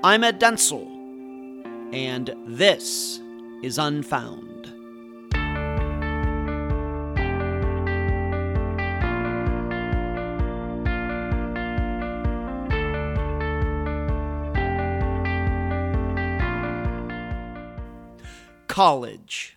I'm 0.02 0.24
Ed 0.24 0.40
Dentzel, 0.40 0.84
and 1.94 2.34
this 2.44 3.20
is 3.62 3.78
Unfound. 3.78 4.73
College. 18.74 19.56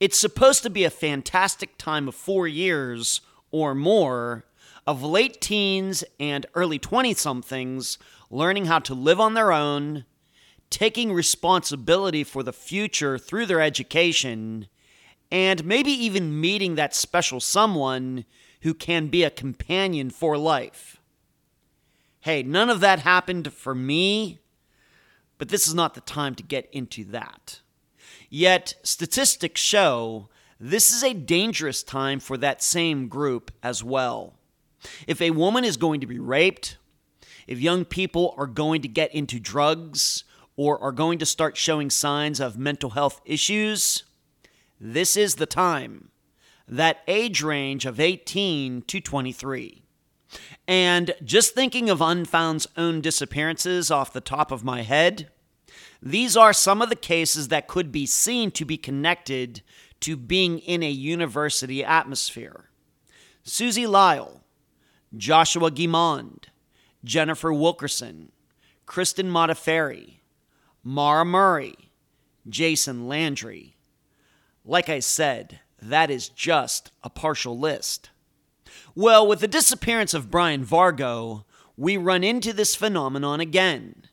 It's 0.00 0.18
supposed 0.18 0.62
to 0.62 0.70
be 0.70 0.84
a 0.84 0.90
fantastic 0.90 1.76
time 1.76 2.08
of 2.08 2.14
four 2.14 2.48
years 2.48 3.20
or 3.50 3.74
more 3.74 4.46
of 4.86 5.02
late 5.02 5.38
teens 5.42 6.02
and 6.18 6.46
early 6.54 6.78
20 6.78 7.12
somethings 7.12 7.98
learning 8.30 8.64
how 8.64 8.78
to 8.78 8.94
live 8.94 9.20
on 9.20 9.34
their 9.34 9.52
own, 9.52 10.06
taking 10.70 11.12
responsibility 11.12 12.24
for 12.24 12.42
the 12.42 12.54
future 12.54 13.18
through 13.18 13.44
their 13.44 13.60
education, 13.60 14.68
and 15.30 15.62
maybe 15.66 15.90
even 15.90 16.40
meeting 16.40 16.74
that 16.74 16.94
special 16.94 17.40
someone 17.40 18.24
who 18.62 18.72
can 18.72 19.08
be 19.08 19.24
a 19.24 19.30
companion 19.30 20.08
for 20.08 20.38
life. 20.38 21.02
Hey, 22.20 22.42
none 22.42 22.70
of 22.70 22.80
that 22.80 23.00
happened 23.00 23.52
for 23.52 23.74
me, 23.74 24.38
but 25.36 25.50
this 25.50 25.68
is 25.68 25.74
not 25.74 25.92
the 25.92 26.00
time 26.00 26.34
to 26.36 26.42
get 26.42 26.66
into 26.72 27.04
that. 27.04 27.60
Yet, 28.30 28.74
statistics 28.82 29.60
show 29.60 30.28
this 30.60 30.92
is 30.92 31.02
a 31.02 31.14
dangerous 31.14 31.82
time 31.82 32.20
for 32.20 32.36
that 32.38 32.62
same 32.62 33.08
group 33.08 33.50
as 33.62 33.82
well. 33.82 34.34
If 35.06 35.20
a 35.20 35.30
woman 35.30 35.64
is 35.64 35.76
going 35.76 36.00
to 36.00 36.06
be 36.06 36.18
raped, 36.18 36.78
if 37.46 37.60
young 37.60 37.84
people 37.84 38.34
are 38.36 38.46
going 38.46 38.82
to 38.82 38.88
get 38.88 39.14
into 39.14 39.38
drugs 39.38 40.24
or 40.56 40.78
are 40.80 40.92
going 40.92 41.18
to 41.18 41.26
start 41.26 41.56
showing 41.56 41.90
signs 41.90 42.40
of 42.40 42.58
mental 42.58 42.90
health 42.90 43.20
issues, 43.24 44.04
this 44.80 45.16
is 45.16 45.34
the 45.34 45.46
time. 45.46 46.10
That 46.66 47.02
age 47.06 47.42
range 47.42 47.84
of 47.84 48.00
18 48.00 48.82
to 48.82 49.00
23. 49.00 49.82
And 50.66 51.14
just 51.22 51.54
thinking 51.54 51.90
of 51.90 52.00
Unfound's 52.00 52.66
own 52.76 53.00
disappearances 53.00 53.90
off 53.90 54.12
the 54.12 54.20
top 54.20 54.50
of 54.50 54.64
my 54.64 54.82
head, 54.82 55.28
these 56.04 56.36
are 56.36 56.52
some 56.52 56.82
of 56.82 56.90
the 56.90 56.96
cases 56.96 57.48
that 57.48 57.66
could 57.66 57.90
be 57.90 58.04
seen 58.04 58.50
to 58.50 58.66
be 58.66 58.76
connected 58.76 59.62
to 60.00 60.18
being 60.18 60.58
in 60.58 60.82
a 60.82 60.90
university 60.90 61.82
atmosphere. 61.82 62.68
Susie 63.42 63.86
Lyall, 63.86 64.40
Joshua 65.16 65.70
Guimond, 65.70 66.44
Jennifer 67.02 67.54
Wilkerson, 67.54 68.32
Kristen 68.84 69.30
Modafferi, 69.30 70.18
Maura 70.82 71.24
Murray, 71.24 71.90
Jason 72.46 73.08
Landry. 73.08 73.78
Like 74.62 74.90
I 74.90 75.00
said, 75.00 75.60
that 75.80 76.10
is 76.10 76.28
just 76.28 76.90
a 77.02 77.08
partial 77.08 77.58
list. 77.58 78.10
Well, 78.94 79.26
with 79.26 79.40
the 79.40 79.48
disappearance 79.48 80.12
of 80.12 80.30
Brian 80.30 80.66
Vargo, 80.66 81.44
we 81.78 81.96
run 81.96 82.22
into 82.22 82.52
this 82.52 82.76
phenomenon 82.76 83.40
again. 83.40 84.04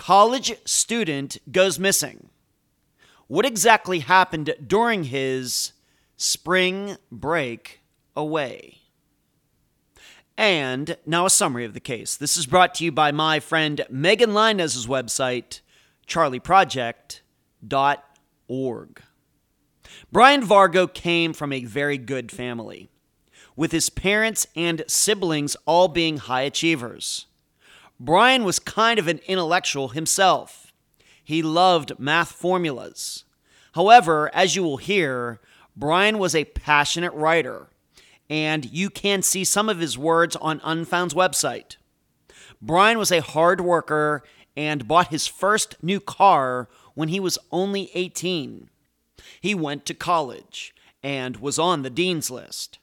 College 0.00 0.56
student 0.64 1.36
goes 1.52 1.78
missing. 1.78 2.30
What 3.26 3.44
exactly 3.44 3.98
happened 3.98 4.54
during 4.66 5.04
his 5.04 5.72
spring 6.16 6.96
break 7.12 7.82
away? 8.16 8.78
And 10.38 10.96
now 11.04 11.26
a 11.26 11.30
summary 11.30 11.66
of 11.66 11.74
the 11.74 11.80
case. 11.80 12.16
This 12.16 12.38
is 12.38 12.46
brought 12.46 12.74
to 12.76 12.84
you 12.84 12.90
by 12.90 13.12
my 13.12 13.40
friend 13.40 13.84
Megan 13.90 14.32
Linez's 14.32 14.86
website, 14.86 15.60
charleyproject.org. 16.08 19.02
Brian 20.10 20.42
Vargo 20.42 20.94
came 20.94 21.34
from 21.34 21.52
a 21.52 21.66
very 21.66 21.98
good 21.98 22.32
family, 22.32 22.88
with 23.54 23.70
his 23.70 23.90
parents 23.90 24.46
and 24.56 24.82
siblings 24.86 25.58
all 25.66 25.88
being 25.88 26.16
high 26.16 26.40
achievers. 26.40 27.26
Brian 28.00 28.44
was 28.44 28.58
kind 28.58 28.98
of 28.98 29.06
an 29.08 29.20
intellectual 29.26 29.88
himself. 29.88 30.72
He 31.22 31.42
loved 31.42 31.98
math 31.98 32.32
formulas. 32.32 33.24
However, 33.74 34.30
as 34.34 34.56
you 34.56 34.62
will 34.62 34.78
hear, 34.78 35.38
Brian 35.76 36.18
was 36.18 36.34
a 36.34 36.46
passionate 36.46 37.12
writer 37.12 37.68
and 38.30 38.72
you 38.72 38.88
can 38.88 39.20
see 39.22 39.44
some 39.44 39.68
of 39.68 39.80
his 39.80 39.98
words 39.98 40.36
on 40.36 40.60
Unfound's 40.62 41.14
website. 41.14 41.76
Brian 42.62 42.96
was 42.96 43.10
a 43.10 43.20
hard 43.20 43.60
worker 43.60 44.22
and 44.56 44.88
bought 44.88 45.08
his 45.08 45.26
first 45.26 45.76
new 45.82 46.00
car 46.00 46.68
when 46.94 47.08
he 47.08 47.20
was 47.20 47.38
only 47.50 47.90
18. 47.92 48.70
He 49.40 49.54
went 49.54 49.84
to 49.86 49.94
college 49.94 50.74
and 51.02 51.36
was 51.38 51.58
on 51.58 51.82
the 51.82 51.90
dean's 51.90 52.30
list. 52.30 52.78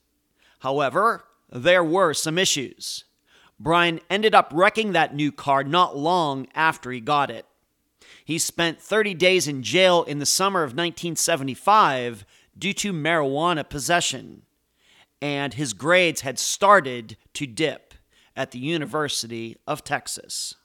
However, 0.59 1.23
there 1.49 1.83
were 1.83 2.13
some 2.13 2.37
issues. 2.37 3.05
Brian 3.59 3.99
ended 4.09 4.35
up 4.35 4.51
wrecking 4.53 4.91
that 4.91 5.15
new 5.15 5.31
car 5.31 5.63
not 5.63 5.97
long 5.97 6.47
after 6.53 6.91
he 6.91 6.99
got 6.99 7.31
it. 7.31 7.45
He 8.23 8.37
spent 8.37 8.81
30 8.81 9.13
days 9.13 9.47
in 9.47 9.63
jail 9.63 10.03
in 10.03 10.19
the 10.19 10.25
summer 10.25 10.61
of 10.61 10.71
1975 10.71 12.25
due 12.57 12.73
to 12.73 12.93
marijuana 12.93 13.67
possession 13.67 14.43
and 15.21 15.53
his 15.55 15.73
grades 15.73 16.21
had 16.21 16.39
started 16.39 17.17
to 17.33 17.47
dip 17.47 17.93
at 18.35 18.51
the 18.51 18.59
University 18.59 19.57
of 19.65 19.83
Texas. 19.83 20.55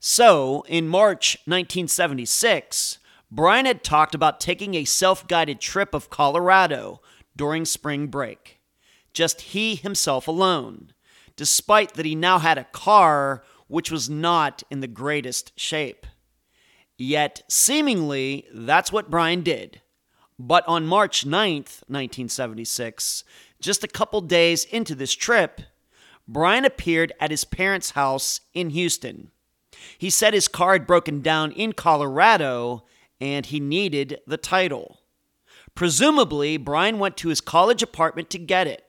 So, 0.00 0.64
in 0.68 0.88
March 0.88 1.36
1976, 1.44 2.98
Brian 3.30 3.66
had 3.66 3.84
talked 3.84 4.14
about 4.14 4.40
taking 4.40 4.74
a 4.74 4.84
self 4.84 5.26
guided 5.28 5.60
trip 5.60 5.94
of 5.94 6.10
Colorado 6.10 7.00
during 7.36 7.64
spring 7.64 8.08
break. 8.08 8.60
Just 9.12 9.40
he 9.42 9.74
himself 9.74 10.26
alone, 10.26 10.92
despite 11.42 11.94
that 11.94 12.06
he 12.06 12.14
now 12.14 12.38
had 12.38 12.56
a 12.56 12.62
car 12.70 13.42
which 13.66 13.90
was 13.90 14.08
not 14.08 14.62
in 14.70 14.78
the 14.78 14.86
greatest 14.86 15.50
shape. 15.58 16.06
Yet, 16.96 17.42
seemingly, 17.48 18.46
that's 18.54 18.92
what 18.92 19.10
Brian 19.10 19.42
did. 19.42 19.80
But 20.38 20.62
on 20.68 20.86
March 20.86 21.24
9th, 21.24 21.82
1976, 21.88 23.24
just 23.60 23.82
a 23.82 23.88
couple 23.88 24.20
days 24.20 24.64
into 24.66 24.94
this 24.94 25.14
trip, 25.14 25.62
Brian 26.28 26.64
appeared 26.64 27.12
at 27.18 27.32
his 27.32 27.42
parents' 27.42 27.90
house 27.90 28.42
in 28.54 28.70
Houston. 28.70 29.32
He 29.98 30.10
said 30.10 30.34
his 30.34 30.46
car 30.46 30.74
had 30.74 30.86
broken 30.86 31.22
down 31.22 31.50
in 31.50 31.72
Colorado 31.72 32.84
and 33.20 33.46
he 33.46 33.58
needed 33.58 34.20
the 34.28 34.36
title. 34.36 35.00
Presumably, 35.74 36.56
Brian 36.56 37.00
went 37.00 37.16
to 37.16 37.30
his 37.30 37.40
college 37.40 37.82
apartment 37.82 38.30
to 38.30 38.38
get 38.38 38.68
it. 38.68 38.84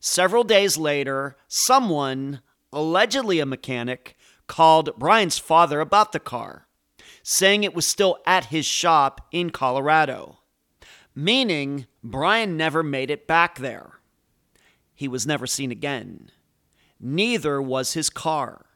Several 0.00 0.44
days 0.44 0.76
later, 0.76 1.36
someone, 1.46 2.40
allegedly 2.72 3.38
a 3.38 3.46
mechanic, 3.46 4.16
called 4.46 4.98
Brian's 4.98 5.38
father 5.38 5.80
about 5.80 6.12
the 6.12 6.18
car, 6.18 6.66
saying 7.22 7.62
it 7.62 7.74
was 7.74 7.86
still 7.86 8.18
at 8.26 8.46
his 8.46 8.66
shop 8.66 9.20
in 9.30 9.50
Colorado 9.50 10.40
meaning 11.14 11.86
Brian 12.02 12.56
never 12.56 12.82
made 12.82 13.10
it 13.10 13.26
back 13.26 13.58
there. 13.58 14.00
He 14.94 15.08
was 15.08 15.26
never 15.26 15.46
seen 15.46 15.70
again. 15.70 16.30
Neither 16.98 17.60
was 17.60 17.94
his 17.94 18.10
car. 18.10 18.66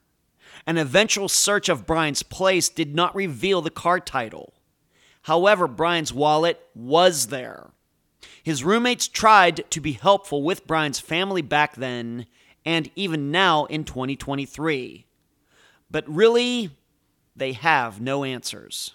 An 0.67 0.79
eventual 0.79 1.29
search 1.29 1.69
of 1.69 1.87
Brian's 1.87 2.23
place 2.23 2.69
did 2.69 2.95
not 2.95 3.15
reveal 3.15 3.61
the 3.61 3.71
car 3.71 4.01
title. 4.01 4.55
However, 5.23 5.67
Brian's 5.67 6.13
wallet 6.13 6.61
was 6.75 7.27
there. 7.27 7.71
His 8.45 8.63
roommates 8.63 9.09
tried 9.09 9.69
to 9.71 9.81
be 9.81 9.93
helpful 9.93 10.43
with 10.43 10.67
Brian's 10.67 11.01
family 11.01 11.41
back 11.41 11.77
then 11.77 12.27
and 12.67 12.91
even 12.95 13.31
now 13.31 13.65
in 13.65 13.85
2023. 13.85 15.07
But 15.91 16.07
really, 16.07 16.71
they 17.35 17.55
have 17.55 18.03
no 18.03 18.23
answers. 18.23 18.95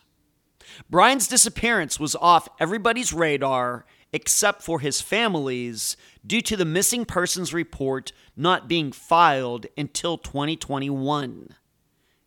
Brian's 0.87 1.27
disappearance 1.27 1.99
was 1.99 2.15
off 2.15 2.47
everybody's 2.59 3.11
radar 3.11 3.87
except 4.13 4.61
for 4.61 4.81
his 4.81 5.01
family's 5.01 5.97
due 6.23 6.41
to 6.41 6.55
the 6.55 6.63
missing 6.63 7.03
persons 7.03 7.51
report 7.51 8.11
not 8.37 8.67
being 8.67 8.91
filed 8.91 9.65
until 9.75 10.19
2021. 10.19 11.55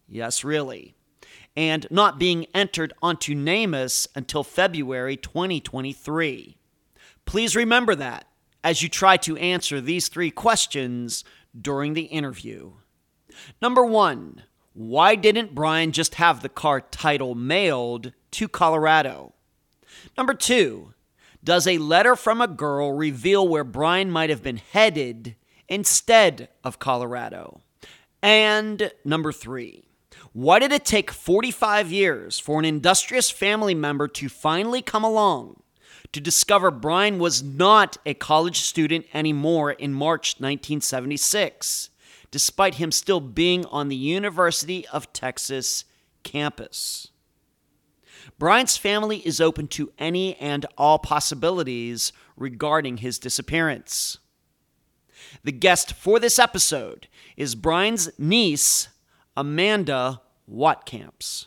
Yes, 0.09 0.43
really. 0.43 0.97
And 1.57 1.87
not 1.89 2.19
being 2.19 2.47
entered 2.53 2.93
onto 3.01 3.37
NamUs 3.37 4.09
until 4.17 4.43
February 4.43 5.17
2023. 5.17 6.57
Please 7.27 7.57
remember 7.57 7.95
that 7.95 8.27
as 8.65 8.83
you 8.83 8.89
try 8.89 9.17
to 9.19 9.37
answer 9.37 9.81
these 9.81 10.09
three 10.09 10.31
questions 10.31 11.25
during 11.59 11.95
the 11.95 12.03
interview. 12.03 12.73
Number 13.61 13.85
one, 13.85 14.43
why 14.75 15.15
didn't 15.15 15.55
Brian 15.55 15.93
just 15.93 16.17
have 16.17 16.41
the 16.41 16.49
car 16.49 16.81
title 16.81 17.35
mailed 17.35 18.13
to 18.33 18.49
Colorado? 18.49 19.33
Number 20.17 20.35
two, 20.35 20.95
does 21.45 21.67
a 21.67 21.79
letter 21.79 22.17
from 22.17 22.41
a 22.41 22.49
girl 22.49 22.93
reveal 22.93 23.47
where 23.47 23.65
Brian 23.65 24.11
might 24.11 24.31
have 24.31 24.43
been 24.43 24.59
headed 24.59 25.37
instead 25.69 26.49
of 26.63 26.79
Colorado? 26.79 27.61
And 28.23 28.93
number 29.05 29.33
three, 29.33 29.85
why 30.33 30.61
did 30.61 30.73
it 30.73 30.85
take 30.85 31.11
45 31.11 31.91
years 31.91 32.39
for 32.39 32.59
an 32.59 32.65
industrious 32.65 33.31
family 33.31 33.75
member 33.75 34.07
to 34.09 34.29
finally 34.29 34.81
come 34.81 35.05
along 35.05 35.62
to 36.13 36.21
discover 36.21 36.71
Brian 36.71 37.19
was 37.19 37.43
not 37.43 37.99
a 38.05 38.15
college 38.15 38.61
student 38.61 39.07
anymore 39.15 39.73
in 39.73 39.93
March 39.93 40.35
1976? 40.39 41.91
despite 42.33 42.77
him 42.77 42.91
still 42.91 43.21
being 43.21 43.65
on 43.67 43.87
the 43.87 43.95
University 43.95 44.85
of 44.89 45.13
Texas 45.13 45.85
campus. 46.25 47.09
Brian's 48.39 48.77
family 48.77 49.19
is 49.19 49.41
open 49.41 49.69
to 49.69 49.93
any 49.99 50.35
and 50.37 50.67
all 50.77 50.99
possibilities 50.99 52.13
regarding 52.37 52.97
his 52.97 53.19
disappearance. 53.19 54.19
The 55.45 55.53
guest 55.53 55.93
for 55.93 56.19
this 56.19 56.39
episode 56.39 57.07
is 57.37 57.55
Brian's 57.55 58.11
niece, 58.19 58.89
Amanda 59.37 60.23
Watkamps. 60.51 61.47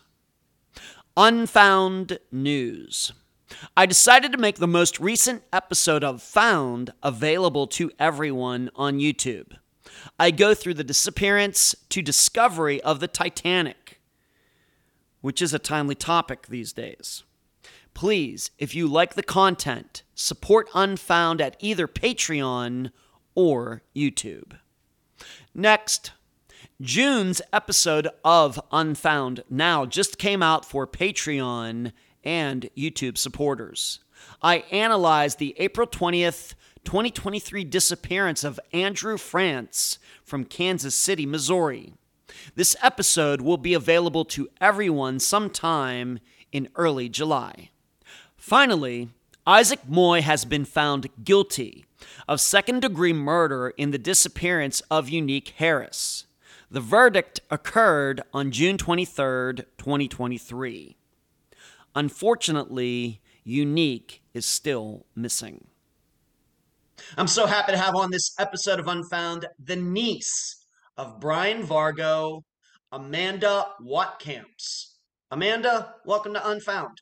Unfound 1.18 2.20
News. 2.32 3.12
I 3.76 3.86
decided 3.86 4.32
to 4.32 4.38
make 4.38 4.58
the 4.58 4.68
most 4.68 5.00
recent 5.00 5.44
episode 5.52 6.04
of 6.04 6.22
Found 6.22 6.92
available 7.04 7.68
to 7.68 7.92
everyone 8.00 8.70
on 8.76 9.00
YouTube. 9.00 9.58
I 10.20 10.32
go 10.32 10.54
through 10.54 10.76
the 10.76 10.84
disappearance 10.84 11.76
to 11.90 12.02
discovery 12.02 12.82
of 12.82 13.00
the 13.00 13.08
Titanic, 13.08 14.00
which 15.22 15.42
is 15.42 15.54
a 15.54 15.60
timely 15.60 15.96
topic 15.96 16.48
these 16.48 16.74
days. 16.74 17.24
Please, 17.94 18.52
if 18.58 18.76
you 18.76 18.88
like 18.88 19.14
the 19.14 19.24
content, 19.24 20.04
support 20.14 20.70
Unfound 20.74 21.42
at 21.42 21.56
either 21.60 21.88
Patreon 21.88 22.92
or 23.36 23.84
YouTube. 23.96 24.58
Next, 25.54 26.12
June's 26.82 27.42
episode 27.54 28.10
of 28.26 28.60
Unfound 28.72 29.44
Now 29.50 29.86
just 29.86 30.18
came 30.18 30.44
out 30.44 30.66
for 30.66 30.86
Patreon 30.86 31.94
and 32.26 32.70
YouTube 32.76 33.18
supporters. 33.18 34.00
I 34.42 34.58
analyzed 34.72 35.40
the 35.40 35.56
April 35.58 35.88
20th 35.88 36.56
2023 36.84 37.64
disappearance 37.64 38.44
of 38.44 38.60
Andrew 38.72 39.18
France 39.18 39.98
from 40.24 40.46
Kansas 40.46 40.96
City, 40.96 41.26
Missouri. 41.26 41.94
This 42.56 42.76
episode 42.82 43.42
will 43.42 43.58
be 43.58 43.74
available 43.74 44.24
to 44.26 44.50
everyone 44.62 45.20
sometime 45.20 46.20
in 46.52 46.70
early 46.76 47.10
July. 47.10 47.72
Finally, 48.38 49.10
Isaac 49.48 49.88
Moy 49.88 50.22
has 50.22 50.46
been 50.46 50.66
found 50.66 51.10
guilty 51.24 51.86
of 52.28 52.40
second 52.40 52.82
degree 52.82 53.14
murder 53.14 53.74
in 53.78 53.92
the 53.92 53.98
disappearance 53.98 54.82
of 54.92 55.10
Unique 55.10 55.54
Harris. 55.58 56.26
The 56.70 56.82
verdict 56.82 57.40
occurred 57.50 58.22
on 58.34 58.52
June 58.52 58.78
23, 58.78 59.64
2023. 59.78 60.96
Unfortunately, 61.96 63.22
Unique 63.46 64.22
is 64.34 64.46
still 64.46 65.06
missing. 65.16 65.68
I'm 67.18 67.28
so 67.28 67.46
happy 67.46 67.72
to 67.72 67.78
have 67.78 67.96
on 67.96 68.12
this 68.12 68.34
episode 68.38 68.80
of 68.80 68.88
Unfound 68.88 69.48
the 69.64 69.78
niece 69.78 70.66
of 70.98 71.22
Brian 71.22 71.66
Vargo, 71.66 72.42
Amanda 72.92 73.68
Watkamps. 73.82 74.96
Amanda, 75.32 75.96
welcome 76.06 76.34
to 76.34 76.50
Unfound. 76.50 77.02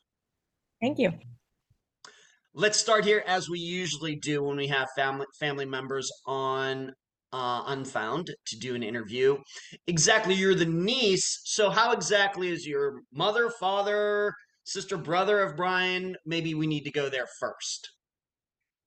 Thank 0.80 0.98
you. 0.98 1.12
Let's 2.52 2.78
start 2.78 3.04
here 3.04 3.24
as 3.26 3.50
we 3.50 3.58
usually 3.58 4.14
do 4.14 4.44
when 4.44 4.56
we 4.56 4.68
have 4.68 4.88
family 4.94 5.26
family 5.40 5.66
members 5.66 6.08
on 6.24 6.92
uh, 7.32 7.64
Unfound 7.66 8.32
to 8.46 8.56
do 8.58 8.76
an 8.76 8.84
interview. 8.84 9.38
Exactly, 9.88 10.34
you're 10.34 10.54
the 10.54 10.64
niece. 10.64 11.40
So, 11.44 11.68
how 11.70 11.90
exactly 11.90 12.48
is 12.48 12.64
your 12.64 13.00
mother, 13.12 13.50
father, 13.58 14.32
sister, 14.64 14.96
brother 14.96 15.40
of 15.40 15.56
Brian? 15.56 16.16
Maybe 16.26 16.54
we 16.54 16.66
need 16.66 16.84
to 16.84 16.90
go 16.90 17.08
there 17.08 17.28
first. 17.38 17.92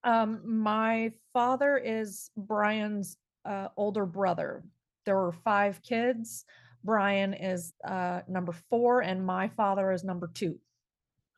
Um, 0.03 0.41
my 0.45 1.11
father 1.33 1.77
is 1.77 2.29
Brian's 2.35 3.17
uh, 3.45 3.69
older 3.77 4.05
brother. 4.05 4.63
There 5.05 5.15
were 5.15 5.31
five 5.31 5.81
kids. 5.81 6.45
Brian 6.83 7.33
is 7.33 7.73
uh, 7.85 8.21
number 8.27 8.53
four, 8.69 9.01
and 9.01 9.25
my 9.25 9.47
father 9.49 9.91
is 9.91 10.03
number 10.03 10.29
two. 10.33 10.59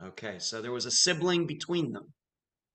Okay, 0.04 0.38
so 0.40 0.62
there 0.62 0.72
was 0.72 0.86
a 0.86 0.92
sibling 0.92 1.46
between 1.46 1.92
them. 1.92 2.14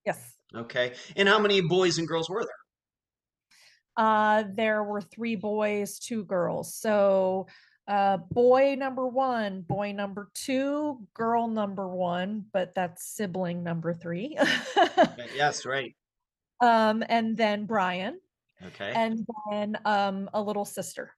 Yes. 0.04 0.34
Okay, 0.54 0.94
and 1.16 1.28
how 1.28 1.38
many 1.38 1.60
boys 1.60 1.98
and 1.98 2.06
girls 2.06 2.28
were 2.28 2.42
there? 2.44 4.04
Uh, 4.04 4.44
there 4.54 4.82
were 4.82 5.00
three 5.00 5.36
boys, 5.36 5.98
two 5.98 6.24
girls. 6.24 6.74
So 6.74 7.46
uh, 7.86 8.16
boy 8.16 8.74
number 8.78 9.06
one, 9.06 9.60
boy 9.62 9.92
number 9.92 10.30
two, 10.34 10.98
girl 11.12 11.48
number 11.48 11.88
one, 11.88 12.46
but 12.52 12.74
that's 12.74 13.04
sibling 13.04 13.62
number 13.62 13.92
three. 13.92 14.38
yes, 15.36 15.66
right. 15.66 15.94
Um, 16.60 17.04
and 17.08 17.36
then 17.36 17.66
Brian. 17.66 18.20
Okay. 18.64 18.92
And 18.94 19.26
then 19.50 19.76
um, 19.84 20.30
a 20.32 20.40
little 20.40 20.64
sister. 20.64 21.14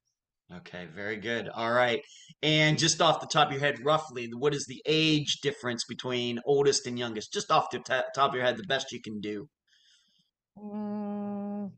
Okay, 0.59 0.87
very 0.95 1.17
good. 1.17 1.49
All 1.49 1.73
right. 1.73 2.03
And 2.43 2.79
just 2.79 3.01
off 3.01 3.21
the 3.21 3.27
top 3.27 3.49
of 3.49 3.53
your 3.53 3.61
head, 3.61 3.85
roughly, 3.85 4.29
what 4.33 4.55
is 4.55 4.67
the 4.67 4.83
age 4.87 5.41
difference 5.43 5.85
between 5.85 6.41
oldest 6.47 6.87
and 6.87 6.99
youngest? 6.99 7.33
Just 7.33 7.51
off 7.51 7.71
the 7.71 7.79
t- 7.79 8.01
top 8.15 8.31
of 8.31 8.35
your 8.35 8.45
head, 8.45 8.57
the 8.57 8.65
best 8.65 8.93
you 8.93 9.01
can 9.01 9.21
do. 9.21 9.49
Mm, 10.59 11.71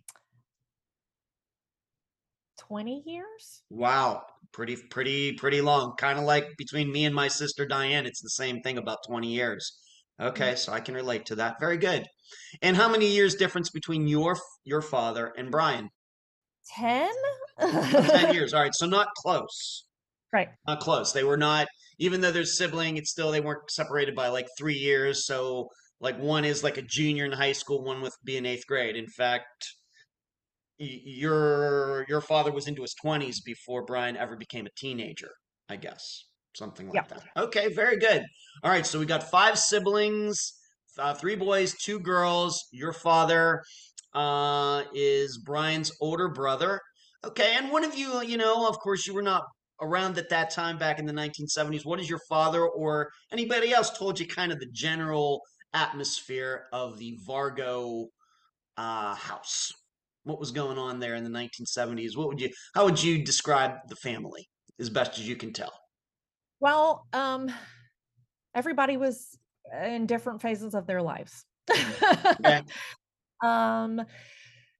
20 2.58 3.02
years? 3.06 3.62
Wow 3.70 4.22
pretty 4.58 4.74
pretty 4.90 5.32
pretty 5.34 5.60
long 5.60 5.94
kind 5.98 6.18
of 6.18 6.24
like 6.24 6.56
between 6.58 6.90
me 6.90 7.04
and 7.04 7.14
my 7.14 7.28
sister 7.28 7.64
diane 7.64 8.06
it's 8.06 8.20
the 8.20 8.30
same 8.30 8.60
thing 8.60 8.76
about 8.76 8.98
20 9.06 9.28
years. 9.28 9.78
Okay 10.20 10.54
mm. 10.54 10.58
so 10.58 10.72
i 10.72 10.80
can 10.80 10.96
relate 10.96 11.26
to 11.26 11.36
that. 11.36 11.60
Very 11.60 11.78
good. 11.78 12.04
And 12.60 12.76
how 12.76 12.88
many 12.88 13.06
years 13.06 13.36
difference 13.36 13.70
between 13.70 14.08
your 14.08 14.36
your 14.64 14.82
father 14.82 15.32
and 15.38 15.52
brian? 15.52 15.90
10 16.74 17.08
10 17.60 18.34
years. 18.34 18.52
All 18.52 18.60
right 18.60 18.74
so 18.74 18.86
not 18.86 19.06
close. 19.18 19.84
Right. 20.32 20.48
Not 20.66 20.80
close. 20.80 21.12
They 21.12 21.22
were 21.22 21.36
not 21.36 21.68
even 22.00 22.20
though 22.20 22.32
they're 22.32 22.44
sibling 22.44 22.96
it's 22.96 23.12
still 23.12 23.30
they 23.30 23.40
weren't 23.40 23.70
separated 23.70 24.16
by 24.16 24.26
like 24.26 24.48
three 24.58 24.74
years 24.74 25.24
so 25.24 25.68
like 26.00 26.18
one 26.18 26.44
is 26.44 26.64
like 26.64 26.78
a 26.78 26.82
junior 26.82 27.24
in 27.24 27.32
high 27.32 27.52
school 27.52 27.84
one 27.84 28.02
with 28.02 28.16
be 28.24 28.36
in 28.36 28.44
eighth 28.44 28.66
grade. 28.66 28.96
In 28.96 29.06
fact 29.06 29.72
your 30.78 32.06
your 32.08 32.20
father 32.20 32.52
was 32.52 32.66
into 32.66 32.82
his 32.82 32.94
20s 33.04 33.36
before 33.44 33.84
Brian 33.84 34.16
ever 34.16 34.36
became 34.36 34.66
a 34.66 34.70
teenager, 34.76 35.30
I 35.68 35.76
guess. 35.76 36.24
Something 36.56 36.86
like 36.88 36.94
yep. 36.94 37.08
that. 37.08 37.24
Okay, 37.36 37.72
very 37.72 37.98
good. 37.98 38.24
All 38.64 38.70
right, 38.70 38.86
so 38.86 38.98
we 38.98 39.06
got 39.06 39.30
five 39.30 39.58
siblings, 39.58 40.54
uh, 40.98 41.14
three 41.14 41.36
boys, 41.36 41.74
two 41.74 42.00
girls. 42.00 42.64
Your 42.72 42.92
father 42.92 43.62
uh, 44.14 44.82
is 44.94 45.38
Brian's 45.44 45.92
older 46.00 46.28
brother. 46.28 46.80
Okay, 47.24 47.54
and 47.56 47.70
one 47.70 47.84
of 47.84 47.96
you, 47.96 48.22
you 48.22 48.36
know, 48.36 48.68
of 48.68 48.78
course, 48.78 49.06
you 49.06 49.14
were 49.14 49.22
not 49.22 49.42
around 49.80 50.18
at 50.18 50.30
that 50.30 50.50
time 50.50 50.78
back 50.78 50.98
in 50.98 51.06
the 51.06 51.12
1970s. 51.12 51.84
What 51.84 52.00
is 52.00 52.08
your 52.08 52.20
father 52.28 52.66
or 52.66 53.10
anybody 53.32 53.72
else 53.72 53.96
told 53.96 54.18
you 54.18 54.26
kind 54.26 54.50
of 54.50 54.58
the 54.58 54.68
general 54.72 55.42
atmosphere 55.72 56.64
of 56.72 56.98
the 56.98 57.18
Vargo 57.28 58.06
uh, 58.76 59.14
house? 59.14 59.72
What 60.28 60.38
was 60.38 60.50
going 60.50 60.78
on 60.78 61.00
there 61.00 61.14
in 61.14 61.24
the 61.24 61.30
1970s? 61.30 62.16
What 62.16 62.28
would 62.28 62.40
you 62.40 62.50
how 62.74 62.84
would 62.84 63.02
you 63.02 63.24
describe 63.24 63.72
the 63.88 63.96
family 63.96 64.48
as 64.78 64.90
best 64.90 65.18
as 65.18 65.28
you 65.28 65.36
can 65.36 65.52
tell? 65.52 65.72
Well, 66.60 67.06
um 67.12 67.50
everybody 68.54 68.96
was 68.96 69.38
in 69.84 70.06
different 70.06 70.42
phases 70.42 70.74
of 70.74 70.86
their 70.86 71.02
lives. 71.02 71.44
okay. 71.70 72.62
Um 73.40 74.02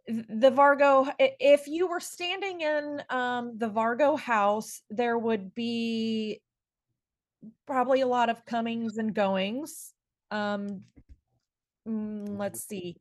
the 0.09 0.51
Vargo 0.51 1.13
if 1.19 1.69
you 1.69 1.87
were 1.87 2.01
standing 2.01 2.61
in 2.61 3.03
um 3.09 3.57
the 3.57 3.71
Vargo 3.71 4.19
house, 4.19 4.83
there 4.91 5.17
would 5.17 5.55
be 5.55 6.41
probably 7.67 8.01
a 8.01 8.07
lot 8.07 8.29
of 8.29 8.45
comings 8.45 8.97
and 8.97 9.15
goings. 9.15 9.93
Um, 10.31 10.83
mm, 11.87 12.39
let's 12.39 12.67
see. 12.67 12.97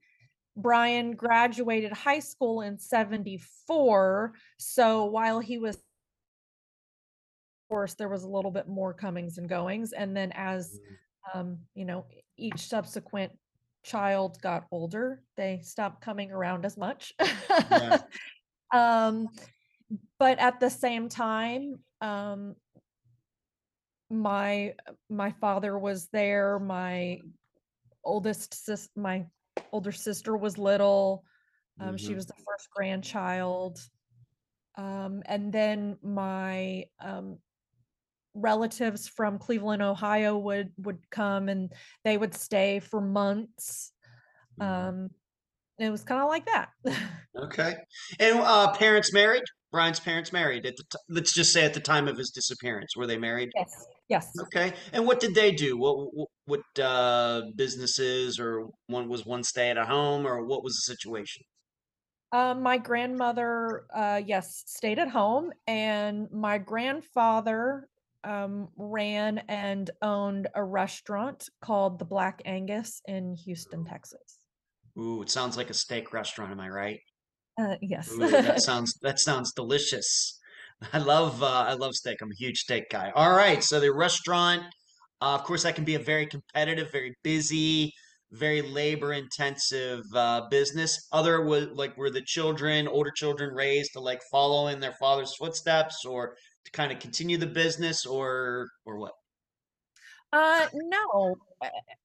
Brian 0.58 1.14
graduated 1.14 1.94
high 1.94 2.20
school 2.20 2.62
in 2.62 2.80
74. 2.80 4.34
So 4.58 5.06
while 5.06 5.40
he 5.40 5.60
was, 5.60 5.76
of 5.76 5.82
course, 7.70 7.94
there 7.94 8.10
was 8.10 8.24
a 8.24 8.28
little 8.28 8.50
bit 8.52 8.68
more 8.68 8.94
comings 8.94 9.38
and 9.38 9.48
goings. 9.48 9.94
And 9.94 10.18
then 10.18 10.32
as, 10.34 10.80
Mm, 11.36 11.40
um, 11.40 11.60
you 11.76 11.86
know, 11.86 12.06
each 12.38 12.60
subsequent 12.68 13.32
child 13.84 14.42
got 14.42 14.66
older, 14.72 15.22
they 15.36 15.62
stopped 15.64 16.02
coming 16.02 16.32
around 16.32 16.66
as 16.66 16.78
much. 16.78 17.14
Yeah. 17.20 18.00
um, 18.74 19.30
but 20.20 20.40
at 20.40 20.60
the 20.60 20.70
same 20.70 21.08
time, 21.10 21.80
um, 22.02 22.56
my 24.10 24.74
my 25.10 25.32
father 25.42 25.78
was 25.78 26.08
there. 26.14 26.60
My 26.60 27.20
oldest 28.04 28.54
sis, 28.66 28.90
my 28.96 29.26
older 29.72 29.92
sister 29.92 30.36
was 30.36 30.58
little. 30.58 31.24
Um, 31.80 31.98
she 31.98 32.12
mhm. 32.12 32.16
was 32.16 32.26
the 32.26 32.34
first 32.34 32.70
grandchild. 32.76 33.80
Um, 34.78 35.24
and 35.26 35.52
then 35.52 35.98
my 36.02 36.86
um, 37.00 37.38
relatives 38.34 39.08
from 39.08 39.40
Cleveland, 39.40 39.82
Ohio 39.82 40.38
would 40.38 40.72
would 40.78 41.00
come 41.10 41.50
and 41.50 41.72
they 42.04 42.18
would 42.18 42.36
stay 42.36 42.80
for 42.80 43.02
months. 43.02 43.92
Um, 44.60 45.10
it 45.80 45.90
was 45.90 46.04
kind 46.04 46.22
of 46.22 46.28
like 46.28 46.46
that. 46.46 46.70
Okay. 47.38 47.76
And 48.20 48.40
uh, 48.40 48.74
parents 48.74 49.14
married? 49.14 49.44
Brian's 49.72 50.00
parents 50.00 50.34
married 50.34 50.66
at 50.66 50.76
the 50.76 50.84
t 50.92 50.98
let's 51.08 51.32
just 51.32 51.54
say 51.54 51.64
at 51.64 51.76
the 51.76 51.80
time 51.80 52.08
of 52.08 52.18
his 52.18 52.32
disappearance. 52.32 52.96
Were 52.96 53.06
they 53.06 53.20
married? 53.20 53.52
Yes. 53.56 53.86
Yes. 54.10 54.32
Okay. 54.42 54.74
And 54.92 55.06
what 55.06 55.20
did 55.20 55.36
they 55.36 55.52
do? 55.52 55.78
What 55.78 56.16
what, 56.16 56.30
what 56.48 56.62
uh, 56.80 57.44
businesses 57.56 58.40
or 58.40 58.68
one 58.88 59.10
was 59.10 59.26
one 59.26 59.44
stay 59.44 59.70
at 59.70 59.78
a 59.78 59.86
home 59.86 60.26
or 60.26 60.46
what 60.46 60.64
was 60.64 60.74
the 60.76 60.94
situation? 60.94 61.44
Um, 62.32 62.62
my 62.62 62.78
grandmother, 62.78 63.86
uh, 63.94 64.22
yes, 64.26 64.64
stayed 64.66 65.00
at 65.00 65.10
home, 65.10 65.52
and 65.66 66.30
my 66.32 66.58
grandfather 66.58 67.88
um, 68.24 68.70
ran 68.76 69.40
and 69.48 69.90
owned 70.02 70.48
a 70.54 70.64
restaurant 70.64 71.48
called 71.62 72.00
the 72.00 72.06
Black 72.06 72.42
Angus 72.46 73.02
in 73.08 73.36
Houston, 73.46 73.86
Texas. 73.86 74.40
Ooh, 75.00 75.22
it 75.22 75.30
sounds 75.30 75.56
like 75.56 75.70
a 75.70 75.74
steak 75.74 76.12
restaurant, 76.12 76.52
am 76.52 76.60
I 76.60 76.68
right? 76.70 77.00
Uh, 77.58 77.78
yes. 77.82 78.10
Ooh, 78.12 78.30
that 78.42 78.60
sounds 78.62 78.94
that 79.02 79.20
sounds 79.20 79.54
delicious. 79.54 80.40
I 80.94 81.00
love 81.00 81.42
uh, 81.42 81.66
I 81.68 81.74
love 81.74 81.96
steak. 81.96 82.22
I'm 82.22 82.32
a 82.32 82.36
huge 82.36 82.60
steak 82.60 82.90
guy. 82.90 83.12
All 83.16 83.32
right, 83.36 83.64
so 83.64 83.80
the 83.80 83.94
restaurant, 83.94 84.64
uh, 85.22 85.36
of 85.36 85.44
course, 85.44 85.64
that 85.64 85.76
can 85.76 85.84
be 85.84 85.96
a 85.96 86.00
very 86.00 86.26
competitive, 86.26 86.92
very 86.92 87.16
busy, 87.24 87.92
very 88.32 88.62
labor 88.62 89.14
intensive 89.14 90.04
uh, 90.14 90.48
business. 90.50 91.08
Other 91.12 91.44
was 91.44 91.68
like 91.68 91.98
were 91.98 92.10
the 92.10 92.22
children, 92.22 92.88
older 92.88 93.12
children, 93.12 93.54
raised 93.54 93.94
to 93.94 94.00
like 94.00 94.22
follow 94.32 94.68
in 94.68 94.80
their 94.80 94.94
father's 95.00 95.36
footsteps, 95.36 96.06
or 96.06 96.36
to 96.66 96.72
kind 96.72 96.92
of 96.92 97.00
continue 97.00 97.38
the 97.38 97.48
business, 97.48 98.06
or 98.06 98.68
or 98.86 98.98
what? 98.98 99.14
Uh, 100.34 100.68
no, 100.74 101.38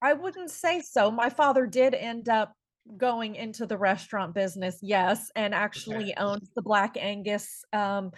I 0.01 0.13
wouldn't 0.13 0.49
say 0.49 0.79
so. 0.79 1.11
My 1.11 1.29
father 1.29 1.65
did 1.65 1.93
end 1.93 2.29
up 2.29 2.53
going 2.97 3.35
into 3.35 3.65
the 3.65 3.77
restaurant 3.77 4.33
business, 4.33 4.79
yes, 4.81 5.29
and 5.35 5.53
Okay. 5.53 5.63
actually 5.63 6.15
owns 6.17 6.49
the 6.55 6.61
Black 6.61 6.95
Angus, 6.97 7.63
um, 7.73 8.11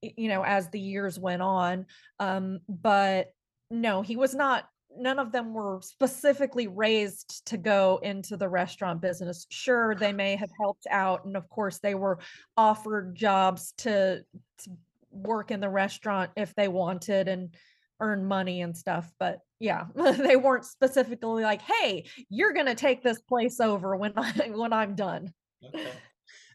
you 0.00 0.28
know, 0.28 0.42
as 0.42 0.70
the 0.70 0.80
years 0.80 1.18
went 1.18 1.42
on. 1.42 1.86
Um, 2.18 2.60
but 2.68 3.32
no, 3.70 4.02
he 4.02 4.16
was 4.16 4.34
not, 4.34 4.68
none 4.96 5.18
of 5.18 5.32
them 5.32 5.54
were 5.54 5.80
specifically 5.82 6.66
raised 6.66 7.46
to 7.46 7.56
go 7.56 8.00
into 8.02 8.36
the 8.36 8.48
restaurant 8.48 9.00
business. 9.00 9.46
Sure, 9.50 9.94
they 9.94 10.12
may 10.12 10.36
have 10.36 10.50
helped 10.60 10.86
out, 10.90 11.24
and 11.24 11.36
of 11.36 11.48
course, 11.48 11.78
they 11.78 11.94
were 11.94 12.18
offered 12.56 13.14
jobs 13.14 13.72
to, 13.78 14.24
to 14.58 14.70
work 15.10 15.50
in 15.50 15.60
the 15.60 15.68
restaurant 15.68 16.30
if 16.36 16.54
they 16.54 16.68
wanted 16.68 17.28
and 17.28 17.54
earn 18.00 18.24
money 18.24 18.62
and 18.62 18.76
stuff. 18.76 19.10
But 19.18 19.38
yeah, 19.58 19.84
they 19.94 20.36
weren't 20.36 20.64
specifically 20.64 21.42
like, 21.42 21.62
"Hey, 21.62 22.06
you're 22.28 22.52
gonna 22.52 22.74
take 22.74 23.02
this 23.02 23.20
place 23.20 23.60
over 23.60 23.96
when 23.96 24.12
I 24.16 24.50
when 24.54 24.72
I'm 24.72 24.94
done." 24.94 25.32
Okay. 25.64 25.90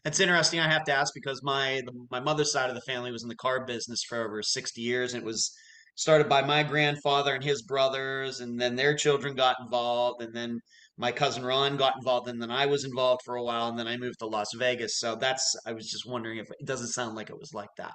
That's 0.04 0.20
interesting. 0.20 0.60
I 0.60 0.68
have 0.68 0.84
to 0.84 0.92
ask 0.92 1.12
because 1.14 1.42
my 1.42 1.82
my 2.10 2.20
mother's 2.20 2.52
side 2.52 2.68
of 2.68 2.76
the 2.76 2.82
family 2.82 3.10
was 3.10 3.22
in 3.22 3.28
the 3.28 3.34
car 3.34 3.64
business 3.64 4.04
for 4.04 4.24
over 4.24 4.42
60 4.42 4.80
years, 4.80 5.14
and 5.14 5.22
it 5.22 5.26
was 5.26 5.52
started 5.96 6.28
by 6.28 6.42
my 6.42 6.62
grandfather 6.62 7.34
and 7.34 7.42
his 7.42 7.62
brothers, 7.62 8.40
and 8.40 8.60
then 8.60 8.76
their 8.76 8.94
children 8.94 9.34
got 9.34 9.56
involved, 9.60 10.22
and 10.22 10.34
then 10.34 10.60
my 10.96 11.10
cousin 11.12 11.44
Ron 11.44 11.76
got 11.76 11.94
involved, 11.98 12.28
and 12.28 12.40
then 12.40 12.50
I 12.50 12.66
was 12.66 12.84
involved 12.84 13.22
for 13.24 13.36
a 13.36 13.42
while, 13.42 13.68
and 13.68 13.78
then 13.78 13.88
I 13.88 13.96
moved 13.96 14.18
to 14.20 14.26
Las 14.26 14.48
Vegas. 14.56 14.98
So 14.98 15.16
that's 15.16 15.56
I 15.66 15.72
was 15.72 15.90
just 15.90 16.08
wondering 16.08 16.38
if 16.38 16.46
it 16.50 16.66
doesn't 16.66 16.88
sound 16.88 17.16
like 17.16 17.30
it 17.30 17.38
was 17.38 17.52
like 17.52 17.68
that. 17.76 17.94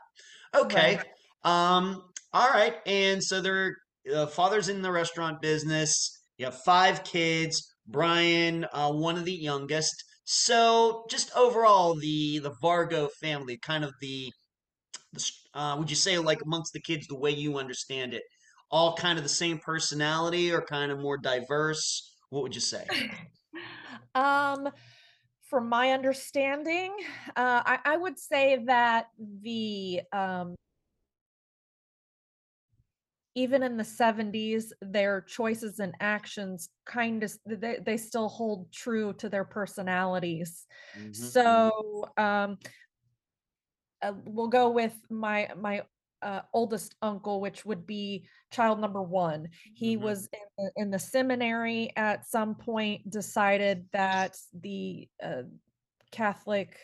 Okay. 0.56 0.98
Right. 0.98 1.78
Um, 1.78 2.02
all 2.34 2.50
right. 2.50 2.76
And 2.86 3.24
so 3.24 3.42
their 3.42 3.76
uh, 4.14 4.28
father's 4.28 4.70
in 4.70 4.82
the 4.82 4.92
restaurant 4.92 5.42
business. 5.42 6.12
You 6.38 6.46
have 6.46 6.58
five 6.64 7.04
kids. 7.04 7.68
Brian, 7.88 8.66
uh, 8.72 8.92
one 8.92 9.18
of 9.18 9.26
the 9.26 9.34
youngest. 9.34 10.04
So 10.24 11.06
just 11.10 11.36
overall, 11.36 11.96
the 11.96 12.40
the 12.40 12.54
Vargo 12.64 13.10
family, 13.20 13.58
kind 13.58 13.84
of 13.84 13.92
the, 14.00 14.32
the 15.12 15.32
uh, 15.54 15.76
would 15.78 15.90
you 15.90 15.96
say 15.96 16.18
like 16.18 16.42
amongst 16.42 16.74
the 16.74 16.82
kids, 16.82 17.08
the 17.08 17.18
way 17.18 17.32
you 17.32 17.58
understand 17.58 18.14
it, 18.14 18.24
all 18.70 18.96
kind 18.96 19.18
of 19.18 19.24
the 19.24 19.30
same 19.30 19.60
personality 19.60 20.52
or 20.52 20.62
kind 20.62 20.92
of 20.92 21.00
more 21.00 21.18
diverse? 21.18 22.16
What 22.30 22.44
would 22.44 22.56
you 22.56 22.62
say? 22.62 22.86
Um, 24.16 24.70
from 25.44 25.70
my 25.70 25.92
understanding, 25.92 26.94
uh, 27.36 27.62
I, 27.66 27.80
I 27.86 27.98
would 27.98 28.20
say 28.20 28.64
that 28.66 29.08
the 29.18 30.02
um, 30.12 30.56
even 33.36 33.64
in 33.64 33.78
the 33.78 33.84
70s, 33.84 34.74
their 34.82 35.22
choices 35.22 35.80
and 35.80 35.94
actions 36.00 36.70
kind 36.86 37.24
of 37.24 37.34
they, 37.46 37.78
they 37.86 37.98
still 37.98 38.28
hold 38.28 38.72
true 38.74 39.14
to 39.14 39.30
their 39.30 39.46
personalities. 39.46 40.66
hmm 40.94 41.12
So 41.12 42.06
um, 42.18 42.58
uh, 44.02 44.14
we'll 44.26 44.48
go 44.48 44.70
with 44.70 44.94
my 45.10 45.50
my 45.58 45.84
uh, 46.22 46.42
oldest 46.54 46.96
uncle, 47.02 47.42
which 47.42 47.66
would 47.66 47.88
be 47.88 48.28
child 48.52 48.80
number 48.80 49.02
one. 49.02 49.50
He 49.74 49.98
hmm 49.98 50.04
was 50.04 50.30
in 50.34 50.40
the, 50.58 50.72
in 50.76 50.92
the 50.92 51.00
seminary 51.00 51.92
at 51.96 52.28
some 52.28 52.56
point, 52.56 53.10
decided 53.10 53.86
that 53.94 54.38
the 54.54 55.10
uh, 55.24 55.44
Catholic 56.12 56.78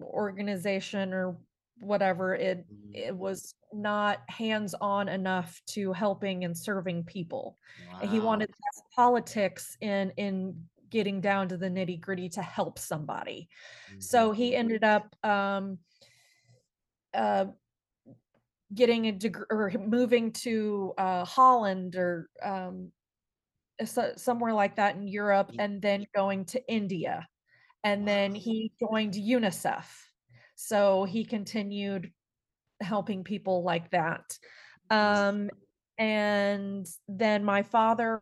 organization 0.00 1.12
or 1.12 1.36
whatever 1.80 2.34
it 2.34 2.66
it 2.92 3.16
was 3.16 3.54
not 3.72 4.18
hands-on 4.28 5.08
enough 5.08 5.60
to 5.66 5.92
helping 5.94 6.44
and 6.44 6.56
serving 6.56 7.04
people. 7.04 7.56
And 8.00 8.10
He 8.10 8.20
wanted 8.20 8.50
politics 8.94 9.76
in 9.80 10.12
in 10.16 10.68
getting 10.90 11.22
down 11.22 11.48
to 11.48 11.56
the 11.56 11.70
nitty-gritty 11.70 12.28
to 12.28 12.42
help 12.42 12.78
somebody. 12.78 13.48
hmm 13.88 13.98
So 13.98 14.32
he 14.32 14.54
ended 14.54 14.84
up 14.84 15.16
um 15.24 15.78
uh 17.14 17.46
getting 18.74 19.06
a 19.06 19.12
degree 19.12 19.46
or 19.50 19.70
moving 19.78 20.32
to 20.32 20.92
uh 20.98 21.24
Holland 21.24 21.96
or 21.96 22.28
um 22.42 22.90
so, 23.84 24.12
somewhere 24.16 24.52
like 24.54 24.76
that 24.76 24.96
in 24.96 25.06
Europe 25.08 25.50
and 25.58 25.82
then 25.82 26.04
going 26.14 26.44
to 26.46 26.66
India 26.68 27.26
and 27.84 28.06
then 28.06 28.34
he 28.34 28.72
joined 28.80 29.14
UNICEF. 29.14 29.86
So 30.54 31.04
he 31.04 31.24
continued 31.24 32.12
helping 32.80 33.24
people 33.24 33.64
like 33.64 33.90
that. 33.90 34.38
Um, 34.90 35.50
and 35.98 36.86
then 37.08 37.44
my 37.44 37.62
father 37.62 38.20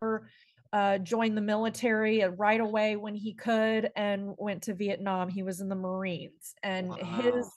uh, 0.73 0.97
joined 0.99 1.37
the 1.37 1.41
military 1.41 2.23
uh, 2.23 2.29
right 2.29 2.59
away 2.59 2.95
when 2.95 3.13
he 3.13 3.33
could 3.33 3.91
and 3.95 4.33
went 4.37 4.63
to 4.63 4.73
Vietnam. 4.73 5.29
He 5.29 5.43
was 5.43 5.61
in 5.61 5.69
the 5.69 5.75
Marines, 5.75 6.55
and 6.63 6.87
Wow. 6.89 6.95
his 6.95 7.51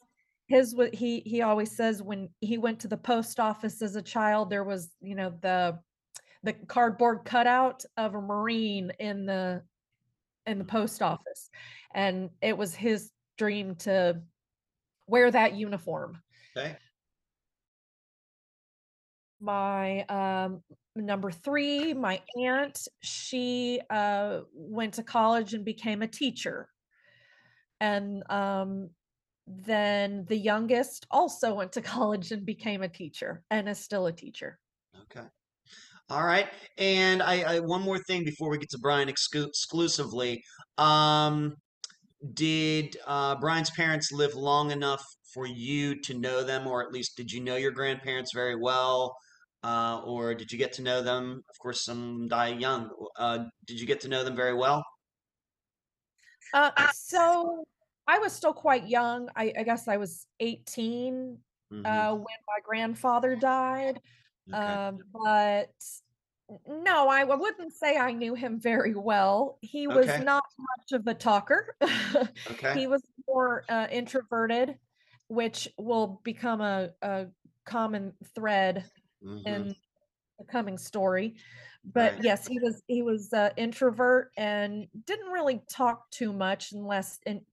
his 0.55 0.73
what 0.73 0.95
he 0.95 1.21
he 1.27 1.43
always 1.43 1.77
says 1.77 2.01
when 2.01 2.29
he 2.41 2.59
went 2.59 2.79
to 2.79 2.87
the 2.87 2.97
post 2.97 3.41
office 3.41 3.83
as 3.83 3.97
a 3.97 4.03
child, 4.03 4.51
there 4.51 4.63
was 4.63 4.89
you 5.01 5.17
know 5.17 5.35
the 5.43 5.81
the 6.45 6.53
cardboard 6.53 7.25
cutout 7.25 7.85
of 7.97 8.15
a 8.15 8.21
Marine 8.21 8.93
in 9.01 9.27
the 9.27 9.63
in 10.47 10.59
the 10.59 10.65
post 10.65 11.03
office, 11.03 11.51
and 11.93 12.31
it 12.41 12.57
was 12.57 12.73
his 12.73 13.11
dream 13.37 13.75
to 13.75 14.23
wear 15.09 15.29
that 15.29 15.55
uniform. 15.55 16.23
Okay. 16.57 16.77
My, 19.41 20.05
um, 20.05 20.63
number 20.95 21.31
3, 21.31 21.93
my 21.95 22.23
aunt, 22.39 22.87
she, 23.03 23.81
uh, 23.91 24.43
went 24.55 24.95
to 24.95 25.03
college 25.03 25.53
and 25.53 25.65
became 25.65 26.01
a 26.01 26.07
teacher, 26.07 26.69
and, 27.81 28.23
um, 28.31 28.91
then 29.47 30.25
the 30.29 30.37
youngest 30.37 31.07
also 31.11 31.55
went 31.55 31.73
to 31.73 31.81
college 31.95 32.33
and 32.33 32.45
became 32.45 32.83
a 32.83 32.89
teacher 32.89 33.43
and 33.51 33.69
is 33.69 33.79
still 33.79 34.07
a 34.07 34.13
teacher. 34.13 34.59
Okay. 35.03 35.27
All 36.11 36.25
right. 36.25 36.49
And 36.79 37.23
I, 37.23 37.57
I 37.57 37.61
one 37.61 37.83
more 37.83 37.99
thing 37.99 38.25
before 38.25 38.51
we 38.51 38.59
get 38.59 38.71
to 38.71 38.79
Brian 38.79 39.09
exclu 39.09 39.47
exclusively. 39.47 40.43
Um, 40.77 41.55
did 42.33 42.97
uh, 43.07 43.37
Brian's 43.37 43.71
parents 43.71 44.13
live 44.13 44.35
long 44.35 44.71
enough 44.71 45.03
for 45.33 45.47
you 45.47 46.01
to 46.03 46.15
know 46.15 46.43
them, 46.43 46.67
or 46.67 46.83
at 46.83 46.93
least 46.93 47.17
did 47.17 47.31
you 47.31 47.41
know 47.41 47.57
your 47.57 47.73
grandparents 47.73 48.33
very 48.33 48.57
well? 48.57 49.15
Uh, 49.63 50.03
or 50.05 50.35
did 50.35 50.53
you 50.53 50.59
get 50.59 50.73
to 50.75 50.83
know 50.83 51.03
them? 51.03 51.43
Of 51.51 51.59
course, 51.59 51.85
some 51.85 52.29
die 52.29 52.49
young. 52.49 52.91
Uh, 53.19 53.45
did 53.67 53.81
you 53.81 53.87
get 53.87 54.01
to 54.03 54.09
know 54.09 54.23
them 54.23 54.37
very 54.37 54.55
well? 54.55 54.85
Uh, 56.53 56.71
so 56.93 57.65
I 58.07 58.19
was 58.19 58.33
still 58.33 58.53
quite 58.53 58.89
young. 58.89 59.29
I, 59.37 59.53
I 59.59 59.63
guess 59.63 59.89
I 59.89 59.97
was 59.97 60.27
18 60.41 61.39
hmm 61.71 61.85
uh, 61.85 62.15
when 62.15 62.25
my 62.47 62.61
grandfather 62.65 63.37
died. 63.37 64.01
Okay. 64.53 64.79
Um, 64.79 64.99
but 65.13 65.73
no, 66.67 67.09
I 67.09 67.25
wouldn't 67.25 67.73
say 67.73 67.97
I 67.97 68.13
knew 68.13 68.35
him 68.35 68.61
very 68.61 68.95
well. 68.95 69.59
He 69.63 69.87
was 69.89 70.19
Okay. 70.19 70.19
not 70.19 70.45
much 70.59 71.01
of 71.01 71.07
a 71.07 71.15
talker. 71.15 71.77
Okay. 72.47 72.75
He 72.75 72.87
was 72.87 73.03
more 73.29 73.65
uh, 73.69 73.87
introverted, 73.91 74.79
which 75.29 75.69
will 75.79 76.21
become 76.25 76.61
a, 76.61 76.91
a 77.03 77.29
common 77.65 78.15
thread 78.35 78.91
hmm 79.23 79.47
in 79.47 79.75
the 80.39 80.45
coming 80.47 80.79
story. 80.79 81.37
But 81.85 82.15
Right. 82.15 82.23
yes, 82.23 82.47
he 82.47 82.59
was 82.61 82.83
he 82.87 83.03
was 83.03 83.33
uh, 83.33 83.51
introvert 83.57 84.33
and 84.37 84.89
didn't 85.07 85.31
really 85.33 85.63
talk 85.71 86.11
too 86.11 86.33
much 86.33 86.73
unless 86.73 87.19
in, 87.27 87.45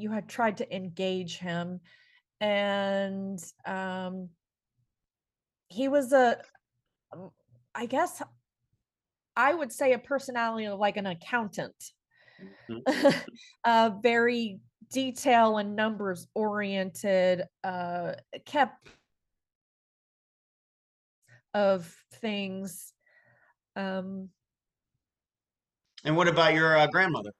you 0.00 0.10
had 0.10 0.28
tried 0.28 0.58
to 0.58 0.76
engage 0.76 1.38
him. 1.38 1.80
And 2.40 3.42
um, 3.64 4.30
he 5.68 5.88
was 5.88 6.12
a, 6.12 6.40
um, 7.12 7.30
guess 7.88 8.22
I 9.36 9.52
would 9.52 9.72
say 9.72 9.92
a 9.92 9.98
personality 9.98 10.66
of 10.66 10.78
like 10.78 10.96
an 10.96 11.06
accountant, 11.06 11.92
Mhm. 12.68 13.24
uh, 13.64 13.90
very 14.02 14.60
detail 14.90 15.58
and 15.58 15.76
numbers 15.76 16.26
oriented, 16.34 17.44
uh, 17.64 18.14
kept 18.44 18.88
of 21.54 21.86
things. 22.14 22.92
Um, 23.74 24.30
And 26.04 26.16
what 26.16 26.28
about 26.28 26.54
your 26.54 26.76
uh, 26.76 26.86
grandmother? 26.86 27.32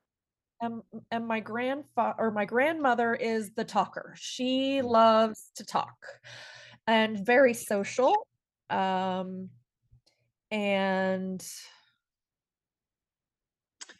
And, 0.61 0.83
and 1.11 1.27
my 1.27 1.41
grandfather 1.41 2.15
or 2.19 2.31
my 2.31 2.45
grandmother 2.45 3.15
is 3.15 3.53
the 3.53 3.65
talker. 3.65 4.15
She 4.17 4.81
Mm. 4.83 4.89
loves 4.91 5.51
to 5.57 5.65
talk 5.65 5.97
and 6.87 7.25
very 7.25 7.55
social. 7.55 8.27
Um, 8.71 9.51
and 10.51 11.45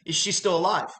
Is 0.05 0.15
she 0.15 0.31
still 0.31 0.57
alive? 0.57 0.91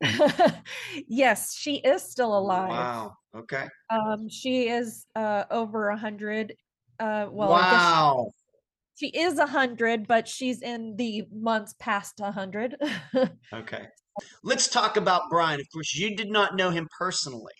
yes, 1.06 1.54
she 1.54 1.76
is 1.76 2.02
still 2.02 2.36
alive. 2.36 2.70
Wow. 2.70 3.16
Okay. 3.34 3.68
Um, 3.90 4.28
she 4.28 4.68
is 4.68 5.06
uh 5.14 5.44
over 5.50 5.88
a 5.88 5.96
hundred. 5.96 6.54
Uh, 6.98 7.28
well, 7.30 7.58
guess 7.70 7.82
she, 7.82 7.94
Wow. 7.94 8.30
she 8.94 9.06
is 9.08 9.38
a 9.38 9.46
hundred, 9.46 10.06
but 10.06 10.26
she's 10.28 10.62
in 10.62 10.96
the 10.96 11.26
months 11.32 11.74
past 11.78 12.20
a 12.20 12.30
hundred. 12.32 12.76
Okay. 13.52 13.86
Let's 14.42 14.68
talk 14.68 14.96
about 14.96 15.30
Brian. 15.30 15.60
Of 15.60 15.66
course, 15.72 15.94
you 15.94 16.16
did 16.16 16.30
not 16.30 16.56
know 16.56 16.70
him 16.70 16.88
personally, 16.98 17.52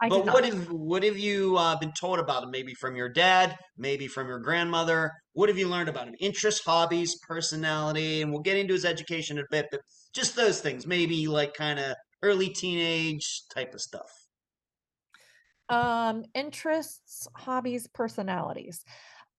I 0.00 0.08
but 0.08 0.26
what 0.26 0.44
have 0.44 0.70
what 0.70 1.02
have 1.02 1.18
you 1.18 1.56
uh, 1.56 1.78
been 1.78 1.92
told 1.92 2.18
about 2.18 2.42
him? 2.42 2.50
Maybe 2.50 2.74
from 2.74 2.96
your 2.96 3.08
dad, 3.08 3.56
maybe 3.76 4.06
from 4.06 4.28
your 4.28 4.38
grandmother. 4.38 5.10
What 5.32 5.48
have 5.48 5.58
you 5.58 5.68
learned 5.68 5.88
about 5.88 6.08
him? 6.08 6.14
Interests, 6.20 6.64
hobbies, 6.64 7.18
personality, 7.26 8.22
and 8.22 8.30
we'll 8.30 8.42
get 8.42 8.56
into 8.56 8.74
his 8.74 8.84
education 8.84 9.38
in 9.38 9.44
a 9.44 9.46
bit, 9.50 9.66
but 9.70 9.80
just 10.14 10.36
those 10.36 10.60
things. 10.60 10.86
Maybe 10.86 11.26
like 11.26 11.54
kind 11.54 11.78
of 11.78 11.94
early 12.22 12.48
teenage 12.48 13.42
type 13.54 13.74
of 13.74 13.80
stuff. 13.80 14.10
Um, 15.68 16.24
interests, 16.34 17.26
hobbies, 17.34 17.86
personalities. 17.86 18.84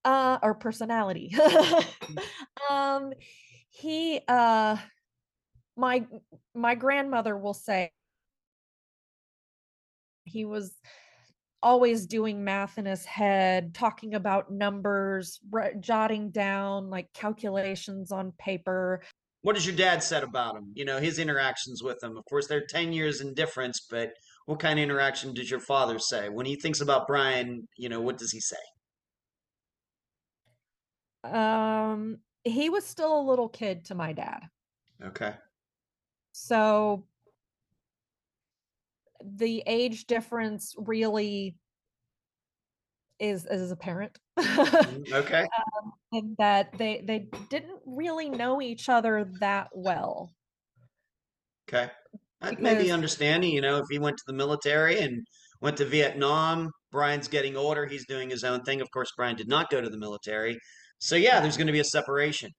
Uh, 0.03 0.37
or 0.43 0.53
personality. 0.53 1.35
um, 2.69 3.11
he 3.69 4.21
uh 4.27 4.77
my 5.77 6.05
my 6.53 6.75
grandmother 6.75 7.37
will 7.37 7.53
say 7.53 7.91
he 10.25 10.45
was 10.45 10.75
always 11.61 12.05
doing 12.05 12.43
math 12.43 12.77
in 12.77 12.85
his 12.85 13.05
head, 13.05 13.73
talking 13.73 14.13
about 14.13 14.51
numbers, 14.51 15.39
ri- 15.51 15.73
jotting 15.79 16.29
down 16.29 16.89
like 16.89 17.11
calculations 17.13 18.11
on 18.11 18.31
paper. 18.37 19.01
What 19.41 19.55
has 19.55 19.65
your 19.65 19.75
dad 19.75 20.03
said 20.03 20.23
about 20.23 20.55
him? 20.55 20.71
You 20.73 20.85
know, 20.85 20.99
his 20.99 21.19
interactions 21.19 21.81
with 21.83 22.03
him. 22.03 22.17
Of 22.17 22.25
course, 22.25 22.47
they're 22.47 22.65
10 22.67 22.93
years 22.93 23.21
in 23.21 23.33
difference, 23.33 23.85
but 23.89 24.11
what 24.45 24.59
kind 24.59 24.79
of 24.79 24.83
interaction 24.83 25.33
does 25.33 25.49
your 25.49 25.59
father 25.59 25.97
say? 25.99 26.29
When 26.29 26.45
he 26.45 26.55
thinks 26.55 26.81
about 26.81 27.07
Brian, 27.07 27.67
you 27.77 27.89
know, 27.89 27.99
what 27.99 28.17
does 28.17 28.31
he 28.31 28.39
say? 28.39 28.57
Um, 31.23 32.19
he 32.43 32.69
was 32.69 32.85
still 32.85 33.19
a 33.19 33.27
little 33.27 33.49
kid 33.49 33.85
to 33.85 33.95
my 33.95 34.13
dad. 34.13 34.41
Okay. 35.03 35.33
So 36.37 37.07
the 39.23 39.63
age 39.65 40.05
difference 40.05 40.75
really 40.77 41.55
is 43.19 43.45
is 43.45 43.71
apparent. 43.71 44.19
Mhm. 44.37 45.13
Okay. 45.13 45.47
and 46.11 46.35
that 46.37 46.77
they 46.77 47.01
they 47.07 47.29
didn't 47.49 47.79
really 47.85 48.29
know 48.29 48.61
each 48.61 48.89
other 48.89 49.23
that 49.39 49.69
well 49.73 50.29
Okay. 51.69 51.89
That 52.41 52.59
may 52.59 52.75
be 52.77 52.91
understanding, 52.91 53.51
you 53.53 53.61
know, 53.61 53.77
if 53.77 53.85
he 53.89 53.97
went 53.97 54.17
to 54.17 54.23
the 54.27 54.33
military 54.33 54.99
and 54.99 55.25
went 55.61 55.77
to 55.77 55.85
Vietnam, 55.85 56.69
Brian's 56.91 57.29
getting 57.29 57.55
older, 57.55 57.85
he's 57.85 58.05
doing 58.05 58.29
his 58.29 58.43
own 58.43 58.61
thing. 58.63 58.81
Of 58.81 58.91
course, 58.91 59.09
Brian 59.15 59.37
did 59.37 59.47
not 59.47 59.69
go 59.71 59.79
to 59.81 59.89
the 59.89 59.97
military. 59.97 60.59
So 60.99 61.15
yeah, 61.15 61.39
there's 61.39 61.55
going 61.57 61.67
to 61.67 61.73
be 61.73 61.79
a 61.79 61.83
separation 61.85 62.51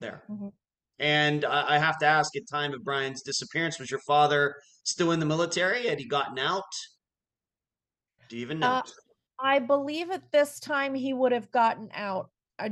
there. 0.00 0.22
Mhm. 0.30 0.52
And 0.98 1.44
I, 1.44 1.74
I 1.74 1.78
have 1.78 1.98
to 1.98 2.06
ask, 2.06 2.34
at 2.36 2.42
time 2.50 2.72
of 2.72 2.82
Brian's 2.84 3.22
disappearance, 3.22 3.78
was 3.78 3.90
your 3.90 4.00
father 4.06 4.54
still 4.84 5.12
in 5.12 5.20
the 5.20 5.26
military? 5.26 5.86
Had 5.88 5.98
he 5.98 6.06
gotten 6.06 6.38
out? 6.38 6.64
Do 8.28 8.36
you 8.36 8.42
even 8.42 8.60
know? 8.60 8.68
uh 8.68 8.82
I 9.38 9.58
believe 9.58 10.10
at 10.10 10.32
this 10.32 10.58
time 10.58 10.94
he 10.94 11.12
would 11.12 11.32
have 11.32 11.50
gotten 11.50 11.90
out. 11.92 12.30
I 12.58 12.70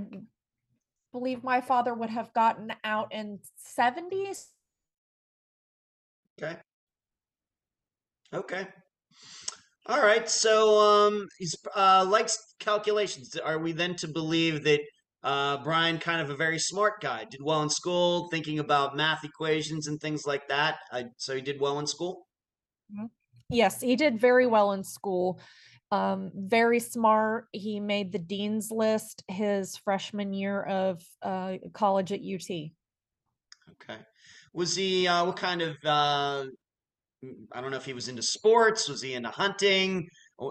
believe 1.12 1.42
my 1.44 1.60
father 1.60 1.94
would 1.94 2.10
have 2.10 2.32
gotten 2.34 2.72
out 2.82 3.12
in 3.12 3.40
70s. 3.56 4.52
Okay. 6.38 6.60
Okay. 8.32 8.66
All 9.86 10.00
right. 10.02 10.28
So 10.28 10.78
um 10.80 11.26
he's 11.38 11.54
uh 11.76 12.04
likes 12.08 12.38
calculations. 12.58 13.36
Are 13.36 13.58
we 13.58 13.72
then 13.72 13.96
to 13.96 14.08
believe 14.08 14.64
that 14.64 14.80
uh 15.24 15.62
Brian 15.64 15.98
kind 15.98 16.20
of 16.22 16.30
a 16.30 16.36
very 16.36 16.58
smart 16.60 17.00
guy, 17.02 17.24
did 17.24 17.40
well 17.42 17.62
in 17.62 17.70
school, 17.70 18.28
thinking 18.30 18.58
about 18.60 18.96
math 18.96 19.24
equations 19.24 19.88
and 19.88 20.00
things 20.00 20.26
like 20.26 20.48
that? 20.48 20.78
I, 20.92 21.06
so 21.18 21.34
he 21.36 21.42
did 21.42 21.60
well 21.60 21.78
in 21.80 21.86
school? 21.88 22.26
Mhm. 22.92 23.10
Yes, 23.50 23.80
he 23.80 23.96
did 23.96 24.18
very 24.18 24.46
well 24.46 24.72
in 24.72 24.84
school. 24.84 25.40
Um, 25.90 26.32
very 26.34 26.80
smart. 26.80 27.48
He 27.52 27.78
made 27.78 28.12
the 28.12 28.18
dean's 28.18 28.70
list 28.70 29.22
his 29.28 29.76
freshman 29.76 30.32
year 30.32 30.62
of 30.62 31.02
uh, 31.22 31.58
college 31.72 32.10
at 32.12 32.22
UT. 32.22 32.74
Okay. 33.72 34.00
Was 34.52 34.76
he 34.76 35.06
uh 35.08 35.24
what 35.24 35.36
kind 35.36 35.62
of 35.62 35.76
uh 35.84 36.46
I 37.52 37.60
don't 37.60 37.70
know 37.70 37.76
if 37.78 37.86
he 37.86 37.94
was 37.94 38.08
into 38.08 38.22
sports, 38.22 38.88
was 38.88 39.02
he 39.02 39.14
into 39.14 39.30
hunting 39.30 40.08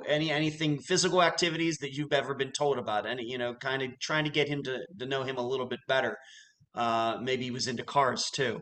any 0.08 0.32
anything 0.32 0.80
physical 0.80 1.22
activities 1.22 1.78
that 1.80 1.94
you've 1.94 2.14
ever 2.14 2.36
been 2.36 2.52
told 2.52 2.78
about? 2.78 3.06
Any, 3.06 3.24
you 3.26 3.38
know, 3.38 3.54
kind 3.54 3.82
of 3.82 3.92
trying 4.00 4.24
to 4.26 4.32
get 4.32 4.48
him 4.48 4.64
to 4.64 4.80
to 5.00 5.06
know 5.06 5.24
him 5.24 5.38
a 5.38 5.46
little 5.46 5.68
bit 5.68 5.80
better. 5.88 6.18
Uh 6.76 7.18
maybe 7.22 7.44
he 7.44 7.52
was 7.52 7.68
into 7.68 7.84
cars 7.84 8.30
too. 8.32 8.62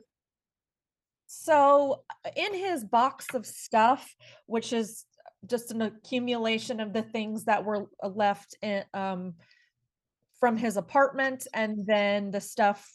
So, 1.34 2.04
in 2.36 2.54
his 2.54 2.84
box 2.84 3.34
of 3.34 3.46
stuff, 3.46 4.14
which 4.48 4.74
is 4.74 5.06
just 5.46 5.72
an 5.72 5.82
accumulation 5.82 6.82
of 6.82 6.92
the 6.92 7.04
things 7.04 7.46
that 7.46 7.64
were 7.64 7.88
uh, 8.04 8.10
left 8.10 8.58
in, 8.62 8.84
um, 8.94 9.36
from 10.42 10.58
his 10.58 10.76
apartment, 10.76 11.48
and 11.54 11.86
then 11.86 12.32
the 12.32 12.42
stuff 12.42 12.86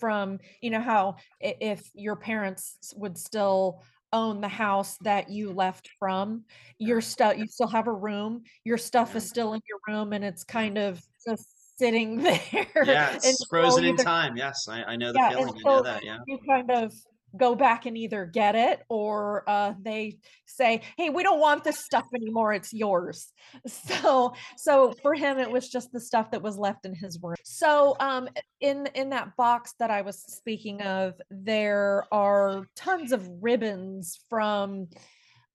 from, 0.00 0.38
you 0.62 0.70
know, 0.70 0.80
how 0.80 1.16
if 1.38 1.90
your 1.94 2.16
parents 2.16 2.94
would 2.96 3.18
still 3.18 3.82
own 4.12 4.40
the 4.40 4.48
house 4.48 4.96
that 5.02 5.30
you 5.30 5.52
left 5.52 5.88
from, 5.98 6.44
your 6.78 7.00
stuff, 7.00 7.36
you 7.36 7.46
still 7.46 7.68
have 7.68 7.86
a 7.86 7.92
room, 7.92 8.42
your 8.64 8.78
stuff 8.78 9.16
is 9.16 9.28
still 9.28 9.54
in 9.54 9.60
your 9.68 9.78
room, 9.88 10.12
and 10.12 10.24
it's 10.24 10.44
kind 10.44 10.78
of 10.78 11.02
just 11.26 11.78
sitting 11.78 12.16
there 12.22 12.66
Yeah, 12.84 13.14
it's 13.14 13.44
frozen 13.46 13.84
in 13.84 13.96
time. 13.96 14.36
Yes, 14.36 14.68
I, 14.68 14.82
I 14.84 14.96
know 14.96 15.12
the 15.12 15.18
yeah, 15.18 15.30
feeling. 15.30 15.54
I 15.58 15.62
know 15.62 15.82
that. 15.82 16.04
Yeah. 16.04 16.18
you 16.26 16.38
kind 16.46 16.70
of 16.70 16.92
go 17.36 17.54
back 17.54 17.86
and 17.86 17.96
either 17.96 18.26
get 18.26 18.54
it 18.54 18.82
or 18.88 19.48
uh, 19.48 19.74
they 19.80 20.18
say, 20.46 20.82
"Hey, 20.96 21.10
we 21.10 21.22
don't 21.22 21.40
want 21.40 21.64
this 21.64 21.78
stuff 21.84 22.06
anymore. 22.14 22.52
It's 22.52 22.72
yours." 22.72 23.32
So, 23.66 24.34
so 24.56 24.92
for 25.02 25.14
him, 25.14 25.38
it 25.38 25.50
was 25.50 25.68
just 25.68 25.92
the 25.92 26.00
stuff 26.00 26.30
that 26.32 26.42
was 26.42 26.58
left 26.58 26.84
in 26.86 26.94
his 26.94 27.18
room. 27.22 27.36
So, 27.44 27.96
um, 28.00 28.28
in 28.60 28.86
in 28.94 29.10
that 29.10 29.36
box 29.36 29.74
that 29.78 29.90
I 29.90 30.02
was 30.02 30.22
speaking 30.22 30.82
of, 30.82 31.14
there 31.30 32.04
are 32.12 32.66
tons 32.76 33.12
of 33.12 33.28
ribbons 33.42 34.20
from 34.28 34.88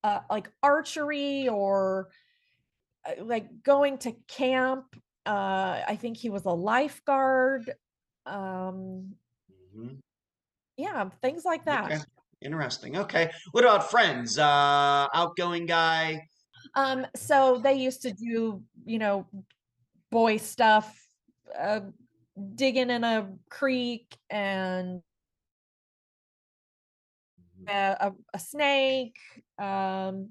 uh, 0.03 0.21
like 0.29 0.51
archery 0.63 1.47
or 1.49 2.09
uh, 3.05 3.23
like 3.23 3.63
going 3.63 3.97
to 3.99 4.13
camp. 4.27 4.85
Uh, 5.25 5.81
I 5.87 5.97
think 5.99 6.17
he 6.17 6.29
was 6.29 6.45
a 6.45 6.51
lifeguard. 6.51 7.71
Um, 8.25 9.15
Mhm. 9.73 9.99
Yeah, 10.77 11.09
things 11.21 11.43
like 11.43 11.65
that. 11.65 11.85
Okay. 11.85 12.01
Interesting. 12.41 12.97
Okay. 12.97 13.31
What 13.51 13.63
about 13.63 13.89
friends? 13.89 14.37
Uh, 14.37 15.07
outgoing 15.13 15.65
guy. 15.65 16.21
Um, 16.75 17.07
so 17.15 17.59
they 17.63 17.73
used 17.73 18.03
to 18.03 18.11
do, 18.11 18.61
you 18.85 18.99
know, 18.99 19.25
boy 20.11 20.37
stuff, 20.37 20.95
uh, 21.57 21.81
digging 22.55 22.91
in 22.91 23.03
a 23.03 23.29
creek 23.49 24.15
and 24.29 25.01
a, 27.67 27.97
a, 27.99 28.13
a 28.35 28.39
snake, 28.39 29.17
um, 29.57 30.29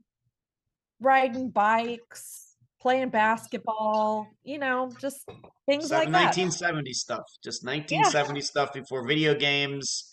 riding 1.01 1.51
bikes, 1.51 2.55
playing 2.81 3.09
basketball, 3.09 4.29
you 4.45 4.59
know, 4.59 4.93
just 5.01 5.29
things 5.67 5.91
like 5.91 6.07
that. 6.13 6.37
1970 6.37 6.93
stuff. 6.93 7.25
Just 7.43 7.65
Yeah, 7.65 7.73
1970 7.73 8.41
stuff 8.43 8.73
before 8.73 9.07
video 9.07 9.35
games 9.35 10.09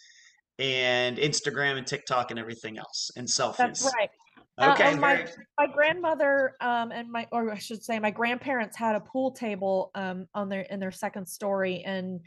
and 0.64 1.18
Instagram 1.18 1.78
and 1.78 1.86
TikTok 1.86 2.32
and 2.32 2.40
everything 2.40 2.78
else 2.78 3.12
and 3.18 3.28
selfies. 3.28 3.58
that's 3.58 3.84
right. 3.84 4.10
Uh, 4.58 4.72
Okay. 4.74 4.94
um, 4.94 5.00
my 5.00 5.26
my 5.58 5.68
grandmother 5.68 6.54
um, 6.62 6.92
and 6.92 7.12
my, 7.12 7.28
or 7.32 7.52
I 7.52 7.58
should 7.58 7.84
say, 7.84 8.00
my 8.00 8.12
grandparents 8.12 8.78
had 8.78 8.96
a 8.96 9.00
pool 9.00 9.32
table 9.32 9.92
um, 9.96 10.28
on 10.34 10.48
their 10.48 10.62
in 10.62 10.80
their 10.80 10.92
second 10.92 11.28
story, 11.28 11.84
and 11.86 12.22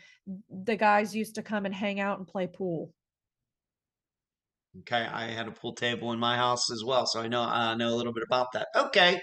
the 0.51 0.77
guys 0.77 1.14
used 1.14 1.37
to 1.37 1.42
come 1.42 1.66
and 1.66 1.75
hang 1.75 2.01
out 2.01 2.18
and 2.18 2.27
play 2.27 2.46
pool. 2.49 2.92
Okay, 4.81 5.07
I 5.07 5.29
had 5.29 5.46
a 5.46 5.53
pool 5.53 5.72
table 5.72 6.12
in 6.12 6.18
my 6.18 6.37
house 6.37 6.70
as 6.70 6.85
well, 6.85 7.07
so 7.07 7.20
I 7.20 7.29
know 7.29 7.42
I 7.42 7.75
know 7.77 7.94
a 7.94 7.96
little 7.96 8.12
bit 8.12 8.25
about 8.27 8.49
that. 8.53 8.66
Okay, 8.75 9.20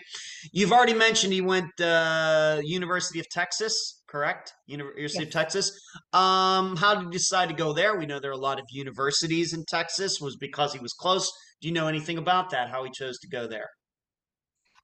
you've 0.54 0.72
already 0.72 0.94
mentioned 0.96 1.34
he 1.34 1.42
went 1.42 1.80
uh, 1.82 2.62
University 2.64 3.20
of 3.20 3.30
Texas, 3.30 4.02
correct? 4.14 4.54
University 4.68 5.24
of 5.24 5.32
Texas. 5.32 5.72
Um, 6.14 6.76
how 6.76 6.94
did 6.94 7.06
you 7.06 7.10
decide 7.10 7.50
to 7.50 7.56
go 7.56 7.74
there? 7.74 7.98
We 7.98 8.06
know 8.06 8.20
there 8.20 8.30
are 8.30 8.36
a 8.36 8.38
lot 8.38 8.60
of 8.60 8.66
universities 8.70 9.54
in 9.54 9.66
Texas. 9.66 10.22
Was 10.22 10.38
because 10.38 10.72
he 10.72 10.80
was 10.80 10.94
close? 10.94 11.32
Do 11.62 11.68
you 11.68 11.74
know 11.74 11.88
anything 11.88 12.20
about 12.20 12.52
that? 12.52 12.70
How 12.70 12.84
he 12.84 12.92
chose 12.92 13.18
to 13.20 13.28
go 13.28 13.48
there? 13.48 13.70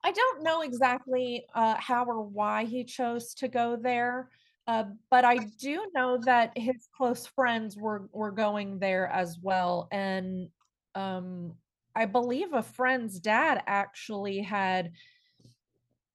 I 0.04 0.12
don't 0.12 0.44
know 0.44 0.62
exactly 0.62 1.46
uh, 1.54 1.76
how 1.78 2.06
or 2.06 2.24
why 2.24 2.66
he 2.66 2.84
chose 2.84 3.36
to 3.36 3.48
go 3.48 3.78
there, 3.80 4.30
uh, 4.66 4.86
but 5.12 5.26
I 5.26 5.38
do 5.60 5.86
know 5.94 6.18
that 6.26 6.58
his 6.58 6.88
close 6.98 7.28
friends 7.28 7.78
were 7.78 8.10
were 8.12 8.32
going 8.32 8.80
there 8.80 9.08
as 9.08 9.38
well, 9.40 9.90
and 9.92 10.50
um, 10.96 11.54
I 11.96 12.06
believe 12.06 12.54
a 12.54 12.64
friend's 12.64 13.20
dad 13.20 13.62
actually 13.68 14.42
had 14.42 14.92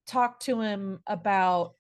talked 0.07 0.47
to 0.47 0.61
him 0.61 0.99
about 1.07 1.75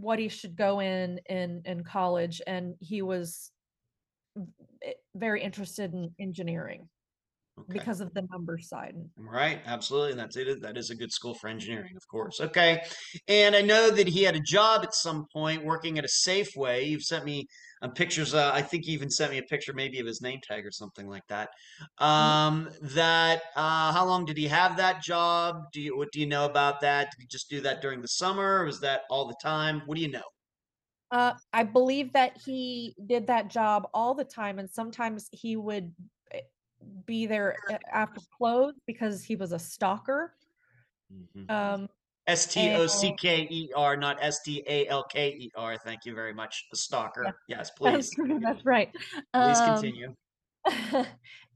what 0.00 0.18
he 0.18 0.28
should 0.28 0.56
go 0.56 0.80
in 0.80 1.18
in 1.28 1.62
in 1.64 1.84
college, 1.84 2.40
and 2.46 2.74
he 2.80 3.02
was 3.02 3.50
eh, 4.82 4.92
very 5.14 5.42
interested 5.42 5.92
in 5.92 6.14
engineering 6.18 6.88
Okay. 7.70 7.78
because 7.78 8.00
of 8.00 8.12
the 8.14 8.22
number 8.30 8.58
side. 8.58 8.94
Right, 9.16 9.60
absolutely. 9.66 10.12
And 10.12 10.20
that's 10.20 10.36
it. 10.36 10.60
That 10.60 10.76
is 10.76 10.90
a 10.90 10.94
good 10.94 11.12
school 11.12 11.34
for 11.34 11.48
engineering, 11.48 11.96
of 11.96 12.06
course. 12.08 12.40
Okay. 12.40 12.82
And 13.26 13.56
I 13.56 13.62
know 13.62 13.90
that 13.90 14.06
he 14.06 14.22
had 14.22 14.36
a 14.36 14.40
job 14.40 14.82
at 14.82 14.94
some 14.94 15.26
point 15.32 15.64
working 15.64 15.98
at 15.98 16.04
a 16.04 16.08
Safeway. 16.08 16.86
You've 16.86 17.02
sent 17.02 17.24
me 17.24 17.46
um, 17.82 17.92
pictures. 17.92 18.34
Uh, 18.34 18.50
I 18.52 18.62
think 18.62 18.86
you 18.86 18.92
even 18.92 19.10
sent 19.10 19.32
me 19.32 19.38
a 19.38 19.42
picture 19.42 19.72
maybe 19.72 19.98
of 19.98 20.06
his 20.06 20.20
name 20.20 20.40
tag 20.42 20.66
or 20.66 20.70
something 20.70 21.08
like 21.08 21.26
that. 21.28 21.50
Mhm. 22.00 22.04
Um, 22.04 22.70
that 22.82 23.42
uh, 23.56 23.92
how 23.92 24.04
long 24.04 24.24
did 24.24 24.36
he 24.36 24.46
have 24.48 24.76
that 24.76 25.02
job? 25.02 25.56
Do 25.72 25.80
you 25.80 25.96
what 25.96 26.10
do 26.12 26.20
you 26.20 26.26
know 26.26 26.44
about 26.44 26.80
that? 26.82 27.10
Did 27.10 27.22
he 27.22 27.26
just 27.26 27.48
do 27.48 27.60
that 27.62 27.80
during 27.80 28.02
the 28.02 28.08
summer? 28.08 28.60
Or 28.60 28.64
was 28.66 28.80
that 28.80 29.02
all 29.10 29.26
the 29.26 29.36
time? 29.42 29.82
What 29.86 29.96
do 29.96 30.02
you 30.02 30.10
know? 30.10 30.22
Uh, 31.10 31.34
I 31.52 31.62
believe 31.62 32.12
that 32.14 32.36
he 32.44 32.94
did 33.06 33.28
that 33.28 33.48
job 33.48 33.86
all 33.94 34.14
the 34.14 34.24
time, 34.24 34.58
and 34.58 34.68
sometimes 34.68 35.28
he 35.30 35.56
would 35.56 35.94
be 37.06 37.26
there 37.26 37.56
after 37.92 38.20
close 38.36 38.74
because 38.86 39.24
he 39.24 39.36
was 39.36 39.52
a 39.52 39.58
stalker. 39.58 40.34
Mhm. 41.12 41.50
Um, 41.50 41.88
S 42.26 42.46
T 42.46 42.72
O 42.72 42.86
C 42.86 43.14
K 43.20 43.46
E 43.50 43.70
R, 43.76 43.96
not 43.96 44.16
S 44.20 44.42
T 44.42 44.64
A 44.66 44.88
L 44.88 45.04
K 45.04 45.28
E 45.28 45.50
R. 45.56 45.76
Thank 45.76 46.06
you 46.06 46.14
very 46.14 46.32
much. 46.32 46.64
A 46.72 46.76
yeah, 46.76 46.78
stalker. 46.78 47.38
Yes, 47.48 47.70
please. 47.76 48.14
that's 48.40 48.64
right. 48.64 48.90
Please 49.34 49.60
Um, 49.60 49.74
continue. 49.74 50.14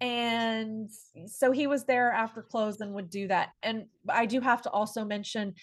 and 0.00 0.90
so 1.26 1.50
he 1.50 1.66
was 1.66 1.84
there 1.84 2.12
after 2.12 2.42
close 2.42 2.80
and 2.80 2.92
would 2.94 3.08
do 3.08 3.28
that. 3.28 3.50
And 3.62 3.86
I 4.08 4.26
do 4.26 4.40
have 4.40 4.62
to 4.62 4.70
also 4.70 5.04
mention 5.04 5.54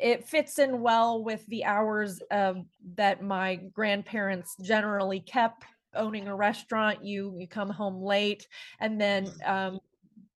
it 0.00 0.26
fits 0.26 0.58
in 0.58 0.80
well 0.80 1.22
with 1.22 1.46
the 1.46 1.64
hours 1.64 2.20
um, 2.30 2.66
that 2.96 3.22
my 3.22 3.56
grandparents 3.56 4.56
generally 4.62 5.20
kept 5.20 5.64
owning 5.96 6.28
a 6.28 6.36
restaurant. 6.36 7.04
You 7.04 7.34
you 7.38 7.48
come 7.48 7.70
home 7.70 8.02
late, 8.02 8.46
and 8.80 9.00
then 9.00 9.30
um, 9.44 9.80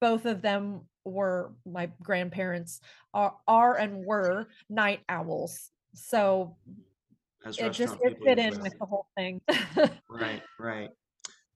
both 0.01 0.25
of 0.27 0.43
them 0.43 0.83
were 1.05 1.53
my 1.65 1.91
grandparents 2.03 2.81
are 3.15 3.35
are 3.47 3.77
and 3.77 4.05
were 4.05 4.49
night 4.69 5.01
owls. 5.09 5.71
So 5.95 6.57
as 7.45 7.59
it 7.59 7.73
just 7.73 7.97
it 8.03 8.19
fit 8.25 8.39
in 8.39 8.61
with 8.61 8.79
the 8.79 8.87
whole 8.87 9.07
thing. 9.17 9.41
Right, 10.11 10.43
right. 10.59 10.91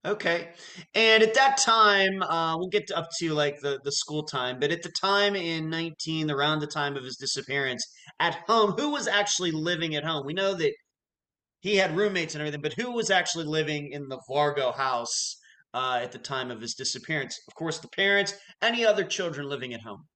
Okay. 0.05 0.51
And 0.95 1.23
at 1.23 1.35
that 1.35 1.59
time, 1.59 2.23
uh, 2.23 2.57
we'll 2.57 2.69
get 2.69 2.91
up 2.91 3.09
to 3.21 3.35
like 3.35 3.61
the, 3.61 3.79
the 3.85 3.93
school 3.93 4.25
time, 4.25 4.59
but 4.59 4.73
at 4.73 4.83
the 4.83 4.91
time 5.01 5.37
in 5.37 5.71
19, 5.71 6.29
around 6.29 6.59
the 6.59 6.67
time 6.67 6.97
of 6.97 7.05
his 7.05 7.17
disappearance, 7.17 7.85
at 8.19 8.35
home, 8.49 8.73
who 8.73 8.91
was 8.91 9.07
actually 9.07 9.53
living 9.53 9.95
at 9.95 10.05
home? 10.05 10.27
We 10.27 10.33
know 10.33 10.55
that 10.55 10.73
he 11.63 11.77
had 11.77 11.97
roommates 11.97 12.35
and 12.35 12.43
everything, 12.43 12.61
but 12.61 12.75
who 12.75 12.93
was 12.93 13.11
actually 13.11 13.47
living 13.47 13.93
in 13.93 14.09
the 14.09 14.21
Vargo 14.29 14.75
house 14.75 15.37
uh, 15.75 16.01
at 16.03 16.13
the 16.13 16.19
time 16.19 16.51
of 16.51 16.61
his 16.61 16.75
disappearance? 16.75 17.39
Of 17.49 17.55
course, 17.55 17.79
the 17.79 17.89
parents, 17.89 18.35
any 18.61 18.85
other 18.85 19.05
children 19.05 19.49
living 19.49 19.73
at 19.73 19.81
home? 19.81 20.07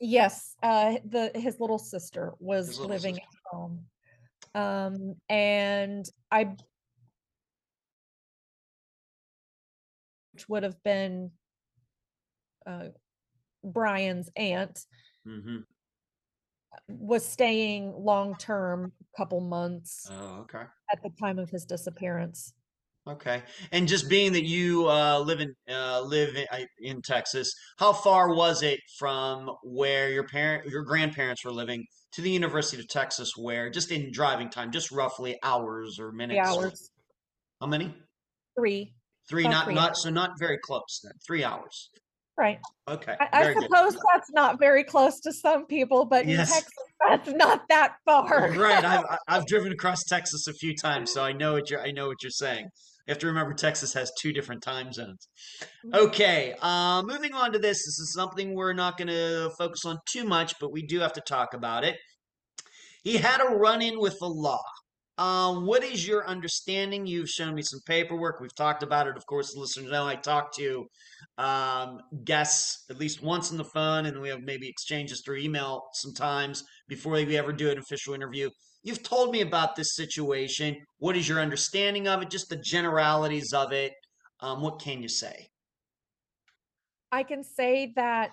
yes, 0.00 0.56
uh, 0.62 0.96
the 1.04 1.30
his 1.34 1.60
little 1.60 1.78
sister 1.78 2.34
was 2.38 2.68
little 2.78 2.88
living 2.88 3.16
at 3.16 3.22
home, 3.52 3.86
um, 4.54 5.14
and 5.28 6.04
I 6.30 6.56
Which 10.32 10.48
would 10.48 10.62
have 10.62 10.80
been 10.84 11.32
uh, 12.66 12.90
Brian's 13.64 14.30
aunt 14.36 14.78
hmm 15.24 15.58
was 16.88 17.26
staying 17.26 17.92
long 17.96 18.36
term, 18.36 18.92
couple 19.16 19.40
months 19.40 20.08
Oh, 20.10 20.40
okay. 20.40 20.64
at 20.92 21.02
the 21.02 21.10
time 21.20 21.38
of 21.38 21.50
his 21.50 21.64
disappearance. 21.64 22.52
Okay. 23.08 23.42
And 23.72 23.88
just 23.88 24.08
being 24.10 24.32
that 24.34 24.44
you 24.44 24.86
uh, 24.88 25.18
live 25.20 25.40
in 25.40 25.54
uh, 25.70 26.02
live 26.02 26.36
in, 26.36 26.66
in 26.78 27.00
Texas, 27.02 27.52
how 27.78 27.92
far 27.92 28.34
was 28.34 28.62
it 28.62 28.80
from 28.98 29.50
where 29.62 30.10
your 30.10 30.24
parent 30.24 30.68
your 30.68 30.82
grandparents 30.82 31.44
were 31.44 31.52
living 31.52 31.84
to 32.12 32.20
the 32.22 32.30
University 32.30 32.80
of 32.80 32.88
Texas 32.88 33.32
where 33.36 33.70
just 33.70 33.90
in 33.90 34.12
driving 34.12 34.50
time, 34.50 34.70
just 34.70 34.90
roughly 34.90 35.38
hours 35.42 35.98
or 35.98 36.10
3 36.10 36.16
minutes 36.16 36.50
or 36.54 36.64
hours. 36.66 36.90
how 37.60 37.66
many? 37.66 37.94
3, 38.58 38.92
Three, 39.28 39.44
about 39.44 39.52
not 39.52 39.64
3 39.66 39.74
not 39.74 39.96
so 39.96 40.10
not 40.10 40.30
very 40.38 40.58
close 40.62 41.00
then. 41.02 41.12
Three 41.26 41.44
hours. 41.44 41.90
Right. 42.38 42.60
Okay, 42.88 43.16
I 43.20 43.28
I 43.32 43.42
very 43.42 43.54
good. 43.54 43.64
suppose 43.64 43.96
that's 44.12 44.30
not 44.30 44.58
very 44.60 44.84
close 44.84 45.18
to 45.20 45.32
some 45.32 45.66
people, 45.66 46.04
but 46.04 46.22
in 46.22 46.30
Yes. 46.30 46.52
Texas, 46.52 46.72
that's 47.06 47.28
not 47.30 47.68
that 47.68 47.96
far. 48.04 48.52
Right. 48.52 48.84
I've 48.84 49.04
I've 49.28 49.46
driven 49.46 49.72
across 49.72 50.04
Texas 50.04 50.46
a 50.46 50.52
few 50.52 50.74
times, 50.76 51.12
so 51.12 51.22
I 51.22 51.32
know 51.32 51.54
what 51.54 51.68
you're 51.68 51.82
I 51.82 51.90
know 51.90 52.06
what 52.06 52.22
you're 52.22 52.30
saying. 52.30 52.68
You 53.06 53.12
have 53.12 53.18
to 53.20 53.26
remember 53.26 53.54
Texas 53.54 53.92
has 53.94 54.12
two 54.20 54.32
different 54.32 54.62
time 54.62 54.92
zones. 54.92 55.28
Mhm. 55.86 55.98
Okay, 55.98 56.54
uh, 56.62 57.02
moving 57.04 57.34
on 57.34 57.52
to 57.52 57.58
this. 57.58 57.78
This 57.78 57.98
is 57.98 58.12
something 58.14 58.54
we're 58.54 58.72
not 58.74 58.96
going 58.98 59.08
to 59.08 59.50
focus 59.58 59.84
on 59.84 59.98
too 60.06 60.24
much, 60.24 60.54
but 60.60 60.70
we 60.72 60.82
do 60.86 61.00
have 61.00 61.14
to 61.14 61.22
talk 61.22 61.54
about 61.54 61.84
it. 61.84 61.96
He 63.02 63.16
had 63.16 63.40
a 63.40 63.54
run-in 63.56 63.98
with 63.98 64.18
the 64.20 64.26
law. 64.28 64.62
Um, 65.18 65.66
what 65.66 65.82
is 65.82 66.06
your 66.06 66.26
understanding? 66.28 67.04
You've 67.04 67.28
shown 67.28 67.52
me 67.52 67.62
some 67.62 67.80
paperwork. 67.86 68.40
We've 68.40 68.54
talked 68.54 68.84
about 68.84 69.08
it. 69.08 69.16
Of 69.16 69.26
course, 69.26 69.52
the 69.52 69.60
listeners 69.60 69.90
know 69.90 70.06
I 70.06 70.14
talk 70.14 70.54
to 70.56 70.86
um, 71.38 71.98
guests 72.24 72.84
at 72.88 72.98
least 72.98 73.20
once 73.20 73.50
on 73.50 73.56
the 73.56 73.64
phone, 73.64 74.06
and 74.06 74.20
we 74.20 74.28
have 74.28 74.42
maybe 74.42 74.68
exchanges 74.68 75.22
through 75.24 75.38
email 75.38 75.88
sometimes 75.92 76.62
before 76.88 77.14
we 77.14 77.36
ever 77.36 77.52
do 77.52 77.68
an 77.68 77.78
official 77.78 78.14
interview. 78.14 78.48
You've 78.84 79.02
told 79.02 79.32
me 79.32 79.40
about 79.40 79.74
this 79.74 79.96
situation. 79.96 80.76
What 80.98 81.16
is 81.16 81.28
your 81.28 81.40
understanding 81.40 82.06
of 82.06 82.22
it? 82.22 82.30
Just 82.30 82.48
the 82.48 82.56
generalities 82.56 83.52
of 83.52 83.72
it. 83.72 83.94
Um, 84.38 84.62
what 84.62 84.80
can 84.80 85.02
you 85.02 85.08
say? 85.08 85.48
I 87.10 87.24
can 87.24 87.42
say 87.42 87.92
that 87.96 88.30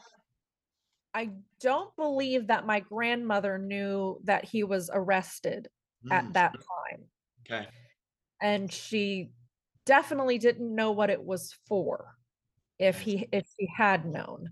I 1.16 1.32
don't 1.62 1.96
believe 1.96 2.48
that 2.48 2.68
my 2.68 2.82
grandmother 2.82 3.58
knew 3.58 4.20
that 4.26 4.46
he 4.46 4.64
was 4.64 4.92
arrested 4.94 5.68
at 6.12 6.26
Mm, 6.26 6.34
that 6.34 6.54
time. 6.54 7.06
okay. 7.46 7.68
And 8.42 8.72
she 8.72 9.32
definitely 9.86 10.38
didn't 10.38 10.74
know 10.74 10.92
what 10.92 11.10
it 11.10 11.24
was 11.24 11.56
for 11.68 12.16
if 12.80 13.00
he 13.00 13.28
if 13.32 13.46
she 13.58 13.68
had 13.76 14.06
known. 14.06 14.50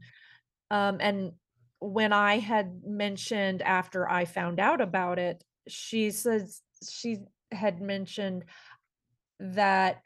Um, 0.72 0.98
and 1.00 1.34
when 1.80 2.14
I 2.14 2.40
had 2.40 2.82
mentioned 2.86 3.62
after 3.62 4.10
I 4.10 4.26
found 4.26 4.60
out 4.60 4.80
about 4.80 5.20
it, 5.20 5.44
she 5.68 6.12
says 6.12 6.62
she 6.90 7.18
had 7.52 7.82
mentioned 7.82 8.46
that 9.40 10.02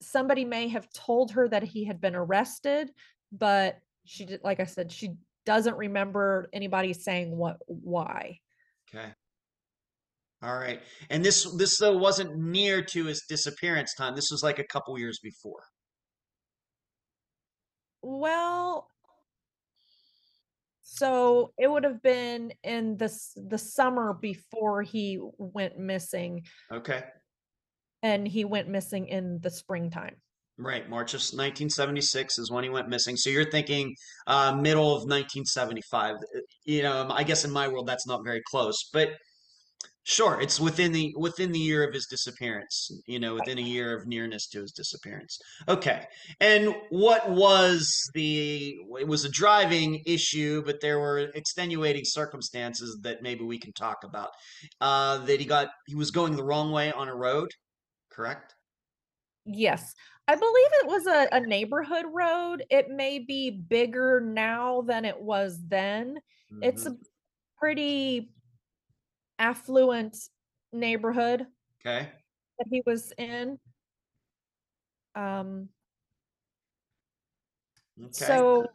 somebody 0.00 0.44
may 0.44 0.68
have 0.68 0.88
told 0.92 1.32
her 1.32 1.48
that 1.48 1.62
he 1.62 1.84
had 1.84 2.00
been 2.00 2.14
arrested, 2.14 2.90
but 3.32 3.78
she 4.04 4.24
did, 4.24 4.40
like 4.42 4.60
I 4.60 4.64
said, 4.64 4.90
she 4.90 5.14
doesn't 5.44 5.76
remember 5.76 6.48
anybody 6.52 6.92
saying 6.92 7.36
what 7.36 7.58
why. 7.66 8.38
Okay. 8.88 9.12
All 10.42 10.56
right. 10.56 10.80
And 11.10 11.24
this 11.24 11.44
this 11.56 11.78
though 11.78 11.96
wasn't 11.96 12.36
near 12.36 12.82
to 12.82 13.04
his 13.06 13.24
disappearance 13.28 13.94
time. 13.94 14.14
This 14.14 14.30
was 14.30 14.42
like 14.42 14.58
a 14.58 14.64
couple 14.64 14.96
years 14.98 15.18
before. 15.22 15.62
Well, 18.02 18.88
so 20.82 21.52
it 21.58 21.68
would 21.70 21.84
have 21.84 22.02
been 22.02 22.52
in 22.62 22.96
this 22.96 23.32
the 23.36 23.58
summer 23.58 24.14
before 24.14 24.82
he 24.82 25.18
went 25.38 25.76
missing, 25.78 26.42
Okay. 26.72 27.02
and 28.02 28.26
he 28.26 28.44
went 28.44 28.68
missing 28.68 29.08
in 29.08 29.40
the 29.42 29.50
springtime. 29.50 30.16
Right. 30.60 30.88
March 30.88 31.14
of 31.14 31.20
1976 31.20 32.38
is 32.38 32.50
when 32.50 32.64
he 32.64 32.70
went 32.70 32.88
missing. 32.88 33.16
So 33.16 33.30
you're 33.30 33.48
thinking 33.50 33.94
uh, 34.26 34.56
middle 34.56 34.88
of 34.88 35.02
1975. 35.02 36.16
Uh, 36.16 36.18
You 36.64 36.82
know, 36.82 37.08
I 37.10 37.22
guess 37.22 37.44
in 37.44 37.52
my 37.52 37.68
world 37.68 37.86
that's 37.86 38.06
not 38.08 38.24
very 38.24 38.42
close, 38.50 38.76
but 38.92 39.10
sure, 40.08 40.40
it's 40.40 40.58
within 40.60 40.92
the 40.92 41.14
within 41.16 41.52
the 41.52 41.58
year 41.58 41.86
of 41.86 41.94
his 41.94 42.06
disappearance. 42.06 42.90
You 43.06 43.18
know, 43.20 43.34
within 43.34 43.58
a 43.58 43.62
year 43.62 43.96
of 43.96 44.06
nearness 44.06 44.46
to 44.48 44.60
his 44.62 44.72
disappearance. 44.72 45.38
Okay. 45.68 46.06
And 46.40 46.74
what 46.90 47.30
was 47.30 48.10
the? 48.14 48.76
It 49.00 49.06
was 49.08 49.24
a 49.24 49.30
driving 49.30 50.02
issue, 50.06 50.62
but 50.64 50.80
there 50.80 50.98
were 50.98 51.18
extenuating 51.34 52.04
circumstances 52.04 52.98
that 53.02 53.22
maybe 53.22 53.44
we 53.44 53.58
can 53.58 53.72
talk 53.72 53.98
about. 54.04 54.30
Uh, 54.80 55.18
that 55.26 55.40
he 55.40 55.46
got 55.46 55.68
he 55.86 55.94
was 55.94 56.10
going 56.10 56.36
the 56.36 56.44
wrong 56.44 56.72
way 56.72 56.92
on 56.92 57.08
a 57.08 57.14
road. 57.14 57.50
Correct. 58.10 58.54
Yes. 59.44 59.94
I 60.26 60.34
believe 60.34 60.68
it 60.82 60.86
was 60.86 61.06
a, 61.06 61.28
a 61.32 61.40
neighborhood 61.40 62.04
road. 62.12 62.64
It 62.70 62.90
may 62.90 63.18
be 63.18 63.50
bigger 63.50 64.20
now 64.20 64.82
than 64.82 65.04
it 65.04 65.20
was 65.20 65.58
then. 65.68 66.20
It's 66.60 66.84
Mhm. 66.84 66.92
a 66.92 66.96
pretty 67.58 68.32
affluent 69.38 70.16
neighborhood 70.72 71.46
Okay. 71.80 72.08
that 72.58 72.66
he 72.70 72.82
was 72.86 73.12
in. 73.18 73.58
Um, 75.14 75.68
Okay. 78.00 78.10
so 78.12 78.66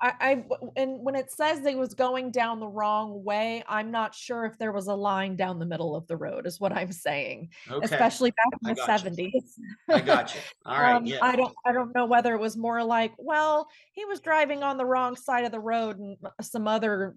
I, 0.00 0.12
I 0.20 0.34
w- 0.34 0.72
and 0.76 1.00
when 1.00 1.14
it 1.14 1.30
says 1.30 1.60
they 1.60 1.74
was 1.76 1.94
going 1.94 2.30
down 2.30 2.58
the 2.60 2.66
wrong 2.66 3.24
way, 3.24 3.62
I'm 3.68 3.90
not 3.90 4.14
sure 4.14 4.44
if 4.44 4.58
there 4.58 4.72
was 4.72 4.88
a 4.88 4.94
line 4.94 5.36
down 5.36 5.58
the 5.58 5.66
middle 5.66 5.94
of 5.94 6.06
the 6.08 6.16
road, 6.16 6.46
is 6.46 6.60
what 6.60 6.72
I'm 6.72 6.92
saying. 6.92 7.50
Okay. 7.70 7.84
Especially 7.84 8.30
back 8.30 8.60
I 8.64 8.70
in 8.70 8.74
the 8.74 8.82
gotcha. 8.86 9.10
70s. 9.10 9.60
I 9.88 10.00
got 10.00 10.34
you. 10.34 10.40
All 10.66 10.80
right. 10.80 10.94
Um, 10.96 11.06
Yeah. 11.06 11.18
I 11.22 11.36
don't 11.36 11.54
I 11.64 11.72
don't 11.72 11.94
know 11.94 12.06
whether 12.06 12.34
it 12.34 12.40
was 12.40 12.56
more 12.56 12.82
like, 12.82 13.12
well, 13.18 13.68
he 13.92 14.04
was 14.04 14.20
driving 14.20 14.62
on 14.62 14.76
the 14.76 14.84
wrong 14.86 15.16
side 15.16 15.44
of 15.44 15.52
the 15.52 15.60
road 15.60 15.98
and 15.98 16.16
some 16.40 16.66
other, 16.66 17.16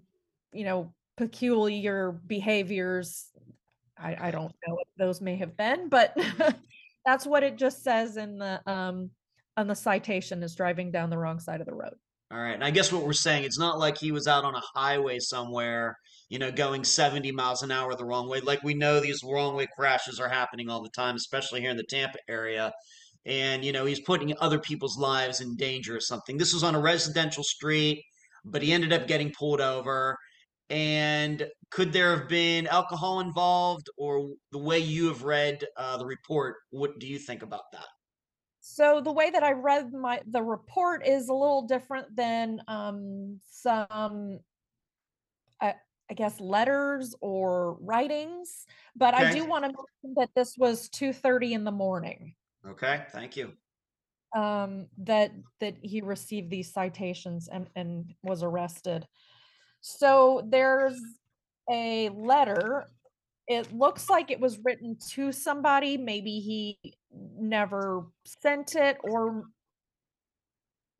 you 0.52 0.64
know, 0.64 0.94
peculiar 1.16 2.12
behaviors. 2.26 3.30
I, 3.98 4.28
I 4.28 4.30
don't 4.30 4.54
know 4.66 4.74
what 4.74 4.86
those 4.98 5.20
may 5.20 5.36
have 5.36 5.56
been, 5.56 5.88
but 5.88 6.16
that's 7.06 7.26
what 7.26 7.42
it 7.42 7.56
just 7.56 7.82
says 7.82 8.16
in 8.16 8.38
the 8.38 8.60
um 8.70 9.10
on 9.56 9.66
the 9.66 9.74
citation 9.74 10.42
is 10.42 10.54
driving 10.54 10.90
down 10.90 11.08
the 11.08 11.18
wrong 11.18 11.40
side 11.40 11.60
of 11.60 11.66
the 11.66 11.74
road. 11.74 11.94
All 12.30 12.38
right. 12.38 12.54
And 12.54 12.64
I 12.64 12.70
guess 12.70 12.92
what 12.92 13.04
we're 13.04 13.12
saying, 13.12 13.44
it's 13.44 13.58
not 13.58 13.78
like 13.78 13.96
he 13.96 14.10
was 14.10 14.26
out 14.26 14.44
on 14.44 14.54
a 14.54 14.62
highway 14.74 15.20
somewhere, 15.20 15.96
you 16.28 16.38
know, 16.38 16.50
going 16.50 16.82
70 16.82 17.30
miles 17.32 17.62
an 17.62 17.70
hour 17.70 17.94
the 17.94 18.04
wrong 18.04 18.28
way. 18.28 18.40
Like 18.40 18.62
we 18.64 18.74
know 18.74 18.98
these 18.98 19.22
wrong 19.24 19.54
way 19.54 19.68
crashes 19.76 20.18
are 20.18 20.28
happening 20.28 20.68
all 20.68 20.82
the 20.82 20.90
time, 20.90 21.14
especially 21.14 21.60
here 21.60 21.70
in 21.70 21.76
the 21.76 21.84
Tampa 21.84 22.18
area. 22.28 22.72
And, 23.24 23.64
you 23.64 23.72
know, 23.72 23.84
he's 23.84 24.00
putting 24.00 24.34
other 24.40 24.58
people's 24.58 24.98
lives 24.98 25.40
in 25.40 25.56
danger 25.56 25.96
or 25.96 26.00
something. 26.00 26.36
This 26.36 26.52
was 26.52 26.64
on 26.64 26.74
a 26.74 26.80
residential 26.80 27.44
street, 27.44 28.02
but 28.44 28.62
he 28.62 28.72
ended 28.72 28.92
up 28.92 29.06
getting 29.06 29.32
pulled 29.32 29.60
over. 29.60 30.18
And 30.68 31.48
could 31.70 31.92
there 31.92 32.16
have 32.16 32.28
been 32.28 32.66
alcohol 32.66 33.20
involved, 33.20 33.88
or 33.96 34.34
the 34.52 34.58
way 34.58 34.78
you 34.78 35.08
have 35.08 35.22
read 35.22 35.64
uh, 35.76 35.96
the 35.96 36.06
report? 36.06 36.56
What 36.70 36.98
do 36.98 37.06
you 37.06 37.18
think 37.18 37.42
about 37.42 37.70
that? 37.72 37.86
So 38.60 39.00
the 39.00 39.12
way 39.12 39.30
that 39.30 39.42
I 39.44 39.52
read 39.52 39.92
my 39.92 40.22
the 40.26 40.42
report 40.42 41.06
is 41.06 41.28
a 41.28 41.34
little 41.34 41.62
different 41.62 42.16
than 42.16 42.60
um 42.66 43.40
some 43.48 44.40
I, 45.60 45.74
I 46.10 46.14
guess 46.14 46.40
letters 46.40 47.14
or 47.20 47.74
writings, 47.80 48.66
but 48.94 49.14
I 49.14 49.24
do 49.24 49.44
want 49.44 49.64
to 49.64 49.68
mention 49.68 50.14
that 50.16 50.30
this 50.34 50.56
was 50.56 50.88
2:30 50.88 51.52
in 51.54 51.64
the 51.64 51.72
morning 51.72 52.34
Okay. 52.64 53.06
Thank 53.10 53.36
you. 53.36 53.56
um 54.34 54.88
that 54.98 55.30
that 55.60 55.76
he 55.82 56.00
received 56.00 56.50
these 56.50 56.72
citations 56.72 57.48
and 57.48 57.70
and 57.76 58.14
was 58.22 58.42
arrested. 58.42 59.06
So 59.88 60.42
there's 60.44 61.00
a 61.70 62.08
letter. 62.08 62.86
It 63.46 63.72
looks 63.72 64.10
like 64.10 64.32
it 64.32 64.40
was 64.40 64.58
written 64.64 64.96
to 65.10 65.30
somebody. 65.30 65.96
Maybe 65.96 66.40
he 66.40 66.96
never 67.38 68.06
sent 68.24 68.74
it 68.74 68.98
or 69.04 69.44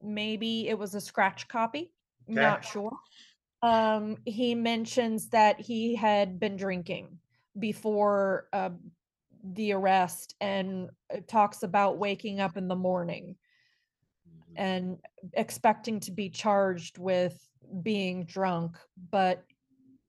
maybe 0.01 0.69
it 0.69 0.79
was 0.79 0.95
a 0.95 1.01
scratch 1.01 1.49
copy. 1.49 1.93
Okay. 2.31 2.41
Not 2.41 2.65
sure. 2.65 2.93
Um, 3.61 4.19
he 4.25 4.55
mentions 4.55 5.31
that 5.31 5.61
he 5.61 5.97
had 5.97 6.39
been 6.39 6.57
drinking 6.57 7.19
before 7.59 8.47
uh, 8.53 8.71
the 9.43 9.73
arrest 9.73 10.37
and 10.41 10.91
uh, 11.13 11.19
talks 11.27 11.65
about 11.65 11.99
waking 11.99 12.39
up 12.39 12.57
in 12.57 12.69
the 12.69 12.77
morning 12.77 13.35
and 14.55 14.99
expecting 15.33 15.99
to 16.01 16.13
be 16.13 16.31
charged 16.31 16.99
with 16.99 17.37
being 17.83 18.25
drunk, 18.25 18.77
but 19.11 19.45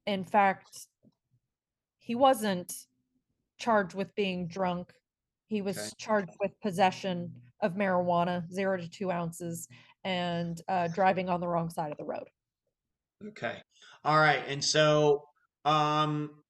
in 0.05 0.23
fact, 0.23 0.87
he 1.99 2.15
wasn't 2.15 2.73
charged 3.59 3.93
with 3.95 4.13
being 4.15 4.47
drunk. 4.47 4.93
He 5.47 5.61
was 5.61 5.77
Okay. 5.77 5.89
charged 5.97 6.35
with 6.39 6.59
possession 6.61 7.41
of 7.61 7.73
marijuana, 7.73 8.49
zero 8.51 8.77
to 8.77 8.87
two 8.87 9.11
ounces, 9.11 9.67
and 10.03 10.61
uh, 10.67 10.87
driving 10.89 11.29
on 11.29 11.39
the 11.39 11.47
wrong 11.47 11.69
side 11.69 11.91
of 11.91 11.97
the 11.97 12.05
road. 12.05 12.29
Okay. 13.29 13.61
All 14.03 14.17
right. 14.19 14.43
And 14.47 14.63
so, 14.63 15.23
um, 15.65 16.43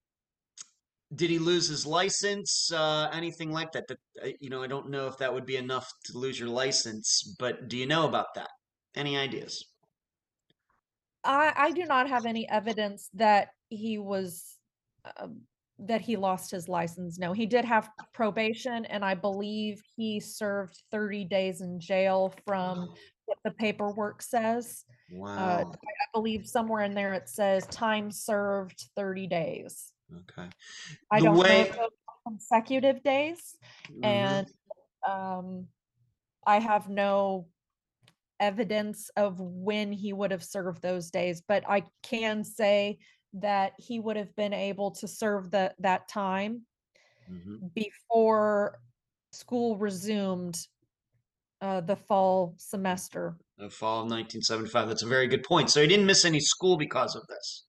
did 1.15 1.29
he 1.29 1.39
lose 1.39 1.67
his 1.67 1.85
license? 1.85 2.71
Uh, 2.71 3.09
anything 3.13 3.51
like 3.51 3.71
that? 3.71 3.87
That 3.87 3.97
uh, 4.23 4.29
you 4.39 4.49
know, 4.49 4.61
I 4.61 4.67
don't 4.67 4.89
know 4.89 5.07
if 5.07 5.17
that 5.17 5.33
would 5.33 5.45
be 5.45 5.55
enough 5.55 5.89
to 6.05 6.17
lose 6.17 6.39
your 6.39 6.49
license, 6.49 7.35
but 7.39 7.67
do 7.69 7.77
you 7.77 7.85
know 7.85 8.07
about 8.07 8.27
that? 8.35 8.49
Any 8.95 9.17
ideas? 9.17 9.63
I, 11.27 11.53
I 11.55 11.71
do 11.71 11.85
not 11.85 12.09
have 12.09 12.25
any 12.25 12.49
evidence 12.49 13.09
that 13.13 13.49
he 13.69 13.97
was 13.97 14.55
um, 15.19 15.41
that 15.79 16.01
he 16.01 16.15
lost 16.15 16.49
his 16.49 16.67
license. 16.67 17.19
No, 17.19 17.33
he 17.33 17.45
did 17.45 17.63
have 17.65 17.89
probation, 18.13 18.85
and 18.85 19.05
I 19.05 19.13
believe 19.13 19.79
he 19.95 20.19
served 20.19 20.81
30 20.91 21.25
days 21.25 21.61
in 21.61 21.79
jail 21.79 22.33
from 22.47 22.89
what 23.25 23.37
the 23.43 23.51
paperwork 23.51 24.21
says. 24.23 24.85
Uh, 24.87 25.15
Wow. 25.19 25.71
I 25.71 26.05
believe 26.13 26.47
somewhere 26.47 26.83
in 26.83 26.93
there 26.93 27.13
it 27.13 27.29
says 27.29 27.65
time 27.67 28.11
served 28.11 28.89
30 28.97 29.27
days. 29.27 29.93
Okay. 30.13 30.49
I 31.11 31.19
The 31.19 31.25
don't 31.25 31.35
know 31.35 31.41
way- 31.41 31.69
are 31.69 31.87
consecutive 32.25 33.03
days, 33.03 33.55
Mhm. 33.89 34.03
and 34.03 34.47
um, 35.07 35.67
I 36.45 36.59
have 36.59 36.89
no 36.89 37.47
evidence 38.39 39.09
of 39.17 39.39
when 39.39 39.91
he 39.91 40.13
would 40.13 40.31
have 40.31 40.43
served 40.43 40.81
those 40.81 41.09
days, 41.09 41.41
but 41.47 41.63
I 41.67 41.83
can 42.03 42.43
say 42.43 42.97
that 43.33 43.73
he 43.77 43.99
would 43.99 44.15
have 44.17 44.35
been 44.35 44.53
able 44.53 44.91
to 44.91 45.07
serve 45.07 45.51
the, 45.51 45.73
that 45.79 46.07
time 46.07 46.65
Mhm. 47.29 47.73
before 47.73 48.79
school 49.31 49.77
resumed 49.77 50.57
uh, 51.59 51.81
the 51.81 51.95
fall 51.95 52.53
semester. 52.57 53.35
The 53.57 53.69
fall 53.69 54.01
of 54.01 54.09
1975. 54.09 54.87
That's 54.87 55.01
a 55.03 55.07
very 55.07 55.27
good 55.27 55.43
point. 55.43 55.71
So 55.71 55.81
he 55.81 55.87
didn't 55.87 56.05
miss 56.05 56.23
any 56.23 56.39
school 56.39 56.77
because 56.77 57.15
of 57.15 57.25
this. 57.27 57.65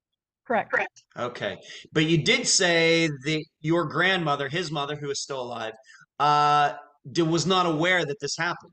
Correct. 0.47 0.71
Correct. 0.71 1.03
Okay. 1.17 1.57
But 1.93 2.05
you 2.05 2.23
did 2.23 2.47
say 2.47 3.09
that 3.09 3.45
your 3.61 3.87
grandmother, 3.87 4.49
his 4.49 4.71
mother, 4.71 4.95
who 4.97 5.11
is 5.11 5.23
still 5.23 5.41
alive, 5.41 5.73
uh, 6.19 6.75
d- 7.11 7.23
was 7.23 7.47
not 7.47 7.65
aware 7.67 8.05
that 8.05 8.21
this 8.21 8.37
happened. 8.37 8.73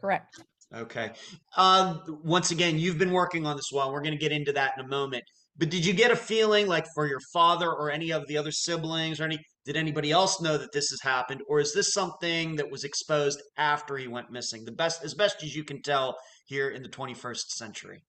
Correct. 0.00 0.42
Okay. 0.74 1.10
Um, 1.56 2.20
once 2.22 2.52
again, 2.52 2.78
you've 2.78 2.98
been 2.98 3.10
working 3.10 3.44
on 3.44 3.56
this 3.56 3.70
one. 3.72 3.92
We're 3.92 4.02
going 4.02 4.14
to 4.14 4.18
get 4.18 4.32
into 4.32 4.52
that 4.52 4.72
in 4.78 4.84
a 4.84 4.88
moment. 4.88 5.24
But 5.56 5.68
did 5.68 5.84
you 5.84 5.92
get 5.92 6.10
a 6.10 6.16
feeling 6.16 6.68
like 6.68 6.86
for 6.94 7.06
your 7.06 7.18
father 7.32 7.70
or 7.70 7.90
any 7.90 8.12
of 8.12 8.26
the 8.28 8.38
other 8.38 8.52
siblings 8.52 9.20
or 9.20 9.24
any 9.24 9.38
did 9.66 9.76
anybody 9.76 10.10
else 10.10 10.40
know 10.40 10.56
that 10.56 10.72
this 10.72 10.88
has 10.90 11.00
happened 11.02 11.42
or 11.48 11.60
is 11.60 11.74
this 11.74 11.92
something 11.92 12.56
that 12.56 12.70
was 12.70 12.84
exposed 12.84 13.42
after 13.58 13.96
he 13.96 14.08
went 14.08 14.30
missing? 14.30 14.64
The 14.64 14.72
best 14.72 15.04
as 15.04 15.12
best 15.12 15.42
as 15.42 15.54
you 15.54 15.64
can 15.64 15.82
tell 15.82 16.16
here 16.46 16.70
in 16.70 16.82
the 16.82 16.88
21st 16.88 17.48
century. 17.50 18.02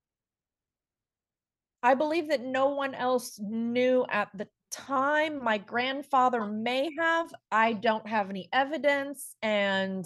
I 1.84 1.96
believe 1.96 2.30
that 2.30 2.42
no 2.42 2.70
one 2.70 2.94
else 2.94 3.40
knew 3.40 4.06
at 4.10 4.30
the 4.34 4.48
time. 4.72 5.44
My 5.44 5.58
grandfather 5.58 6.46
may 6.46 6.90
have. 6.98 7.34
I 7.52 7.74
don't 7.74 8.08
have 8.08 8.30
any 8.30 8.48
evidence 8.54 9.36
and 9.42 10.06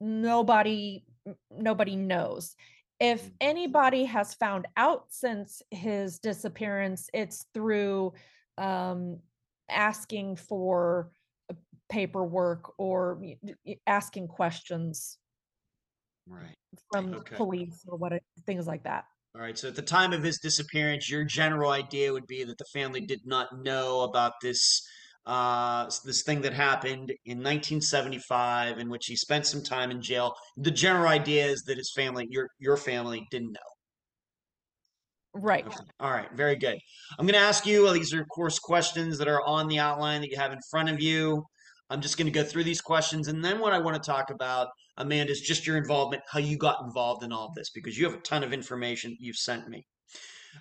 nobody 0.00 1.04
nobody 1.50 1.96
knows. 1.96 2.56
If 3.00 3.24
Mm. 3.24 3.32
anybody 3.40 4.04
has 4.04 4.34
found 4.34 4.66
out 4.76 5.06
since 5.12 5.62
his 5.70 6.18
disappearance, 6.18 7.08
it's 7.12 7.46
through 7.54 8.14
um, 8.56 9.18
asking 9.68 10.36
for 10.36 11.10
uh, 11.50 11.54
paperwork 11.88 12.72
or 12.78 13.14
y- 13.20 13.38
d- 13.44 13.54
y- 13.66 13.80
asking 13.86 14.28
questions 14.28 15.18
Right. 16.26 16.54
from 16.92 17.14
Okay. 17.14 17.36
police 17.36 17.84
or 17.86 17.96
what 17.98 18.12
things 18.46 18.66
like 18.66 18.84
that. 18.84 19.06
All 19.34 19.40
right. 19.40 19.58
So 19.58 19.68
at 19.68 19.74
the 19.74 19.82
time 19.82 20.12
of 20.12 20.22
his 20.22 20.38
disappearance, 20.38 21.10
your 21.10 21.24
general 21.24 21.72
idea 21.72 22.12
would 22.12 22.26
be 22.28 22.44
that 22.44 22.56
the 22.58 22.64
family 22.66 23.00
did 23.00 23.26
not 23.26 23.58
know 23.58 24.02
about 24.02 24.34
this 24.40 24.86
uh 25.26 25.88
this 26.04 26.22
thing 26.22 26.42
that 26.42 26.52
happened 26.52 27.10
in 27.24 27.38
1975 27.38 28.78
in 28.78 28.90
which 28.90 29.06
he 29.06 29.16
spent 29.16 29.46
some 29.46 29.62
time 29.62 29.90
in 29.90 30.02
jail. 30.02 30.34
The 30.56 30.70
general 30.70 31.08
idea 31.08 31.46
is 31.46 31.62
that 31.62 31.78
his 31.78 31.92
family, 31.94 32.26
your 32.30 32.48
your 32.58 32.76
family 32.76 33.26
didn't 33.30 33.52
know. 33.52 33.74
Right. 35.34 35.66
Okay. 35.66 35.76
All 35.98 36.12
right, 36.12 36.30
very 36.32 36.54
good. 36.54 36.78
I'm 37.18 37.26
going 37.26 37.34
to 37.34 37.40
ask 37.40 37.66
you, 37.66 37.88
uh, 37.88 37.92
these 37.92 38.14
are, 38.14 38.20
of 38.20 38.28
course, 38.28 38.60
questions 38.60 39.18
that 39.18 39.26
are 39.26 39.44
on 39.44 39.66
the 39.66 39.80
outline 39.80 40.20
that 40.20 40.30
you 40.30 40.36
have 40.36 40.52
in 40.52 40.60
front 40.70 40.88
of 40.88 41.00
you. 41.00 41.44
I'm 41.90 42.00
just 42.00 42.16
going 42.16 42.26
to 42.26 42.32
go 42.32 42.44
through 42.44 42.64
these 42.64 42.80
questions. 42.80 43.26
And 43.26 43.44
then 43.44 43.58
what 43.58 43.72
I 43.72 43.78
want 43.78 44.00
to 44.00 44.10
talk 44.10 44.30
about, 44.30 44.68
Amanda, 44.96 45.32
is 45.32 45.40
just 45.40 45.66
your 45.66 45.76
involvement, 45.76 46.22
how 46.30 46.38
you 46.38 46.56
got 46.56 46.82
involved 46.84 47.24
in 47.24 47.32
all 47.32 47.48
of 47.48 47.54
this, 47.54 47.70
because 47.70 47.98
you 47.98 48.04
have 48.04 48.14
a 48.14 48.22
ton 48.22 48.44
of 48.44 48.52
information 48.52 49.16
you've 49.18 49.36
sent 49.36 49.68
me. 49.68 49.84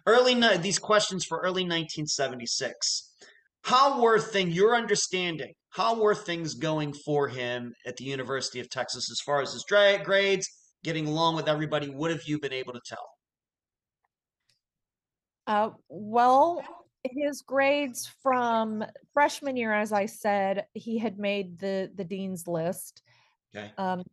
Early, 0.08 0.34
these 0.58 0.80
questions 0.80 1.23
for 1.23 1.38
early 1.39 1.63
1976. 1.63 3.12
How 3.63 4.02
were 4.02 4.19
things, 4.19 4.56
your 4.56 4.76
understanding, 4.76 5.54
how 5.69 5.99
were 5.99 6.13
things 6.13 6.54
going 6.54 6.93
for 6.93 7.28
him 7.30 7.73
at 7.86 7.95
the 7.95 8.04
University 8.04 8.60
of 8.60 8.69
Texas 8.69 9.10
as 9.10 9.21
far 9.21 9.41
as 9.41 9.54
his 9.54 9.63
dra- 9.67 10.04
grades, 10.04 10.47
getting 10.84 11.08
along 11.08 11.38
with 11.38 11.47
everybody? 11.47 11.88
What 11.88 12.12
have 12.12 12.23
you 12.26 12.39
been 12.39 12.54
able 12.54 12.73
to 12.73 12.82
tell? 12.86 13.10
Uh, 15.47 15.69
well, 15.88 16.63
his 17.04 17.41
grades 17.41 18.10
from 18.21 18.84
freshman 19.13 19.58
year, 19.58 19.73
as 19.73 19.91
I 19.91 20.06
said, 20.06 20.65
he 20.73 20.97
had 20.97 21.17
made 21.17 21.60
the 21.60 21.91
the 21.95 22.04
dean's 22.04 22.47
list. 22.47 23.02
Okay. 23.56 23.71
Um, 23.78 24.04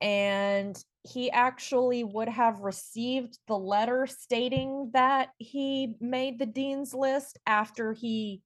and 0.00 0.76
he 1.04 1.30
actually 1.30 2.02
would 2.04 2.28
have 2.28 2.60
received 2.60 3.38
the 3.46 3.56
letter 3.56 4.06
stating 4.06 4.90
that 4.92 5.30
he 5.38 5.96
made 6.00 6.38
the 6.38 6.46
dean's 6.46 6.94
list 6.94 7.38
after 7.46 7.92
he 7.92 8.40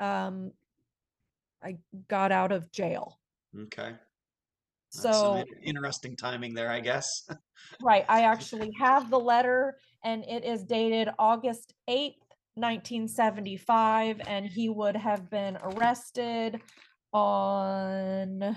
um 0.00 0.52
I 1.62 1.78
got 2.08 2.30
out 2.30 2.52
of 2.52 2.70
jail. 2.70 3.18
Okay. 3.58 3.92
That's 4.92 5.08
So 5.08 5.44
interesting 5.64 6.14
timing 6.16 6.54
there, 6.54 6.70
I 6.70 6.80
guess. 6.80 7.06
Right. 7.82 8.04
I 8.08 8.22
actually 8.22 8.70
have 8.78 9.10
the 9.10 9.18
letter 9.18 9.76
and 10.04 10.24
it 10.24 10.44
is 10.44 10.62
dated 10.62 11.08
August 11.18 11.74
8th, 11.88 12.14
1975, 12.54 14.20
and 14.26 14.46
he 14.46 14.68
would 14.68 14.96
have 14.96 15.28
been 15.28 15.58
arrested 15.60 16.60
on, 17.12 18.56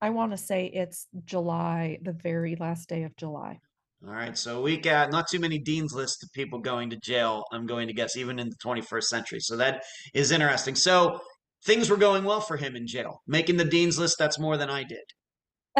I 0.00 0.10
want 0.10 0.32
to 0.32 0.38
say 0.38 0.66
it's 0.66 1.08
July, 1.24 1.98
the 2.00 2.12
very 2.12 2.56
last 2.56 2.88
day 2.88 3.02
of 3.02 3.14
July. 3.16 3.60
All 4.04 4.12
right, 4.12 4.36
so 4.36 4.60
we 4.60 4.78
got 4.78 5.12
not 5.12 5.28
too 5.30 5.38
many 5.38 5.58
dean's 5.58 5.94
list 5.94 6.24
of 6.24 6.32
people 6.32 6.58
going 6.58 6.90
to 6.90 6.96
jail, 6.96 7.44
I'm 7.52 7.66
going 7.66 7.86
to 7.86 7.94
guess, 7.94 8.16
even 8.16 8.40
in 8.40 8.48
the 8.48 8.56
21st 8.56 9.04
century. 9.04 9.38
So 9.38 9.56
that 9.58 9.84
is 10.12 10.32
interesting. 10.32 10.74
So 10.74 11.20
things 11.64 11.88
were 11.88 11.96
going 11.96 12.24
well 12.24 12.40
for 12.40 12.56
him 12.56 12.74
in 12.74 12.88
jail. 12.88 13.22
Making 13.28 13.58
the 13.58 13.64
dean's 13.64 14.00
list, 14.00 14.16
that's 14.18 14.40
more 14.40 14.56
than 14.56 14.70
I 14.70 14.82
did. 14.82 15.04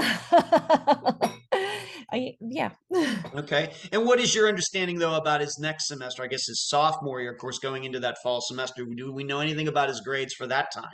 I, 2.13 2.37
yeah. 2.41 2.71
Okay. 3.35 3.73
And 3.91 4.05
what 4.05 4.21
is 4.21 4.35
your 4.35 4.47
understanding, 4.47 4.99
though, 4.99 5.15
about 5.15 5.41
his 5.41 5.59
next 5.59 5.89
semester? 5.89 6.23
I 6.23 6.27
guess 6.27 6.47
his 6.47 6.69
sophomore 6.69 7.21
year, 7.21 7.33
of 7.33 7.39
course, 7.39 7.59
going 7.59 7.85
into 7.85 7.99
that 8.01 8.19
fall 8.23 8.41
semester. 8.43 8.85
Do 8.85 9.11
we 9.11 9.25
know 9.25 9.41
anything 9.41 9.69
about 9.69 9.89
his 9.89 10.01
grades 10.01 10.35
for 10.35 10.47
that 10.47 10.71
time? 10.73 10.93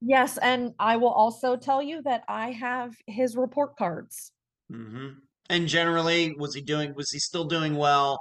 Yes. 0.00 0.38
And 0.38 0.72
I 0.80 0.96
will 0.96 1.12
also 1.12 1.56
tell 1.56 1.82
you 1.82 2.02
that 2.02 2.24
I 2.26 2.52
have 2.52 2.94
his 3.06 3.36
report 3.36 3.76
cards. 3.76 4.32
hmm 4.70 5.08
And 5.48 5.66
generally, 5.66 6.34
was 6.38 6.54
he 6.54 6.60
doing? 6.60 6.94
Was 6.94 7.10
he 7.10 7.18
still 7.18 7.44
doing 7.44 7.74
well? 7.74 8.20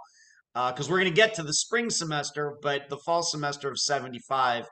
Because 0.54 0.90
we're 0.90 1.00
going 1.00 1.12
to 1.12 1.16
get 1.16 1.36
to 1.36 1.44
the 1.44 1.54
spring 1.54 1.90
semester, 1.90 2.58
but 2.62 2.90
the 2.90 2.98
fall 2.98 3.22
semester 3.22 3.70
of 3.70 3.80
'75. 3.80 4.66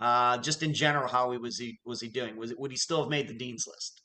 Uh, 0.00 0.38
just 0.38 0.62
in 0.62 0.72
general, 0.72 1.08
how 1.08 1.30
he 1.30 1.38
was 1.38 1.58
he 1.58 1.78
was 1.84 2.00
he 2.00 2.08
doing? 2.08 2.36
Was 2.36 2.50
it 2.50 2.58
would 2.58 2.70
he 2.70 2.76
still 2.76 3.00
have 3.00 3.10
made 3.10 3.28
the 3.28 3.34
dean's 3.34 3.66
list? 3.66 4.02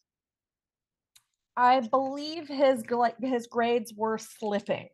I 1.57 1.79
believe 1.79 2.47
his 2.47 2.83
his 3.21 3.47
grades 3.47 3.93
were 3.95 4.17
slipping. 4.17 4.89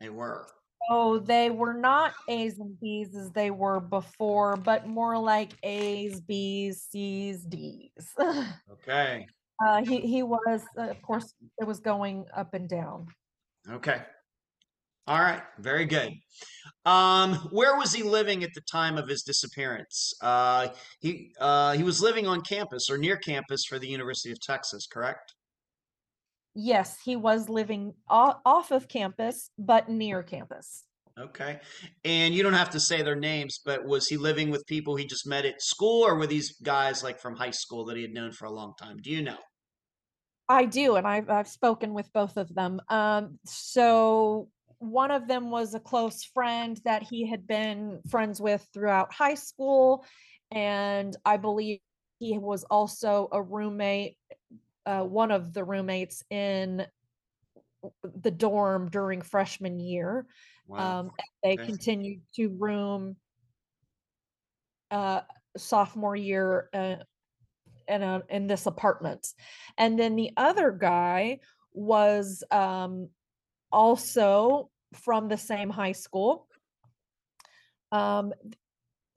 They 0.00 0.10
were. 0.10 0.46
So 0.90 1.20
they 1.20 1.48
were 1.50 1.74
not 1.74 2.12
A's 2.28 2.58
and 2.58 2.78
B's 2.80 3.14
as 3.14 3.30
they 3.30 3.52
were 3.52 3.78
before, 3.78 4.56
but 4.56 4.86
more 4.86 5.16
like 5.16 5.52
A's, 5.62 6.20
B's, 6.20 6.86
C's, 6.90 7.44
D's. 7.44 8.14
Okay. 8.72 9.26
Uh, 9.64 9.84
he 9.84 10.00
he 10.00 10.22
was, 10.22 10.62
uh, 10.78 10.88
of 10.90 11.00
course, 11.02 11.34
it 11.60 11.66
was 11.66 11.80
going 11.80 12.24
up 12.36 12.54
and 12.54 12.68
down. 12.68 13.06
Okay. 13.70 14.02
All 15.06 15.20
right. 15.20 15.42
Very 15.58 15.84
good. 15.84 16.12
Um, 16.84 17.34
where 17.50 17.76
was 17.76 17.92
he 17.92 18.02
living 18.02 18.44
at 18.44 18.54
the 18.54 18.60
time 18.62 18.96
of 18.96 19.08
his 19.08 19.22
disappearance? 19.22 20.14
Uh, 20.20 20.68
he 21.00 21.32
uh, 21.40 21.72
he 21.72 21.82
was 21.82 22.00
living 22.00 22.26
on 22.26 22.40
campus 22.42 22.88
or 22.90 22.98
near 22.98 23.16
campus 23.16 23.64
for 23.64 23.78
the 23.78 23.88
University 23.88 24.30
of 24.32 24.40
Texas, 24.40 24.86
correct? 24.86 25.34
Yes, 26.54 26.98
he 27.02 27.16
was 27.16 27.48
living 27.48 27.94
off, 28.08 28.38
off 28.44 28.70
of 28.70 28.86
campus, 28.86 29.50
but 29.58 29.88
near 29.88 30.22
campus. 30.22 30.84
Okay. 31.18 31.60
And 32.04 32.34
you 32.34 32.42
don't 32.42 32.52
have 32.52 32.70
to 32.70 32.80
say 32.80 33.02
their 33.02 33.16
names, 33.16 33.60
but 33.64 33.84
was 33.84 34.06
he 34.06 34.16
living 34.16 34.50
with 34.50 34.66
people 34.66 34.96
he 34.96 35.04
just 35.04 35.26
met 35.26 35.44
at 35.44 35.62
school, 35.62 36.06
or 36.06 36.16
were 36.16 36.26
these 36.26 36.52
guys 36.62 37.02
like 37.02 37.18
from 37.20 37.36
high 37.36 37.50
school 37.50 37.84
that 37.86 37.96
he 37.96 38.02
had 38.02 38.12
known 38.12 38.32
for 38.32 38.46
a 38.46 38.50
long 38.50 38.72
time? 38.78 38.98
Do 38.98 39.10
you 39.10 39.22
know? 39.22 39.38
I 40.48 40.64
do, 40.64 40.96
and 40.96 41.06
I've 41.06 41.30
I've 41.30 41.48
spoken 41.48 41.94
with 41.94 42.12
both 42.12 42.36
of 42.36 42.54
them. 42.54 42.80
Um, 42.88 43.38
so 43.44 44.48
one 44.78 45.10
of 45.10 45.28
them 45.28 45.50
was 45.50 45.74
a 45.74 45.80
close 45.80 46.24
friend 46.24 46.80
that 46.84 47.02
he 47.02 47.26
had 47.26 47.46
been 47.46 48.00
friends 48.10 48.40
with 48.40 48.66
throughout 48.74 49.12
high 49.12 49.34
school, 49.34 50.04
and 50.50 51.16
I 51.24 51.36
believe 51.36 51.80
he 52.18 52.38
was 52.38 52.64
also 52.64 53.28
a 53.32 53.42
roommate, 53.42 54.16
uh, 54.86 55.02
one 55.02 55.30
of 55.30 55.52
the 55.52 55.64
roommates 55.64 56.22
in 56.30 56.86
the 58.20 58.30
dorm 58.30 58.88
during 58.90 59.22
freshman 59.22 59.80
year. 59.80 60.26
Wow. 60.66 61.00
Um, 61.00 61.10
they 61.42 61.54
okay. 61.54 61.66
continued 61.66 62.22
to 62.36 62.48
room 62.48 63.16
uh, 64.90 65.22
sophomore 65.56 66.16
year 66.16 66.68
uh, 66.72 66.96
in 67.88 68.02
a 68.02 68.22
in 68.28 68.46
this 68.46 68.66
apartment, 68.66 69.28
and 69.78 69.98
then 69.98 70.16
the 70.16 70.30
other 70.36 70.70
guy 70.70 71.40
was 71.72 72.44
um, 72.50 73.08
also 73.70 74.70
from 74.94 75.28
the 75.28 75.38
same 75.38 75.70
high 75.70 75.92
school. 75.92 76.46
Um, 77.90 78.32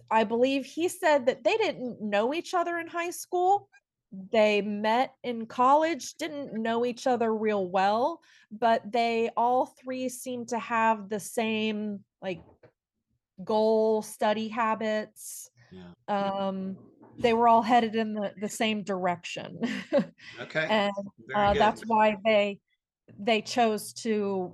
I 0.09 0.23
believe 0.23 0.65
he 0.65 0.87
said 0.87 1.25
that 1.25 1.43
they 1.43 1.57
didn't 1.57 2.01
know 2.01 2.33
each 2.33 2.53
other 2.53 2.77
in 2.77 2.87
high 2.87 3.09
school. 3.09 3.69
They 4.31 4.61
met 4.61 5.13
in 5.23 5.45
college, 5.45 6.15
didn't 6.15 6.53
know 6.53 6.85
each 6.85 7.07
other 7.07 7.35
real 7.35 7.67
well, 7.67 8.21
but 8.51 8.91
they 8.91 9.29
all 9.35 9.65
three 9.65 10.09
seemed 10.09 10.49
to 10.49 10.59
have 10.59 11.09
the 11.09 11.19
same 11.19 12.01
like 12.21 12.41
goal, 13.43 14.01
study 14.01 14.47
habits. 14.47 15.49
Yeah. 15.71 15.91
Um, 16.07 16.77
they 17.17 17.33
were 17.33 17.47
all 17.47 17.61
headed 17.61 17.95
in 17.95 18.13
the, 18.13 18.33
the 18.39 18.49
same 18.49 18.83
direction. 18.83 19.59
Okay. 20.39 20.67
and 20.69 20.93
Very 21.27 21.45
uh, 21.47 21.53
good. 21.53 21.61
that's 21.61 21.81
why 21.87 22.17
they 22.25 22.59
they 23.19 23.41
chose 23.41 23.93
to 23.93 24.53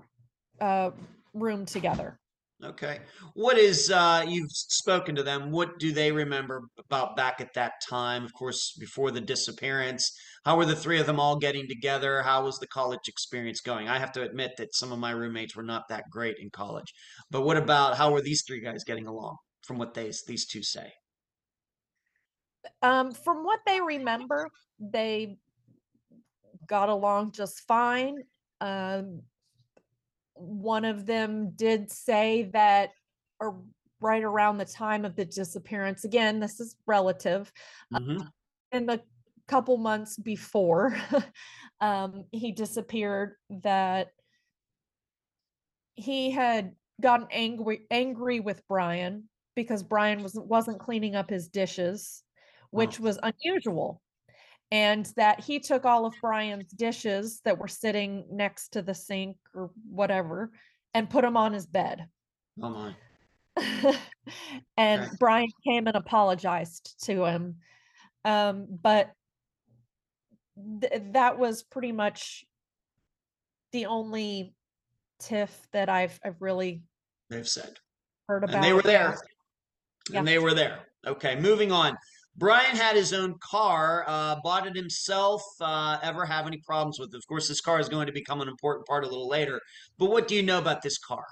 uh, 0.60 0.92
room 1.34 1.66
together. 1.66 2.20
Okay. 2.64 3.00
What 3.34 3.58
is 3.58 3.90
uh 3.90 4.24
you've 4.28 4.52
spoken 4.52 5.16
to 5.16 5.24
them, 5.24 5.52
what 5.52 5.80
do 5.80 5.92
they 5.92 6.12
remember 6.12 6.68
about 6.78 7.16
back 7.16 7.42
at 7.42 7.54
that 7.56 7.74
time? 7.88 8.24
Of 8.24 8.34
course, 8.34 8.76
before 8.80 9.10
the 9.10 9.22
disappearance. 9.22 10.12
How 10.46 10.58
were 10.58 10.66
the 10.66 10.76
three 10.76 11.00
of 11.00 11.08
them 11.08 11.20
all 11.20 11.38
getting 11.38 11.68
together? 11.68 12.22
How 12.22 12.44
was 12.46 12.60
the 12.60 12.68
college 12.68 13.08
experience 13.08 13.62
going? 13.62 13.88
I 13.88 14.00
have 14.00 14.12
to 14.14 14.24
admit 14.24 14.52
that 14.58 14.76
some 14.76 14.92
of 14.92 15.00
my 15.00 15.12
roommates 15.12 15.56
were 15.56 15.64
not 15.64 15.84
that 15.90 16.04
great 16.12 16.38
in 16.40 16.50
college. 16.52 16.94
But 17.32 17.42
what 17.42 17.58
about 17.58 17.98
how 17.98 18.12
were 18.12 18.22
these 18.22 18.44
three 18.46 18.62
guys 18.62 18.84
getting 18.84 19.08
along 19.08 19.38
from 19.66 19.78
what 19.78 19.94
they 19.96 20.12
these 20.28 20.46
two 20.46 20.62
say? 20.62 20.92
Um, 22.82 23.12
from 23.12 23.44
what 23.44 23.60
they 23.66 23.82
remember, 23.82 24.50
they 24.80 25.38
got 26.68 26.90
along 26.90 27.32
just 27.32 27.62
fine. 27.68 28.24
Um, 28.60 29.22
one 30.34 30.86
of 30.86 31.06
them 31.06 31.52
did 31.56 31.92
say 31.92 32.50
that 32.54 32.92
or 33.40 33.62
right 34.00 34.24
around 34.24 34.58
the 34.58 34.66
time 34.66 35.06
of 35.06 35.16
the 35.16 35.26
disappearance, 35.26 36.04
again, 36.04 36.40
this 36.40 36.60
is 36.60 36.76
relative, 36.86 37.52
uh, 37.94 38.00
hmm 38.00 38.18
in 38.72 38.86
the 38.86 39.02
couple 39.50 39.76
months 39.76 40.16
before 40.16 40.96
um, 41.82 42.24
he 42.32 42.54
disappeared, 42.54 43.36
that 43.50 44.08
he 45.96 46.32
had 46.32 46.74
gotten 47.02 47.28
angry 47.32 47.82
angry 47.92 48.40
with 48.40 48.66
Brian 48.68 49.28
because 49.56 49.84
Brian 49.84 50.22
wasn't 50.22 50.48
wasn't 50.48 50.80
cleaning 50.80 51.16
up 51.16 51.30
his 51.30 51.50
dishes, 51.50 52.24
which 52.72 53.00
was 53.00 53.20
unusual 53.24 54.02
and 54.72 55.06
that 55.18 55.42
he 55.42 55.60
took 55.60 55.86
all 55.86 56.06
of 56.06 56.14
Brian's 56.22 56.72
dishes 56.72 57.42
that 57.44 57.58
were 57.58 57.68
sitting 57.68 58.26
next 58.32 58.70
to 58.70 58.82
the 58.82 58.94
sink 58.94 59.36
or 59.54 59.70
whatever 59.90 60.52
and 60.94 61.10
put 61.10 61.22
them 61.24 61.36
on 61.38 61.54
his 61.54 61.66
bed. 61.66 62.06
oh 62.62 62.70
my. 62.70 62.96
and 64.78 65.02
Okay. 65.02 65.12
Brian 65.20 65.50
came 65.68 65.88
and 65.88 65.96
apologized 65.98 66.96
to 67.04 67.26
him. 67.26 67.58
Um, 68.24 68.68
but 68.82 69.12
th- 70.82 71.02
that 71.12 71.38
was 71.38 71.64
pretty 71.64 71.92
much 71.92 72.46
the 73.74 73.88
only 73.88 74.54
tiff 75.20 75.68
that 75.74 75.90
I've 75.90 76.18
I've 76.24 76.42
really 76.42 76.84
They've 77.30 77.48
said. 77.48 77.78
heard 78.30 78.44
about. 78.46 78.56
And 78.56 78.64
they 78.64 78.74
were 78.74 78.82
there. 78.82 79.18
Yeah. 80.10 80.20
And 80.20 80.28
they 80.28 80.40
were 80.40 80.54
there. 80.54 80.80
Okay, 81.06 81.36
moving 81.40 81.72
on. 81.72 81.98
Brian 82.38 82.76
had 82.76 82.96
his 82.96 83.14
own 83.14 83.36
car, 83.40 84.06
uh, 84.08 84.38
bought 84.44 84.66
it 84.66 84.76
himself. 84.76 85.44
Uh, 85.60 85.98
ever 86.02 86.26
have 86.26 86.48
any 86.48 86.58
problems 86.58 87.00
with 87.00 87.14
it? 87.14 87.18
Of 87.18 87.28
course, 87.28 87.48
this 87.48 87.62
car 87.62 87.80
is 87.80 87.90
going 87.90 88.08
to 88.08 88.14
become 88.14 88.42
an 88.42 88.48
important 88.48 88.88
part 88.88 89.04
a 89.04 89.08
little 89.08 89.28
later. 89.28 89.60
But 89.98 90.10
what 90.10 90.28
do 90.28 90.36
you 90.36 90.44
know 90.44 90.58
about 90.58 90.82
this 90.82 90.98
car? 90.98 91.26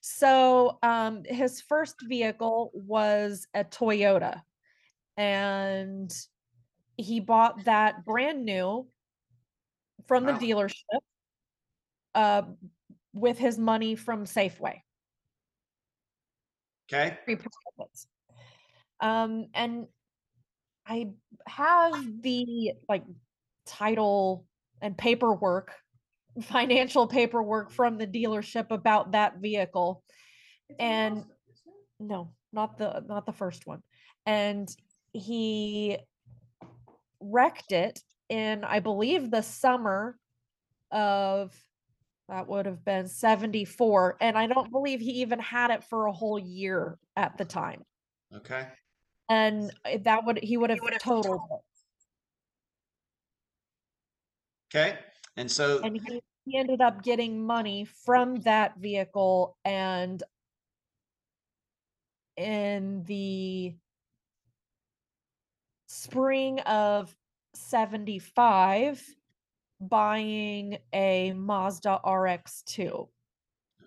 So 0.00 0.78
um, 0.82 1.22
his 1.24 1.62
first 1.62 1.96
vehicle 2.02 2.70
was 2.74 3.46
a 3.54 3.64
Toyota, 3.64 4.42
and 5.16 6.14
he 6.98 7.20
bought 7.20 7.64
that 7.64 8.04
brand 8.04 8.44
new 8.44 8.86
from 10.06 10.26
the 10.26 10.32
dealership 10.32 11.00
uh, 12.14 12.42
with 13.14 13.38
his 13.38 13.58
money 13.58 13.96
from 13.96 14.26
Safeway. 14.26 14.80
Okay. 16.92 17.18
Um, 19.00 19.46
and 19.54 19.86
I 20.86 21.10
have 21.46 22.22
the 22.22 22.72
like 22.88 23.04
title 23.66 24.44
and 24.82 24.96
paperwork, 24.96 25.72
financial 26.42 27.06
paperwork 27.06 27.70
from 27.70 27.98
the 27.98 28.06
dealership 28.06 28.70
about 28.70 29.12
that 29.12 29.38
vehicle. 29.38 30.02
And 30.78 31.24
no, 31.98 32.32
not 32.52 32.78
the 32.78 33.04
not 33.06 33.26
the 33.26 33.32
first 33.32 33.66
one. 33.66 33.82
And 34.26 34.68
he 35.12 35.98
wrecked 37.20 37.72
it 37.72 38.00
in, 38.28 38.64
I 38.64 38.80
believe, 38.80 39.30
the 39.30 39.42
summer 39.42 40.18
of 40.90 41.54
that 42.28 42.48
would 42.48 42.66
have 42.66 42.84
been 42.84 43.06
74. 43.06 44.16
And 44.20 44.36
I 44.36 44.46
don't 44.46 44.70
believe 44.70 45.00
he 45.00 45.22
even 45.22 45.38
had 45.38 45.70
it 45.70 45.84
for 45.84 46.06
a 46.06 46.12
whole 46.12 46.38
year 46.38 46.98
at 47.16 47.36
the 47.36 47.44
time. 47.44 47.82
Okay. 48.34 48.66
And 49.28 49.72
uh, 49.84 49.98
that 50.02 50.24
would 50.24 50.38
he 50.42 50.56
would 50.56 50.70
have 50.70 50.80
totaled 50.98 51.42
it. 51.50 51.60
Okay. 54.74 54.98
And 55.36 55.50
so, 55.50 55.82
And 55.84 55.96
he, 55.96 56.20
he 56.44 56.58
ended 56.58 56.80
up 56.80 57.02
getting 57.02 57.44
money 57.44 57.84
from 57.84 58.36
that 58.40 58.76
vehicle 58.76 59.56
and 59.64 60.22
in 62.36 63.04
the 63.04 63.76
spring 65.86 66.60
of 66.60 67.14
75 67.54 69.02
buying 69.80 70.78
a 70.92 71.32
Mazda 71.32 72.00
RX2. 72.04 73.08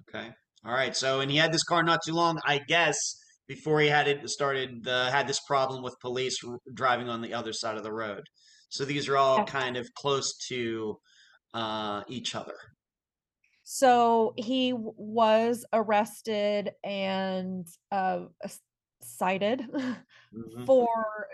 okay. 0.02 0.32
All 0.66 0.74
right. 0.74 0.96
So, 0.96 1.20
and 1.22 1.30
he 1.32 1.38
had 1.38 1.52
this 1.52 1.64
car 1.64 1.84
not 1.84 2.02
too 2.04 2.14
long, 2.14 2.40
I 2.46 2.60
guess, 2.60 3.16
before 3.48 3.80
he 3.80 3.88
had 3.88 4.08
it 4.08 4.28
started, 4.30 4.88
uh, 4.88 5.10
had 5.12 5.28
this 5.28 5.40
problem 5.48 5.84
with 5.84 5.96
police 6.02 6.38
r 6.44 6.58
driving 6.74 7.10
on 7.10 7.22
the 7.22 7.34
other 7.34 7.54
side 7.54 7.78
of 7.78 7.84
the 7.84 7.94
road. 7.94 8.24
So 8.70 8.86
these 8.86 9.08
are 9.08 9.18
all 9.18 9.46
kind 9.46 9.78
of 9.78 9.88
close 9.96 10.36
to 10.50 10.98
uh, 11.54 12.04
each 12.08 12.36
other. 12.36 12.58
So 13.64 14.34
he 14.38 14.74
was 14.74 15.66
arrested 15.74 16.72
and 16.84 17.68
uh, 17.92 18.26
cited 19.02 19.68
Mhm. 20.34 20.66
for 20.66 20.88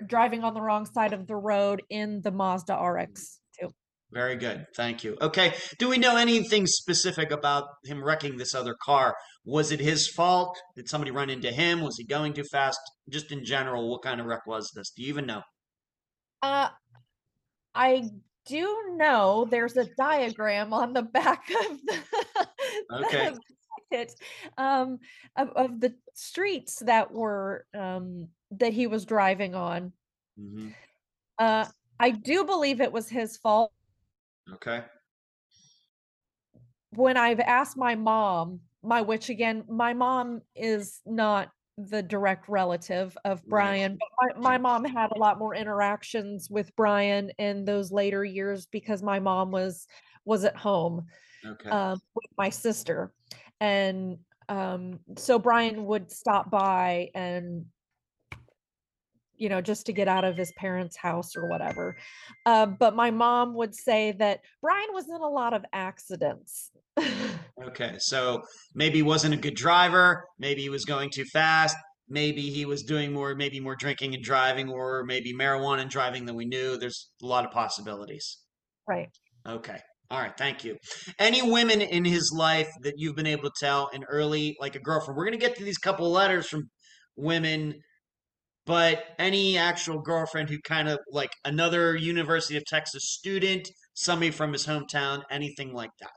driving 0.05 0.43
on 0.43 0.53
the 0.53 0.61
wrong 0.61 0.85
side 0.85 1.13
of 1.13 1.27
the 1.27 1.35
road 1.35 1.83
in 1.89 2.21
the 2.21 2.31
Mazda 2.31 2.73
RX2. 2.73 3.39
Very 4.13 4.35
good. 4.35 4.65
Thank 4.75 5.03
you. 5.03 5.17
Okay. 5.21 5.55
Do 5.79 5.89
we 5.89 5.97
know 5.97 6.15
anything 6.15 6.67
specific 6.67 7.31
about 7.31 7.65
him 7.83 8.03
wrecking 8.03 8.37
this 8.37 8.53
other 8.53 8.75
car? 8.85 9.15
Was 9.43 9.71
it 9.71 9.79
his 9.79 10.07
fault? 10.07 10.55
Did 10.75 10.87
somebody 10.87 11.09
run 11.09 11.31
into 11.31 11.51
him? 11.51 11.81
Was 11.81 11.97
he 11.97 12.05
going 12.05 12.33
too 12.33 12.43
fast? 12.51 12.79
Just 13.09 13.31
in 13.31 13.43
general, 13.43 13.89
what 13.89 14.03
kind 14.03 14.21
of 14.21 14.27
wreck 14.27 14.45
was 14.45 14.71
this? 14.75 14.91
Do 14.91 15.01
you 15.01 15.09
even 15.09 15.25
know? 15.25 15.41
Uh, 16.43 16.69
I 17.73 18.03
do 18.45 18.95
know 18.97 19.47
there's 19.49 19.77
a 19.77 19.87
diagram 19.97 20.73
on 20.73 20.93
the 20.93 21.01
back 21.01 21.49
of 21.49 21.79
the, 21.83 21.97
Okay. 23.05 23.31
the 23.31 23.39
packet, 23.91 24.13
um, 24.57 24.99
of, 25.37 25.49
of 25.55 25.79
the 25.79 25.95
streets 26.13 26.83
that 26.85 27.11
were 27.11 27.65
um, 27.73 28.27
that 28.51 28.73
he 28.73 28.85
was 28.85 29.05
driving 29.05 29.55
on. 29.55 29.91
hmm 30.37 30.69
Uh, 31.39 31.65
I 31.99 32.11
do 32.11 32.43
believe 32.43 32.79
it 32.81 32.91
was 32.91 33.09
his 33.09 33.37
fault. 33.37 33.71
Okay. 34.51 34.83
when 36.95 37.17
I've 37.17 37.39
asked 37.39 37.77
my 37.77 37.95
mom, 37.95 38.59
my 38.83 39.01
which 39.01 39.29
again, 39.29 39.63
my 39.67 39.93
mom 39.93 40.41
is 40.55 41.01
not 41.05 41.49
the 41.77 42.03
direct 42.03 42.47
relative 42.47 43.17
of. 43.25 43.43
Brian, 43.47 43.97
but 43.97 44.35
my, 44.37 44.51
my 44.51 44.57
mom 44.57 44.85
had 44.85 45.11
a 45.11 45.17
lot 45.17 45.39
more 45.39 45.55
interactions 45.55 46.49
with 46.49 46.75
Brian 46.75 47.31
in 47.39 47.65
those 47.65 47.91
later 47.91 48.23
years 48.23 48.67
because 48.67 49.01
my 49.01 49.19
mom 49.19 49.51
was 49.51 49.87
was 50.25 50.43
at 50.43 50.55
home 50.55 51.05
Okay. 51.45 51.69
um, 51.69 51.99
with 52.15 52.29
my 52.37 52.49
sister, 52.49 53.11
and 53.59 54.17
um, 54.49 54.99
so 55.17 55.39
Brian 55.39 55.85
would 55.85 56.11
stop 56.11 56.51
by 56.51 57.09
and 57.15 57.65
you 59.37 59.49
know 59.49 59.61
just 59.61 59.85
to 59.87 59.93
get 59.93 60.07
out 60.07 60.23
of 60.23 60.37
his 60.37 60.51
parents' 60.53 60.97
house 60.97 61.35
or 61.35 61.47
whatever. 61.49 61.95
Uh, 62.45 62.65
but 62.65 62.95
my 62.95 63.11
mom 63.11 63.53
would 63.55 63.75
say 63.75 64.13
that 64.13 64.41
Brian 64.61 64.89
was 64.93 65.07
in 65.09 65.21
a 65.21 65.29
lot 65.29 65.53
of 65.53 65.63
accidents. 65.73 66.71
Okay. 67.67 67.95
So 67.99 68.41
maybe 68.73 68.97
he 68.97 69.03
wasn't 69.03 69.33
a 69.33 69.37
good 69.37 69.55
driver. 69.55 70.25
Maybe 70.39 70.61
he 70.61 70.69
was 70.69 70.85
going 70.85 71.09
too 71.09 71.25
fast. 71.25 71.75
Maybe 72.09 72.41
he 72.49 72.65
was 72.65 72.83
doing 72.83 73.13
more, 73.13 73.35
maybe 73.35 73.59
more 73.59 73.75
drinking 73.75 74.13
and 74.13 74.23
driving, 74.23 74.69
or 74.69 75.03
maybe 75.05 75.33
marijuana 75.33 75.81
and 75.81 75.89
driving 75.89 76.25
than 76.25 76.35
we 76.35 76.45
knew. 76.45 76.77
There's 76.77 77.09
a 77.21 77.25
lot 77.25 77.45
of 77.45 77.51
possibilities. 77.51 78.39
Right. 78.87 79.09
Okay. 79.47 79.77
All 80.11 80.19
right. 80.19 80.33
Thank 80.37 80.63
you. 80.63 80.77
Any 81.17 81.41
women 81.41 81.81
in 81.81 82.05
his 82.05 82.33
life 82.35 82.69
that 82.81 82.95
you've 82.97 83.15
been 83.15 83.25
able 83.25 83.43
to 83.43 83.53
tell 83.59 83.87
in 83.93 84.03
early, 84.03 84.57
like 84.59 84.75
a 84.75 84.79
girlfriend? 84.79 85.17
We're 85.17 85.25
going 85.25 85.39
to 85.39 85.45
get 85.45 85.55
to 85.57 85.63
these 85.63 85.77
couple 85.77 86.05
of 86.05 86.11
letters 86.11 86.47
from 86.47 86.69
women, 87.15 87.75
but 88.65 89.05
any 89.19 89.57
actual 89.57 89.99
girlfriend 90.01 90.49
who 90.49 90.59
kind 90.61 90.87
of 90.87 90.99
like 91.09 91.31
another 91.45 91.95
University 91.95 92.57
of 92.57 92.65
Texas 92.65 93.11
student, 93.11 93.69
somebody 93.93 94.31
from 94.31 94.53
his 94.53 94.65
hometown, 94.65 95.23
anything 95.29 95.73
like 95.73 95.91
that. 95.99 96.11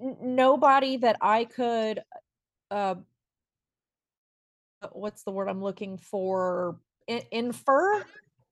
Nobody 0.00 0.96
that 0.98 1.16
I 1.20 1.44
could 1.44 2.02
uh 2.70 2.96
uh, 4.82 4.88
what's 4.92 5.22
the 5.24 5.30
word 5.30 5.48
I'm 5.48 5.62
looking 5.62 5.96
for 5.96 6.80
I- 7.08 7.26
infer 7.30 8.04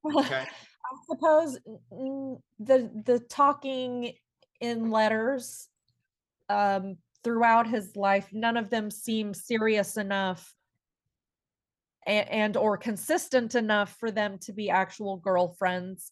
Okay. 0.05 0.47
I 0.85 0.97
suppose 1.09 1.59
the 1.91 2.91
the 3.05 3.25
talking 3.29 4.15
in 4.61 4.91
letters 4.91 5.69
um 6.49 6.99
throughout 7.23 7.69
his 7.69 7.97
life, 7.97 8.33
none 8.33 8.57
of 8.57 8.71
them 8.71 8.91
seem 8.91 9.35
serious 9.35 9.97
enough 9.97 10.55
and, 12.07 12.29
and 12.29 12.57
or 12.57 12.77
consistent 12.77 13.55
enough 13.55 13.97
for 13.99 14.11
them 14.11 14.39
to 14.43 14.53
be 14.53 14.71
actual 14.71 15.17
girlfriends. 15.17 16.11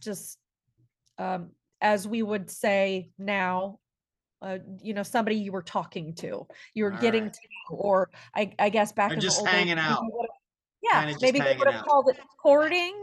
Just 0.00 0.38
um, 1.18 1.50
as 1.80 2.06
we 2.06 2.22
would 2.22 2.50
say 2.50 3.10
now, 3.18 3.78
uh, 4.40 4.58
you 4.82 4.92
know, 4.94 5.02
somebody 5.02 5.36
you 5.36 5.52
were 5.52 5.62
talking 5.62 6.14
to, 6.16 6.46
you 6.74 6.84
were 6.84 6.92
All 6.92 6.98
getting 6.98 7.24
right. 7.24 7.32
to 7.32 7.40
or 7.70 8.10
I, 8.34 8.52
I 8.58 8.68
guess 8.68 8.92
back 8.92 9.12
in 9.12 9.20
just 9.20 9.36
the 9.36 9.40
old 9.42 9.48
days, 9.48 9.54
hanging 9.54 9.76
maybe 9.76 9.88
out. 9.88 10.02
Yeah, 10.82 11.14
maybe 11.20 11.38
they 11.38 11.56
would 11.56 11.72
have 11.72 11.84
called 11.84 12.08
it 12.10 12.18
courting. 12.42 13.00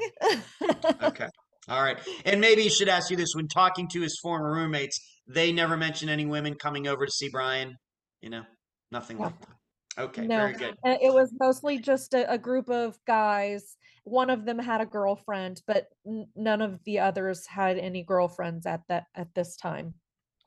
Okay. 1.02 1.28
All 1.70 1.84
right. 1.84 1.98
And 2.26 2.42
maybe 2.42 2.64
you 2.64 2.70
should 2.70 2.90
ask 2.90 3.12
you 3.12 3.16
this 3.16 3.36
when 3.36 3.48
talking 3.48 3.88
to 3.90 4.02
his 4.02 4.18
former 4.20 4.52
roommates, 4.52 5.00
they 5.28 5.52
never 5.52 5.78
mention 5.78 6.10
any 6.10 6.26
women 6.26 6.56
coming 6.56 6.88
over 6.88 7.06
to 7.06 7.12
see 7.12 7.30
Brian. 7.30 7.78
You 8.22 8.32
know, 8.32 8.44
nothing 8.92 9.18
No. 9.18 9.26
like 9.26 9.40
that. 9.40 9.59
Okay, 10.00 10.26
No, 10.26 10.38
very 10.38 10.54
good. 10.54 10.76
It 10.86 11.14
was 11.14 11.34
mostly 11.40 11.80
just 11.80 12.14
a, 12.14 12.32
a 12.32 12.38
group 12.38 12.70
of 12.70 12.98
guys. 13.06 13.76
One 14.06 14.30
of 14.30 14.46
them 14.46 14.58
had 14.58 14.80
a 14.80 14.86
girlfriend, 14.86 15.62
but 15.68 15.88
n- 16.08 16.28
none 16.36 16.62
of 16.62 16.80
the 16.86 17.00
others 17.00 17.46
had 17.48 17.78
any 17.78 18.04
girlfriends 18.04 18.66
at 18.66 18.82
that 18.88 19.06
at 19.16 19.28
this 19.36 19.58
time. 19.58 19.96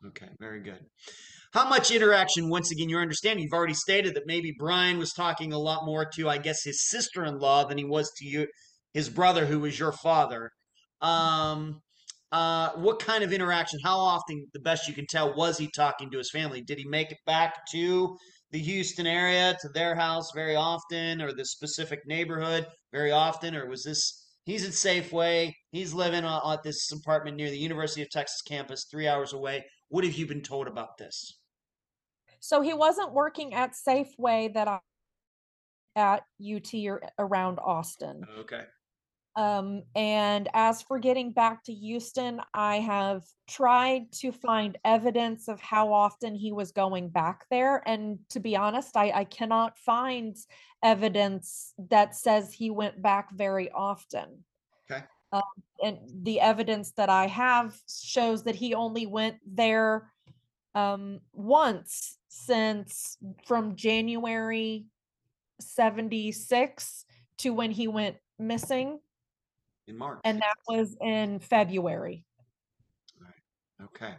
Okay, 0.07 0.29
very 0.41 0.61
good. 0.61 0.81
How 1.53 1.69
much 1.69 1.91
interaction, 1.91 2.49
once 2.49 2.73
again, 2.73 2.89
your 2.89 3.03
understanding, 3.03 3.45
you've 3.45 3.53
already 3.53 3.75
stated 3.75 4.15
that 4.15 4.27
maybe 4.27 4.55
Brian 4.59 4.99
was 4.99 5.13
talking 5.13 5.53
a 5.53 5.59
lot 5.59 5.85
more 5.85 6.07
to, 6.15 6.29
I 6.31 6.39
guess, 6.39 6.65
his 6.65 6.89
sister 6.89 7.25
in 7.25 7.39
law 7.39 7.65
than 7.65 7.77
he 7.77 7.85
was 7.85 8.11
to 8.17 8.27
you, 8.27 8.47
his 8.95 9.11
brother, 9.11 9.45
who 9.45 9.61
was 9.61 9.79
your 9.79 9.93
father. 9.93 10.51
Um, 11.03 11.83
uh, 12.33 12.71
what 12.77 13.01
kind 13.01 13.23
of 13.23 13.33
interaction, 13.35 13.79
how 13.85 13.99
often, 13.99 14.47
the 14.55 14.61
best 14.61 14.89
you 14.89 14.95
can 14.95 15.07
tell, 15.07 15.37
was 15.37 15.59
he 15.59 15.69
talking 15.77 16.11
to 16.11 16.19
his 16.19 16.31
family? 16.31 16.63
Did 16.63 16.79
he 16.79 16.87
make 16.89 17.13
it 17.13 17.19
back 17.27 17.67
to 17.73 18.17
the 18.53 18.59
Houston 18.59 19.07
area, 19.07 19.57
to 19.61 19.69
their 19.71 19.95
house 19.95 20.31
very 20.35 20.55
often, 20.55 21.21
or 21.21 21.33
the 21.33 21.45
specific 21.45 22.07
neighborhood 22.07 22.67
very 22.93 23.11
often, 23.11 23.57
or 23.57 23.67
was 23.67 23.83
this 23.83 24.29
he's 24.45 24.65
at 24.65 24.73
Safeway, 24.73 25.53
he's 25.71 25.95
living 25.95 26.25
at 26.25 26.63
this 26.63 26.93
apartment 26.93 27.37
near 27.37 27.51
the 27.51 27.59
University 27.59 28.03
of 28.03 28.11
Texas 28.11 28.43
campus, 28.43 28.87
three 28.91 29.09
hours 29.09 29.33
away? 29.33 29.65
What 29.89 30.05
have 30.05 30.15
you 30.15 30.27
been 30.27 30.43
told 30.43 30.69
about 30.69 30.99
this? 30.99 31.39
So 32.41 32.61
he 32.61 32.75
wasn't 32.75 33.13
working 33.13 33.55
at 33.55 33.73
Safeway 33.73 34.53
that 34.55 34.69
I 34.69 34.81
at 35.95 36.25
UT 36.41 36.75
or 36.87 37.03
around 37.19 37.59
Austin. 37.59 38.23
Okay. 38.39 38.63
Um, 39.35 39.85
and 39.95 40.49
as 40.53 40.83
for 40.83 40.99
getting 40.99 41.33
back 41.33 41.65
to 41.65 41.73
Houston, 41.73 42.41
I 42.53 42.77
have 42.77 43.23
tried 43.49 44.13
to 44.13 44.31
find 44.31 44.77
evidence 44.85 45.49
of 45.49 45.61
how 45.61 45.93
often 45.93 46.35
he 46.35 46.53
was 46.53 46.73
going 46.73 47.09
back 47.09 47.47
there. 47.51 47.83
And 47.87 48.19
to 48.31 48.41
be 48.41 48.57
honest, 48.57 48.97
I, 48.97 49.11
I 49.11 49.25
cannot 49.25 49.79
find 49.79 50.37
evidence 50.83 51.73
that 51.91 52.15
says 52.15 52.53
he 52.53 52.71
went 52.71 53.01
back 53.01 53.33
very 53.33 53.71
often. 53.71 54.45
Okay. 54.91 55.03
Um, 55.33 55.43
and 55.83 55.99
the 56.23 56.41
evidence 56.41 56.93
that 56.93 57.09
I 57.09 57.27
have 57.29 57.75
shows 57.89 58.45
that 58.45 58.57
he 58.57 58.75
only 58.75 59.07
went 59.07 59.37
there 59.47 60.11
um, 60.75 61.21
once 61.33 62.19
since 62.29 63.17
from 63.47 63.77
January 63.77 64.87
76 65.59 67.05
to 67.39 67.55
when 67.55 67.71
he 67.71 67.89
went 67.89 68.17
missing 68.39 68.99
In 69.93 69.99
March. 69.99 70.21
and 70.25 70.41
that 70.41 70.57
was 70.67 70.97
in 71.01 71.39
February. 71.39 72.25
Okay. 73.85 74.15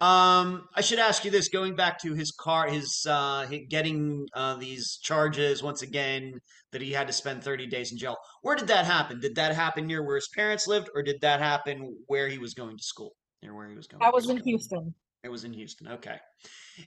Um, 0.00 0.68
I 0.76 0.80
should 0.80 0.98
ask 0.98 1.24
you 1.24 1.30
this: 1.30 1.48
going 1.48 1.74
back 1.74 2.00
to 2.02 2.14
his 2.14 2.32
car, 2.32 2.68
his 2.68 3.06
uh, 3.08 3.46
getting 3.68 4.26
uh, 4.34 4.56
these 4.56 4.98
charges 5.02 5.62
once 5.62 5.82
again 5.82 6.34
that 6.72 6.80
he 6.80 6.92
had 6.92 7.06
to 7.08 7.12
spend 7.12 7.42
thirty 7.42 7.66
days 7.66 7.90
in 7.90 7.98
jail. 7.98 8.16
Where 8.42 8.56
did 8.56 8.68
that 8.68 8.84
happen? 8.86 9.20
Did 9.20 9.34
that 9.36 9.54
happen 9.54 9.86
near 9.86 10.04
where 10.04 10.16
his 10.16 10.28
parents 10.34 10.66
lived, 10.68 10.88
or 10.94 11.02
did 11.02 11.20
that 11.22 11.40
happen 11.40 11.96
where 12.06 12.28
he 12.28 12.38
was 12.38 12.54
going 12.54 12.76
to 12.76 12.82
school? 12.82 13.12
Near 13.42 13.54
where 13.54 13.68
he 13.68 13.76
was 13.76 13.86
going. 13.86 14.00
That 14.00 14.14
was 14.14 14.28
in? 14.28 14.38
Houston. 14.38 14.94
It 15.24 15.30
was 15.30 15.44
in 15.44 15.52
Houston. 15.52 15.88
Okay. 15.88 16.16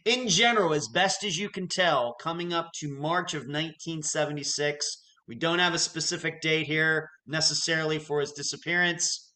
In 0.05 0.29
general, 0.29 0.73
as 0.73 0.87
best 0.87 1.25
as 1.25 1.37
you 1.37 1.49
can 1.49 1.67
tell, 1.67 2.13
coming 2.13 2.53
up 2.53 2.69
to 2.79 2.87
March 2.97 3.33
of 3.33 3.41
1976, 3.41 4.87
we 5.31 5.37
don't 5.37 5.59
have 5.59 5.73
a 5.73 5.79
specific 5.79 6.41
date 6.41 6.67
here 6.67 7.09
necessarily 7.25 7.97
for 7.97 8.19
his 8.19 8.33
disappearance. 8.33 9.31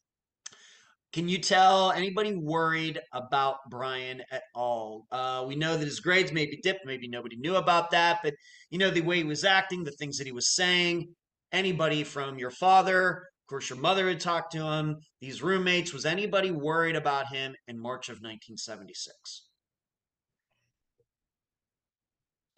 Can 1.14 1.30
you 1.30 1.38
tell 1.38 1.92
anybody 1.92 2.36
worried 2.36 3.00
about 3.14 3.60
Brian 3.70 4.22
at 4.30 4.44
all? 4.54 5.06
Uh, 5.10 5.46
we 5.48 5.56
know 5.56 5.78
that 5.78 5.86
his 5.86 6.02
grades 6.02 6.34
maybe 6.34 6.60
dipped. 6.62 6.82
Maybe 6.86 7.08
nobody 7.08 7.38
knew 7.38 7.56
about 7.56 7.92
that, 7.92 8.20
but 8.24 8.34
you 8.72 8.78
know 8.78 8.90
the 8.90 9.00
way 9.00 9.20
he 9.20 9.24
was 9.24 9.46
acting, 9.46 9.86
the 9.86 9.92
things 9.92 10.18
that 10.18 10.28
he 10.28 10.34
was 10.34 10.54
saying. 10.54 11.16
Anybody 11.54 12.04
from 12.04 12.38
your 12.38 12.52
father, 12.52 13.12
of 13.12 13.48
course, 13.48 13.70
your 13.70 13.80
mother 13.80 14.10
had 14.10 14.20
talked 14.20 14.52
to 14.52 14.66
him. 14.66 14.98
These 15.22 15.42
roommates, 15.42 15.94
was 15.94 16.06
anybody 16.06 16.52
worried 16.52 16.98
about 16.98 17.34
him 17.34 17.56
in 17.70 17.80
March 17.80 18.10
of 18.10 18.16
1976? 18.16 19.48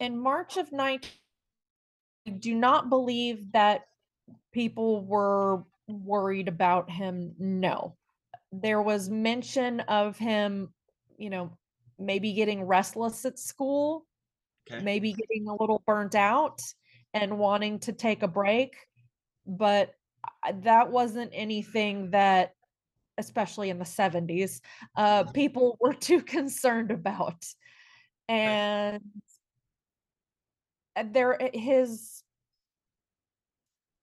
In 0.00 0.18
March 0.18 0.56
of 0.56 0.72
19, 0.72 1.08
I 1.08 1.27
do 2.28 2.54
not 2.54 2.88
believe 2.88 3.52
that 3.52 3.88
people 4.52 5.04
were 5.04 5.64
worried 5.86 6.48
about 6.48 6.90
him. 6.90 7.34
No. 7.38 7.96
There 8.52 8.82
was 8.82 9.08
mention 9.08 9.80
of 9.80 10.18
him, 10.18 10.72
you 11.16 11.30
know, 11.30 11.56
maybe 11.98 12.32
getting 12.32 12.62
restless 12.64 13.24
at 13.24 13.38
school, 13.38 14.06
Okay. 14.70 14.82
maybe 14.82 15.12
getting 15.12 15.48
a 15.48 15.56
little 15.56 15.82
burnt 15.86 16.14
out 16.14 16.60
and 17.14 17.38
wanting 17.38 17.78
to 17.80 17.92
take 17.92 18.22
a 18.22 18.28
break. 18.28 18.76
But 19.46 19.94
that 20.52 20.90
wasn't 20.90 21.30
anything 21.34 22.10
that, 22.10 22.54
especially 23.16 23.70
in 23.70 23.78
the 23.78 23.84
70s, 23.84 24.60
uh, 24.96 25.24
Mhm. 25.24 25.34
people 25.34 25.76
were 25.80 25.94
too 25.94 26.22
concerned 26.22 26.90
about. 26.90 27.44
And 28.28 29.02
there 31.04 31.40
uh, 31.42 31.48
his 31.52 32.22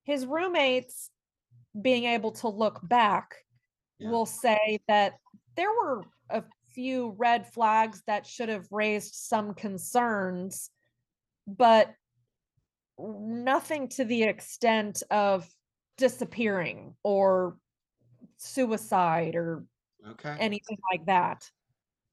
his 0.04 0.26
roommates 0.26 1.10
being 1.82 2.06
able 2.06 2.32
to 2.32 2.48
look 2.48 2.80
back 2.84 3.36
Yeah. 4.00 4.12
will 4.12 4.26
say 4.26 4.80
that 4.88 5.20
there 5.56 5.72
were 5.72 6.04
a 6.30 6.44
few 6.74 7.16
red 7.18 7.48
flags 7.48 8.04
that 8.08 8.26
should 8.26 8.50
have 8.50 8.68
raised 8.72 9.14
some 9.16 9.54
concerns 9.54 10.70
but 11.48 11.94
nothing 12.98 13.88
to 13.90 14.06
the 14.06 14.24
extent 14.24 15.04
of 15.12 15.48
disappearing 15.98 16.96
or 17.04 17.58
suicide 18.38 19.36
or 19.36 19.66
Okay. 20.08 20.36
anything 20.40 20.78
like 20.92 21.06
that 21.06 21.50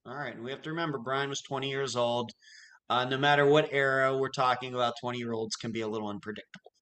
All 0.06 0.14
right. 0.14 0.34
And 0.34 0.42
we 0.42 0.50
have 0.50 0.62
to 0.62 0.70
remember 0.70 0.98
Brian 0.98 1.28
was 1.28 1.42
20 1.42 1.68
years 1.68 1.94
old. 1.94 2.32
Uh, 2.90 3.04
no 3.04 3.16
matter 3.16 3.46
what 3.46 3.68
era 3.72 4.16
we're 4.16 4.28
talking 4.28 4.74
about, 4.74 4.94
20 5.00 5.18
year 5.18 5.32
olds 5.32 5.56
can 5.56 5.72
be 5.72 5.80
a 5.80 5.88
little 5.88 6.08
unpredictable. 6.08 6.72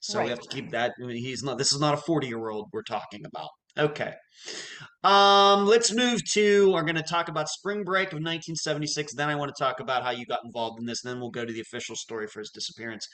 So 0.00 0.22
we 0.22 0.30
have 0.30 0.40
to 0.40 0.48
keep 0.48 0.70
that. 0.70 0.94
He's 0.98 1.42
not, 1.42 1.58
this 1.58 1.72
is 1.72 1.80
not 1.80 1.94
a 1.94 1.98
40 1.98 2.26
year 2.26 2.48
old 2.48 2.68
we're 2.72 2.82
talking 2.82 3.20
about. 3.24 3.48
Okay. 3.78 4.12
Um, 5.04 5.66
let's 5.66 5.94
move 5.94 6.20
to, 6.32 6.72
we're 6.72 6.82
going 6.82 6.96
to 6.96 7.02
talk 7.02 7.28
about 7.28 7.48
spring 7.48 7.84
break 7.84 8.08
of 8.08 8.16
1976. 8.16 9.14
Then 9.14 9.28
I 9.28 9.36
want 9.36 9.54
to 9.54 9.62
talk 9.62 9.78
about 9.78 10.02
how 10.02 10.10
you 10.10 10.26
got 10.26 10.40
involved 10.44 10.80
in 10.80 10.86
this. 10.86 11.04
And 11.04 11.12
then 11.12 11.20
we'll 11.20 11.30
go 11.30 11.44
to 11.44 11.52
the 11.52 11.60
official 11.60 11.94
story 11.94 12.26
for 12.26 12.40
his 12.40 12.50
disappearance. 12.50 13.06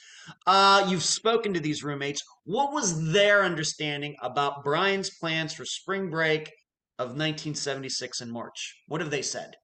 Uh, 0.47 0.87
you've 0.89 1.03
spoken 1.03 1.53
to 1.53 1.61
these 1.61 1.85
roommates. 1.85 2.23
What 2.45 2.73
was 2.73 3.13
their 3.13 3.45
understanding 3.45 4.17
about 4.23 4.65
Brian's 4.65 5.11
plans 5.21 5.53
for 5.53 5.67
spring 5.67 6.09
break 6.09 6.51
of 6.99 7.09
1976 7.09 8.23
in 8.23 8.31
March? 8.31 8.75
What 8.87 9.03
have 9.03 9.11
they 9.11 9.23
said? 9.23 9.55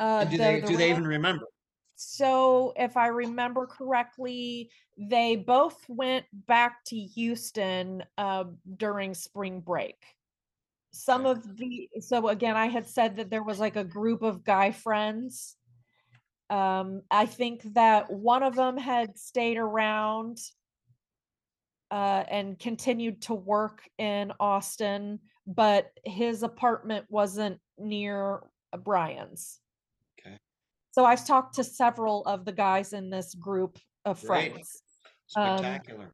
Uh 0.00 0.20
And 0.22 0.30
do 0.30 0.36
the- 0.38 0.42
they 0.42 0.60
the 0.60 0.66
do 0.66 0.76
they 0.76 0.90
even 0.90 1.06
remember? 1.06 1.46
So, 2.02 2.72
if 2.76 2.96
I 2.96 3.08
remember 3.08 3.66
correctly, 3.66 4.70
they 4.96 5.36
both 5.36 5.78
went 5.86 6.24
back 6.32 6.82
to 6.86 6.96
Houston 6.96 8.02
uh, 8.16 8.44
during 8.78 9.12
spring 9.12 9.60
break. 9.60 9.96
Some 10.92 11.26
Okay. 11.26 11.30
of 11.40 11.56
the, 11.58 11.90
so 12.00 12.28
again, 12.28 12.56
I 12.56 12.68
had 12.68 12.86
said 12.88 13.16
that 13.16 13.28
there 13.28 13.42
was 13.42 13.60
like 13.60 13.76
a 13.76 13.84
group 13.84 14.22
of 14.22 14.42
guy 14.44 14.70
friends. 14.72 15.56
Um, 16.48 17.02
I 17.10 17.26
think 17.26 17.62
that 17.74 18.10
one 18.10 18.42
of 18.42 18.56
them 18.56 18.78
had 18.78 19.18
stayed 19.18 19.58
around 19.58 20.38
uh, 21.90 22.24
and 22.30 22.58
continued 22.58 23.20
to 23.22 23.34
work 23.34 23.82
in 23.98 24.32
Austin, 24.40 25.20
but 25.46 25.90
his 26.04 26.42
apartment 26.42 27.04
wasn't 27.10 27.60
near 27.78 28.40
Brian's. 28.84 29.60
So 30.90 31.04
I've 31.04 31.26
talked 31.26 31.54
to 31.56 31.64
several 31.64 32.22
of 32.26 32.44
the 32.44 32.52
guys 32.52 32.92
in 32.92 33.10
this 33.10 33.34
group 33.34 33.78
of 34.04 34.20
Great. 34.22 34.52
friends. 34.52 34.82
Um, 35.36 35.58
Spectacular. 35.58 36.12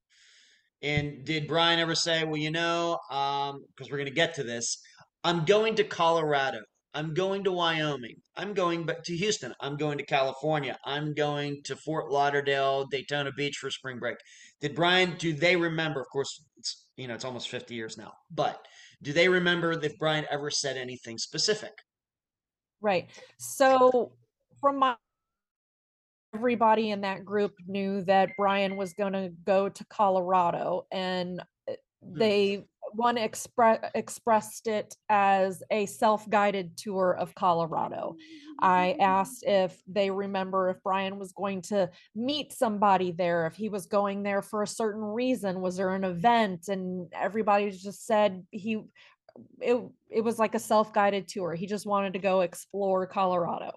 and 0.83 1.25
did 1.25 1.49
Brian 1.49 1.79
ever 1.79 1.95
say, 1.95 2.25
well, 2.25 2.37
you 2.37 2.51
know, 2.51 2.99
um, 3.11 3.65
because 3.69 3.91
we're 3.91 3.97
going 3.97 4.09
to 4.09 4.15
get 4.15 4.35
to 4.35 4.43
this, 4.43 4.79
I'm 5.25 5.45
going 5.45 5.77
to 5.77 5.85
Colorado. 5.85 6.59
I'm 6.93 7.13
going 7.13 7.45
to 7.45 7.53
Wyoming. 7.53 8.17
I'm 8.37 8.55
going 8.55 8.87
back 8.87 9.03
to 9.05 9.17
Houston. 9.17 9.53
I'm 9.61 9.77
going 9.77 9.99
to 9.99 10.07
California. 10.07 10.79
I'm 10.85 11.13
going 11.13 11.61
to 11.65 11.77
Fort 11.77 12.11
Lauderdale, 12.11 12.87
Daytona 12.91 13.33
Beach 13.37 13.57
for 13.57 13.71
spring 13.71 13.99
break. 13.99 14.17
Did 14.61 14.75
Brian, 14.75 15.15
do 15.19 15.35
they 15.35 15.57
remember? 15.57 16.01
Of 16.01 16.07
course, 16.11 16.43
it's, 16.57 16.87
you 16.97 17.07
know, 17.07 17.15
it's 17.15 17.25
almost 17.25 17.49
50 17.51 17.75
years 17.75 17.99
now, 17.99 18.13
but 18.31 18.59
do 19.03 19.13
they 19.13 19.29
remember 19.29 19.73
if 19.73 19.99
Brian 19.99 20.25
ever 20.31 20.51
said 20.51 20.79
anything 20.79 21.19
specific? 21.19 21.73
Right. 22.81 23.09
So 23.39 24.13
from 24.67 24.81
my 24.81 24.97
everybody 26.35 26.91
in 26.91 27.03
that 27.03 27.25
group 27.25 27.55
knew 27.69 28.03
that 28.03 28.31
Brian 28.37 28.77
was 28.77 28.95
going 28.95 29.13
to 29.13 29.31
go 29.45 29.69
to 29.69 29.85
Colorado 29.87 30.87
and 30.91 31.41
uh, 31.71 31.75
Hmm. 32.03 32.19
they 32.19 32.65
one 32.93 33.17
expre- 33.17 33.91
expressed 33.95 34.67
it 34.67 34.95
as 35.09 35.63
a 35.71 35.87
self-guided 35.87 36.77
tour 36.77 37.17
of 37.17 37.35
Colorado. 37.35 38.17
I 38.61 38.97
asked 39.01 39.45
if 39.47 39.81
they 39.87 40.11
remember 40.11 40.69
if 40.71 40.83
Brian 40.83 41.19
was 41.19 41.33
going 41.33 41.63
to 41.63 41.89
meet 42.15 42.53
somebody 42.53 43.13
there, 43.13 43.47
if 43.47 43.55
he 43.55 43.69
was 43.69 43.87
going 43.87 44.23
there 44.23 44.43
for 44.43 44.63
a 44.63 44.69
certain 44.69 45.03
reason, 45.03 45.61
was 45.61 45.77
there 45.77 45.95
an 45.95 46.05
event 46.05 46.69
and 46.69 47.07
everybody 47.13 47.71
just 47.71 48.05
said 48.05 48.45
he 48.51 48.83
it 49.61 49.77
it 50.11 50.21
was 50.23 50.39
like 50.39 50.55
a 50.55 50.59
self-guided 50.59 51.29
tour. 51.29 51.55
He 51.55 51.67
just 51.67 51.87
wanted 51.87 52.15
to 52.15 52.19
go 52.19 52.41
explore 52.41 53.07
Colorado. 53.07 53.73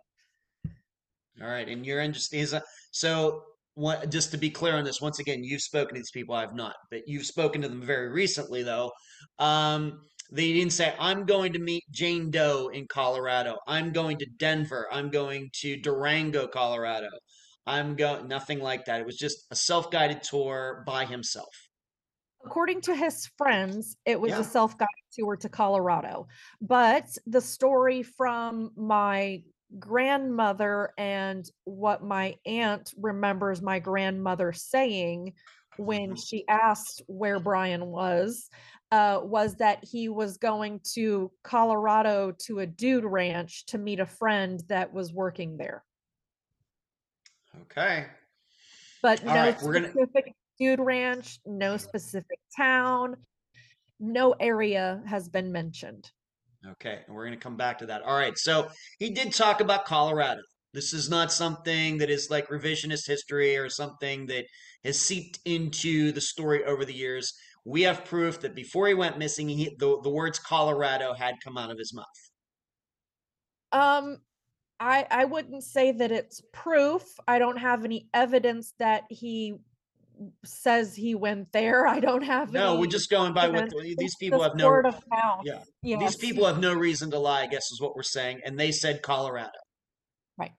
All 1.42 1.50
right, 1.50 1.68
and 1.68 1.86
you're 1.86 2.02
interested. 2.02 2.38
Is 2.38 2.56
so 2.92 3.44
what? 3.76 4.10
Just 4.12 4.32
to 4.32 4.38
be 4.38 4.50
clear 4.50 4.76
on 4.76 4.84
this, 4.84 5.02
once 5.02 5.20
again, 5.20 5.44
you've 5.44 5.62
spoken 5.62 5.96
to 5.96 6.00
these 6.00 6.12
people. 6.12 6.36
I 6.36 6.42
have 6.42 6.56
not, 6.56 6.76
but 6.92 7.02
you've 7.08 7.26
spoken 7.26 7.62
to 7.62 7.70
them 7.70 7.82
very 7.82 8.10
recently, 8.10 8.64
though. 8.64 8.92
Um, 9.38 10.02
they 10.32 10.54
didn't 10.54 10.74
say, 10.74 10.94
"I'm 11.00 11.26
going 11.26 11.54
to 11.54 11.60
meet 11.60 11.84
Jane 11.92 12.30
Doe 12.30 12.70
in 12.74 12.88
Colorado. 12.88 13.58
I'm 13.68 13.92
going 13.92 14.18
to 14.18 14.26
Denver. 14.38 14.88
I'm 14.92 15.10
going 15.10 15.50
to 15.62 15.78
Durango, 15.78 16.48
Colorado. 16.48 17.10
I'm 17.66 17.96
going." 17.96 18.28
Nothing 18.28 18.60
like 18.60 18.86
that. 18.86 19.00
It 19.00 19.06
was 19.06 19.18
just 19.18 19.48
a 19.52 19.56
self-guided 19.56 20.24
tour 20.24 20.84
by 20.86 21.06
himself. 21.06 21.54
According 22.46 22.82
to 22.82 22.96
his 22.96 23.30
friends, 23.38 23.98
it 24.06 24.20
was 24.20 24.32
Yeah. 24.32 24.40
a 24.40 24.44
self-guided 24.44 24.88
tour 25.12 25.36
to 25.38 25.50
Colorado. 25.50 26.28
But 26.62 27.18
the 27.26 27.42
story 27.42 28.02
from 28.02 28.72
my 28.78 29.44
grandmother 29.78 30.94
and 30.98 31.50
what 31.66 32.04
my 32.04 32.36
aunt 32.46 32.92
remembers 32.98 33.62
my 33.62 33.80
grandmother 33.80 34.52
saying 34.52 35.34
when 35.78 36.12
Mhm. 36.12 36.28
she 36.28 36.48
asked 36.48 37.04
where 37.08 37.40
Brian 37.40 37.86
was, 37.86 38.50
uh, 38.92 39.22
was 39.24 39.56
that 39.58 39.84
he 39.84 40.10
was 40.10 40.38
going 40.38 40.80
to 40.94 41.32
Colorado 41.44 42.32
to 42.32 42.60
a 42.60 42.66
dude 42.66 43.06
ranch 43.06 43.66
to 43.68 43.78
meet 43.78 44.00
a 44.00 44.06
friend 44.06 44.60
that 44.68 44.92
was 44.92 45.14
working 45.14 45.58
there. 45.58 45.84
Okay. 47.62 48.08
But 49.02 49.22
All 49.22 49.34
no 49.36 49.42
right, 49.44 49.62
we're 49.62 49.74
gonna. 49.74 49.90
specific 49.92 50.34
dude 50.58 50.80
ranch, 50.80 51.40
no 51.46 51.78
specific 51.78 52.40
town, 52.58 53.26
no 54.00 54.32
area 54.34 55.02
has 55.06 55.30
been 55.30 55.52
mentioned. 55.52 56.12
Okay, 56.68 57.00
and 57.08 57.16
we're 57.16 57.26
going 57.26 57.38
to 57.38 57.44
come 57.44 57.56
back 57.56 57.78
to 57.80 57.86
that. 57.86 58.02
All 58.04 58.18
right, 58.18 58.38
so 58.38 58.70
he 59.00 59.12
did 59.12 59.34
talk 59.34 59.62
about 59.62 59.86
Colorado. 59.86 60.42
This 60.74 60.94
is 60.94 61.10
not 61.10 61.32
something 61.32 61.98
that 61.98 62.10
is 62.10 62.30
like 62.30 62.48
revisionist 62.50 63.08
history 63.08 63.58
or 63.58 63.70
something 63.70 64.26
that 64.28 64.46
has 64.84 65.00
seeped 65.00 65.40
into 65.46 66.12
the 66.12 66.22
story 66.22 66.64
over 66.66 66.86
the 66.86 66.94
years. 66.94 67.34
We 67.66 67.84
have 67.84 68.06
proof 68.06 68.42
that 68.42 68.56
before 68.56 68.88
he 68.88 68.94
went 68.94 69.18
missing, 69.18 69.50
he, 69.50 69.76
the, 69.80 70.00
the 70.04 70.10
words 70.10 70.38
Colorado 70.40 71.14
had 71.14 71.36
come 71.44 71.58
out 71.58 71.72
of 71.72 71.78
his 71.78 71.94
mouth. 71.94 72.06
Um, 73.72 74.18
I 74.80 75.06
I 75.10 75.26
wouldn't 75.26 75.64
say 75.64 75.92
that 75.92 76.12
it's 76.12 76.42
proof. 76.54 77.04
I 77.28 77.40
don't 77.40 77.58
have 77.58 77.86
any 77.86 78.08
evidence 78.14 78.74
that 78.80 79.04
he 79.10 79.56
says 80.44 80.96
he 80.96 81.16
went 81.16 81.52
there. 81.52 81.88
I 81.88 82.00
don't 82.00 82.24
have 82.24 82.52
No, 82.52 82.80
we're 82.80 82.88
just 82.88 83.10
going 83.10 83.34
by 83.34 83.48
what 83.48 83.70
the, 83.70 83.96
these 83.98 84.16
people 84.20 84.40
just 84.40 84.52
have 84.52 84.58
no. 84.58 84.68
word 84.68 84.86
of 84.86 85.02
mouth. 85.10 85.46
Yeah, 85.82 85.98
these 85.98 86.16
people 86.16 86.46
have 86.46 86.60
no 86.60 86.74
reason 86.74 87.12
to 87.12 87.20
lie, 87.20 87.42
I 87.42 87.48
guess 87.48 87.72
is 87.72 87.82
what 87.82 87.96
we're 87.96 88.04
saying. 88.04 88.42
And 88.46 88.60
they 88.60 88.72
said 88.72 89.02
Colorado. 89.02 89.50
Right. 90.38 90.52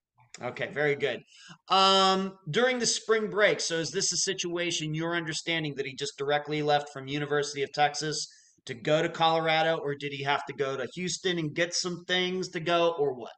Okay, 0.42 0.70
very 0.72 0.96
good. 0.96 1.22
Um, 1.68 2.34
during 2.50 2.78
the 2.78 2.86
spring 2.86 3.28
break, 3.28 3.60
so 3.60 3.76
is 3.76 3.90
this 3.90 4.12
a 4.12 4.16
situation 4.16 4.94
you're 4.94 5.16
understanding 5.16 5.74
that 5.76 5.86
he 5.86 5.94
just 5.94 6.16
directly 6.16 6.62
left 6.62 6.90
from 6.92 7.08
University 7.08 7.62
of 7.62 7.72
Texas 7.72 8.26
to 8.66 8.74
go 8.74 9.02
to 9.02 9.08
Colorado, 9.08 9.78
or 9.78 9.94
did 9.94 10.12
he 10.12 10.22
have 10.24 10.44
to 10.46 10.52
go 10.52 10.76
to 10.76 10.86
Houston 10.94 11.38
and 11.38 11.54
get 11.54 11.74
some 11.74 12.04
things 12.06 12.48
to 12.50 12.60
go, 12.60 12.94
or 12.98 13.14
what? 13.14 13.30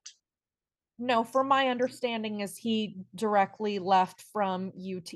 No, 0.99 1.25
from 1.25 1.49
my 1.49 1.69
understanding 1.69 2.41
is 2.41 2.57
he 2.57 2.97
directly 3.15 3.79
left 3.79 4.23
from 4.33 4.73
UT, 4.77 5.13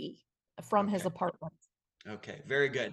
from 0.62 0.88
his 0.88 1.04
apartment. 1.04 1.52
Okay, 2.08 2.40
very 2.46 2.68
good. 2.68 2.92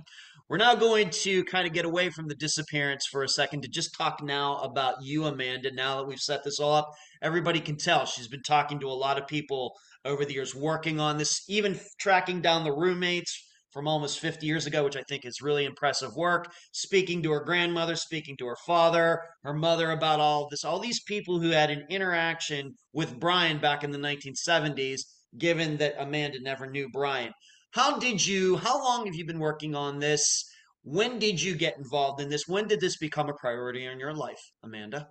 We're 0.49 0.57
now 0.57 0.74
going 0.74 1.11
to 1.11 1.43
kind 1.43 1.68
of 1.68 1.74
get 1.74 1.86
away 1.86 2.09
from 2.09 2.28
the 2.28 2.36
disappearance 2.36 3.05
for 3.11 3.24
a 3.24 3.30
second 3.30 3.61
to 3.61 3.68
just 3.68 3.95
talk 3.95 4.24
now 4.24 4.57
about 4.57 4.95
you, 5.03 5.26
Amanda. 5.26 5.72
Now 5.72 5.97
that 5.97 6.07
we've 6.07 6.20
set 6.20 6.43
this 6.43 6.59
all 6.59 6.74
up, 6.74 6.89
everybody 7.22 7.59
can 7.59 7.78
tell 7.78 8.05
she's 8.05 8.28
been 8.28 8.41
talking 8.41 8.80
to 8.80 8.88
a 8.88 8.89
lot 8.89 9.20
of 9.20 9.28
people 9.28 9.74
over 10.03 10.26
the 10.26 10.34
years, 10.34 10.55
working 10.55 10.99
on 10.99 11.18
this, 11.18 11.43
even 11.47 11.80
tracking 11.99 12.41
down 12.41 12.64
the 12.64 12.74
roommates 12.74 13.39
from 13.72 13.88
almost 13.88 14.20
50 14.20 14.45
years 14.45 14.66
ago, 14.66 14.84
which 14.84 14.97
I 14.97 15.03
think 15.03 15.26
is 15.26 15.41
really 15.41 15.66
impressive 15.66 16.16
work. 16.16 16.51
Speaking 16.72 17.24
to 17.24 17.32
her 17.32 17.43
grandmother, 17.43 17.95
speaking 17.95 18.36
to 18.38 18.47
her 18.47 18.57
father, 18.66 19.22
her 19.43 19.53
mother 19.53 19.91
about 19.91 20.20
all 20.20 20.47
this, 20.49 20.64
all 20.64 20.80
these 20.80 21.01
people 21.03 21.39
who 21.39 21.49
had 21.49 21.72
an 21.72 21.86
interaction 21.89 22.74
with 22.93 23.20
Brian 23.20 23.59
back 23.59 23.84
in 23.84 23.91
the 23.91 23.97
1970s, 23.97 25.01
given 25.38 25.78
that 25.78 25.95
Amanda 25.99 26.39
never 26.41 26.70
knew 26.70 26.89
Brian. 26.91 27.32
How 27.74 27.97
did 27.97 28.24
you, 28.24 28.55
how 28.57 28.84
long 28.84 29.07
have 29.07 29.15
you 29.15 29.26
been 29.26 29.39
working 29.39 29.74
on 29.74 29.97
this? 29.97 30.47
When 30.84 31.17
did 31.17 31.41
you 31.41 31.55
get 31.55 31.76
involved 31.76 32.21
in 32.21 32.30
this? 32.30 32.47
When 32.47 32.67
did 32.67 32.80
this 32.80 32.97
become 32.97 33.30
a 33.30 33.34
priority 33.34 33.88
in 33.88 33.99
your 33.99 34.13
life, 34.13 34.51
Amanda? 34.63 35.09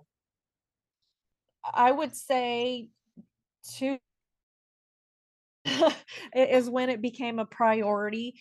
I 1.73 1.91
would 1.91 2.15
say 2.15 2.87
two 3.75 3.97
is 6.35 6.69
when 6.69 6.89
it 6.89 7.01
became 7.01 7.39
a 7.39 7.45
priority. 7.45 8.35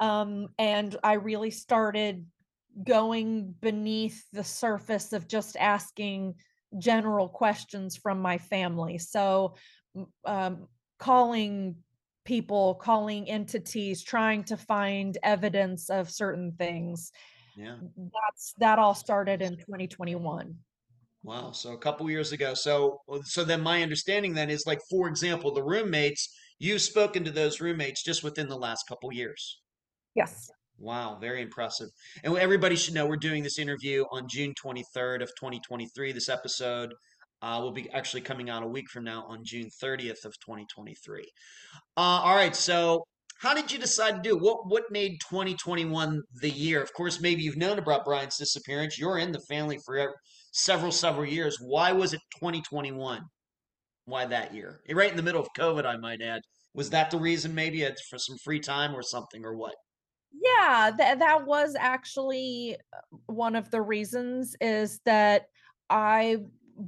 Um, 0.00 0.48
and 0.58 0.96
I 1.04 1.12
really 1.14 1.52
started 1.52 2.26
going 2.82 3.54
beneath 3.60 4.24
the 4.32 4.44
surface 4.44 5.12
of 5.12 5.28
just 5.28 5.56
asking 5.56 6.34
general 6.78 7.28
questions 7.28 7.96
from 7.96 8.20
my 8.20 8.38
family. 8.38 8.98
So, 8.98 9.54
um, 10.24 10.66
calling 10.98 11.76
people, 12.28 12.74
calling 12.74 13.26
entities, 13.26 14.02
trying 14.02 14.44
to 14.44 14.54
find 14.54 15.16
evidence 15.22 15.88
of 15.88 16.10
certain 16.10 16.52
things. 16.58 17.10
Yeah. 17.56 17.76
That's 17.96 18.54
that 18.58 18.78
all 18.78 18.94
started 18.94 19.40
in 19.40 19.56
2021. 19.56 20.54
Wow. 21.24 21.52
So 21.52 21.72
a 21.72 21.78
couple 21.78 22.08
years 22.10 22.32
ago. 22.32 22.52
So 22.52 23.00
so 23.24 23.44
then 23.44 23.62
my 23.62 23.82
understanding 23.82 24.34
then 24.34 24.50
is 24.50 24.64
like, 24.66 24.80
for 24.90 25.08
example, 25.08 25.54
the 25.54 25.64
roommates, 25.64 26.28
you've 26.58 26.82
spoken 26.82 27.24
to 27.24 27.30
those 27.30 27.62
roommates 27.62 28.04
just 28.04 28.22
within 28.22 28.48
the 28.48 28.58
last 28.58 28.84
couple 28.86 29.10
years. 29.10 29.60
Yes. 30.14 30.50
Wow, 30.78 31.18
very 31.20 31.40
impressive. 31.40 31.88
And 32.22 32.36
everybody 32.36 32.76
should 32.76 32.94
know 32.94 33.06
we're 33.06 33.16
doing 33.16 33.42
this 33.42 33.58
interview 33.58 34.04
on 34.12 34.28
June 34.28 34.52
23rd 34.62 35.22
of 35.22 35.30
2023. 35.40 36.12
This 36.12 36.28
episode 36.28 36.92
uh, 37.42 37.58
will 37.62 37.72
be 37.72 37.90
actually 37.90 38.20
coming 38.20 38.50
out 38.50 38.62
a 38.62 38.66
week 38.66 38.88
from 38.88 39.04
now 39.04 39.24
on 39.28 39.44
June 39.44 39.68
30th 39.82 40.24
of 40.24 40.38
2023. 40.40 41.22
Uh, 41.96 42.00
all 42.00 42.34
right, 42.34 42.56
so 42.56 43.04
how 43.40 43.54
did 43.54 43.70
you 43.70 43.78
decide 43.78 44.16
to 44.16 44.28
do 44.28 44.36
it? 44.36 44.42
What 44.42 44.68
what 44.68 44.84
made 44.90 45.18
2021 45.28 46.22
the 46.40 46.50
year? 46.50 46.82
Of 46.82 46.92
course, 46.92 47.20
maybe 47.20 47.42
you've 47.42 47.56
known 47.56 47.78
about 47.78 48.04
Brian's 48.04 48.36
disappearance. 48.36 48.98
You're 48.98 49.18
in 49.18 49.32
the 49.32 49.40
family 49.48 49.78
for 49.84 50.14
several 50.52 50.90
several 50.90 51.26
years. 51.26 51.58
Why 51.60 51.92
was 51.92 52.12
it 52.12 52.20
2021? 52.40 53.22
Why 54.06 54.26
that 54.26 54.54
year? 54.54 54.80
Right 54.92 55.10
in 55.10 55.16
the 55.16 55.22
middle 55.22 55.40
of 55.40 55.48
COVID, 55.56 55.86
I 55.86 55.96
might 55.98 56.20
add. 56.20 56.40
Was 56.74 56.90
that 56.90 57.10
the 57.10 57.18
reason? 57.18 57.54
Maybe 57.54 57.82
it's 57.82 58.02
for 58.08 58.18
some 58.18 58.36
free 58.38 58.60
time 58.60 58.94
or 58.94 59.02
something, 59.02 59.44
or 59.44 59.56
what? 59.56 59.74
Yeah, 60.32 60.90
that 60.98 61.20
that 61.20 61.46
was 61.46 61.76
actually 61.78 62.76
uh, 62.92 63.16
one 63.26 63.54
of 63.54 63.70
the 63.70 63.80
reasons 63.80 64.56
is 64.60 65.00
that 65.04 65.46
I 65.90 66.38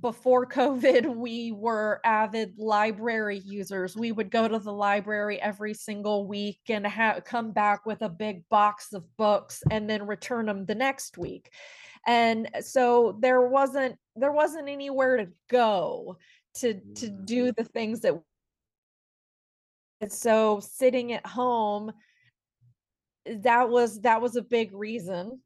before 0.01 0.47
COVID 0.47 1.07
we 1.16 1.53
were 1.53 2.01
avid 2.05 2.59
library 2.59 3.43
users. 3.45 3.97
We 3.97 4.12
would 4.12 4.30
go 4.30 4.49
to 4.49 4.59
the 4.59 4.72
library 4.72 5.41
every 5.41 5.74
single 5.74 6.26
week 6.26 6.61
and 6.68 6.86
ha- 6.86 7.20
come 7.24 7.53
back 7.53 7.86
with 7.86 8.03
a 8.03 8.09
big 8.09 8.49
box 8.49 8.93
of 8.93 9.05
books 9.16 9.62
and 9.70 9.88
then 9.88 10.07
return 10.07 10.47
them 10.47 10.64
the 10.66 10.74
next 10.74 11.18
week. 11.18 11.51
And 12.07 12.49
so 12.61 13.18
there 13.20 13.49
wasn't 13.49 13.97
there 14.16 14.32
wasn't 14.32 14.68
anywhere 14.68 15.16
to 15.18 15.28
go 15.49 16.16
to 16.55 16.74
to 16.74 17.07
Mm, 17.07 17.26
do 17.26 17.53
the 17.53 17.64
things 17.64 18.01
that 18.01 18.20
and 20.01 20.12
so 20.12 20.61
sitting 20.61 21.12
at 21.12 21.26
home 21.26 21.93
that 23.26 23.68
was 23.68 24.01
that 24.01 24.22
was 24.22 24.36
a 24.36 24.43
big 24.43 24.72
reason 24.72 25.41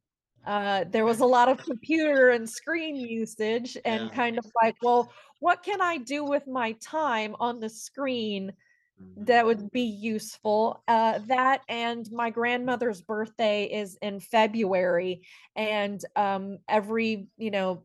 uh, 0.47 0.84
there 0.90 1.05
was 1.05 1.20
a 1.20 1.26
lot 1.26 1.49
of 1.49 1.59
computer 1.59 2.30
and 2.30 2.49
screen 2.49 2.97
usage 2.97 3.76
and 3.84 4.11
Yeah. 4.11 4.12
kind 4.12 4.38
of 4.38 4.47
like, 4.62 4.76
well, 4.82 5.12
what 5.40 5.62
can 5.62 5.80
I 5.80 5.99
do 5.99 6.24
with 6.24 6.47
my 6.47 6.72
time 6.72 7.34
on 7.40 7.61
the 7.61 7.68
screen 7.68 8.53
Mhm. 8.99 9.26
that 9.26 9.47
would 9.47 9.70
be 9.70 9.82
useful? 9.82 10.82
Uh, 10.88 11.18
that 11.26 11.62
and 11.68 12.11
my 12.12 12.30
grandmother's 12.30 13.01
birthday 13.03 13.64
is 13.64 13.97
in 14.03 14.20
February, 14.20 15.22
and 15.57 16.05
um, 16.16 16.59
every 16.68 17.28
you 17.36 17.51
know 17.51 17.84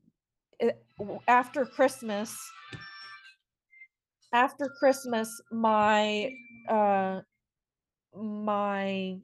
eh, 0.60 0.72
after 1.28 1.66
Christmas, 1.66 2.38
after 4.34 4.70
Christmas, 4.80 5.42
my 5.52 6.32
uh, 6.70 7.22
my 8.16 9.20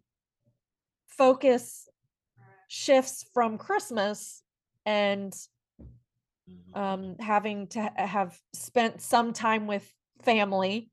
focus 1.08 1.88
shifts 2.76 3.26
from 3.34 3.58
Christmas 3.58 4.44
and 4.86 5.34
Mhm. 6.50 6.78
um, 6.78 7.16
having 7.20 7.68
to 7.68 7.80
have 7.96 8.38
spent 8.54 9.02
some 9.02 9.32
time 9.32 9.66
with 9.66 9.90
family, 10.22 10.92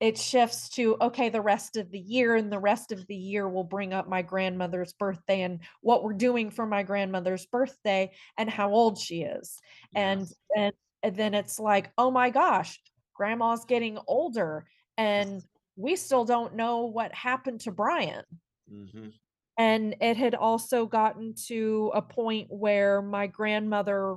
it 0.00 0.18
shifts 0.18 0.68
to 0.68 0.96
okay, 1.00 1.30
the 1.30 1.40
rest 1.40 1.76
of 1.78 1.90
the 1.90 1.98
year, 1.98 2.36
and 2.36 2.52
the 2.52 2.58
rest 2.58 2.92
of 2.92 3.06
the 3.06 3.16
year 3.16 3.48
will 3.48 3.64
bring 3.64 3.94
up 3.94 4.06
my 4.06 4.20
grandmother's 4.20 4.92
birthday 4.92 5.40
and 5.42 5.60
what 5.80 6.04
we're 6.04 6.12
doing 6.12 6.50
for 6.50 6.66
my 6.66 6.82
grandmother's 6.82 7.46
birthday 7.46 8.12
and 8.36 8.50
how 8.50 8.70
old 8.70 8.98
she 8.98 9.22
is. 9.22 9.58
Yeah. 9.92 10.12
And 10.12 10.32
and, 10.54 10.72
and 11.02 11.16
then 11.16 11.34
it's 11.34 11.58
like, 11.58 11.90
oh 11.96 12.10
my 12.10 12.28
gosh, 12.30 12.80
grandma's 13.14 13.64
getting 13.64 13.98
older, 14.06 14.66
and 14.98 15.42
we 15.76 15.96
still 15.96 16.26
don't 16.26 16.54
know 16.54 16.84
what 16.84 17.14
happened 17.14 17.60
to 17.62 17.72
Brian. 17.72 18.24
Mhm. 18.70 19.14
And 19.58 19.96
it 20.00 20.16
had 20.16 20.36
also 20.36 20.86
gotten 20.86 21.34
to 21.48 21.90
a 21.92 22.00
point 22.00 22.46
where 22.48 23.02
my 23.02 23.26
grandmother 23.26 24.16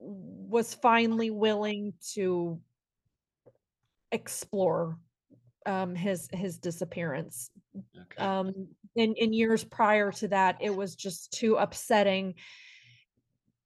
was 0.00 0.74
finally 0.74 1.30
willing 1.30 1.94
to 2.14 2.60
explore 4.10 4.98
um, 5.66 5.94
his 5.94 6.28
his 6.32 6.58
disappearance. 6.58 7.50
Okay. 7.76 8.24
Um, 8.24 8.68
in 8.94 9.14
in 9.14 9.32
years 9.32 9.62
prior 9.64 10.10
to 10.12 10.28
that, 10.28 10.56
it 10.60 10.74
was 10.74 10.96
just 10.96 11.32
too 11.32 11.54
upsetting 11.56 12.34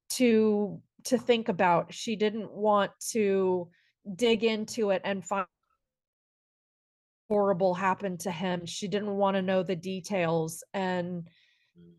to 0.09 0.81
to 1.05 1.17
think 1.17 1.49
about. 1.49 1.93
She 1.93 2.15
didn't 2.15 2.51
want 2.51 2.91
to 3.11 3.69
dig 4.15 4.43
into 4.43 4.89
it 4.91 5.01
and 5.03 5.25
find 5.25 5.47
horrible 7.31 7.73
happened 7.73 8.19
to 8.19 8.29
him. 8.29 8.65
She 8.65 8.89
didn't 8.89 9.15
want 9.15 9.35
to 9.37 9.41
know 9.41 9.63
the 9.63 9.75
details, 9.75 10.65
and 10.73 11.29
Mm. 11.79 11.93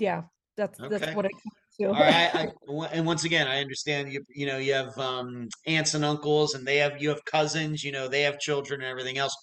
yeah, 0.00 0.22
that's 0.56 0.78
that's 0.78 1.14
what 1.14 1.26
it 1.26 1.32
comes 1.32 1.54
to. 1.78 1.86
All 1.88 1.92
right. 1.92 2.34
I, 2.34 2.48
and 2.96 3.04
once 3.04 3.24
again, 3.24 3.46
I 3.46 3.60
understand 3.60 4.10
you. 4.10 4.24
You 4.34 4.46
know, 4.46 4.56
you 4.56 4.72
have 4.72 4.96
um, 4.98 5.48
aunts 5.66 5.92
and 5.92 6.06
uncles, 6.06 6.54
and 6.54 6.66
they 6.66 6.78
have 6.78 7.02
you 7.02 7.10
have 7.10 7.22
cousins. 7.26 7.84
You 7.84 7.92
know, 7.92 8.08
they 8.08 8.22
have 8.22 8.38
children 8.38 8.80
and 8.80 8.88
everything 8.88 9.18
else. 9.18 9.36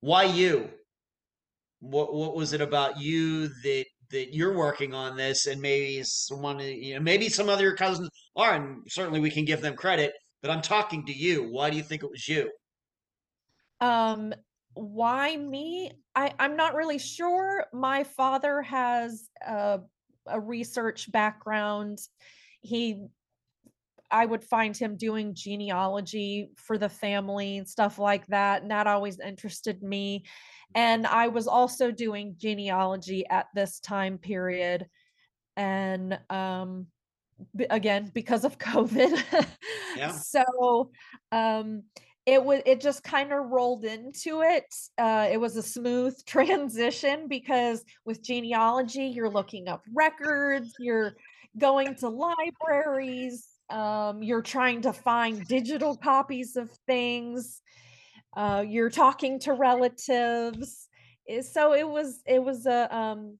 Why 0.00 0.24
you? 0.24 0.70
What 1.80 2.12
What 2.12 2.34
was 2.34 2.52
it 2.52 2.60
about 2.60 3.00
you 3.00 3.48
that 3.62 3.84
that 4.10 4.34
you're 4.34 4.56
working 4.56 4.92
on 4.94 5.16
this, 5.16 5.46
and 5.46 5.62
maybe 5.62 6.02
someone, 6.02 6.58
you 6.58 6.94
know, 6.94 7.00
maybe 7.00 7.28
some 7.28 7.48
other 7.48 7.74
cousins 7.76 8.08
are, 8.34 8.54
and 8.54 8.82
certainly 8.88 9.20
we 9.20 9.30
can 9.30 9.44
give 9.44 9.60
them 9.60 9.76
credit. 9.76 10.12
But 10.42 10.50
I'm 10.50 10.62
talking 10.62 11.06
to 11.06 11.12
you. 11.12 11.48
Why 11.52 11.70
do 11.70 11.76
you 11.76 11.84
think 11.84 12.02
it 12.02 12.10
was 12.10 12.26
you? 12.26 12.50
Um, 13.80 14.34
why 14.74 15.36
me? 15.36 15.92
I 16.14 16.32
I'm 16.38 16.56
not 16.56 16.74
really 16.74 16.98
sure. 16.98 17.66
My 17.72 18.04
father 18.04 18.62
has 18.62 19.28
a 19.46 19.80
a 20.26 20.40
research 20.40 21.10
background. 21.10 22.00
He 22.60 23.06
I 24.10 24.26
would 24.26 24.42
find 24.42 24.76
him 24.76 24.96
doing 24.96 25.34
genealogy 25.34 26.50
for 26.56 26.76
the 26.78 26.88
family 26.88 27.58
and 27.58 27.68
stuff 27.68 27.98
like 27.98 28.26
that, 28.28 28.62
and 28.62 28.70
that 28.70 28.86
always 28.86 29.20
interested 29.20 29.82
me. 29.82 30.24
And 30.74 31.06
I 31.06 31.28
was 31.28 31.46
also 31.46 31.90
doing 31.90 32.34
genealogy 32.36 33.24
at 33.28 33.46
this 33.54 33.80
time 33.80 34.18
period, 34.18 34.88
and 35.56 36.18
um 36.30 36.86
b- 37.56 37.66
again 37.70 38.10
because 38.14 38.44
of 38.44 38.58
COVID. 38.60 39.46
Yeah. 39.96 40.12
so 40.12 40.92
um 41.32 41.84
it 42.30 42.44
was 42.44 42.62
it 42.64 42.80
just 42.80 43.02
kind 43.02 43.32
of 43.32 43.46
rolled 43.50 43.84
into 43.84 44.42
it. 44.42 44.72
Uh 44.98 45.28
it 45.30 45.38
was 45.38 45.56
a 45.56 45.62
smooth 45.62 46.14
transition 46.26 47.26
because 47.28 47.84
with 48.04 48.22
genealogy 48.22 49.06
you're 49.06 49.28
looking 49.38 49.66
up 49.68 49.82
records, 49.92 50.72
you're 50.78 51.14
going 51.58 51.96
to 51.96 52.08
libraries, 52.08 53.48
um 53.68 54.22
you're 54.22 54.42
trying 54.42 54.80
to 54.82 54.92
find 54.92 55.44
digital 55.48 55.96
copies 55.96 56.56
of 56.56 56.70
things, 56.86 57.62
uh 58.36 58.64
you're 58.66 58.90
talking 58.90 59.40
to 59.40 59.52
relatives. 59.52 60.88
So 61.42 61.74
it 61.74 61.88
was 61.88 62.22
it 62.26 62.42
was 62.42 62.66
a 62.66 62.94
um 62.96 63.38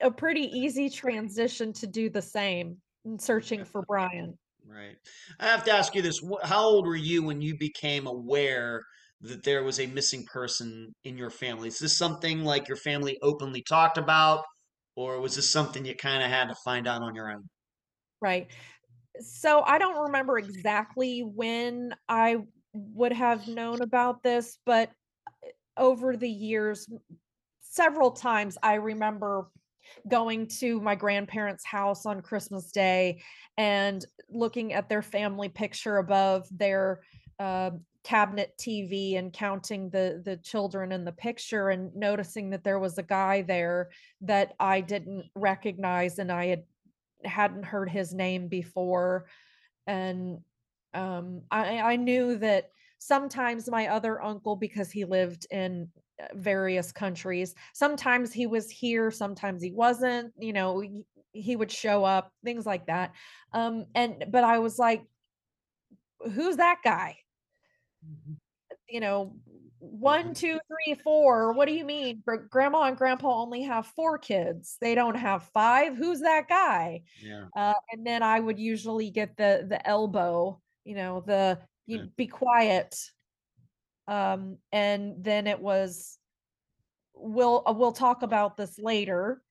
a 0.00 0.10
pretty 0.10 0.46
easy 0.58 0.90
transition 0.90 1.72
to 1.72 1.86
do 1.86 2.10
the 2.10 2.22
same 2.22 2.76
in 3.06 3.18
searching 3.18 3.64
for 3.64 3.82
Brian. 3.82 4.38
Right. 4.70 4.96
I 5.40 5.46
have 5.46 5.64
to 5.64 5.72
ask 5.72 5.94
you 5.94 6.02
this. 6.02 6.22
How 6.42 6.62
old 6.62 6.86
were 6.86 6.94
you 6.94 7.22
when 7.22 7.40
you 7.40 7.56
became 7.56 8.06
aware 8.06 8.82
that 9.22 9.42
there 9.42 9.64
was 9.64 9.80
a 9.80 9.86
missing 9.86 10.24
person 10.30 10.94
in 11.04 11.16
your 11.16 11.30
family? 11.30 11.68
Is 11.68 11.78
this 11.78 11.96
something 11.96 12.44
like 12.44 12.68
your 12.68 12.76
family 12.76 13.18
openly 13.22 13.62
talked 13.62 13.96
about, 13.96 14.44
or 14.94 15.20
was 15.20 15.36
this 15.36 15.50
something 15.50 15.86
you 15.86 15.94
kind 15.94 16.22
of 16.22 16.28
had 16.28 16.48
to 16.48 16.54
find 16.64 16.86
out 16.86 17.02
on 17.02 17.14
your 17.14 17.32
own? 17.32 17.44
Right. 18.20 18.48
So 19.20 19.62
I 19.62 19.78
don't 19.78 20.02
remember 20.04 20.38
exactly 20.38 21.20
when 21.20 21.94
I 22.08 22.36
would 22.74 23.12
have 23.12 23.48
known 23.48 23.80
about 23.82 24.22
this, 24.22 24.58
but 24.66 24.90
uh, 25.42 25.48
over 25.76 26.16
the 26.16 26.28
years, 26.28 26.86
several 27.60 28.10
times 28.10 28.58
I 28.62 28.74
remember 28.74 29.48
going 30.08 30.46
to 30.60 30.80
my 30.80 30.94
grandparents' 30.94 31.64
house 31.64 32.06
on 32.06 32.20
Christmas 32.22 32.70
Day 32.70 33.22
and 33.56 34.04
looking 34.30 34.72
at 34.72 34.88
their 34.88 35.02
family 35.02 35.48
picture 35.48 35.98
above 35.98 36.46
their 36.50 37.00
uh, 37.38 37.70
cabinet 38.04 38.54
TV 38.58 39.18
and 39.18 39.32
counting 39.32 39.90
the 39.90 40.22
the 40.24 40.36
children 40.38 40.92
in 40.92 41.04
the 41.04 41.12
picture 41.12 41.70
and 41.70 41.94
noticing 41.94 42.48
that 42.50 42.64
there 42.64 42.78
was 42.78 42.96
a 42.96 43.02
guy 43.02 43.42
there 43.42 43.90
that 44.22 44.54
I 44.58 44.80
didn't 44.80 45.26
recognize 45.34 46.18
and 46.18 46.32
I 46.32 46.46
had 46.46 46.62
hadn't 47.24 47.64
heard 47.64 47.90
his 47.90 48.14
name 48.14 48.48
before. 48.48 49.26
And 49.86 50.38
um 50.94 51.42
I 51.50 51.80
I 51.80 51.96
knew 51.96 52.36
that 52.38 52.70
sometimes 52.98 53.68
my 53.68 53.88
other 53.88 54.22
uncle 54.22 54.56
because 54.56 54.90
he 54.90 55.04
lived 55.04 55.46
in 55.50 55.88
various 56.34 56.90
countries 56.92 57.54
sometimes 57.74 58.32
he 58.32 58.46
was 58.46 58.70
here 58.70 59.10
sometimes 59.10 59.62
he 59.62 59.70
wasn't 59.72 60.32
you 60.38 60.52
know 60.52 60.80
he, 61.32 61.54
would 61.56 61.70
show 61.70 62.04
up 62.04 62.32
things 62.44 62.66
like 62.66 62.86
that 62.86 63.12
um 63.52 63.86
and 63.94 64.24
but 64.30 64.42
I 64.44 64.58
was 64.58 64.78
like 64.78 65.04
who's 66.34 66.56
that 66.56 66.78
guy 66.82 67.18
Mhm. 68.04 68.36
you 68.88 69.00
know 69.00 69.36
one 69.80 70.34
two 70.34 70.58
three 70.68 70.94
four 71.04 71.52
what 71.52 71.66
do 71.68 71.74
you 71.74 71.84
mean 71.84 72.22
grandma 72.50 72.82
and 72.82 72.96
grandpa 72.96 73.40
only 73.40 73.62
have 73.62 73.86
four 73.86 74.18
kids 74.18 74.76
they 74.80 74.94
don't 74.94 75.14
have 75.16 75.44
five 75.54 75.96
who's 75.96 76.20
that 76.20 76.48
guy 76.48 77.02
Yeah. 77.22 77.44
uh, 77.56 77.74
and 77.92 78.04
then 78.06 78.22
I 78.22 78.40
would 78.40 78.58
usually 78.58 79.10
get 79.10 79.36
the 79.36 79.66
the 79.68 79.86
elbow, 79.86 80.60
you 80.84 80.94
know, 80.96 81.20
the 81.26 81.58
Yeah. 81.86 82.04
be 82.16 82.26
quiet. 82.26 82.96
Um, 84.08 84.56
and 84.72 85.22
then 85.22 85.46
it 85.46 85.60
was 85.60 86.18
we'll 87.14 87.62
uh, 87.66 87.72
we'll 87.72 87.92
talk 87.92 88.22
about 88.22 88.56
this 88.56 88.78
later. 88.78 89.42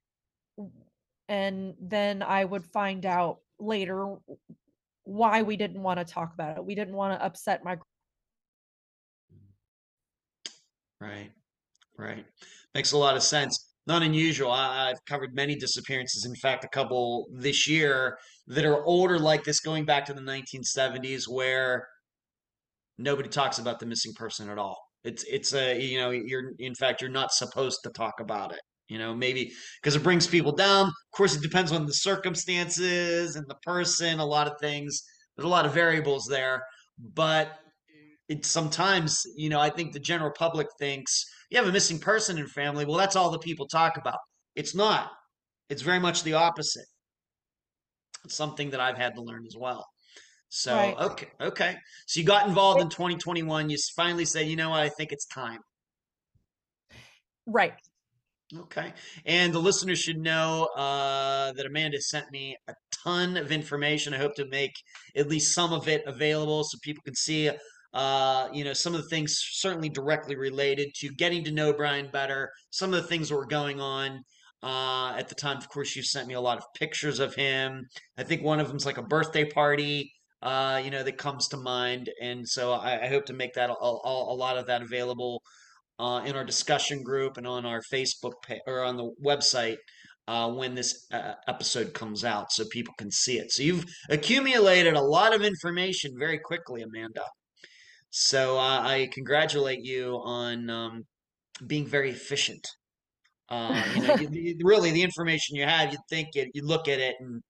And 1.30 1.76
then 1.80 2.24
I 2.24 2.44
would 2.44 2.66
find 2.66 3.06
out 3.06 3.40
later 3.60 4.16
why 5.04 5.44
we 5.44 5.58
didn't 5.58 5.84
want 5.84 6.00
to 6.00 6.06
talk 6.06 6.34
about 6.34 6.58
it. 6.58 6.66
We 6.66 6.74
didn't 6.74 6.96
want 6.96 7.18
to 7.18 7.24
upset 7.24 7.64
my 7.64 7.78
Right. 11.00 11.32
Right. 11.98 12.26
Makes 12.74 12.94
a 12.94 12.98
lot 12.98 13.16
of 13.16 13.24
sense. 13.24 13.74
Not 13.86 14.02
unusual. 14.02 14.52
I, 14.52 14.90
I've 14.90 15.04
covered 15.06 15.36
many 15.36 15.56
disappearances. 15.56 16.26
In 16.26 16.36
fact, 16.36 16.64
a 16.64 16.70
couple 16.70 17.28
this 17.32 17.68
year 17.68 18.18
that 18.48 18.66
are 18.66 18.84
older 18.86 19.20
like 19.20 19.44
this, 19.44 19.60
going 19.60 19.86
back 19.86 20.06
to 20.06 20.14
the 20.14 20.22
1970s, 20.22 21.28
where 21.28 21.88
nobody 22.98 23.30
talks 23.30 23.60
about 23.60 23.80
the 23.80 23.86
missing 23.86 24.14
person 24.14 24.50
at 24.50 24.58
all. 24.58 24.78
It's 25.04 25.24
it's 25.24 25.54
a 25.54 25.80
you 25.80 26.00
know 26.00 26.12
you're 26.12 26.52
in 26.60 26.76
fact 26.76 27.02
you're 27.02 27.10
not 27.10 27.32
supposed 27.32 27.80
to 27.84 27.90
talk 27.92 28.20
about 28.20 28.52
it. 28.52 28.62
You 28.90 28.98
know 28.98 29.14
maybe 29.14 29.52
because 29.82 29.96
it 29.96 30.04
brings 30.04 30.28
people 30.28 30.52
down. 30.52 30.88
Of 30.88 30.94
course, 31.16 31.36
it 31.36 31.42
depends 31.42 31.72
on 31.72 31.86
the 31.86 31.94
circumstances 31.94 33.36
and 33.36 33.46
the 33.48 33.58
person. 33.64 34.20
A 34.20 34.26
lot 34.26 34.48
of 34.48 34.54
things. 34.60 35.02
There's 35.36 35.46
a 35.46 35.50
lot 35.50 35.66
of 35.66 35.74
variables 35.74 36.26
there, 36.26 36.64
but 37.14 37.52
it's 38.30 38.48
sometimes 38.48 39.22
you 39.36 39.50
know 39.50 39.60
I 39.60 39.70
think 39.70 39.94
the 39.94 40.00
general 40.00 40.32
public 40.32 40.68
thinks 40.80 41.26
you 41.50 41.58
have 41.58 41.68
a 41.68 41.72
missing 41.72 42.00
person 42.00 42.38
in 42.38 42.48
family. 42.48 42.86
Well, 42.86 42.98
that's 42.98 43.16
all 43.16 43.30
the 43.32 43.40
people 43.40 43.68
talk 43.68 43.98
about. 43.98 44.20
It's 44.56 44.76
not. 44.76 45.12
It's 45.70 45.82
very 45.82 46.00
much 46.00 46.24
the 46.24 46.34
opposite. 46.34 46.86
It's 48.26 48.36
something 48.36 48.72
that 48.72 48.80
I've 48.80 48.98
had 48.98 49.16
to 49.16 49.22
learn 49.22 49.46
as 49.46 49.56
well. 49.58 49.86
So 50.50 50.76
Right. 50.76 50.98
okay, 50.98 51.28
okay. 51.42 51.76
So 52.06 52.20
you 52.20 52.26
got 52.26 52.48
involved 52.48 52.82
in 52.82 52.90
2021. 52.90 53.70
You 53.70 53.78
finally 53.96 54.26
said, 54.26 54.48
you 54.48 54.56
know 54.56 54.70
what, 54.70 54.82
I 54.82 54.90
think 54.90 55.12
it's 55.12 55.26
time. 55.26 55.60
Right. 57.46 57.74
Okay. 58.56 58.94
And 59.26 59.54
the 59.54 59.60
listeners 59.60 60.00
should 60.00 60.20
know 60.20 60.70
uh, 60.78 61.52
that 61.54 61.66
Amanda 61.66 62.00
sent 62.00 62.32
me 62.32 62.56
a 62.70 62.74
ton 63.04 63.36
of 63.36 63.52
information. 63.52 64.14
I 64.14 64.18
hope 64.18 64.36
to 64.36 64.48
make 64.48 64.72
at 65.18 65.28
least 65.28 65.54
some 65.54 65.74
of 65.74 65.88
it 65.88 66.04
available 66.06 66.64
so 66.64 66.78
people 66.82 67.04
can 67.04 67.16
see, 67.16 67.52
uh, 67.94 68.48
you 68.54 68.64
know, 68.64 68.72
some 68.72 68.96
of 68.96 69.02
the 69.02 69.10
things 69.10 69.38
certainly 69.52 69.90
directly 69.90 70.38
related 70.38 70.94
to 71.00 71.10
getting 71.10 71.44
to 71.44 71.52
know 71.52 71.74
Brian 71.74 72.10
better, 72.12 72.50
some 72.70 72.94
of 72.94 73.02
the 73.02 73.08
things 73.08 73.30
that 73.30 73.36
were 73.36 73.46
going 73.46 73.82
on. 73.82 74.22
Uh, 74.64 75.14
at 75.18 75.30
the 75.30 75.36
time, 75.36 75.58
of 75.58 75.70
course, 75.70 75.96
you 75.96 76.02
sent 76.02 76.28
me 76.28 76.34
a 76.34 76.42
lot 76.42 76.58
of 76.58 76.64
pictures 76.76 77.20
of 77.20 77.36
him. 77.36 77.86
I 78.18 78.24
think 78.24 78.42
one 78.42 78.60
of 78.60 78.68
them's 78.68 78.86
like 78.86 78.98
a 78.98 79.04
birthday 79.04 79.46
party, 79.46 80.12
uh, 80.42 80.82
you 80.84 80.92
know, 80.92 81.04
that 81.04 81.18
comes 81.18 81.48
to 81.50 81.58
mind. 81.58 82.10
And 82.22 82.48
so 82.48 82.74
I, 82.74 83.04
I 83.04 83.08
hope 83.08 83.26
to 83.26 83.34
make 83.34 83.54
that 83.54 83.70
a, 83.70 83.74
a, 83.74 84.34
a 84.34 84.36
lot 84.36 84.58
of 84.58 84.68
that 84.68 84.82
available 84.82 85.42
uh, 86.00 86.22
in 86.26 86.36
our 86.36 86.44
discussion 86.44 87.04
group 87.04 87.38
and 87.38 87.48
on 87.48 87.66
our 87.66 87.82
Facebook 87.92 88.34
page 88.46 88.62
or 88.68 88.84
on 88.84 88.98
the 88.98 89.12
website 89.24 89.78
uh, 90.28 90.52
when 90.52 90.76
this 90.76 91.08
uh, 91.12 91.34
episode 91.48 91.94
comes 91.94 92.24
out 92.24 92.52
so 92.52 92.66
people 92.72 92.94
can 92.98 93.10
see 93.10 93.38
it. 93.40 93.52
So 93.52 93.64
you've 93.64 93.86
accumulated 94.10 94.94
a 94.94 95.02
lot 95.02 95.34
of 95.34 95.42
information 95.42 96.14
very 96.20 96.40
quickly, 96.40 96.84
Amanda. 96.84 97.24
So 98.10 98.58
uh, 98.58 98.82
I 98.82 99.10
congratulate 99.14 99.84
you 99.84 100.20
on 100.24 100.70
um, 100.70 101.04
being 101.66 101.86
very 101.86 102.12
efficient. 102.12 102.66
Uh, 103.50 103.84
you 103.96 104.02
know, 104.02 104.16
you, 104.16 104.30
you, 104.32 104.56
really, 104.64 104.92
the 104.92 105.04
information 105.04 105.56
you 105.56 105.64
have, 105.64 105.92
you 105.92 106.00
think 106.10 106.30
it, 106.36 106.50
you 106.54 106.66
look 106.66 106.88
at 106.88 107.00
it, 107.00 107.16
and 107.20 107.42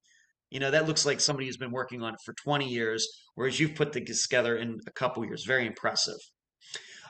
you 0.50 0.60
know 0.60 0.72
that 0.72 0.88
looks 0.88 1.06
like 1.06 1.20
somebody 1.20 1.48
who's 1.48 1.58
been 1.58 1.72
working 1.72 2.02
on 2.02 2.14
it 2.14 2.20
for 2.24 2.34
20 2.34 2.68
years, 2.68 3.08
whereas 3.36 3.60
you've 3.60 3.76
put 3.76 3.94
this 3.94 4.24
together 4.24 4.58
in 4.58 4.80
a 4.88 4.92
couple 4.92 5.26
years. 5.26 5.46
Very 5.46 5.66
impressive. 5.66 6.18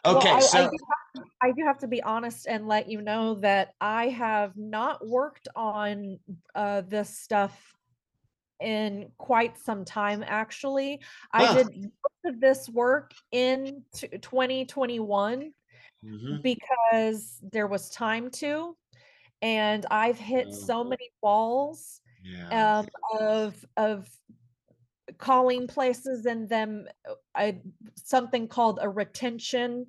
Okay, 0.06 0.30
well, 0.30 0.38
I, 0.38 0.40
so 0.40 0.60
I 0.60 0.64
do, 0.64 0.78
to, 1.16 1.24
I 1.42 1.52
do, 1.52 1.66
have 1.66 1.78
to 1.80 1.88
be 1.88 2.02
honest 2.02 2.48
and 2.48 2.68
let 2.68 2.90
you 2.90 3.02
know 3.02 3.36
that 3.36 3.74
I 3.82 4.08
have 4.10 4.56
not 4.56 5.06
worked 5.06 5.48
on 5.56 6.20
uh, 6.56 6.82
this 6.88 7.18
stuff 7.18 7.76
in 8.60 9.10
quite 9.18 9.58
some 9.58 9.86
time. 9.86 10.24
Actually, 10.26 11.02
huh. 11.32 11.44
I 11.44 11.54
did 11.56 11.68
most 11.84 12.36
of 12.36 12.40
this 12.40 12.70
work 12.70 13.14
in 13.32 13.84
2021 13.94 15.52
mm-hmm. 16.06 16.42
because 16.42 17.40
there 17.52 17.68
was 17.68 17.90
time 17.90 18.30
to, 18.32 18.76
and 19.42 19.86
I've 19.92 20.20
hit 20.20 20.48
oh. 20.50 20.54
so 20.54 20.84
many 20.84 21.12
walls 21.22 22.02
yeah. 22.24 22.80
um, 22.80 22.88
of 23.20 23.66
of 23.76 24.10
calling 25.18 25.68
places 25.68 26.26
and 26.26 26.50
them 26.50 26.86
uh, 27.36 27.52
something 27.96 28.48
called 28.48 28.80
a 28.82 28.90
retention 28.90 29.88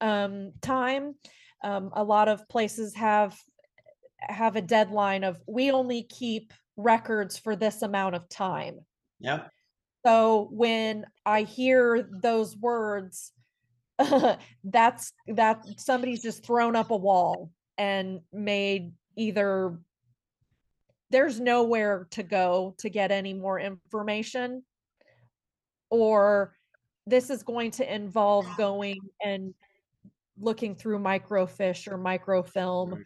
um, 0.00 0.52
time. 0.60 1.14
Um, 1.64 1.90
a 1.94 2.04
lot 2.04 2.28
of 2.28 2.48
places 2.48 2.94
have 2.94 3.36
have 4.20 4.56
a 4.56 4.62
deadline 4.62 5.24
of 5.24 5.40
we 5.46 5.70
only 5.70 6.02
keep 6.02 6.52
records 6.76 7.38
for 7.38 7.56
this 7.56 7.82
amount 7.82 8.14
of 8.14 8.28
time. 8.28 8.80
Yep. 9.20 9.50
So 10.06 10.48
when 10.52 11.06
I 11.26 11.42
hear 11.42 12.08
those 12.22 12.56
words, 12.56 13.32
that's 14.64 15.12
that 15.26 15.64
somebody's 15.76 16.22
just 16.22 16.44
thrown 16.44 16.76
up 16.76 16.90
a 16.90 16.96
wall 16.96 17.50
and 17.76 18.20
made 18.32 18.92
either 19.16 19.78
there's 21.10 21.40
nowhere 21.40 22.06
to 22.10 22.22
go 22.22 22.74
to 22.78 22.90
get 22.90 23.10
any 23.10 23.32
more 23.32 23.58
information 23.58 24.62
or 25.90 26.54
this 27.06 27.30
is 27.30 27.42
going 27.42 27.70
to 27.70 27.94
involve 27.94 28.46
going 28.56 28.98
and 29.24 29.54
looking 30.38 30.74
through 30.74 30.98
microfiche 30.98 31.90
or 31.90 31.96
microfilm 31.96 32.92
right. 32.92 33.02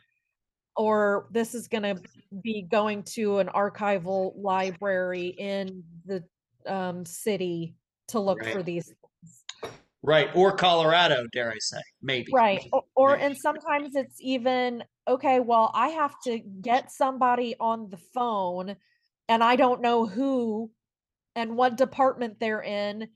or 0.76 1.28
this 1.30 1.55
is 1.55 1.68
going 1.68 1.82
to 1.82 2.03
be 2.42 2.66
going 2.70 3.03
to 3.05 3.38
an 3.38 3.48
archival 3.48 4.32
library 4.36 5.28
in 5.38 5.82
the 6.05 6.22
um, 6.66 7.05
city 7.05 7.74
to 8.09 8.20
look 8.20 8.40
right. 8.40 8.53
for 8.53 8.62
these 8.62 8.86
things. 8.86 9.72
Right. 10.03 10.30
Or 10.34 10.53
Colorado, 10.57 11.26
dare 11.32 11.53
I 11.53 11.59
say, 11.61 11.80
maybe. 12.03 12.32
Right. 12.32 12.68
Or, 12.72 12.82
or 12.96 13.14
and 13.14 13.36
sometimes 13.36 13.94
it's 13.94 14.16
even 14.20 14.82
okay, 15.07 15.40
well, 15.40 15.70
I 15.74 15.88
have 15.88 16.14
to 16.24 16.38
get 16.38 16.92
somebody 16.92 17.55
on 17.59 17.90
the 17.90 17.98
phone 18.14 18.76
and 19.28 19.42
I 19.42 19.57
don't 19.57 19.80
know 19.80 20.07
who 20.07 20.70
and 21.34 21.57
what 21.57 21.76
department 21.76 22.38
they're 22.38 22.62
in 22.62 23.09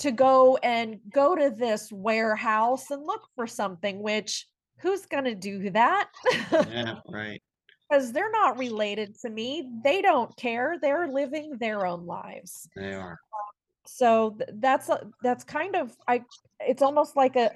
to 0.00 0.10
go 0.10 0.56
and 0.56 0.98
go 1.12 1.36
to 1.36 1.50
this 1.50 1.92
warehouse 1.92 2.90
and 2.90 3.06
look 3.06 3.22
for 3.36 3.46
something 3.46 4.02
which 4.02 4.46
who's 4.78 5.06
going 5.06 5.24
to 5.24 5.34
do 5.34 5.70
that? 5.70 6.10
Yeah 6.52 6.94
right. 7.08 7.42
Because 7.88 8.12
they're 8.12 8.30
not 8.30 8.58
related 8.58 9.16
to 9.20 9.30
me 9.30 9.68
they 9.84 10.00
don't 10.00 10.34
care 10.36 10.76
they're 10.80 11.08
living 11.08 11.58
their 11.58 11.86
own 11.86 12.06
lives. 12.06 12.68
They 12.74 12.94
are 12.94 13.18
so 13.96 14.36
that's 14.54 14.90
that's 15.22 15.44
kind 15.44 15.74
of 15.74 15.96
i 16.06 16.22
it's 16.60 16.82
almost 16.82 17.16
like 17.16 17.36
a 17.36 17.50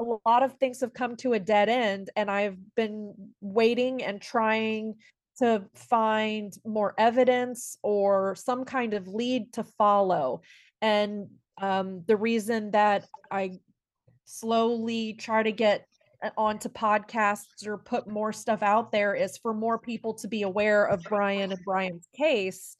a 0.00 0.04
lot 0.26 0.42
of 0.42 0.52
things 0.54 0.80
have 0.80 0.94
come 0.94 1.16
to 1.16 1.34
a 1.34 1.38
dead 1.38 1.68
end 1.68 2.10
and 2.16 2.30
i've 2.30 2.56
been 2.74 3.14
waiting 3.40 4.02
and 4.02 4.20
trying 4.20 4.94
to 5.38 5.62
find 5.74 6.56
more 6.64 6.94
evidence 6.98 7.76
or 7.82 8.34
some 8.36 8.64
kind 8.64 8.94
of 8.94 9.06
lead 9.08 9.52
to 9.52 9.64
follow. 9.64 10.40
And 10.80 11.28
um, 11.60 12.04
the 12.06 12.16
reason 12.16 12.70
that 12.70 13.06
I 13.30 13.58
slowly 14.24 15.14
try 15.14 15.42
to 15.42 15.52
get 15.52 15.86
uh, 16.22 16.30
onto 16.36 16.68
podcasts 16.68 17.66
or 17.66 17.78
put 17.78 18.08
more 18.08 18.32
stuff 18.32 18.62
out 18.62 18.92
there 18.92 19.14
is 19.14 19.36
for 19.36 19.52
more 19.52 19.78
people 19.78 20.14
to 20.14 20.28
be 20.28 20.42
aware 20.42 20.84
of 20.84 21.02
Brian 21.02 21.52
and 21.52 21.60
Brian's 21.64 22.08
case 22.16 22.76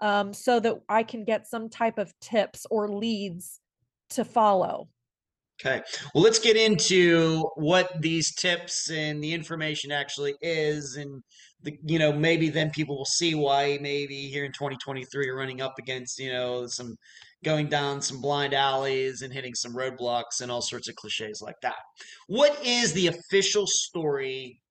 um, 0.00 0.32
so 0.32 0.60
that 0.60 0.80
I 0.88 1.02
can 1.02 1.24
get 1.24 1.46
some 1.46 1.68
type 1.68 1.98
of 1.98 2.12
tips 2.20 2.66
or 2.70 2.88
leads 2.88 3.60
to 4.10 4.24
follow. 4.24 4.88
Okay. 5.60 5.82
Well, 6.14 6.24
let's 6.24 6.38
get 6.38 6.56
into 6.56 7.46
what 7.56 7.90
these 8.00 8.34
tips 8.34 8.90
and 8.90 9.22
the 9.22 9.34
information 9.34 9.92
actually 9.92 10.34
is. 10.40 10.96
And, 10.96 11.22
the, 11.62 11.76
you 11.84 11.98
know, 11.98 12.12
maybe 12.12 12.48
then 12.48 12.70
people 12.70 12.96
will 12.96 13.04
see 13.04 13.34
why 13.34 13.78
maybe 13.82 14.28
here 14.28 14.46
in 14.46 14.52
2023 14.52 15.26
you're 15.26 15.36
running 15.36 15.60
up 15.60 15.74
against, 15.78 16.18
you 16.18 16.32
know, 16.32 16.66
some 16.66 16.96
going 17.44 17.68
down 17.68 18.00
some 18.00 18.22
blind 18.22 18.54
alleys 18.54 19.20
and 19.20 19.32
hitting 19.32 19.54
some 19.54 19.74
roadblocks 19.74 20.40
and 20.40 20.50
all 20.50 20.62
sorts 20.62 20.88
of 20.88 20.96
cliches 20.96 21.42
like 21.42 21.60
that. 21.62 21.76
What 22.26 22.64
is 22.64 22.94
the 22.94 23.08
official 23.08 23.66
story 23.66 24.62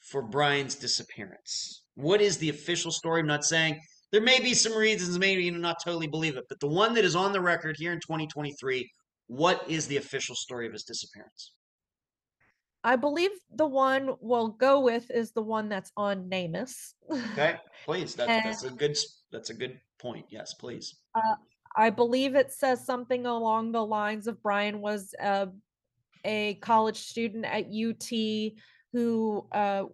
for 0.00 0.22
Brian's 0.22 0.74
disappearance? 0.74 1.82
What 1.94 2.22
is 2.22 2.38
the 2.38 2.48
official 2.48 2.90
story? 2.90 3.20
I'm 3.20 3.26
not 3.26 3.44
saying 3.44 3.78
there 4.12 4.20
may 4.20 4.40
be 4.40 4.54
some 4.54 4.74
reasons, 4.74 5.18
maybe 5.18 5.44
you 5.44 5.52
not 5.52 5.82
totally 5.82 6.06
believe 6.06 6.36
it, 6.36 6.46
but 6.48 6.60
the 6.60 6.66
one 6.66 6.94
that 6.94 7.04
is 7.04 7.14
on 7.14 7.32
the 7.32 7.40
record 7.40 7.76
here 7.78 7.92
in 7.92 8.00
2023, 8.00 8.90
what 9.28 9.64
is 9.68 9.86
the 9.86 9.96
official 9.96 10.34
story 10.34 10.66
of 10.66 10.72
his 10.72 10.84
disappearance? 10.84 11.52
I 12.82 12.96
believe 12.96 13.30
the 13.54 13.66
one 13.66 14.14
we'll 14.20 14.48
go 14.48 14.80
with 14.80 15.10
is 15.10 15.32
the 15.32 15.42
one 15.42 15.68
that's 15.68 15.92
on 15.96 16.28
NamUs. 16.28 16.94
okay, 17.32 17.56
please. 17.84 18.14
That, 18.14 18.28
and, 18.28 18.44
that's 18.44 18.64
a 18.64 18.70
good. 18.70 18.96
That's 19.30 19.50
a 19.50 19.54
good 19.54 19.78
point. 19.98 20.26
Yes, 20.30 20.54
please. 20.54 20.96
Uh, 21.14 21.36
I 21.76 21.90
believe 21.90 22.34
it 22.34 22.52
says 22.52 22.84
something 22.84 23.26
along 23.26 23.72
the 23.72 23.84
lines 23.84 24.26
of 24.26 24.42
Brian 24.42 24.80
was 24.80 25.14
uh, 25.22 25.46
a 26.24 26.54
college 26.54 26.96
student 26.96 27.44
at 27.44 27.66
UT 27.66 28.52
who 28.92 29.46
uh, 29.52 29.84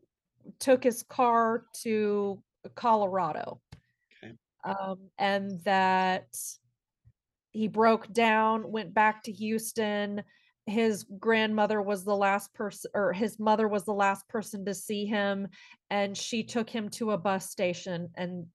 took 0.59 0.85
his 0.85 1.03
car 1.03 1.64
to 1.83 2.41
Colorado. 2.77 3.61
Um, 4.67 4.99
and 5.19 5.61
that 5.64 6.27
he 7.53 7.69
broke 7.69 8.12
down, 8.12 8.71
went 8.71 8.93
back 8.93 9.23
to 9.25 9.33
Houston. 9.33 10.23
His 10.67 11.05
grandmother 11.19 11.81
was 11.81 12.05
the 12.05 12.17
last 12.17 12.53
person, 12.53 12.91
or 12.95 13.12
his 13.12 13.39
mother 13.39 13.69
was 13.69 13.85
the 13.85 13.95
last 13.95 14.29
person 14.29 14.64
to 14.64 14.75
see 14.75 15.07
him, 15.07 15.49
and 15.91 16.17
she 16.17 16.43
took 16.43 16.69
him 16.69 16.89
to 16.91 17.12
a 17.12 17.19
bus 17.19 17.49
station. 17.49 18.09
And 18.17 18.47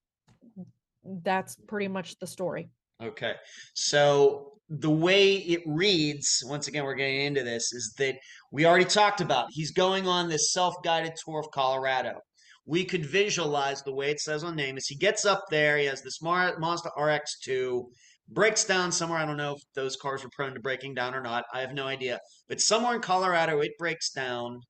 that's 1.23 1.55
pretty 1.67 1.87
much 1.87 2.19
the 2.19 2.27
story. 2.27 2.69
Okay. 3.01 3.33
So 3.73 4.53
the 4.69 4.89
way 4.89 5.35
it 5.35 5.61
reads, 5.65 6.43
once 6.45 6.67
again, 6.67 6.83
we're 6.83 6.95
getting 6.95 7.21
into 7.21 7.43
this, 7.43 7.73
is 7.73 7.93
that 7.97 8.15
we 8.51 8.65
already 8.65 8.85
talked 8.85 9.21
about 9.21 9.47
he's 9.51 9.71
going 9.71 10.07
on 10.07 10.29
this 10.29 10.53
self 10.53 10.75
guided 10.83 11.13
tour 11.23 11.39
of 11.39 11.49
Colorado. 11.51 12.19
We 12.65 12.85
could 12.85 13.05
visualize 13.05 13.81
the 13.81 13.93
way 13.93 14.11
it 14.11 14.19
says 14.19 14.43
on 14.43 14.55
NamUs. 14.55 14.87
He 14.87 14.95
gets 14.95 15.25
up 15.25 15.43
there, 15.49 15.77
he 15.77 15.85
has 15.85 16.01
this 16.01 16.21
Mazda 16.21 16.91
RX2, 16.97 17.83
breaks 18.29 18.65
down 18.65 18.91
somewhere. 18.91 19.19
I 19.19 19.25
don't 19.25 19.37
know 19.37 19.55
if 19.55 19.61
those 19.75 19.95
cars 19.95 20.23
were 20.23 20.29
prone 20.35 20.53
to 20.53 20.59
breaking 20.59 20.93
down 20.93 21.15
or 21.15 21.21
not. 21.21 21.45
I 21.53 21.61
have 21.61 21.73
no 21.73 21.87
idea. 21.87 22.19
But 22.47 22.61
somewhere 22.61 22.95
in 22.95 23.01
Colorado, 23.01 23.59
it 23.59 23.71
breaks 23.77 24.11
down. 24.11 24.61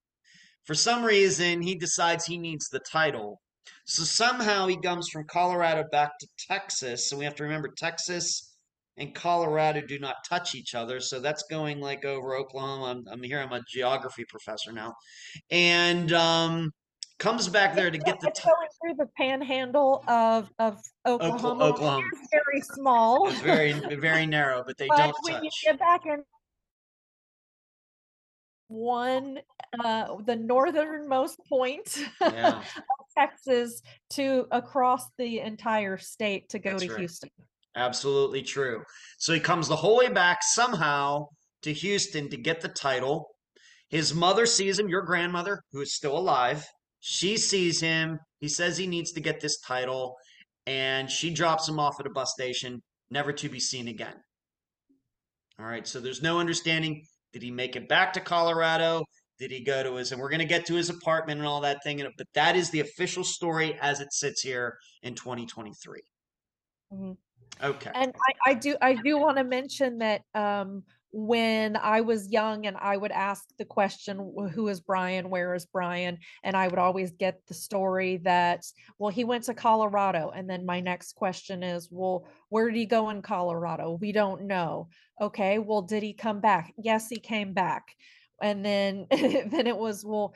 For 0.66 0.74
some 0.74 1.04
reason, 1.04 1.62
he 1.62 1.76
decides 1.76 2.26
he 2.26 2.38
needs 2.38 2.70
the 2.70 2.80
title 2.80 3.42
So 3.86 4.04
somehow 4.04 4.68
he 4.68 4.78
comes 4.80 5.10
from 5.10 5.26
Colorado 5.28 5.84
back 5.92 6.12
to 6.20 6.28
Texas. 6.48 7.10
So 7.10 7.18
we 7.18 7.26
have 7.26 7.36
to 7.36 7.44
remember 7.44 7.70
Texas 7.78 8.52
and 8.98 9.14
Colorado 9.16 9.82
do 9.82 10.00
not 10.00 10.16
touch 10.28 10.56
each 10.56 10.76
other. 10.76 11.00
So 11.00 11.20
that's 11.20 11.44
going 11.50 11.80
like 11.80 12.06
over 12.06 12.36
Oklahoma. 12.36 12.86
I'm, 12.86 13.04
I'm 13.12 13.24
here. 13.24 13.40
I'm 13.40 13.52
a 13.52 13.62
geography 13.68 14.26
professor 14.30 14.72
now, 14.72 14.94
and 15.50 16.12
um, 16.14 16.72
comes 17.22 17.48
back 17.48 17.76
there 17.76 17.92
to 17.92 17.98
get 17.98 18.20
the. 18.20 18.28
It's 18.30 18.44
going 18.44 18.56
through 18.82 18.96
the 18.96 19.10
panhandle 19.16 20.04
of 20.08 20.50
of 20.58 20.82
Oklahoma. 21.06 21.66
Oklahoma. 21.66 22.06
is 22.22 22.30
very 22.32 22.62
small. 22.62 23.30
It's 23.30 23.40
very 23.42 23.74
very 23.98 24.26
narrow, 24.26 24.64
but 24.66 24.78
they 24.78 24.88
but 24.88 24.98
don't 24.98 25.16
when 25.22 25.44
you 25.44 25.50
get 25.64 25.80
back 25.80 26.06
in 26.06 26.24
one 28.68 29.40
uh 29.84 30.16
the 30.26 30.36
northernmost 30.36 31.40
point 31.48 32.00
Yeah. 32.22 32.58
of 32.78 33.06
Texas 33.18 33.82
to 34.12 34.48
across 34.52 35.06
the 35.18 35.42
entire 35.42 35.98
state 35.98 36.50
to 36.50 36.60
go 36.60 36.72
That's 36.72 36.84
to 36.84 36.90
right. 36.90 37.00
Houston. 37.00 37.30
Absolutely 37.76 38.42
true. 38.42 38.84
So 39.18 39.34
he 39.34 39.40
comes 39.40 39.68
the 39.68 39.76
whole 39.76 39.98
way 39.98 40.10
back 40.10 40.40
somehow 40.42 41.28
to 41.62 41.72
Houston 41.72 42.30
to 42.30 42.38
get 42.38 42.62
the 42.62 42.68
title. 42.68 43.36
His 43.90 44.14
mother 44.14 44.46
sees 44.46 44.80
him, 44.80 44.90
your 44.90 45.04
grandmother, 45.04 45.64
who 45.72 45.82
is 45.82 45.94
still 45.94 46.18
alive. 46.18 46.66
She 47.02 47.38
sees 47.38 47.82
him. 47.82 48.20
He 48.40 48.48
says 48.48 48.78
he 48.78 48.88
needs 48.88 49.12
to 49.14 49.20
get 49.20 49.42
this 49.42 49.60
title, 49.60 50.16
and 50.68 51.10
she 51.10 51.34
drops 51.34 51.68
him 51.68 51.80
off 51.80 52.00
at 52.00 52.06
a 52.06 52.12
bus 52.12 52.32
station, 52.32 52.82
never 53.10 53.34
to 53.34 53.50
be 53.50 53.60
seen 53.60 53.88
again. 53.88 54.16
All 55.60 55.66
right, 55.66 55.86
so 55.86 56.00
there's 56.00 56.22
no 56.22 56.40
understanding. 56.40 57.04
Did 57.34 57.44
he 57.44 57.52
make 57.52 57.76
it 57.76 57.90
back 57.90 58.14
to 58.14 58.20
Colorado? 58.20 59.04
Did 59.40 59.52
he 59.52 59.64
go 59.64 59.82
to 59.82 59.96
his, 59.96 60.12
and 60.12 60.22
we're 60.22 60.30
going 60.30 60.40
to 60.40 60.46
get 60.46 60.68
to 60.68 60.76
his 60.76 60.90
apartment 60.90 61.40
and 61.40 61.48
all 61.48 61.62
that 61.62 61.84
thing, 61.84 62.06
but 62.18 62.28
that 62.36 62.56
is 62.56 62.70
the 62.70 62.82
official 62.82 63.24
story 63.24 63.78
as 63.82 64.00
it 64.00 64.14
sits 64.14 64.42
here 64.42 64.78
in 65.02 65.16
2023. 65.16 66.02
Mhm. 66.94 67.18
Okay. 67.64 67.92
And 67.94 68.14
I, 68.46 68.52
I 68.52 68.54
do 68.54 68.76
I 68.82 68.94
do 68.96 69.18
want 69.18 69.38
to 69.38 69.44
mention 69.44 70.00
that 70.00 70.22
um 70.36 70.84
when 71.12 71.76
I 71.76 72.02
was 72.02 72.32
young 72.32 72.66
and 72.66 72.78
I 72.78 72.96
would 72.96 73.12
ask 73.12 73.44
the 73.58 73.66
question, 73.66 74.34
who 74.54 74.70
is 74.70 74.80
Brian? 74.80 75.30
Where 75.30 75.54
is 75.54 75.66
Brian? 75.66 76.20
And 76.44 76.56
I 76.56 76.68
would 76.68 76.80
always 76.80 77.12
get 77.12 77.42
the 77.48 77.54
story 77.54 78.18
that, 78.24 78.66
well, 78.98 79.10
he 79.10 79.26
went 79.26 79.44
to 79.46 79.54
Colorado. 79.54 80.32
And 80.34 80.50
then 80.50 80.66
my 80.66 80.80
next 80.80 81.16
question 81.16 81.64
is, 81.64 81.90
well, 81.92 82.28
where 82.50 82.70
did 82.70 82.78
he 82.78 82.86
go 82.86 83.10
in 83.10 83.22
Colorado? 83.22 83.98
We 84.00 84.14
don't 84.14 84.44
know. 84.44 84.88
Okay, 85.20 85.60
well, 85.60 85.82
did 85.82 86.02
he 86.02 86.14
come 86.14 86.40
back? 86.40 86.74
Yes, 86.78 87.10
he 87.10 87.20
came 87.20 87.54
back. 87.54 87.94
And 88.42 88.66
then 88.66 89.08
then 89.12 89.68
it 89.68 89.78
was, 89.78 90.06
well, 90.06 90.34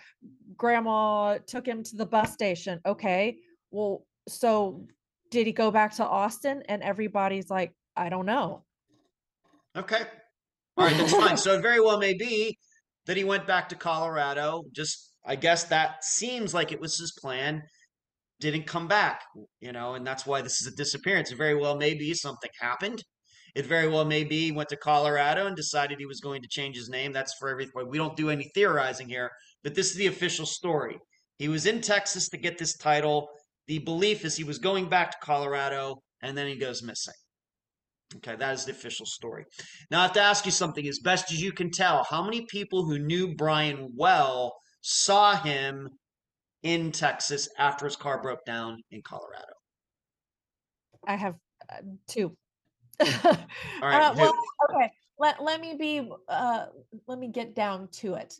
grandma 0.57 1.37
took 1.47 1.65
him 1.65 1.83
to 1.83 1.95
the 1.95 2.05
bus 2.05 2.33
station. 2.33 2.81
Okay, 2.85 3.37
well, 3.71 4.05
so 4.27 4.85
did 5.31 5.47
he 5.47 5.53
go 5.53 5.71
back 5.71 5.95
to 5.95 6.05
Austin? 6.05 6.63
And 6.67 6.83
everybody's 6.83 7.49
like, 7.49 7.73
I 7.95 8.09
don't 8.09 8.25
know. 8.25 8.65
Okay. 9.75 10.03
All 10.77 10.85
right, 10.85 10.97
that's 10.97 11.13
fine. 11.13 11.37
So 11.37 11.53
it 11.57 11.61
very 11.61 11.79
well 11.79 11.97
may 11.97 12.13
be 12.13 12.57
that 13.05 13.17
he 13.17 13.23
went 13.23 13.47
back 13.47 13.69
to 13.69 13.75
Colorado. 13.75 14.63
Just, 14.73 15.13
I 15.25 15.35
guess 15.35 15.65
that 15.65 16.03
seems 16.03 16.53
like 16.53 16.71
it 16.71 16.79
was 16.79 16.97
his 16.97 17.13
plan. 17.19 17.63
Didn't 18.41 18.67
come 18.67 18.87
back, 18.87 19.21
you 19.61 19.71
know, 19.71 19.93
and 19.93 20.05
that's 20.05 20.25
why 20.25 20.41
this 20.41 20.59
is 20.59 20.67
a 20.67 20.75
disappearance. 20.75 21.31
It 21.31 21.37
very 21.37 21.55
well 21.55 21.77
may 21.77 21.93
be 21.93 22.13
something 22.13 22.49
happened. 22.59 23.01
It 23.55 23.65
very 23.65 23.87
well 23.87 24.03
may 24.03 24.25
be 24.25 24.47
he 24.47 24.51
went 24.51 24.67
to 24.69 24.75
Colorado 24.75 25.47
and 25.47 25.55
decided 25.55 25.97
he 25.97 26.05
was 26.05 26.19
going 26.19 26.41
to 26.41 26.49
change 26.49 26.75
his 26.75 26.89
name. 26.89 27.13
That's 27.13 27.33
for 27.39 27.47
everything. 27.47 27.87
We 27.87 27.97
don't 27.97 28.17
do 28.17 28.29
any 28.29 28.51
theorizing 28.53 29.07
here, 29.07 29.31
but 29.63 29.75
this 29.75 29.91
is 29.91 29.95
the 29.95 30.07
official 30.07 30.45
story. 30.45 30.97
He 31.39 31.47
was 31.47 31.65
in 31.65 31.79
Texas 31.79 32.27
to 32.29 32.37
get 32.37 32.57
this 32.57 32.75
title. 32.75 33.29
The 33.67 33.79
belief 33.79 34.25
is 34.25 34.35
he 34.35 34.43
was 34.43 34.57
going 34.57 34.89
back 34.89 35.11
to 35.11 35.17
Colorado 35.25 36.01
and 36.21 36.37
then 36.37 36.47
he 36.47 36.57
goes 36.57 36.83
missing. 36.83 37.13
Okay, 38.17 38.35
that 38.35 38.53
is 38.53 38.65
the 38.65 38.71
official 38.71 39.05
story. 39.05 39.45
Now 39.89 39.99
I 39.99 40.03
have 40.03 40.13
to 40.13 40.21
ask 40.21 40.45
you 40.45 40.51
something. 40.51 40.87
As 40.87 40.99
best 40.99 41.31
as 41.31 41.41
you 41.41 41.51
can 41.51 41.71
tell, 41.71 42.03
how 42.03 42.23
many 42.23 42.45
people 42.45 42.85
who 42.85 42.99
knew 42.99 43.35
Brian 43.35 43.91
well 43.95 44.55
saw 44.81 45.35
him 45.35 45.89
in 46.63 46.91
Texas 46.91 47.49
after 47.57 47.85
his 47.85 47.95
car 47.95 48.21
broke 48.21 48.45
down 48.45 48.81
in 48.91 49.01
Colorado? 49.01 49.53
I 51.07 51.15
have 51.15 51.35
uh, 51.69 51.81
two. 52.07 52.35
All 53.01 53.07
right, 53.81 54.01
Uh, 54.01 54.15
well, 54.15 54.33
okay. 54.69 54.91
Let 55.17 55.41
let 55.43 55.59
me 55.61 55.75
be. 55.75 56.09
Uh, 56.27 56.67
let 57.07 57.19
me 57.19 57.27
get 57.27 57.55
down 57.55 57.87
to 57.93 58.15
it. 58.15 58.35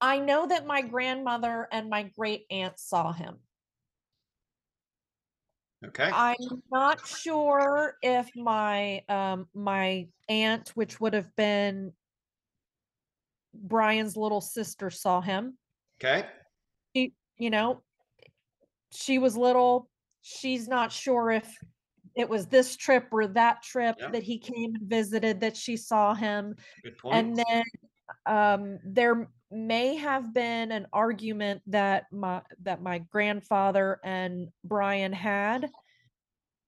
I 0.00 0.18
know 0.18 0.46
that 0.46 0.66
my 0.66 0.82
grandmother 0.82 1.68
and 1.70 1.88
my 1.88 2.04
great 2.04 2.46
aunt 2.50 2.78
saw 2.78 3.12
him. 3.12 3.38
Okay. 5.84 6.10
I'm 6.12 6.36
not 6.70 7.06
sure 7.06 7.96
if 8.02 8.30
my 8.36 9.02
um 9.08 9.48
my 9.54 10.08
aunt, 10.28 10.70
which 10.74 11.00
would 11.00 11.14
have 11.14 11.34
been 11.36 11.92
Brian's 13.54 14.16
little 14.16 14.40
sister, 14.40 14.90
saw 14.90 15.20
him. 15.20 15.58
Okay. 16.02 16.26
She, 16.94 17.14
you 17.36 17.50
know, 17.50 17.82
she 18.92 19.18
was 19.18 19.36
little. 19.36 19.88
She's 20.22 20.68
not 20.68 20.92
sure 20.92 21.30
if 21.30 21.58
it 22.14 22.28
was 22.28 22.46
this 22.46 22.76
trip 22.76 23.08
or 23.10 23.26
that 23.28 23.62
trip 23.62 23.96
Yeah. 23.98 24.10
that 24.10 24.22
he 24.22 24.38
came 24.38 24.74
and 24.74 24.88
visited 24.88 25.40
that 25.40 25.56
she 25.56 25.76
saw 25.76 26.14
him. 26.14 26.54
Good 26.84 26.98
point. 26.98 27.14
And 27.16 27.36
then 27.36 27.64
um 28.26 28.78
there 28.84 29.28
may 29.52 29.96
have 29.96 30.32
been 30.34 30.72
an 30.72 30.86
argument 30.92 31.62
that 31.66 32.04
my 32.12 32.42
that 32.62 32.82
my 32.82 32.98
grandfather 32.98 34.00
and 34.02 34.48
Brian 34.64 35.12
had, 35.12 35.70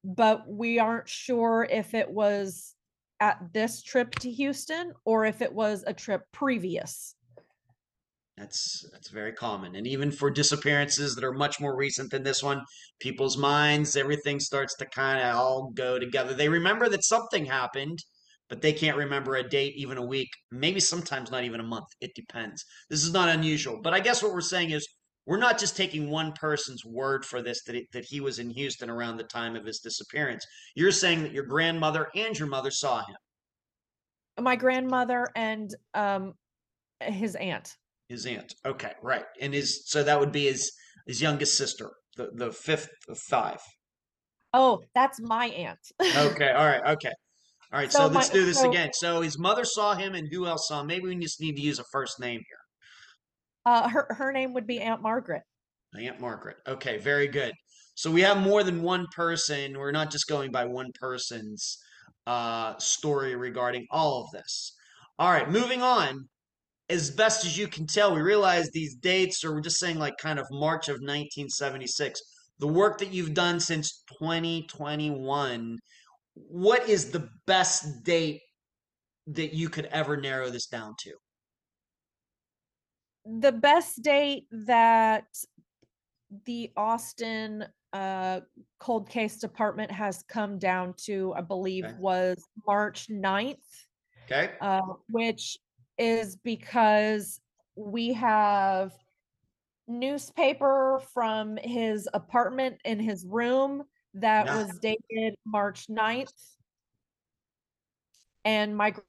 but 0.05 0.49
we 0.49 0.79
aren't 0.79 1.09
sure 1.09 1.67
if 1.71 1.95
it 1.95 2.11
was 2.11 2.75
at 3.21 3.39
this 3.53 3.83
trip 3.83 4.15
to 4.17 4.31
Houston 4.31 4.93
or 5.05 5.25
if 5.25 5.41
it 5.41 5.53
was 5.53 5.85
a 5.87 5.95
trip 5.95 6.23
previous. 6.33 7.15
That's 8.37 8.85
that's 8.93 9.11
very 9.11 9.33
common. 9.33 9.77
And 9.77 9.87
even 9.87 10.11
for 10.11 10.29
disappearances 10.29 11.15
that 11.15 11.25
are 11.25 11.33
much 11.33 11.61
more 11.61 11.77
recent 11.77 12.11
than 12.11 12.25
this 12.25 12.43
one, 12.43 12.63
people's 12.99 13.37
minds, 13.37 13.97
everything 13.97 14.41
starts 14.41 14.75
to 14.77 14.87
kind 14.87 15.21
of 15.21 15.37
all 15.37 15.71
go 15.73 16.01
together. 16.01 16.35
They 16.35 16.49
remember 16.49 16.89
that 16.89 17.05
something 17.05 17.47
happened, 17.47 18.01
but 18.49 18.61
they 18.61 18.73
can't 18.73 18.97
remember 18.97 19.37
a 19.37 19.49
date, 19.49 19.75
even 19.77 19.99
a 19.99 20.05
week, 20.05 20.29
maybe 20.51 20.81
sometimes 20.81 21.31
not 21.31 21.45
even 21.45 21.61
a 21.61 21.65
month. 21.65 21.87
It 22.01 22.15
depends. 22.15 22.65
This 22.91 23.05
is 23.05 23.13
not 23.13 23.29
unusual. 23.29 23.81
But 23.83 23.95
I 23.95 24.01
guess 24.01 24.23
what 24.23 24.33
we're 24.33 24.41
saying 24.41 24.71
is 24.71 24.87
we're 25.27 25.39
not 25.39 25.59
just 25.59 25.77
taking 25.77 26.11
one 26.11 26.33
person's 26.33 26.85
word 26.85 27.25
for 27.25 27.41
this 27.43 27.63
that, 27.65 27.75
it, 27.75 27.87
that 27.93 28.05
he 28.05 28.21
was 28.21 28.39
in 28.39 28.51
Houston 28.51 28.91
around 28.91 29.17
the 29.17 29.25
time 29.25 29.57
of 29.57 29.65
his 29.65 29.81
disappearance. 29.81 30.45
You're 30.75 30.93
saying 30.93 31.23
that 31.23 31.33
your 31.33 31.45
grandmother 31.47 32.09
and 32.15 32.39
your 32.39 32.49
mother 32.49 32.71
saw 32.71 32.99
him, 32.99 33.17
My 34.39 34.57
grandmother 34.57 35.29
and 35.35 35.71
um 35.95 36.35
his 37.01 37.35
aunt. 37.37 37.73
his 38.09 38.27
aunt. 38.27 38.55
Okay, 38.67 38.93
right. 39.03 39.25
And 39.41 39.55
his 39.55 39.89
so 39.89 40.03
that 40.03 40.21
would 40.21 40.33
be 40.33 40.45
his 40.45 40.73
his 41.07 41.21
youngest 41.23 41.57
sister, 41.57 41.91
the, 42.17 42.31
the 42.35 42.53
fifth 42.53 42.91
of 43.09 43.19
five. 43.19 43.61
Oh, 44.53 44.83
that's 44.95 45.21
my 45.21 45.47
aunt. 45.47 45.81
Okay, 46.17 46.51
all 46.51 46.67
right, 46.67 46.83
okay. 46.93 47.13
All 47.75 47.81
right, 47.81 47.91
so, 47.91 47.99
So 47.99 48.07
let's 48.07 48.29
my- 48.29 48.35
do 48.35 48.47
this 48.47 48.61
so- 48.61 48.71
again. 48.71 48.91
So 48.93 49.21
his 49.21 49.37
mother 49.37 49.65
saw 49.65 49.97
him, 49.97 50.15
and 50.15 50.29
who 50.33 50.47
else 50.47 50.69
saw 50.69 50.83
him? 50.83 50.87
Maybe 50.87 51.09
we 51.09 51.17
just 51.17 51.41
need 51.41 51.57
to 51.57 51.61
use 51.63 51.81
a 51.81 51.85
first 51.91 52.21
name 52.21 52.41
here. 52.49 52.59
Uh 53.67 53.89
her 53.89 54.07
her 54.11 54.31
name 54.31 54.53
would 54.55 54.67
be 54.67 54.79
Aunt 54.81 55.03
Margaret. 55.03 55.43
Aunt 55.99 56.21
Margaret. 56.21 56.57
Okay, 56.69 56.99
very 56.99 57.27
good. 57.27 57.53
So 57.97 58.13
we 58.13 58.21
have 58.21 58.37
more 58.39 58.63
than 58.63 58.83
one 58.83 59.07
person. 59.17 59.77
We're 59.77 59.91
not 59.91 60.11
just 60.13 60.29
going 60.29 60.53
by 60.53 60.67
one 60.67 60.91
person's 61.01 61.79
uh, 62.27 62.79
story 62.79 63.35
regarding 63.37 63.87
all 63.91 64.23
of 64.23 64.31
this. 64.33 64.73
All 65.19 65.31
right, 65.31 65.51
moving 65.51 65.83
on. 65.83 66.29
As 66.89 67.11
best 67.11 67.45
as 67.45 67.57
you 67.59 67.67
can 67.67 67.87
tell, 67.87 68.15
we 68.15 68.21
realize 68.21 68.69
these 68.71 68.95
dates, 68.97 69.43
or 69.45 69.53
we're 69.55 69.61
just 69.63 69.79
saying 69.81 69.99
like 69.99 70.15
kind 70.19 70.39
of 70.39 70.47
March 70.51 70.89
of 70.89 70.95
1976. 71.01 72.21
The 72.61 72.69
work 72.69 72.99
that 72.99 73.13
you've 73.13 73.35
done 73.35 73.59
since 73.61 74.03
2021, 74.21 75.79
what 76.35 76.89
is 76.89 77.11
the 77.11 77.29
best 77.47 78.05
date 78.05 78.41
that 79.27 79.55
you 79.55 79.69
could 79.69 79.87
ever 79.87 80.17
narrow 80.17 80.51
this 80.51 80.67
down 80.67 80.95
to? 81.01 81.15
the 83.27 83.53
best 83.53 84.03
date 84.03 84.47
that 84.51 85.27
the 86.45 86.71
Austin 86.77 87.65
uh, 87.93 88.41
cold 88.79 89.09
case 89.09 89.39
department 89.39 89.91
has 89.91 90.25
come 90.29 90.59
down 90.59 90.95
to, 91.05 91.33
I 91.35 91.41
believe, 91.41 91.85
Okay. 91.85 91.95
was 91.99 92.45
March 92.67 93.09
9th, 93.09 93.57
Okay. 94.25 94.53
uh, 94.61 94.81
which 95.09 95.57
is 95.97 96.37
because 96.37 97.41
we 97.77 98.13
have 98.13 98.93
newspaper 99.87 101.01
from 101.13 101.57
his 101.63 102.09
apartment 102.15 102.79
in 102.85 102.99
his 102.99 103.25
room 103.27 103.85
that 104.15 104.47
Yeah. 104.47 104.63
was 104.63 104.79
dated 104.79 105.37
March 105.45 105.87
9th. 105.89 106.33
And 108.45 108.77
my 108.77 108.91
gr- 108.91 109.01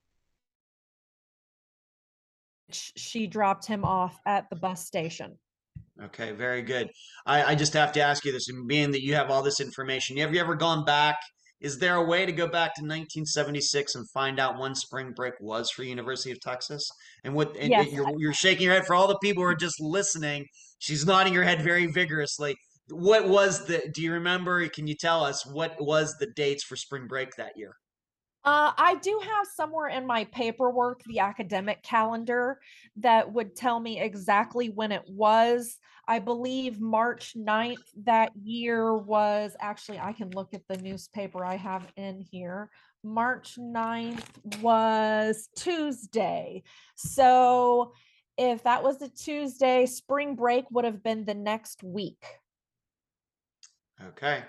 sh- 2.72 2.92
she 2.96 3.28
dropped 3.28 3.66
him 3.66 3.84
off 3.84 4.20
at 4.26 4.50
the 4.50 4.56
bus 4.56 4.86
station. 4.86 5.38
Okay, 6.02 6.32
very 6.32 6.62
good. 6.62 6.90
I, 7.26 7.44
I 7.52 7.56
just 7.56 7.74
have 7.74 7.92
to 7.94 8.02
ask 8.02 8.26
you 8.26 8.32
this, 8.32 8.50
and 8.50 8.68
being 8.68 8.92
that 8.92 9.02
you 9.02 9.16
have 9.16 9.30
all 9.32 9.44
this 9.44 9.60
information, 9.62 10.18
have 10.18 10.34
you 10.34 10.42
ever 10.42 10.56
gone 10.56 10.84
back? 10.86 11.18
Is 11.62 11.80
there 11.80 11.96
a 11.96 12.04
way 12.04 12.26
to 12.26 12.32
go 12.34 12.48
back 12.48 12.76
to 12.76 12.82
1976 12.82 13.96
and 13.96 14.10
find 14.12 14.40
out 14.40 14.60
when 14.60 14.76
spring 14.76 15.14
break 15.16 15.34
was 15.40 15.70
for 15.72 15.84
University 15.84 16.32
of 16.32 16.40
Texas? 16.42 16.86
And 17.24 17.34
what 17.34 17.56
and 17.58 17.70
Yes, 17.70 17.92
you're 17.92 18.12
you're 18.18 18.34
shaking 18.34 18.66
your 18.66 18.74
head 18.74 18.86
for 18.86 18.94
all 18.94 19.08
the 19.08 19.18
people 19.20 19.42
who 19.42 19.50
are 19.50 19.56
just 19.56 19.80
listening. 19.80 20.46
She's 20.80 21.06
nodding 21.06 21.34
her 21.34 21.44
head 21.44 21.62
very 21.62 21.88
vigorously. 21.88 22.56
What 22.90 23.28
was 23.28 23.66
the? 23.66 23.90
Do 23.94 24.02
you 24.02 24.14
remember? 24.14 24.68
Can 24.68 24.88
you 24.88 24.96
tell 24.96 25.24
us 25.24 25.46
what 25.46 25.76
was 25.80 26.18
the 26.18 26.28
dates 26.28 26.64
for 26.64 26.76
spring 26.76 27.08
break 27.08 27.36
that 27.36 27.58
year? 27.58 27.76
Uh, 28.46 28.72
I 28.78 28.96
do 29.02 29.20
have 29.24 29.48
somewhere 29.56 29.88
in 29.88 30.06
my 30.06 30.26
paperwork 30.26 31.02
the 31.06 31.18
academic 31.18 31.82
calendar 31.82 32.60
that 32.98 33.34
would 33.34 33.56
tell 33.56 33.80
me 33.80 34.00
exactly 34.00 34.70
when 34.70 34.92
it 34.92 35.02
was. 35.08 35.80
I 36.08 36.20
believe 36.20 36.80
March 36.80 37.34
9th 37.36 37.82
that 38.04 38.32
year 38.40 38.96
was 38.96 39.56
actually, 39.60 39.98
I 39.98 40.14
can 40.14 40.30
look 40.30 40.54
at 40.54 40.62
the 40.70 40.78
newspaper 40.78 41.44
I 41.44 41.56
have 41.56 41.92
in 41.98 42.22
here. 42.22 42.70
March 43.04 43.58
9th 43.58 44.62
was 44.62 45.50
Tuesday. 45.56 46.62
So 46.94 47.94
if 48.38 48.62
that 48.62 48.84
was 48.84 49.02
a 49.02 49.10
Tuesday, 49.10 49.88
spring 49.88 50.36
break 50.36 50.66
would 50.70 50.86
have 50.86 51.02
been 51.02 51.26
the 51.26 51.34
next 51.34 51.82
week. 51.82 52.24
Okay. 54.02 54.44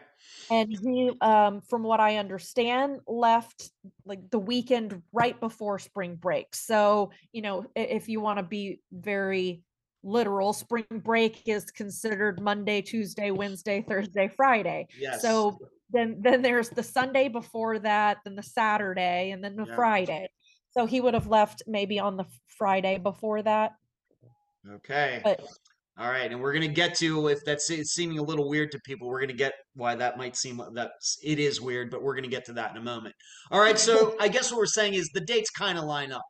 And 0.51 0.71
he, 0.71 1.13
um, 1.21 1.61
from 1.61 1.83
what 1.83 2.01
I 2.01 2.17
understand, 2.17 3.01
left 3.07 3.71
like 4.05 4.31
the 4.31 4.39
weekend 4.39 5.03
right 5.13 5.39
before 5.41 5.79
spring 5.79 6.17
break. 6.17 6.55
So, 6.55 7.11
you 7.33 7.43
know, 7.43 7.67
if 7.75 8.09
you 8.09 8.21
want 8.21 8.39
to 8.39 8.43
be 8.45 8.81
very 8.93 9.63
literal, 10.03 10.53
spring 10.53 10.85
break 10.91 11.49
is 11.49 11.65
considered 11.65 12.41
Monday, 12.41 12.81
Tuesday, 12.81 13.31
Wednesday, 13.31 13.85
Thursday, 13.87 14.29
Friday. 14.29 14.87
Yes. 14.99 15.23
So 15.23 15.59
then 15.91 16.21
then 16.21 16.43
there's 16.43 16.71
the 16.71 16.83
Sunday 16.83 17.29
before 17.29 17.79
that, 17.81 18.19
then 18.25 18.37
the 18.37 18.43
Saturday, 18.43 19.31
and 19.33 19.43
then 19.43 19.57
the 19.57 19.67
Yeah. 19.67 19.75
Friday. 19.75 20.29
So 20.71 20.87
he 20.87 21.01
would 21.01 21.15
have 21.15 21.27
left 21.27 21.63
maybe 21.67 21.99
on 21.99 22.17
the 22.17 22.27
Friday 22.59 22.99
before 22.99 23.43
that. 23.43 23.73
Okay. 24.71 25.21
But 25.25 25.41
All 25.99 26.11
right, 26.11 26.31
and 26.31 26.41
we're 26.41 26.53
gonna 26.53 26.69
get 26.69 26.95
to 26.97 27.29
if 27.29 27.39
that's 27.47 27.71
it's 27.71 27.95
seeming 27.95 28.19
a 28.19 28.23
little 28.23 28.49
weird 28.49 28.71
to 28.73 28.81
people. 28.85 29.09
We're 29.09 29.21
gonna 29.21 29.33
get 29.33 29.55
why 29.75 29.95
that 29.95 30.19
might 30.19 30.37
seem 30.37 30.61
that 30.75 30.91
it 31.23 31.39
is 31.39 31.61
weird, 31.61 31.91
but 31.91 32.03
we're 32.03 32.15
gonna 32.15 32.29
get 32.29 32.45
to 32.47 32.53
that 32.55 32.73
in 32.73 32.77
a 32.77 32.83
moment. 32.83 33.15
All 33.51 33.61
right, 33.61 33.79
so 33.79 34.15
I 34.21 34.29
guess 34.29 34.51
what 34.51 34.59
we're 34.59 34.67
saying 34.67 34.95
is 34.95 35.09
the 35.15 35.23
dates 35.23 35.51
kind 35.51 35.79
of 35.79 35.85
line 35.85 36.13
up. 36.13 36.25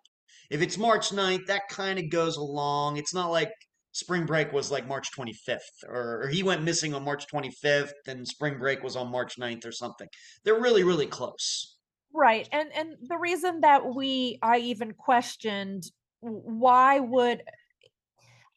If 0.51 0.63
it's 0.63 0.79
March 0.79 1.11
9th, 1.11 1.47
that 1.47 1.63
kind 1.69 1.99
of 1.99 2.11
goes 2.11 2.37
along. 2.37 2.99
It's 2.99 3.13
not 3.13 3.33
like 3.33 3.51
spring 3.91 4.25
break 4.25 4.53
was 4.53 4.71
like 4.71 4.87
March 4.87 5.09
25th, 5.19 5.59
or, 5.89 6.23
or 6.23 6.29
he 6.29 6.45
went 6.45 6.63
missing 6.63 6.95
on 6.95 7.03
March 7.03 7.25
25th, 7.33 7.91
and 8.07 8.29
spring 8.29 8.59
break 8.59 8.85
was 8.85 8.95
on 8.95 9.11
March 9.11 9.35
9th 9.41 9.67
or 9.67 9.73
something. 9.73 10.07
They're 10.45 10.61
really, 10.61 10.85
really 10.85 11.07
close. 11.07 11.77
Right. 12.15 12.49
And 12.53 12.71
and 12.75 12.97
the 13.09 13.19
reason 13.19 13.61
that 13.61 13.95
we 13.95 14.39
I 14.43 14.59
even 14.59 14.93
questioned 14.93 15.83
why 16.21 16.99
would 17.01 17.43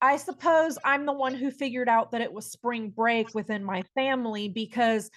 I 0.02 0.18
suppose 0.18 0.78
I'm 0.84 1.06
the 1.06 1.14
one 1.14 1.34
who 1.34 1.52
figured 1.52 1.90
out 1.90 2.12
that 2.12 2.22
it 2.22 2.32
was 2.32 2.52
spring 2.52 2.90
break 2.90 3.34
within 3.36 3.64
my 3.64 3.84
family 3.96 4.48
because 4.48 5.10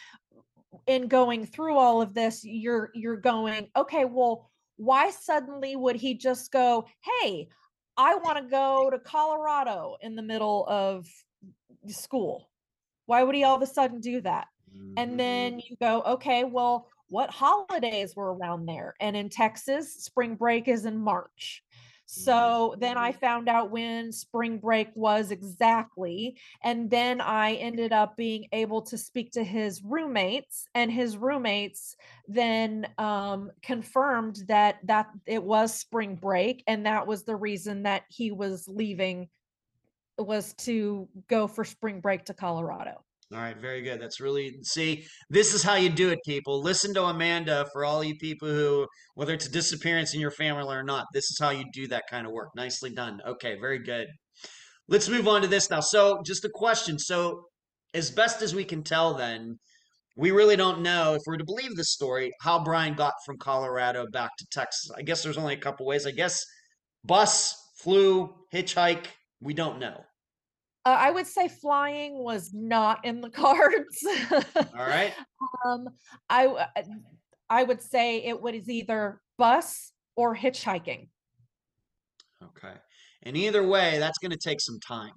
in 0.87 1.07
going 1.07 1.47
through 1.47 1.77
all 1.77 2.01
of 2.01 2.15
this 2.15 2.43
you're 2.45 2.91
you're 2.95 3.17
going 3.17 3.69
okay 3.77 4.07
well 4.07 4.51
why 4.77 5.11
suddenly 5.11 5.77
would 5.77 5.97
he 5.97 6.15
just 6.15 6.51
go 6.51 6.87
hey 7.23 7.49
I 7.97 8.17
want 8.17 8.39
to 8.39 8.45
go 8.45 8.89
to 8.91 8.99
Colorado 8.99 9.97
in 10.01 10.17
the 10.17 10.23
middle 10.23 10.67
of 10.67 11.07
school 11.89 12.49
why 13.05 13.23
would 13.23 13.35
he 13.35 13.45
all 13.45 13.55
of 13.55 13.63
a 13.63 13.67
sudden 13.67 14.01
do 14.01 14.23
that 14.23 14.49
and 14.97 15.19
then 15.19 15.55
mm. 15.55 15.63
you 15.69 15.77
go, 15.81 16.03
okay, 16.03 16.45
well, 16.45 16.89
what 17.09 17.31
holidays 17.31 18.15
were 18.17 18.35
around 18.35 18.67
there? 18.67 18.95
And 19.01 19.17
in 19.17 19.29
Texas, 19.29 19.95
spring 20.03 20.35
break 20.35 20.69
is 20.69 20.87
in 20.87 20.99
March. 20.99 21.63
So 22.07 22.75
then 22.79 22.99
I 22.99 23.13
found 23.13 23.49
out 23.49 23.71
when 23.71 24.13
spring 24.13 24.59
break 24.59 24.89
was 24.95 25.31
exactly. 25.31 26.37
And 26.63 26.91
then 26.91 27.21
I 27.21 27.55
ended 27.55 27.93
up 27.93 28.17
being 28.17 28.49
able 28.53 28.83
to 28.83 28.99
speak 28.99 29.33
to 29.33 29.45
his 29.45 29.83
roommates, 29.83 30.67
and 30.75 30.91
his 30.91 31.17
roommates 31.17 31.97
then 32.29 32.87
um, 32.99 33.51
confirmed 33.63 34.41
that 34.49 34.79
that 34.85 35.09
it 35.27 35.43
was 35.43 35.75
spring 35.75 36.17
break, 36.17 36.63
and 36.67 36.87
that 36.87 37.07
was 37.07 37.25
the 37.25 37.37
reason 37.37 37.85
that 37.85 38.03
he 38.09 38.31
was 38.31 38.69
leaving 38.69 39.29
was 40.19 40.53
to 40.55 41.09
go 41.29 41.47
for 41.47 41.65
spring 41.65 42.01
break 42.01 42.27
to 42.27 42.35
Colorado. 42.35 43.03
All 43.33 43.41
right, 43.41 43.57
very 43.57 43.81
good. 43.81 44.01
That's 44.01 44.21
really 44.21 44.55
see. 44.63 45.07
This 45.31 45.55
is 45.55 45.63
how 45.63 45.77
you 45.77 45.89
do 45.89 46.11
it, 46.11 46.19
people. 46.27 46.61
Listen 46.61 46.93
to 46.95 47.05
Amanda 47.05 47.67
for 47.73 47.83
all 47.83 48.05
you 48.05 48.15
people 48.17 48.49
who, 48.49 48.87
whether 49.15 49.33
it's 49.33 49.47
a 49.47 49.51
disappearance 49.51 50.13
in 50.13 50.21
your 50.21 50.31
family 50.31 50.75
or 50.75 50.83
not. 50.83 51.07
This 51.15 51.31
is 51.31 51.39
how 51.41 51.49
you 51.49 51.65
do 51.73 51.87
that 51.89 52.05
kind 52.11 52.27
of 52.27 52.33
work. 52.33 52.51
Nicely 52.55 52.91
done. 52.91 53.21
Okay, 53.27 53.57
very 53.59 53.79
good. 53.79 54.09
Let's 54.87 55.09
move 55.09 55.29
on 55.29 55.41
to 55.43 55.49
this 55.49 55.71
now. 55.71 55.81
So, 55.81 56.21
just 56.27 56.45
a 56.45 56.51
question. 56.53 56.99
So, 56.99 57.45
as 57.95 58.11
best 58.11 58.43
as 58.43 58.55
we 58.55 58.65
can 58.65 58.83
tell, 58.83 59.15
then 59.15 59.57
we 60.17 60.31
really 60.31 60.57
don't 60.57 60.83
know 60.83 61.15
if 61.15 61.23
we're 61.27 61.39
to 61.39 61.45
believe 61.45 61.75
this 61.75 61.93
story 61.93 62.33
how 62.43 62.63
Brian 62.63 62.95
got 62.95 63.15
from 63.25 63.39
Colorado 63.39 64.07
back 64.13 64.31
to 64.39 64.47
Texas. 64.53 64.91
I 64.97 65.01
guess 65.03 65.23
there's 65.23 65.39
only 65.39 65.55
a 65.55 65.59
couple 65.61 65.87
ways. 65.87 66.07
I 66.07 66.11
guess 66.11 66.39
bus, 67.03 67.55
flew, 67.79 68.35
hitchhike. 68.53 69.07
We 69.41 69.55
don't 69.55 69.79
know. 69.79 70.03
Uh, 70.85 70.97
I 70.99 71.11
would 71.11 71.27
say 71.27 71.49
flying 71.49 72.25
was 72.25 72.53
not 72.53 73.05
in 73.05 73.21
the 73.21 73.31
cards. 73.43 74.05
All 74.57 74.87
right. 74.87 75.15
um, 75.65 75.89
I 76.29 76.47
uh, 76.47 76.83
I 77.49 77.63
would 77.63 77.83
say 77.83 78.25
it 78.25 78.41
was 78.41 78.69
either 78.69 79.21
bus 79.39 79.93
or 80.17 80.35
hitchhiking. 80.35 81.09
Okay. 82.43 82.75
And 83.23 83.37
either 83.37 83.67
way, 83.67 83.99
that's 83.99 84.19
going 84.19 84.33
to 84.33 84.39
take 84.39 84.61
some 84.61 84.81
time. 84.81 85.13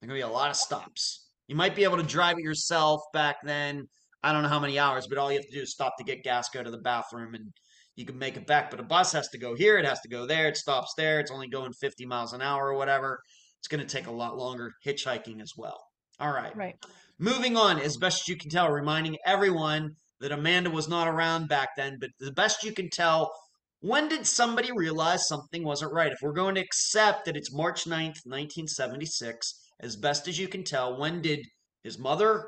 There 0.00 0.08
going 0.08 0.20
to 0.20 0.26
be 0.26 0.30
a 0.30 0.34
lot 0.34 0.50
of 0.50 0.56
stops. 0.56 1.26
You 1.48 1.56
might 1.56 1.76
be 1.76 1.84
able 1.84 1.96
to 1.96 2.02
drive 2.02 2.38
it 2.38 2.44
yourself 2.44 3.02
back 3.12 3.36
then. 3.44 3.88
I 4.22 4.32
don't 4.32 4.42
know 4.42 4.48
how 4.48 4.60
many 4.60 4.78
hours, 4.78 5.06
but 5.06 5.18
all 5.18 5.30
you 5.30 5.38
have 5.38 5.46
to 5.46 5.56
do 5.56 5.62
is 5.62 5.72
stop 5.72 5.96
to 5.98 6.04
get 6.04 6.24
gas, 6.24 6.48
go 6.48 6.62
to 6.62 6.70
the 6.70 6.78
bathroom, 6.78 7.34
and 7.34 7.52
you 7.94 8.04
can 8.04 8.18
make 8.18 8.36
it 8.36 8.46
back. 8.46 8.70
But 8.70 8.80
a 8.80 8.82
bus 8.82 9.12
has 9.12 9.28
to 9.28 9.38
go 9.38 9.54
here, 9.54 9.78
it 9.78 9.84
has 9.84 10.00
to 10.00 10.08
go 10.08 10.26
there, 10.26 10.48
it 10.48 10.56
stops 10.56 10.94
there, 10.96 11.20
it's 11.20 11.30
only 11.30 11.48
going 11.48 11.72
50 11.72 12.06
miles 12.06 12.32
an 12.32 12.42
hour 12.42 12.68
or 12.68 12.74
whatever. 12.74 13.20
It's 13.66 13.76
going 13.76 13.84
to 13.84 13.96
take 13.96 14.06
a 14.06 14.12
lot 14.12 14.36
longer 14.36 14.70
hitchhiking 14.86 15.42
as 15.42 15.50
well. 15.56 15.80
All 16.20 16.30
right. 16.30 16.56
Right. 16.56 16.76
Moving 17.18 17.56
on, 17.56 17.80
as 17.80 17.96
best 17.96 18.28
you 18.28 18.36
can 18.36 18.48
tell, 18.48 18.70
reminding 18.70 19.16
everyone 19.26 19.96
that 20.20 20.30
Amanda 20.30 20.70
was 20.70 20.88
not 20.88 21.08
around 21.08 21.48
back 21.48 21.70
then, 21.76 21.96
but 22.00 22.10
the 22.20 22.30
best 22.30 22.62
you 22.62 22.72
can 22.72 22.88
tell, 22.88 23.32
when 23.80 24.08
did 24.08 24.24
somebody 24.24 24.70
realize 24.70 25.26
something 25.26 25.64
wasn't 25.64 25.92
right? 25.92 26.12
If 26.12 26.18
we're 26.22 26.32
going 26.32 26.54
to 26.54 26.60
accept 26.60 27.24
that 27.24 27.36
it's 27.36 27.52
March 27.52 27.86
9th, 27.86 28.22
1976, 28.22 29.52
as 29.80 29.96
best 29.96 30.28
as 30.28 30.38
you 30.38 30.46
can 30.46 30.62
tell, 30.62 30.96
when 30.96 31.20
did 31.20 31.40
his 31.82 31.98
mother, 31.98 32.46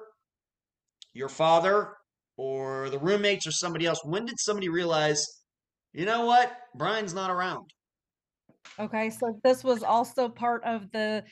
your 1.14 1.29
father, 1.29 1.95
or 2.37 2.90
the 2.90 2.99
roommates 3.01 3.45
or 3.45 3.51
somebody 3.51 3.86
else, 3.86 3.99
when 4.05 4.24
did 4.24 4.39
somebody 4.39 4.69
realize, 4.69 5.20
you 5.93 6.05
know 6.05 6.27
what, 6.27 6.53
Brian's 6.77 7.12
not 7.12 7.32
around? 7.32 7.73
Okay. 8.78 9.11
So 9.11 9.39
this 9.43 9.65
was 9.65 9.82
also 9.82 10.28
part 10.28 10.65
of 10.65 10.90
the 10.93 11.24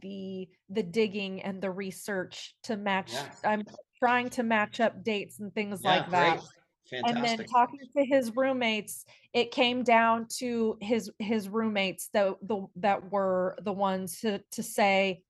the 0.00 0.48
the 0.70 0.82
digging 0.82 1.42
and 1.42 1.62
the 1.62 1.70
research 1.70 2.54
to 2.64 2.76
match. 2.76 3.12
Yeah. 3.12 3.28
I'm 3.44 3.64
trying 3.98 4.30
to 4.30 4.42
match 4.42 4.80
up 4.80 5.04
dates 5.04 5.40
and 5.40 5.54
things 5.54 5.80
Yeah, 5.82 5.90
like 5.90 6.10
that. 6.10 6.36
great. 6.38 6.48
Fantastic. 6.90 7.16
and 7.16 7.24
then 7.40 7.46
talking 7.46 7.80
to 7.96 8.04
his 8.04 8.36
roommates 8.36 9.06
it 9.32 9.50
came 9.50 9.82
down 9.84 10.26
to 10.36 10.76
his 10.82 11.10
his 11.18 11.48
roommates 11.48 12.08
the, 12.12 12.36
the 12.42 12.66
that 12.76 13.10
were 13.10 13.56
the 13.62 13.72
ones 13.72 14.20
to 14.20 14.38
to 14.50 14.62
say 14.62 15.22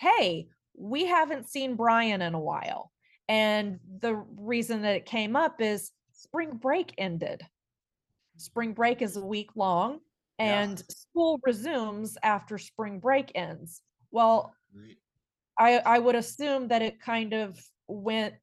hey 0.00 0.48
we 0.74 1.04
haven't 1.04 1.46
seen 1.46 1.76
brian 1.76 2.22
in 2.22 2.32
a 2.32 2.40
while 2.40 2.90
and 3.28 3.80
the 4.00 4.14
reason 4.38 4.80
that 4.80 4.96
it 4.96 5.04
came 5.04 5.36
up 5.36 5.60
is 5.60 5.90
spring 6.14 6.52
break 6.52 6.94
ended 6.96 7.42
spring 8.38 8.72
break 8.72 9.02
is 9.02 9.18
a 9.18 9.24
week 9.24 9.50
long 9.56 10.00
Yeah. 10.38 10.62
and 10.62 10.82
school 10.90 11.40
resumes 11.44 12.18
after 12.22 12.58
spring 12.58 12.98
break 12.98 13.30
ends 13.34 13.82
well 14.10 14.54
Right. 14.74 14.96
I 15.58 15.78
I 15.78 15.98
would 15.98 16.16
assume 16.16 16.68
that 16.68 16.82
it 16.82 17.00
kind 17.00 17.32
of 17.32 17.58
went 17.86 18.34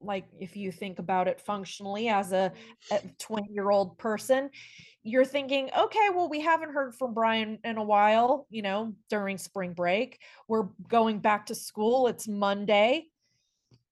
like 0.00 0.26
if 0.38 0.56
you 0.56 0.70
think 0.70 0.98
about 0.98 1.26
it 1.26 1.40
functionally 1.40 2.08
as 2.08 2.32
a 2.32 2.52
mm. 2.92 3.18
20 3.18 3.52
year 3.52 3.70
old 3.70 3.98
person, 3.98 4.50
you're 5.02 5.24
thinking, 5.24 5.70
okay, 5.76 6.08
well, 6.14 6.28
we 6.28 6.40
haven't 6.40 6.72
heard 6.72 6.94
from 6.94 7.14
Brian 7.14 7.58
in 7.64 7.78
a 7.78 7.82
while, 7.82 8.46
you 8.50 8.62
know, 8.62 8.94
during 9.08 9.38
spring 9.38 9.72
break. 9.72 10.20
We're 10.48 10.68
going 10.88 11.20
back 11.20 11.46
to 11.46 11.54
school. 11.54 12.06
It's 12.08 12.28
Monday. 12.28 13.06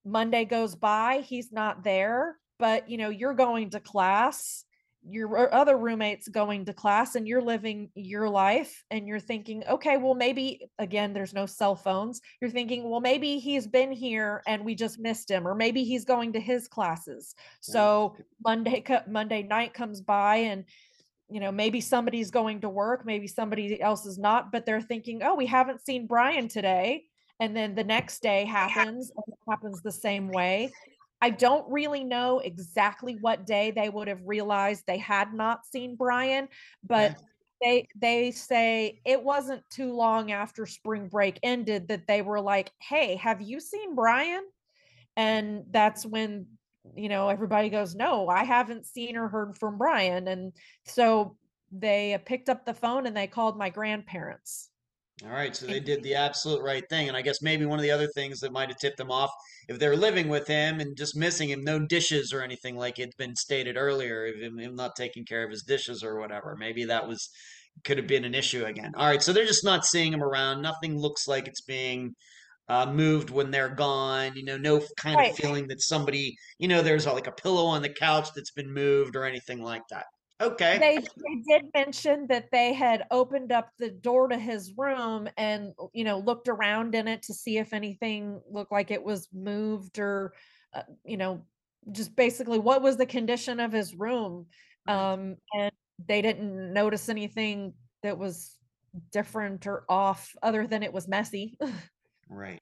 Monday 0.05 0.45
goes 0.45 0.75
by, 0.75 1.25
he's 1.27 1.53
not 1.53 1.85
there, 1.85 2.37
but 2.59 2.89
you 2.89 2.97
know, 2.97 3.11
you're 3.11 3.35
going 3.35 3.71
to 3.71 3.81
class 3.81 4.65
your 5.07 5.53
other 5.55 5.77
roommate's 5.77 6.29
going 6.29 6.65
to 6.67 6.73
class 6.73 7.15
and 7.15 7.27
you're 7.27 7.43
living 7.43 7.91
your 7.95 8.29
life 8.29 8.85
and 8.91 9.07
you're 9.07 9.21
thinking, 9.21 9.63
okay, 9.69 9.97
well, 9.97 10.15
maybe 10.15 10.69
again, 10.79 11.13
there's 11.13 11.33
no 11.33 11.47
cell 11.47 11.77
phones. 11.77 12.21
You're 12.41 12.51
thinking, 12.51 12.89
well, 12.89 13.01
maybe 13.01 13.39
he's 13.39 13.67
been 13.67 13.93
here 13.93 14.43
and 14.47 14.65
we 14.65 14.75
just 14.75 14.99
missed 14.99 15.31
him, 15.31 15.47
or 15.47 15.55
maybe 15.55 15.85
he's 15.85 16.05
going 16.05 16.33
to 16.35 16.41
his 16.41 16.69
classes. 16.69 17.35
So 17.61 18.17
Monday, 18.45 18.85
Monday 19.07 19.43
night 19.43 19.73
comes 19.73 20.01
by 20.01 20.37
and 20.37 20.65
you 21.31 21.41
know, 21.41 21.53
maybe 21.53 21.81
somebody's 21.81 22.31
going 22.31 22.63
to 22.63 22.69
work, 22.69 23.05
maybe 23.05 23.27
somebody 23.27 23.81
else 23.83 24.07
is 24.07 24.19
not, 24.19 24.51
but 24.51 24.65
they're 24.65 24.81
thinking, 24.81 25.23
oh, 25.23 25.35
we 25.35 25.45
haven't 25.47 25.85
seen 25.85 26.07
Brian 26.07 26.49
today. 26.49 27.05
And 27.39 27.55
then 27.55 27.75
the 27.75 27.85
next 27.85 28.21
day 28.21 28.45
happens, 28.45 29.13
happens 29.49 29.83
the 29.83 29.93
same 29.93 30.29
way. 30.29 30.73
I 31.21 31.31
don't 31.31 31.71
really 31.71 32.05
know 32.05 32.39
exactly 32.39 33.17
what 33.21 33.47
day 33.47 33.71
they 33.71 33.89
would 33.89 34.09
have 34.09 34.21
realized 34.25 34.85
they 34.87 34.99
had 34.99 35.35
not 35.35 35.67
seen 35.67 35.97
Brian, 35.97 36.49
but 36.85 37.17
they 37.61 37.89
they 38.01 38.31
say 38.31 39.01
it 39.05 39.23
wasn't 39.23 39.69
too 39.71 39.93
long 39.93 40.31
after 40.31 40.65
spring 40.65 41.09
break 41.09 41.41
ended 41.43 41.89
that 41.89 42.07
they 42.07 42.23
were 42.23 42.41
like, 42.41 42.71
"Hey, 42.81 43.17
have 43.17 43.41
you 43.41 43.61
seen 43.61 43.95
Brian?" 43.95 44.45
And 45.17 45.65
that's 45.71 46.07
when 46.07 46.47
you 46.95 47.09
know 47.09 47.29
everybody 47.29 47.69
goes, 47.69 47.95
"No, 47.97 48.29
I 48.29 48.45
haven't 48.45 48.87
seen 48.87 49.17
or 49.17 49.29
heard 49.29 49.59
from 49.59 49.77
Brian." 49.77 50.29
And 50.29 50.53
so 50.85 51.37
they 51.73 52.15
uh, 52.15 52.19
picked 52.19 52.49
up 52.49 52.65
the 52.65 52.75
phone 52.75 53.07
and 53.07 53.17
they 53.17 53.27
called 53.27 53.59
my 53.59 53.71
grandparents. 53.71 54.71
All 55.25 55.33
right, 55.33 55.55
so 55.55 55.67
they 55.67 55.81
did 55.81 56.03
the 56.05 56.15
absolute 56.15 56.63
right 56.63 56.85
thing. 56.89 57.09
And 57.09 57.17
I 57.17 57.23
guess 57.23 57.43
maybe 57.43 57.67
one 57.67 57.79
of 57.79 57.83
the 57.83 57.91
other 57.91 58.07
things 58.07 58.39
that 58.41 58.53
might 58.53 58.69
have 58.69 58.79
tipped 58.79 58.99
them 58.99 59.11
off, 59.11 59.31
if 59.69 59.79
they're 59.79 59.97
living 59.97 60.29
with 60.29 60.47
him 60.47 60.79
and 60.79 60.97
just 60.97 61.17
missing 61.17 61.51
him, 61.51 61.65
no 61.65 61.81
dishes 61.81 62.33
or 62.33 62.41
anything 62.41 62.77
like 62.77 63.01
it's 63.01 63.17
been 63.17 63.35
stated 63.35 63.77
earlier, 63.77 64.27
him, 64.27 64.59
him 64.59 64.77
not 64.77 64.95
taking 64.95 65.25
care 65.25 65.43
of 65.43 65.51
his 65.51 65.65
dishes 65.65 66.05
or 66.05 66.21
whatever, 66.21 66.57
maybe 66.57 66.85
that 66.85 67.09
was 67.09 67.31
could 67.85 67.99
have 67.99 68.07
been 68.07 68.25
an 68.25 68.35
issue 68.35 68.65
again. 68.65 68.93
All 68.97 69.07
right, 69.07 69.23
so 69.23 69.33
they're 69.33 69.45
just 69.45 69.65
not 69.65 69.85
seeing 69.85 70.13
him 70.13 70.23
around. 70.23 70.63
Nothing 70.63 70.99
looks 70.99 71.27
like 71.29 71.49
it's 71.49 71.61
being 71.63 72.15
uh, 72.69 72.87
moved 72.87 73.31
when 73.31 73.51
they're 73.51 73.69
gone. 73.69 74.33
You 74.37 74.45
know, 74.45 74.57
no 74.57 74.83
kind 74.97 75.17
right. 75.17 75.31
of 75.31 75.37
feeling 75.37 75.69
that 75.69 75.81
somebody, 75.81 76.37
you 76.59 76.69
know, 76.69 76.83
there's 76.83 77.07
like 77.07 77.27
a 77.27 77.33
pillow 77.33 77.67
on 77.67 77.83
the 77.83 77.89
couch 77.89 78.29
that's 78.35 78.53
been 78.53 78.73
moved 78.73 79.17
or 79.17 79.25
anything 79.25 79.63
like 79.63 79.83
that. 79.91 80.07
Okay. 80.41 80.79
They 80.79 80.97
they 80.99 81.43
did 81.49 81.71
mention 81.75 82.27
that 82.29 82.51
they 82.53 82.73
had 82.73 83.07
opened 83.11 83.51
up 83.51 83.71
the 83.79 83.91
door 83.91 84.29
to 84.29 84.39
his 84.39 84.73
room 84.77 85.29
and 85.37 85.73
you 85.93 86.05
know 86.05 86.19
looked 86.19 86.49
around 86.49 86.95
in 86.95 87.09
it 87.09 87.23
to 87.23 87.35
see 87.35 87.59
if 87.59 87.73
anything 87.73 88.41
looked 88.49 88.71
like 88.71 88.91
it 88.91 89.03
was 89.03 89.29
moved 89.33 89.99
or 89.99 90.33
uh, 90.75 90.83
you 91.05 91.17
know 91.17 91.45
just 91.91 92.15
basically 92.15 92.59
what 92.59 92.83
was 92.83 92.97
the 92.97 93.07
condition 93.07 93.59
of 93.59 93.73
his 93.73 93.95
room 93.95 94.47
um 94.87 95.37
and 95.55 95.73
they 96.07 96.23
didn't 96.23 96.73
notice 96.73 97.09
anything 97.09 97.73
that 98.03 98.19
was 98.19 98.57
different 99.11 99.67
or 99.67 99.85
off 99.89 100.35
other 100.43 100.67
than 100.67 100.83
it 100.83 100.93
was 100.93 101.09
messy. 101.09 101.57
right. 102.31 102.61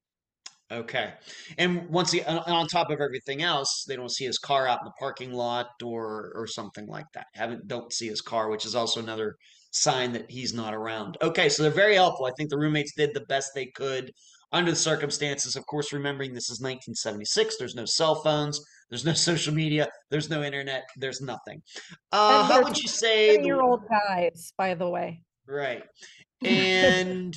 Okay. 0.70 1.12
And 1.58 1.88
once 1.88 2.10
he, 2.10 2.24
on 2.24 2.66
top 2.66 2.90
of 2.90 3.00
everything 3.00 3.42
else, 3.42 3.84
they 3.86 3.94
don't 3.94 4.10
see 4.10 4.24
his 4.24 4.38
car 4.38 4.66
out 4.66 4.80
in 4.80 4.84
the 4.84 4.92
parking 4.98 5.32
lot 5.32 5.68
or 5.82 6.32
or 6.34 6.46
something 6.48 6.86
like 6.88 7.06
that. 7.14 7.26
Haven't 7.34 7.68
don't 7.68 7.92
see 7.92 8.08
his 8.08 8.20
car, 8.20 8.50
which 8.50 8.66
is 8.66 8.74
also 8.74 9.00
another 9.00 9.36
sign 9.70 10.12
that 10.12 10.30
he's 10.30 10.52
not 10.52 10.74
around. 10.74 11.16
Okay, 11.22 11.48
so 11.48 11.62
they're 11.62 11.70
very 11.70 11.94
helpful. 11.94 12.26
I 12.26 12.32
think 12.36 12.50
the 12.50 12.58
roommates 12.58 12.94
did 12.96 13.14
the 13.14 13.24
best 13.28 13.52
they 13.54 13.66
could 13.76 14.10
under 14.52 14.70
the 14.72 14.76
circumstances. 14.76 15.54
Of 15.54 15.66
course, 15.66 15.92
remembering 15.92 16.34
this 16.34 16.50
is 16.50 16.60
1976, 16.60 17.56
there's 17.58 17.74
no 17.74 17.84
cell 17.84 18.16
phones, 18.22 18.60
there's 18.90 19.04
no 19.04 19.12
social 19.28 19.54
media, 19.54 19.88
there's 20.10 20.30
no 20.30 20.42
internet, 20.42 20.84
there's 20.96 21.20
nothing. 21.20 21.62
Uh, 22.10 22.44
how 22.44 22.62
would 22.62 22.78
you 22.78 22.88
say 22.88 23.40
year 23.40 23.60
old 23.60 23.82
guys, 23.88 24.52
by 24.58 24.74
the 24.74 24.88
way? 24.88 25.22
Right. 25.46 25.84
And 26.44 27.34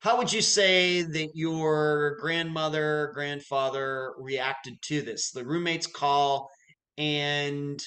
how 0.00 0.16
would 0.16 0.32
you 0.32 0.42
say 0.42 1.02
that 1.02 1.30
your 1.34 2.16
grandmother, 2.20 3.10
grandfather 3.14 4.12
reacted 4.18 4.80
to 4.82 5.02
this? 5.02 5.32
The 5.32 5.44
roommates 5.44 5.86
call, 5.86 6.50
and 6.96 7.82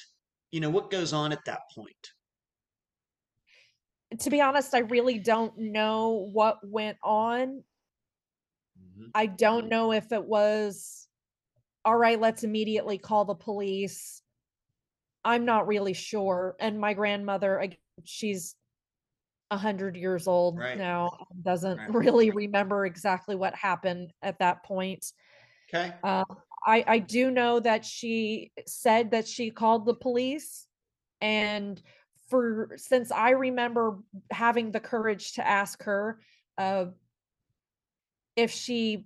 you 0.50 0.60
know 0.60 0.70
what 0.70 0.90
goes 0.90 1.12
on 1.12 1.32
at 1.32 1.44
that 1.46 1.60
point. 1.74 2.10
To 4.20 4.30
be 4.30 4.42
honest, 4.42 4.74
I 4.74 4.80
really 4.80 5.18
don't 5.18 5.56
know 5.56 6.28
what 6.32 6.58
went 6.62 6.98
on. 7.02 7.62
Mm-hmm. 8.78 9.06
I 9.14 9.26
don't 9.26 9.68
know 9.68 9.92
if 9.92 10.12
it 10.12 10.24
was 10.24 11.02
all 11.84 11.96
right, 11.96 12.20
let's 12.20 12.44
immediately 12.44 12.98
call 12.98 13.24
the 13.24 13.34
police. 13.34 14.22
I'm 15.24 15.44
not 15.44 15.66
really 15.66 15.94
sure. 15.94 16.56
And 16.60 16.80
my 16.80 16.94
grandmother, 16.94 17.68
she's 18.04 18.54
a 19.52 19.56
hundred 19.58 19.96
years 19.96 20.26
old 20.26 20.58
right. 20.58 20.78
now 20.78 21.26
doesn't 21.42 21.76
right. 21.76 21.94
really 21.94 22.30
remember 22.30 22.86
exactly 22.86 23.36
what 23.36 23.54
happened 23.54 24.10
at 24.22 24.38
that 24.38 24.64
point. 24.64 25.12
Okay. 25.68 25.92
Uh, 26.02 26.24
I 26.66 26.84
I 26.86 26.98
do 26.98 27.30
know 27.30 27.60
that 27.60 27.84
she 27.84 28.50
said 28.66 29.10
that 29.10 29.28
she 29.28 29.50
called 29.50 29.84
the 29.84 29.94
police, 29.94 30.66
and 31.20 31.80
for 32.30 32.70
since 32.76 33.12
I 33.12 33.30
remember 33.30 33.98
having 34.30 34.70
the 34.70 34.80
courage 34.80 35.34
to 35.34 35.46
ask 35.46 35.82
her 35.82 36.20
uh, 36.56 36.86
if 38.34 38.52
she 38.52 39.04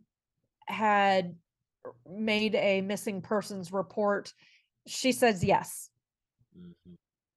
had 0.68 1.35
made 2.09 2.55
a 2.55 2.82
missing 2.82 3.20
persons 3.20 3.73
report, 3.73 4.32
she 4.86 5.10
says 5.10 5.43
yes. 5.43 5.90
Mm-hmm 6.56 6.94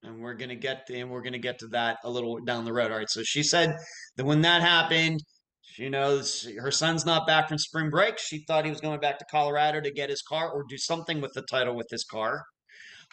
and 0.09 0.21
we're 0.21 0.33
gonna 0.33 0.55
get 0.55 0.87
to, 0.87 0.99
and 0.99 1.09
we're 1.09 1.21
gonna 1.21 1.37
get 1.37 1.59
to 1.59 1.67
that 1.67 1.97
a 2.03 2.09
little 2.09 2.39
down 2.39 2.65
the 2.65 2.73
road. 2.73 2.91
All 2.91 2.97
right. 2.97 3.09
So 3.09 3.23
she 3.23 3.43
said 3.43 3.75
that 4.17 4.25
when 4.25 4.41
that 4.41 4.61
happened, 4.61 5.23
she 5.61 5.87
knows 5.89 6.47
her 6.59 6.71
son's 6.71 7.05
not 7.05 7.27
back 7.27 7.47
from 7.47 7.57
spring 7.57 7.89
break. 7.89 8.17
She 8.19 8.43
thought 8.45 8.65
he 8.65 8.71
was 8.71 8.81
going 8.81 8.99
back 8.99 9.19
to 9.19 9.25
Colorado 9.31 9.79
to 9.81 9.91
get 9.91 10.09
his 10.09 10.21
car 10.21 10.51
or 10.51 10.65
do 10.67 10.77
something 10.77 11.21
with 11.21 11.31
the 11.33 11.43
title 11.43 11.75
with 11.75 11.87
his 11.89 12.03
car. 12.03 12.43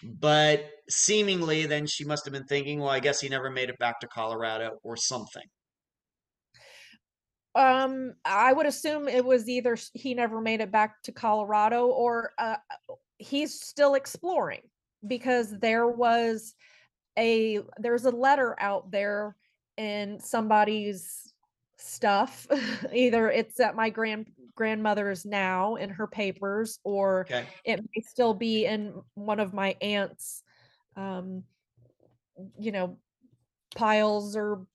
But 0.02 0.64
seemingly, 0.90 1.66
then 1.66 1.86
she 1.86 2.04
must 2.04 2.24
have 2.24 2.32
been 2.32 2.44
thinking, 2.44 2.80
well, 2.80 2.90
I 2.90 3.00
guess 3.00 3.20
he 3.20 3.28
never 3.28 3.50
made 3.50 3.70
it 3.70 3.78
back 3.78 4.00
to 4.00 4.08
Colorado 4.08 4.78
or 4.82 4.96
something. 4.96 5.44
Um, 7.54 8.12
I 8.24 8.52
would 8.52 8.66
assume 8.66 9.08
it 9.08 9.24
was 9.24 9.48
either 9.48 9.78
he 9.94 10.12
never 10.12 10.42
made 10.42 10.60
it 10.60 10.70
back 10.70 11.02
to 11.04 11.12
Colorado 11.12 11.86
or 11.86 12.32
uh, 12.38 12.56
he's 13.16 13.60
still 13.60 13.94
exploring 13.94 14.60
because 15.06 15.58
there 15.60 15.88
was 15.88 16.54
a 17.18 17.60
there's 17.78 18.04
a 18.04 18.10
letter 18.10 18.54
out 18.60 18.90
there 18.90 19.36
in 19.76 20.20
somebody's 20.20 21.32
stuff 21.78 22.46
either 22.94 23.30
it's 23.30 23.60
at 23.60 23.76
my 23.76 23.90
grand 23.90 24.26
grandmother's 24.54 25.26
now 25.26 25.76
in 25.76 25.90
her 25.90 26.06
papers 26.06 26.78
or 26.82 27.20
okay. 27.20 27.46
it 27.64 27.80
may 27.80 28.02
still 28.02 28.32
be 28.32 28.64
in 28.64 28.94
one 29.14 29.38
of 29.38 29.52
my 29.52 29.76
aunt's 29.82 30.42
um 30.96 31.42
you 32.58 32.72
know 32.72 32.96
piles 33.74 34.36
or 34.36 34.66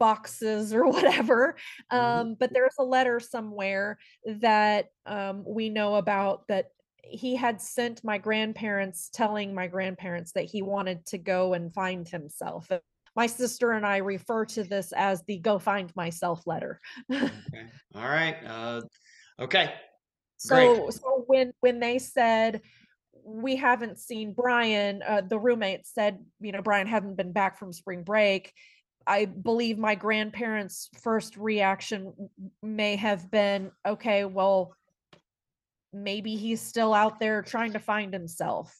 boxes 0.00 0.74
or 0.74 0.86
whatever 0.90 1.54
mm-hmm. 1.92 1.96
um 1.96 2.36
but 2.38 2.52
there's 2.52 2.74
a 2.80 2.84
letter 2.84 3.20
somewhere 3.20 3.98
that 4.26 4.88
um 5.06 5.44
we 5.46 5.68
know 5.68 5.94
about 5.94 6.46
that 6.48 6.70
he 7.08 7.36
had 7.36 7.60
sent 7.60 8.02
my 8.04 8.18
grandparents 8.18 9.10
telling 9.12 9.54
my 9.54 9.66
grandparents 9.66 10.32
that 10.32 10.44
he 10.44 10.62
wanted 10.62 11.04
to 11.06 11.18
go 11.18 11.54
and 11.54 11.72
find 11.72 12.08
himself. 12.08 12.70
My 13.16 13.26
sister 13.26 13.72
and 13.72 13.86
I 13.86 13.98
refer 13.98 14.44
to 14.46 14.64
this 14.64 14.92
as 14.92 15.22
the 15.26 15.38
go 15.38 15.58
find 15.58 15.94
myself 15.94 16.46
letter. 16.46 16.80
okay. 17.12 17.30
All 17.94 18.08
right. 18.08 18.36
Uh, 18.44 18.82
okay. 19.38 19.74
So, 20.36 20.90
so 20.90 21.24
when 21.26 21.52
when 21.60 21.80
they 21.80 21.98
said 21.98 22.60
we 23.24 23.56
haven't 23.56 23.98
seen 23.98 24.34
Brian, 24.34 25.02
uh, 25.02 25.22
the 25.22 25.38
roommate 25.38 25.86
said, 25.86 26.18
you 26.40 26.52
know, 26.52 26.60
Brian 26.60 26.86
hadn't 26.86 27.16
been 27.16 27.32
back 27.32 27.58
from 27.58 27.72
spring 27.72 28.02
break. 28.02 28.52
I 29.06 29.26
believe 29.26 29.78
my 29.78 29.94
grandparents' 29.94 30.90
first 31.02 31.36
reaction 31.36 32.12
may 32.62 32.96
have 32.96 33.30
been, 33.30 33.70
okay, 33.86 34.24
well, 34.24 34.74
maybe 35.94 36.36
he's 36.36 36.60
still 36.60 36.92
out 36.92 37.20
there 37.20 37.42
trying 37.42 37.72
to 37.72 37.78
find 37.78 38.12
himself. 38.12 38.74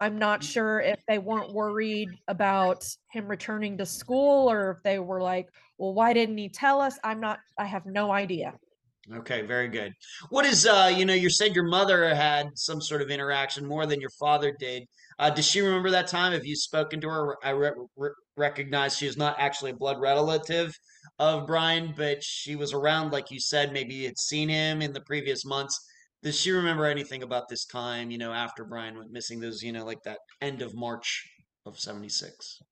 I'm 0.00 0.18
not 0.18 0.40
mm. 0.40 0.52
sure 0.52 0.80
if 0.80 1.00
they 1.06 1.18
weren't 1.18 1.52
worried 1.52 2.08
about 2.28 2.84
him 3.10 3.28
returning 3.28 3.78
to 3.78 3.86
school 3.86 4.50
or 4.50 4.72
if 4.72 4.82
they 4.82 4.98
were 4.98 5.20
like, 5.20 5.48
well, 5.78 5.94
why 5.94 6.12
didn't 6.12 6.38
he 6.38 6.48
tell 6.48 6.80
us? 6.80 6.98
I'm 7.04 7.20
not, 7.20 7.38
I 7.58 7.66
have 7.66 7.86
no 7.86 8.10
idea. 8.10 8.54
Okay, 9.12 9.42
very 9.42 9.68
good. 9.68 9.92
What 10.30 10.44
is, 10.44 10.64
uh, 10.64 10.92
you 10.96 11.04
know, 11.04 11.14
you 11.14 11.28
said 11.28 11.56
your 11.56 11.66
mother 11.66 12.14
had 12.14 12.50
some 12.54 12.80
sort 12.80 13.02
of 13.02 13.10
interaction 13.10 13.66
more 13.66 13.84
than 13.84 14.00
your 14.00 14.10
father 14.18 14.54
did. 14.58 14.84
Uh, 15.18 15.28
does 15.28 15.46
she 15.46 15.60
remember 15.60 15.90
that 15.90 16.06
time? 16.06 16.32
Have 16.32 16.46
you 16.46 16.54
spoken 16.54 17.00
to 17.00 17.08
her? 17.08 17.36
I 17.44 17.50
re- 17.50 17.72
re- 17.96 18.10
recognize 18.36 18.96
she 18.96 19.08
is 19.08 19.16
not 19.16 19.36
actually 19.38 19.72
a 19.72 19.76
blood 19.76 20.00
relative 20.00 20.72
of 21.18 21.48
Brian, 21.48 21.94
but 21.96 22.22
she 22.22 22.54
was 22.54 22.72
around, 22.72 23.12
like 23.12 23.30
you 23.32 23.40
said, 23.40 23.72
maybe 23.72 23.94
you 23.94 24.06
had 24.06 24.18
seen 24.18 24.48
him 24.48 24.82
in 24.82 24.92
the 24.92 25.00
previous 25.00 25.44
months 25.44 25.84
does 26.22 26.38
she 26.38 26.52
remember 26.52 26.86
anything 26.86 27.22
about 27.22 27.48
this 27.48 27.64
time, 27.64 28.10
you 28.10 28.18
know, 28.18 28.32
after 28.32 28.64
Brian 28.64 28.96
went 28.96 29.10
missing, 29.10 29.40
those, 29.40 29.62
you 29.62 29.72
know, 29.72 29.84
like 29.84 30.02
that 30.04 30.18
end 30.40 30.62
of 30.62 30.74
March 30.74 31.28
of 31.66 31.78
76. 31.78 32.62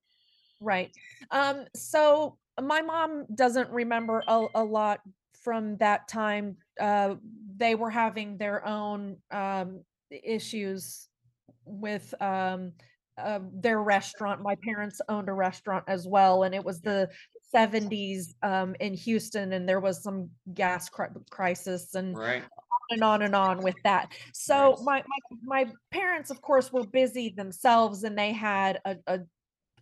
Right. 0.61 0.91
Um, 1.31 1.65
so 1.75 2.37
my 2.61 2.81
mom 2.81 3.27
doesn't 3.35 3.71
remember 3.71 4.23
a, 4.29 4.47
a 4.55 4.65
lot 4.65 5.01
from 5.43 5.77
that 5.79 6.07
time. 6.07 6.57
Uh, 6.79 7.17
they 7.57 7.75
were 7.75 7.91
having 7.91 8.37
their 8.37 8.67
own 8.67 9.17
um, 9.31 9.83
issues 10.11 11.09
with 11.65 12.15
um, 12.21 12.73
uh, 13.19 13.41
their 13.53 13.83
restaurant. 13.83 14.43
My 14.43 14.57
parents 14.63 15.01
owned 15.09 15.29
a 15.29 15.33
restaurant 15.33 15.85
as 15.89 16.07
well, 16.07 16.45
and 16.45 16.55
it 16.55 16.65
was 16.65 16.81
the 16.81 17.09
70s 17.55 18.35
um, 18.43 18.77
in 18.81 18.95
Houston, 18.95 19.53
and 19.55 19.69
there 19.69 19.81
was 19.81 20.03
some 20.03 20.31
gas 20.55 20.89
cri- 20.89 21.09
crisis 21.31 21.95
and 21.95 22.17
Right. 22.17 22.45
On 22.91 22.95
and 22.95 23.05
on 23.05 23.23
and 23.23 23.35
on 23.35 23.63
with 23.63 23.77
that. 23.85 24.13
So 24.33 24.77
my, 24.83 25.03
my 25.07 25.65
my 25.65 25.73
parents, 25.91 26.31
of 26.31 26.41
course, 26.43 26.73
were 26.73 26.87
busy 26.87 27.31
themselves, 27.31 28.05
and 28.05 28.19
they 28.19 28.33
had 28.33 28.81
a 28.85 28.97
a, 29.07 29.21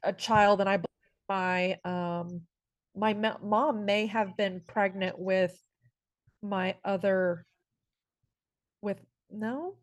a 0.02 0.12
child, 0.12 0.60
and 0.60 0.68
I 0.68 0.76
believe 0.76 0.88
my 1.28 1.78
um 1.84 2.42
my 2.96 3.14
mom 3.42 3.84
may 3.84 4.06
have 4.06 4.36
been 4.36 4.60
pregnant 4.66 5.18
with 5.18 5.56
my 6.42 6.74
other 6.84 7.44
with 8.80 9.00
no 9.30 9.74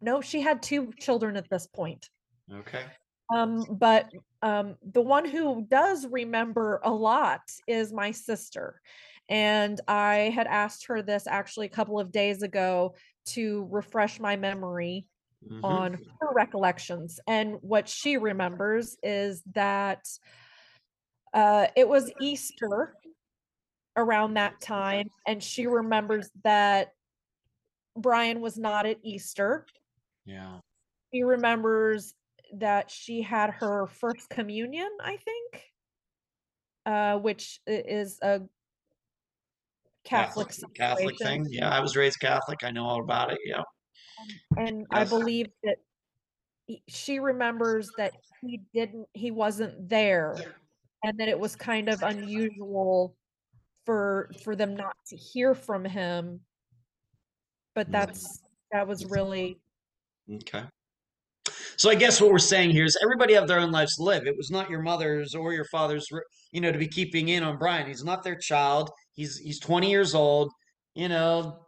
no 0.00 0.20
she 0.20 0.40
had 0.40 0.62
two 0.62 0.90
children 0.98 1.36
at 1.36 1.48
this 1.50 1.66
point 1.66 2.08
Okay. 2.52 2.84
um 3.34 3.64
but 3.70 4.08
um 4.42 4.74
the 4.92 5.02
one 5.02 5.26
who 5.26 5.66
does 5.68 6.06
remember 6.06 6.80
a 6.82 6.90
lot 6.90 7.42
is 7.66 7.92
my 7.92 8.10
sister 8.10 8.80
and 9.28 9.80
i 9.88 10.32
had 10.34 10.46
asked 10.46 10.86
her 10.86 11.02
this 11.02 11.26
actually 11.26 11.66
a 11.66 11.70
couple 11.70 11.98
of 12.00 12.10
days 12.10 12.42
ago 12.42 12.94
to 13.26 13.66
refresh 13.70 14.18
my 14.20 14.36
memory 14.36 15.06
Mhm. 15.48 15.64
on 15.64 15.94
her 16.20 16.32
recollections 16.32 17.20
and 17.26 17.56
what 17.60 17.88
she 17.88 18.16
remembers 18.16 18.96
is 19.02 19.42
that 19.54 20.04
uh 21.32 21.66
it 21.76 21.88
was 21.88 22.10
easter 22.20 22.96
around 23.96 24.34
that 24.34 24.60
time 24.60 25.08
and 25.26 25.42
she 25.42 25.66
remembers 25.66 26.30
that 26.42 26.88
brian 27.96 28.40
was 28.40 28.56
not 28.58 28.86
at 28.86 28.98
easter 29.02 29.66
Yeah. 30.24 30.60
she 31.12 31.22
remembers 31.22 32.14
that 32.54 32.90
she 32.90 33.22
had 33.22 33.50
her 33.50 33.86
first 33.86 34.28
communion 34.30 34.90
i 35.00 35.16
think 35.16 35.64
uh 36.86 37.18
which 37.18 37.60
is 37.66 38.18
a 38.22 38.40
catholic 40.08 40.48
Catholic 40.74 41.18
situation. 41.18 41.44
thing. 41.44 41.52
Yeah, 41.52 41.70
I 41.70 41.80
was 41.80 41.96
raised 41.96 42.18
Catholic. 42.20 42.64
I 42.64 42.70
know 42.70 42.84
all 42.84 43.00
about 43.00 43.32
it. 43.32 43.38
Yeah. 43.44 43.58
Um, 43.60 44.28
and 44.56 44.86
I 44.90 45.04
believe 45.04 45.46
that 45.64 45.76
he- 46.66 46.82
she 46.88 47.18
remembers 47.18 47.90
that 47.98 48.12
he 48.40 48.62
didn't, 48.72 49.08
he 49.12 49.30
wasn't 49.30 49.88
there, 49.88 50.36
and 51.02 51.18
that 51.18 51.28
it 51.28 51.38
was 51.38 51.56
kind 51.56 51.88
of 51.88 52.02
unusual 52.02 53.16
for 53.84 54.30
for 54.42 54.54
them 54.56 54.74
not 54.76 54.96
to 55.08 55.16
hear 55.16 55.54
from 55.54 55.84
him. 55.84 56.40
But 57.74 57.90
that's 57.90 58.42
that 58.72 58.86
was 58.86 59.06
really 59.06 59.60
Okay. 60.30 60.64
So 61.78 61.90
I 61.90 61.94
guess 61.94 62.20
what 62.20 62.32
we're 62.32 62.38
saying 62.38 62.70
here 62.70 62.84
is 62.84 62.98
everybody 63.02 63.34
have 63.34 63.46
their 63.46 63.60
own 63.60 63.70
lives 63.70 63.94
to 63.96 64.02
live. 64.02 64.26
It 64.26 64.36
was 64.36 64.50
not 64.50 64.68
your 64.68 64.82
mother's 64.82 65.34
or 65.36 65.52
your 65.52 65.66
father's, 65.70 66.06
you 66.50 66.60
know, 66.60 66.72
to 66.72 66.78
be 66.78 66.88
keeping 66.88 67.28
in 67.28 67.44
on 67.44 67.56
Brian. 67.56 67.86
He's 67.86 68.02
not 68.02 68.24
their 68.24 68.36
child. 68.36 68.90
He's 69.12 69.38
he's 69.38 69.60
20 69.60 69.88
years 69.88 70.12
old. 70.12 70.50
You 70.96 71.08
know, 71.08 71.60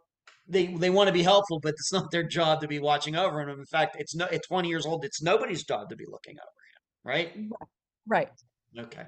they 0.49 0.67
they 0.67 0.89
want 0.89 1.07
to 1.07 1.13
be 1.13 1.23
helpful, 1.23 1.61
but 1.63 1.69
it's 1.69 1.93
not 1.93 2.11
their 2.11 2.27
job 2.27 2.59
to 2.59 2.67
be 2.67 2.79
watching 2.79 3.15
over 3.15 3.39
him. 3.39 3.49
In 3.57 3.65
fact, 3.65 3.95
it's 3.99 4.13
no 4.13 4.25
at 4.25 4.41
20 4.47 4.67
years 4.67 4.85
old, 4.85 5.05
it's 5.05 5.21
nobody's 5.21 5.63
job 5.63 5.89
to 5.89 5.95
be 5.95 6.05
looking 6.05 6.35
over 6.35 6.43
him, 6.73 6.81
right? 7.05 7.57
right. 8.05 8.29
Okay. 8.77 9.05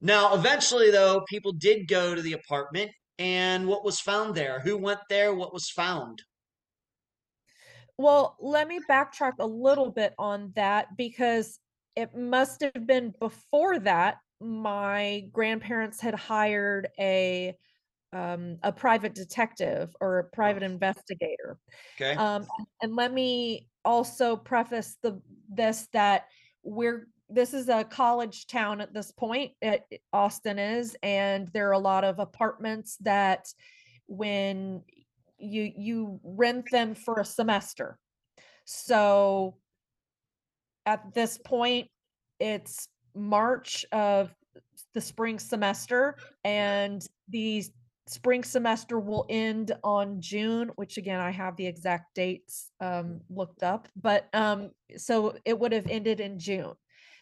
Now, 0.00 0.34
eventually, 0.34 0.90
though, 0.90 1.22
people 1.28 1.52
did 1.52 1.86
go 1.86 2.14
to 2.14 2.22
the 2.22 2.32
apartment, 2.32 2.90
and 3.18 3.66
what 3.66 3.84
was 3.84 4.00
found 4.00 4.34
there? 4.34 4.60
Who 4.60 4.78
went 4.78 5.00
there? 5.10 5.34
What 5.34 5.52
was 5.52 5.68
found? 5.68 6.22
Well, 8.00 8.34
let 8.40 8.66
me 8.66 8.80
backtrack 8.88 9.34
a 9.40 9.46
little 9.46 9.90
bit 9.90 10.14
on 10.18 10.52
that 10.56 10.96
because 10.96 11.58
it 11.96 12.16
must 12.16 12.62
have 12.62 12.86
been 12.86 13.12
before 13.20 13.78
that 13.80 14.20
my 14.40 15.28
grandparents 15.32 16.00
had 16.00 16.14
hired 16.14 16.88
a 16.98 17.54
um, 18.14 18.56
a 18.62 18.72
private 18.72 19.14
detective 19.14 19.94
or 20.00 20.18
a 20.18 20.24
private 20.24 20.62
investigator. 20.62 21.58
Okay. 22.00 22.14
Um, 22.14 22.46
and 22.80 22.96
let 22.96 23.12
me 23.12 23.68
also 23.84 24.34
preface 24.34 24.96
the 25.02 25.20
this 25.50 25.86
that 25.92 26.24
we're 26.62 27.06
this 27.28 27.52
is 27.52 27.68
a 27.68 27.84
college 27.84 28.46
town 28.46 28.80
at 28.80 28.94
this 28.94 29.12
point. 29.12 29.52
It, 29.60 29.84
Austin 30.10 30.58
is, 30.58 30.96
and 31.02 31.48
there 31.52 31.68
are 31.68 31.72
a 31.72 31.78
lot 31.78 32.04
of 32.04 32.18
apartments 32.18 32.96
that 33.02 33.52
when 34.06 34.84
you 35.40 35.72
you 35.76 36.20
rent 36.22 36.70
them 36.70 36.94
for 36.94 37.20
a 37.20 37.24
semester. 37.24 37.98
So 38.64 39.56
at 40.86 41.14
this 41.14 41.38
point, 41.38 41.88
it's 42.38 42.88
March 43.14 43.84
of 43.92 44.34
the 44.94 45.00
spring 45.00 45.38
semester, 45.38 46.16
and 46.44 47.06
the 47.28 47.64
spring 48.06 48.42
semester 48.42 48.98
will 48.98 49.24
end 49.28 49.72
on 49.84 50.20
June, 50.20 50.70
which 50.74 50.96
again, 50.96 51.20
I 51.20 51.30
have 51.30 51.56
the 51.56 51.66
exact 51.66 52.14
dates 52.14 52.70
um, 52.80 53.20
looked 53.28 53.62
up, 53.62 53.88
but 53.94 54.28
um, 54.32 54.70
so 54.96 55.36
it 55.44 55.58
would 55.58 55.72
have 55.72 55.86
ended 55.86 56.20
in 56.20 56.38
June. 56.38 56.72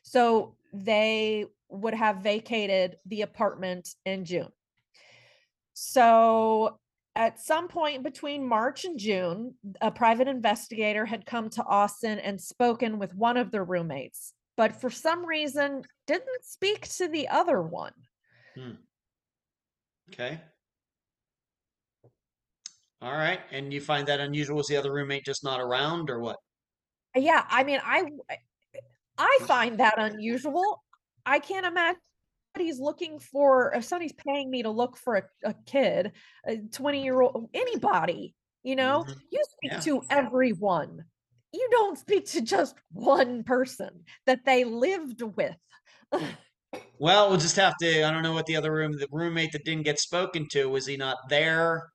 So 0.02 0.56
they 0.72 1.44
would 1.68 1.94
have 1.94 2.18
vacated 2.18 2.96
the 3.06 3.22
apartment 3.22 3.94
in 4.06 4.24
June. 4.24 4.48
So 5.74 6.78
at 7.18 7.40
some 7.40 7.66
point 7.66 8.04
between 8.04 8.48
March 8.48 8.84
and 8.84 8.96
June, 8.96 9.52
a 9.80 9.90
private 9.90 10.28
investigator 10.28 11.04
had 11.04 11.26
come 11.26 11.50
to 11.50 11.64
Austin 11.64 12.20
and 12.20 12.40
spoken 12.40 12.96
with 12.96 13.12
one 13.12 13.36
of 13.36 13.50
the 13.50 13.60
roommates, 13.60 14.34
but 14.56 14.80
for 14.80 14.88
some 14.88 15.26
reason 15.26 15.82
didn't 16.06 16.44
speak 16.44 16.88
to 16.88 17.08
the 17.08 17.26
other 17.26 17.60
one. 17.60 17.92
Hmm. 18.54 18.70
Okay. 20.12 20.40
All 23.02 23.12
right. 23.12 23.40
And 23.50 23.72
you 23.72 23.80
find 23.80 24.06
that 24.06 24.20
unusual? 24.20 24.56
Was 24.56 24.68
the 24.68 24.76
other 24.76 24.92
roommate 24.92 25.24
just 25.24 25.42
not 25.42 25.60
around 25.60 26.10
or 26.10 26.20
what? 26.20 26.36
Yeah, 27.16 27.44
I 27.50 27.64
mean, 27.64 27.80
I 27.84 28.04
I 29.18 29.38
find 29.42 29.78
that 29.80 29.94
unusual. 29.98 30.84
I 31.26 31.40
can't 31.40 31.66
imagine 31.66 32.00
he's 32.56 32.80
looking 32.80 33.18
for 33.18 33.72
if 33.74 33.84
somebody's 33.84 34.12
paying 34.12 34.50
me 34.50 34.62
to 34.62 34.70
look 34.70 34.96
for 34.96 35.16
a, 35.16 35.22
a 35.44 35.54
kid, 35.66 36.12
a 36.46 36.56
20 36.58 37.02
year 37.02 37.20
old, 37.20 37.50
anybody, 37.54 38.34
you 38.62 38.76
know, 38.76 39.04
Mhm. 39.06 39.20
you 39.30 39.42
speak 39.50 39.72
Yeah. 39.72 39.80
to 39.80 40.02
everyone. 40.10 41.04
You 41.52 41.68
don't 41.70 41.98
speak 41.98 42.26
to 42.30 42.42
just 42.42 42.76
one 42.92 43.42
person 43.44 44.04
that 44.26 44.44
they 44.44 44.64
lived 44.64 45.22
with. 45.22 45.56
Well, 46.98 47.30
we'll 47.30 47.38
just 47.38 47.56
have 47.56 47.74
to. 47.80 48.02
I 48.04 48.10
don't 48.10 48.22
know 48.22 48.32
what 48.34 48.46
the 48.46 48.56
other 48.56 48.72
room, 48.72 48.92
the 48.92 49.06
roommate 49.10 49.52
that 49.52 49.64
didn't 49.64 49.84
get 49.84 49.98
spoken 49.98 50.46
to, 50.50 50.68
was 50.68 50.84
he 50.86 50.96
not 50.96 51.16
there? 51.28 51.90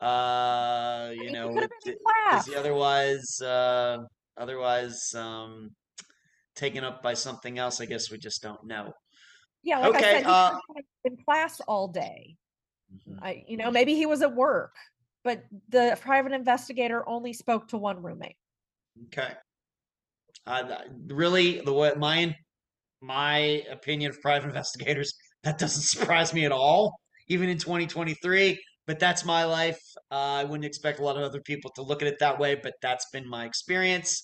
Uh, 0.00 1.12
you 1.14 1.30
know, 1.32 1.48
could 1.52 1.62
have 1.62 1.70
with 1.70 1.84
been 1.84 1.92
in 1.94 1.98
the- 2.30 2.36
is 2.38 2.46
he 2.46 2.54
otherwise, 2.54 3.40
uh, 3.42 3.98
otherwise, 4.36 5.12
um, 5.14 5.74
taken 6.54 6.84
up 6.84 7.02
by 7.02 7.14
something 7.14 7.58
else? 7.58 7.80
I 7.80 7.86
guess 7.86 8.10
we 8.10 8.16
just 8.18 8.40
don't 8.42 8.64
know. 8.64 8.92
Yeah, 9.62 9.80
like 9.80 9.96
I 9.96 10.00
said, 10.00 10.24
uh, 10.24 10.58
in 11.04 11.16
class 11.24 11.60
all 11.60 11.88
day. 11.88 12.36
Mhm. 12.92 13.18
I, 13.20 13.44
you 13.46 13.56
know, 13.56 13.70
maybe 13.70 13.94
he 13.94 14.06
was 14.06 14.22
at 14.22 14.34
work, 14.34 14.74
but 15.24 15.44
the 15.68 15.98
private 16.00 16.32
investigator 16.32 17.06
only 17.08 17.32
spoke 17.32 17.68
to 17.68 17.76
one 17.76 18.02
roommate. 18.02 18.36
Okay. 19.06 19.32
Uh, 20.46 20.78
really, 21.06 21.60
the 21.60 21.72
way 21.72 21.92
my 21.96 22.34
my 23.00 23.62
opinion 23.70 24.10
of 24.10 24.20
private 24.20 24.48
investigators 24.48 25.14
that 25.42 25.58
doesn't 25.58 25.82
surprise 25.82 26.32
me 26.34 26.44
at 26.44 26.52
all, 26.52 26.98
even 27.28 27.48
in 27.48 27.58
2023. 27.58 28.58
But 28.86 28.98
that's 28.98 29.24
my 29.24 29.44
life. 29.44 29.78
Uh, 30.10 30.14
I 30.40 30.44
wouldn't 30.44 30.64
expect 30.64 30.98
a 30.98 31.04
lot 31.04 31.16
of 31.16 31.22
other 31.22 31.42
people 31.42 31.70
to 31.72 31.82
look 31.82 32.00
at 32.00 32.08
it 32.08 32.18
that 32.20 32.38
way, 32.38 32.54
but 32.54 32.72
that's 32.80 33.06
been 33.12 33.28
my 33.28 33.44
experience. 33.44 34.22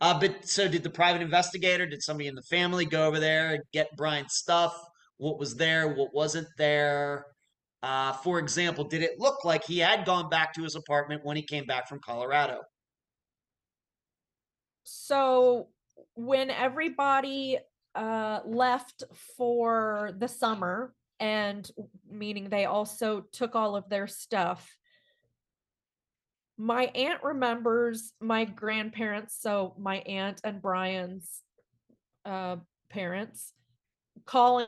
Uh, 0.00 0.18
but 0.18 0.46
so, 0.46 0.68
did 0.68 0.82
the 0.82 0.90
private 0.90 1.22
investigator? 1.22 1.86
Did 1.86 2.02
somebody 2.02 2.28
in 2.28 2.34
the 2.34 2.42
family 2.42 2.84
go 2.84 3.06
over 3.06 3.18
there 3.18 3.54
and 3.54 3.62
get 3.72 3.96
Brian's 3.96 4.34
stuff? 4.34 4.78
What 5.16 5.38
was 5.38 5.54
there? 5.56 5.94
What 5.94 6.14
wasn't 6.14 6.48
there? 6.58 7.26
Uh, 7.82 8.12
for 8.12 8.38
example, 8.38 8.84
did 8.84 9.02
it 9.02 9.18
look 9.18 9.44
like 9.44 9.64
he 9.64 9.78
had 9.78 10.04
gone 10.04 10.28
back 10.28 10.52
to 10.54 10.62
his 10.62 10.74
apartment 10.74 11.24
when 11.24 11.36
he 11.36 11.42
came 11.42 11.64
back 11.64 11.88
from 11.88 12.00
Colorado? 12.00 12.60
So 14.84 15.68
when 16.14 16.50
everybody 16.50 17.58
uh, 17.94 18.40
left 18.44 19.04
for 19.36 20.12
the 20.18 20.28
summer, 20.28 20.94
and 21.20 21.70
meaning 22.10 22.48
they 22.48 22.66
also 22.66 23.22
took 23.32 23.54
all 23.54 23.76
of 23.76 23.88
their 23.88 24.06
stuff, 24.06 24.76
my 26.58 26.84
aunt 26.86 27.22
remembers 27.22 28.12
my 28.20 28.44
grandparents, 28.44 29.36
so 29.40 29.74
my 29.78 29.98
aunt 29.98 30.40
and 30.42 30.62
Brian's 30.62 31.42
uh, 32.24 32.56
parents 32.90 33.52
calling 34.24 34.66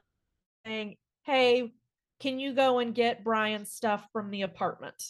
saying, 0.67 0.97
Hey, 1.25 1.73
can 2.21 2.39
you 2.39 2.53
go 2.55 2.79
and 2.79 2.95
get 2.95 3.25
Brian's 3.25 3.73
stuff 3.73 4.07
from 4.13 4.31
the 4.31 4.43
apartment? 4.43 5.03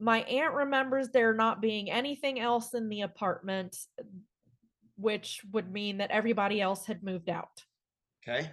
My 0.00 0.22
aunt 0.22 0.54
remembers 0.54 1.08
there 1.10 1.34
not 1.34 1.62
being 1.62 1.90
anything 1.90 2.38
else 2.38 2.74
in 2.74 2.88
the 2.88 3.02
apartment, 3.02 3.76
which 4.96 5.40
would 5.52 5.72
mean 5.72 5.98
that 5.98 6.10
everybody 6.10 6.60
else 6.60 6.86
had 6.86 7.02
moved 7.02 7.28
out. 7.28 7.62
Okay. 8.22 8.50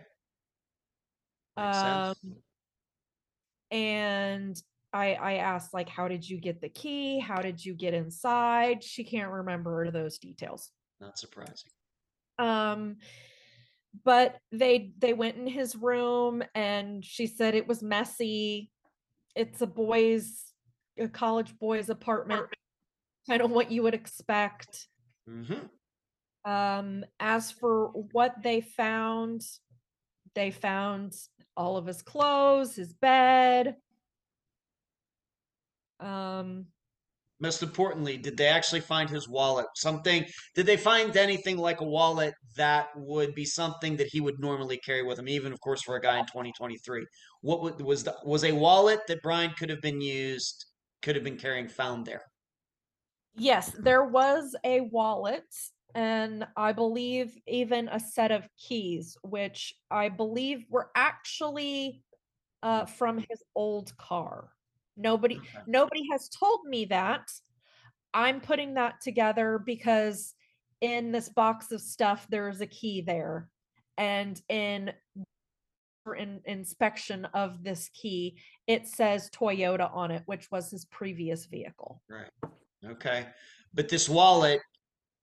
Makes 1.58 1.78
Um, 1.78 1.84
sense. 1.84 2.20
and 3.72 4.64
I 4.94 5.14
I 5.14 5.34
asked 5.36 5.74
like, 5.74 5.90
how 5.90 6.08
did 6.08 6.28
you 6.28 6.38
get 6.38 6.62
the 6.62 6.70
key? 6.70 7.20
How 7.20 7.42
did 7.42 7.64
you 7.64 7.74
get 7.74 7.94
inside? 7.94 8.84
She 8.84 9.04
can't 9.04 9.32
remember 9.32 9.92
those 9.92 10.18
details. 10.18 10.72
Not 11.00 11.18
surprising. 11.18 11.72
Um, 12.38 12.98
but 14.04 14.38
they 14.52 14.94
they 14.98 15.14
went 15.14 15.38
in 15.38 15.48
his 15.48 15.76
room 15.76 16.44
and 16.56 17.04
she 17.04 17.28
said 17.28 17.56
it 17.56 17.68
was 17.68 17.84
messy. 17.84 18.70
It's 19.36 19.62
a 19.62 19.68
boys 19.68 20.54
a 21.00 21.08
college 21.08 21.58
boys 21.58 21.90
apartment, 21.90 22.46
kind 23.28 23.42
of 23.42 23.52
what 23.52 23.72
you 23.72 23.84
would 23.84 23.94
expect. 23.94 24.88
hmm 25.28 25.68
Um, 26.44 27.06
as 27.20 27.52
for 27.52 27.88
what 28.12 28.36
they 28.44 28.62
found, 28.62 29.42
they 30.36 30.52
found 30.52 31.14
all 31.56 31.78
of 31.78 31.86
his 31.86 32.02
clothes, 32.02 32.76
his 32.76 32.94
bed. 32.94 33.76
Um, 36.02 36.68
Most 37.40 37.64
importantly, 37.64 38.18
did 38.18 38.38
they 38.38 38.48
actually 38.48 38.82
find 38.82 39.10
his 39.10 39.28
wallet? 39.28 39.66
Something, 39.76 40.26
did 40.56 40.66
they 40.66 40.78
find 40.78 41.16
anything 41.18 41.58
like 41.58 41.82
a 41.82 41.86
wallet 41.86 42.36
that 42.56 42.90
would 42.96 43.34
be 43.34 43.46
something 43.46 43.98
that 43.98 44.08
he 44.08 44.22
would 44.22 44.40
normally 44.40 44.78
carry 44.78 45.04
with 45.04 45.18
him, 45.20 45.28
even 45.28 45.52
of 45.52 45.60
course 45.60 45.82
for 45.82 45.96
a 45.96 46.02
guy 46.02 46.20
in 46.20 46.26
2023? 46.28 47.06
What 47.42 47.82
was 47.82 48.04
the, 48.04 48.16
was 48.24 48.44
a 48.44 48.52
wallet 48.52 49.02
that 49.08 49.24
Brian 49.24 49.52
could 49.58 49.70
have 49.70 49.82
been 49.82 50.02
used, 50.02 50.66
could 51.02 51.16
have 51.16 51.24
been 51.26 51.38
carrying 51.38 51.68
found 51.68 52.06
there? 52.06 52.22
yes, 53.36 53.72
there 53.80 54.04
was 54.04 54.56
a 54.64 54.82
wallet 54.82 55.46
and 55.94 56.48
I 56.56 56.72
believe 56.72 57.38
even 57.48 57.90
a 57.90 58.00
set 58.00 58.32
of 58.32 58.48
keys, 58.58 59.18
which 59.24 59.74
I 59.90 60.10
believe 60.10 60.66
were 60.70 60.90
actually 60.96 62.02
uh, 62.64 62.86
from 62.86 63.18
his 63.18 63.44
old 63.56 63.96
car. 63.98 64.52
Nobody 65.02 65.36
Okay. 65.36 65.64
nobody 65.68 66.08
has 66.12 66.30
told 66.30 66.66
me 66.66 66.86
that. 66.86 67.30
I'm 68.14 68.42
putting 68.42 68.74
that 68.76 69.02
together 69.02 69.60
because 69.66 70.34
in 70.82 71.12
this 71.12 71.30
box 71.30 71.72
of 71.72 71.82
stuff 71.82 72.28
there's 72.30 72.62
a 72.62 72.68
key 72.68 73.02
there. 73.02 73.50
And 73.98 74.42
in 74.50 74.94
in, 76.18 76.42
inspection 76.46 77.26
of 77.34 77.64
this 77.64 77.90
key, 77.90 78.38
it 78.68 78.88
says 78.88 79.30
Toyota 79.30 79.94
on 79.94 80.12
it, 80.12 80.24
which 80.26 80.50
was 80.52 80.72
his 80.72 80.86
previous 80.86 81.46
vehicle. 81.46 82.02
Right. 82.10 82.32
Okay. 82.84 83.28
But 83.74 83.88
this 83.88 84.10
wallet, 84.10 84.62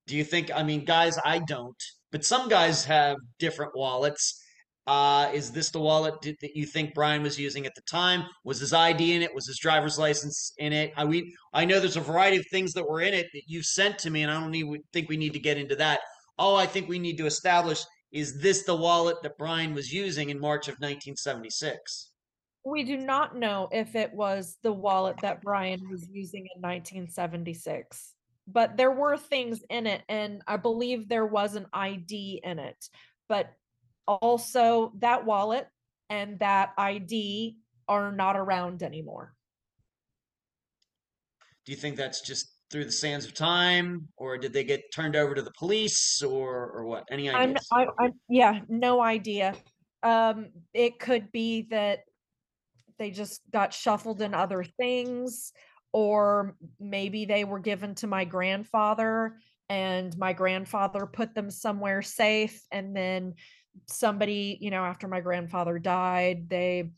do 0.07 0.17
you 0.17 0.25
think, 0.25 0.51
I 0.55 0.63
mean, 0.63 0.85
guys, 0.85 1.19
I 1.25 1.41
don't, 1.41 1.77
but 2.13 2.25
some 2.25 2.49
guys 2.49 2.85
have 2.85 3.17
different 3.39 3.73
wallets. 3.77 4.43
Uh, 4.89 5.31
is 5.35 5.51
this 5.51 5.71
the 5.71 5.79
wallet 5.79 6.19
did, 6.23 6.35
that 6.41 6.57
you 6.57 6.65
think 6.65 6.95
Brian 6.95 7.23
was 7.23 7.39
using 7.39 7.67
at 7.67 7.75
the 7.75 7.83
time? 7.83 8.25
Was 8.45 8.59
his 8.59 8.73
ID 8.73 9.13
in 9.13 9.21
it? 9.21 9.35
Was 9.35 9.47
his 9.47 9.59
driver's 9.59 9.99
license 9.99 10.55
in 10.57 10.73
it? 10.73 10.95
I 10.97 11.05
we 11.05 11.37
I 11.53 11.67
know 11.67 11.79
there's 11.79 11.99
a 11.99 12.01
variety 12.01 12.39
of 12.39 12.47
things 12.51 12.73
that 12.73 12.89
were 12.89 13.03
in 13.03 13.13
it 13.13 13.27
that 13.35 13.43
you 13.47 13.63
sent 13.63 13.99
to 13.99 14.11
me, 14.11 14.23
and 14.23 14.33
I 14.33 14.41
don't 14.41 14.51
need, 14.51 14.67
think 14.95 15.11
we 15.11 15.19
need 15.19 15.35
to 15.35 15.39
get 15.39 15.59
into 15.59 15.77
that. 15.77 16.01
All 16.39 16.57
I 16.57 16.65
think 16.65 16.89
we 16.89 16.99
need 16.99 17.19
to 17.19 17.27
establish 17.27 17.85
is 18.13 18.41
this 18.41 18.63
the 18.63 18.75
wallet 18.75 19.19
that 19.23 19.37
Brian 19.37 19.75
was 19.75 19.93
using 19.93 20.31
in 20.31 20.41
March 20.41 20.69
of 20.69 20.77
1976? 20.77 22.11
We 22.65 22.83
do 22.83 22.97
not 22.97 23.37
know 23.37 23.69
if 23.71 23.95
it 23.95 24.15
was 24.15 24.57
the 24.63 24.73
wallet 24.73 25.17
that 25.21 25.43
Brian 25.43 25.81
was 25.91 26.09
using 26.11 26.49
in 26.57 26.63
1976, 26.63 28.15
but 28.47 28.79
there 28.79 28.91
were 28.91 29.19
things 29.19 29.61
in 29.69 29.87
it, 29.87 30.01
and 30.09 30.41
I 30.47 30.57
believe 30.57 31.11
there 31.11 31.27
was 31.27 31.57
an 31.57 31.67
ID 31.75 32.41
in 32.43 32.59
it. 32.59 32.89
But 33.29 33.53
also, 34.09 34.93
that 34.99 35.25
wallet 35.25 35.69
and 36.09 36.39
that 36.39 36.73
ID 36.79 37.57
are 37.89 38.13
not 38.13 38.37
around 38.37 38.83
anymore. 38.83 39.35
Do 41.67 41.73
you 41.73 41.77
think 41.77 41.97
that's 41.97 42.23
just 42.23 42.51
through 42.71 42.87
the 42.87 42.93
sands 42.93 43.25
of 43.25 43.35
time, 43.35 44.09
or 44.17 44.39
did 44.39 44.53
they 44.53 44.65
get 44.65 44.93
turned 44.93 45.17
over 45.17 45.35
to 45.35 45.43
the 45.43 45.53
police, 45.59 46.23
or 46.23 46.71
or 46.71 46.85
what? 46.85 47.05
Any 47.11 47.29
I'm, 47.31 47.51
ideas? 47.51 47.69
I, 47.71 47.87
I, 47.99 48.13
yeah, 48.29 48.61
no 48.69 49.03
idea. 49.03 49.55
Um, 50.03 50.49
it 50.73 50.99
could 50.99 51.31
be 51.31 51.67
that 51.71 52.01
they 52.99 53.11
just 53.11 53.43
got 53.53 53.75
shuffled 53.75 54.23
in 54.23 54.35
other 54.35 54.65
things, 54.65 55.53
or 55.93 56.57
maybe 56.81 57.27
they 57.27 57.45
were 57.45 57.59
given 57.59 57.95
to 57.97 58.07
my 58.07 58.25
grandfather 58.25 59.37
and 59.69 60.17
my 60.17 60.33
grandfather 60.33 61.07
put 61.07 61.35
them 61.35 61.51
somewhere 61.51 62.03
safe. 62.03 62.63
And 62.73 62.97
then 62.97 63.35
somebody, 63.87 64.59
you 64.61 64.71
know, 64.71 64.85
after 64.85 65.09
my 65.09 65.21
grandfather 65.21 65.79
died, 65.79 66.49
they, 66.49 66.91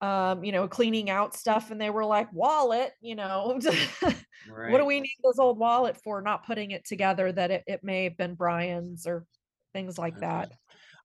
um, 0.00 0.44
you 0.44 0.52
know, 0.52 0.68
cleaning 0.68 1.08
out 1.10 1.34
stuff 1.34 1.70
and 1.70 1.80
they 1.80 1.90
were 1.90 2.04
like, 2.04 2.32
wallet, 2.32 2.92
you 3.00 3.14
know, 3.14 3.58
what 4.68 4.78
do 4.78 4.84
we 4.84 5.00
need 5.00 5.16
this 5.24 5.38
old 5.38 5.58
wallet 5.58 5.96
for? 6.02 6.20
Not 6.20 6.46
putting 6.46 6.72
it 6.72 6.84
together 6.84 7.32
that 7.32 7.50
it, 7.50 7.64
it 7.66 7.80
may 7.82 8.04
have 8.04 8.16
been 8.16 8.34
Brian's 8.34 9.06
or 9.06 9.24
things 9.72 9.98
like 9.98 10.18
that. 10.20 10.52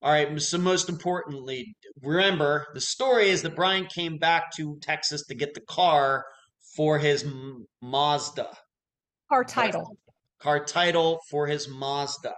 All 0.02 0.12
right. 0.12 0.42
So 0.42 0.58
most 0.58 0.90
importantly, 0.90 1.76
remember 2.02 2.68
the 2.74 2.82
story 2.82 3.30
is 3.30 3.44
that 3.44 3.56
Brian 3.56 3.86
came 3.86 4.18
back 4.18 4.52
to 4.56 4.78
Texas 4.82 5.26
to 5.28 5.36
get 5.36 5.54
the 5.54 5.62
car 5.62 6.26
for 6.76 6.98
his 6.98 7.26
Mazda 7.82 8.50
Car 9.30 9.44
title. 9.44 9.98
car 10.42 10.66
title 10.66 11.20
for 11.30 11.48
his 11.48 11.68
Mazda. 11.70 12.34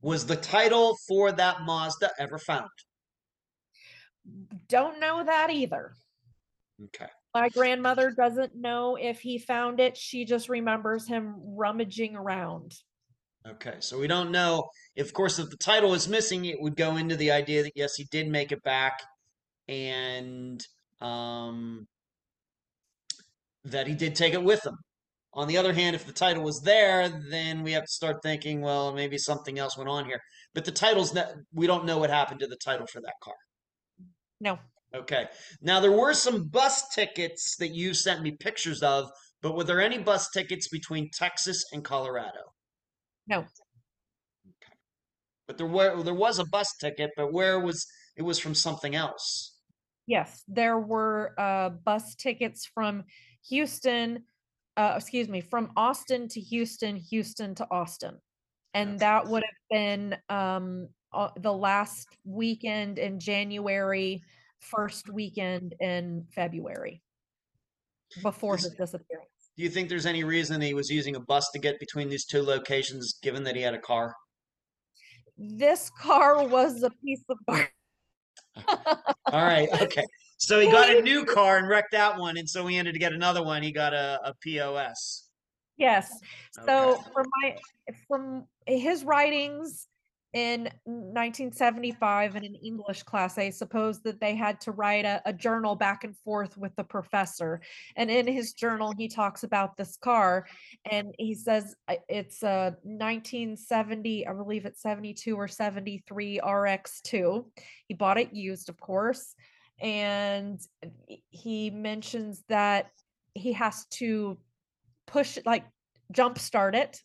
Was 0.00 0.26
the 0.26 0.36
title 0.36 0.96
for 1.08 1.32
that 1.32 1.62
Mazda 1.62 2.10
ever 2.18 2.38
found? 2.38 2.70
Don't 4.68 5.00
know 5.00 5.24
that 5.24 5.50
either. 5.50 5.94
Okay. 6.84 7.08
My 7.34 7.48
grandmother 7.48 8.10
doesn't 8.10 8.54
know 8.54 8.96
if 8.96 9.20
he 9.20 9.38
found 9.38 9.80
it. 9.80 9.96
She 9.96 10.24
just 10.24 10.48
remembers 10.48 11.06
him 11.06 11.34
rummaging 11.38 12.14
around. 12.14 12.74
Okay, 13.48 13.76
so 13.80 13.98
we 13.98 14.06
don't 14.06 14.30
know 14.30 14.68
if, 14.94 15.06
of 15.06 15.14
course, 15.14 15.38
if 15.38 15.50
the 15.50 15.56
title 15.56 15.94
is 15.94 16.08
missing, 16.08 16.44
it 16.44 16.60
would 16.60 16.76
go 16.76 16.96
into 16.96 17.16
the 17.16 17.32
idea 17.32 17.64
that 17.64 17.72
yes, 17.74 17.96
he 17.96 18.04
did 18.04 18.28
make 18.28 18.52
it 18.52 18.62
back, 18.62 19.02
and 19.66 20.64
um, 21.00 21.88
that 23.64 23.88
he 23.88 23.94
did 23.94 24.14
take 24.14 24.34
it 24.34 24.42
with 24.42 24.64
him. 24.64 24.76
On 25.34 25.48
the 25.48 25.56
other 25.56 25.72
hand, 25.72 25.96
if 25.96 26.04
the 26.06 26.12
title 26.12 26.44
was 26.44 26.60
there, 26.60 27.08
then 27.30 27.62
we 27.62 27.72
have 27.72 27.84
to 27.84 27.90
start 27.90 28.22
thinking, 28.22 28.60
well, 28.60 28.92
maybe 28.92 29.16
something 29.16 29.58
else 29.58 29.78
went 29.78 29.88
on 29.88 30.04
here. 30.04 30.20
But 30.54 30.64
the 30.64 30.72
title's 30.72 31.14
not, 31.14 31.32
we 31.54 31.66
don't 31.66 31.86
know 31.86 31.98
what 31.98 32.10
happened 32.10 32.40
to 32.40 32.46
the 32.46 32.58
title 32.62 32.86
for 32.86 33.00
that 33.00 33.14
car. 33.22 33.34
No, 34.40 34.58
Okay. 34.94 35.26
Now 35.62 35.80
there 35.80 35.92
were 35.92 36.14
some 36.14 36.48
bus 36.48 36.88
tickets 36.94 37.56
that 37.56 37.74
you 37.74 37.94
sent 37.94 38.22
me 38.22 38.32
pictures 38.32 38.82
of, 38.82 39.10
but 39.40 39.56
were 39.56 39.64
there 39.64 39.80
any 39.80 39.98
bus 39.98 40.30
tickets 40.30 40.68
between 40.68 41.10
Texas 41.12 41.64
and 41.72 41.84
Colorado? 41.84 42.52
no. 43.26 43.38
Okay. 43.38 44.74
But 45.46 45.56
there 45.56 45.66
were 45.66 46.02
there 46.02 46.14
was 46.14 46.38
a 46.38 46.44
bus 46.44 46.74
ticket, 46.80 47.10
but 47.16 47.32
where 47.32 47.60
was 47.60 47.86
it 48.16 48.22
was 48.22 48.38
from 48.38 48.54
something 48.54 48.94
else. 48.94 49.56
Yes, 50.06 50.42
there 50.48 50.78
were 50.78 51.32
uh, 51.38 51.70
bus 51.70 52.14
tickets 52.16 52.66
from 52.66 53.04
Houston, 53.48 54.24
uh, 54.76 54.94
excuse 54.96 55.28
me, 55.28 55.40
from 55.40 55.70
Austin 55.76 56.28
to 56.28 56.40
Houston, 56.40 56.96
Houston 56.96 57.54
to 57.56 57.66
Austin. 57.70 58.18
And 58.74 58.98
that 59.00 59.26
would 59.26 59.42
have 59.42 59.70
been 59.70 60.16
um, 60.30 60.88
uh, 61.12 61.28
the 61.36 61.52
last 61.52 62.08
weekend 62.24 62.98
in 62.98 63.20
January, 63.20 64.22
first 64.60 65.10
weekend 65.10 65.74
in 65.80 66.24
February, 66.34 67.02
before 68.22 68.56
his 68.56 68.70
disappearance. 68.70 69.28
Do 69.56 69.62
you 69.62 69.68
think 69.68 69.90
there's 69.90 70.06
any 70.06 70.24
reason 70.24 70.60
he 70.62 70.72
was 70.72 70.88
using 70.88 71.16
a 71.16 71.20
bus 71.20 71.50
to 71.52 71.58
get 71.58 71.78
between 71.78 72.08
these 72.08 72.24
two 72.24 72.42
locations, 72.42 73.18
given 73.22 73.44
that 73.44 73.54
he 73.54 73.60
had 73.60 73.74
a 73.74 73.78
car? 73.78 74.14
This 75.36 75.90
car 75.90 76.46
was 76.46 76.82
a 76.82 76.90
piece 77.04 77.22
of 77.28 77.36
garbage. 77.46 77.68
All 79.26 79.44
right, 79.44 79.68
okay. 79.82 80.04
So 80.42 80.58
he 80.58 80.66
got 80.66 80.90
a 80.90 81.00
new 81.00 81.24
car 81.36 81.58
and 81.58 81.68
wrecked 81.68 81.92
that 81.92 82.18
one, 82.18 82.36
and 82.36 82.50
so 82.50 82.66
he 82.66 82.76
ended 82.76 82.94
to 82.94 83.00
get 83.00 83.12
another 83.12 83.44
one. 83.44 83.62
He 83.62 83.70
got 83.70 83.94
a, 83.94 84.18
a 84.24 84.34
POS. 84.40 85.28
Yes. 85.76 86.18
So 86.50 86.94
Okay. 86.94 87.02
from 87.14 87.26
my 87.42 87.56
from 88.08 88.46
his 88.66 89.04
writings, 89.04 89.86
in 90.32 90.62
1975 90.84 92.36
in 92.36 92.44
an 92.44 92.54
English 92.56 93.02
class, 93.02 93.36
I 93.36 93.50
suppose 93.50 94.00
that 94.00 94.18
they 94.18 94.34
had 94.34 94.60
to 94.62 94.72
write 94.72 95.04
a, 95.04 95.20
a, 95.26 95.32
journal 95.32 95.76
back 95.76 96.04
and 96.04 96.16
forth 96.24 96.56
with 96.56 96.74
the 96.74 96.84
professor. 96.84 97.60
And 97.96 98.10
in 98.10 98.26
his 98.26 98.54
journal, 98.54 98.94
he 98.96 99.08
talks 99.08 99.42
about 99.42 99.76
this 99.76 99.98
car 99.98 100.46
and 100.90 101.14
he 101.18 101.34
says 101.34 101.74
it's 102.08 102.42
a 102.42 102.74
1970, 102.82 104.26
I 104.26 104.32
believe 104.32 104.64
it's 104.64 104.80
72 104.80 105.36
or 105.36 105.48
73 105.48 106.40
RX2. 106.42 107.44
He 107.88 107.94
bought 107.94 108.18
it 108.18 108.32
used, 108.32 108.70
of 108.70 108.80
course. 108.80 109.34
And 109.82 110.58
he 111.30 111.70
mentions 111.70 112.44
that 112.48 112.92
he 113.34 113.52
has 113.52 113.84
to 113.92 114.38
push, 115.06 115.38
like, 115.44 115.64
jump 116.12 116.38
start 116.38 116.74
it 116.74 117.02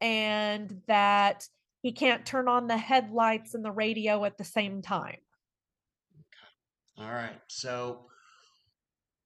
and 0.00 0.82
that 0.88 1.46
he 1.82 1.92
can't 1.92 2.26
turn 2.26 2.48
on 2.48 2.66
the 2.66 2.76
headlights 2.76 3.54
and 3.54 3.64
the 3.64 3.72
radio 3.72 4.24
at 4.24 4.36
the 4.36 4.44
same 4.44 4.82
time. 4.82 5.18
All 6.98 7.10
right. 7.10 7.40
So 7.48 8.06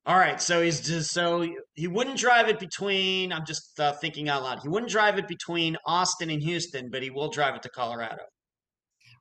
all 0.06 0.16
right, 0.16 0.40
so 0.40 0.62
he's 0.62 0.80
just 0.82 1.10
so 1.10 1.44
he 1.74 1.88
wouldn't 1.88 2.16
drive 2.16 2.48
it 2.48 2.60
between. 2.60 3.32
I'm 3.32 3.44
just 3.44 3.80
uh, 3.80 3.92
thinking 3.94 4.28
out 4.28 4.44
loud. 4.44 4.60
He 4.62 4.68
wouldn't 4.68 4.92
drive 4.92 5.18
it 5.18 5.26
between 5.26 5.76
Austin 5.84 6.30
and 6.30 6.40
Houston, 6.40 6.90
but 6.90 7.02
he 7.02 7.10
will 7.10 7.28
drive 7.28 7.56
it 7.56 7.62
to 7.62 7.68
Colorado. 7.68 8.22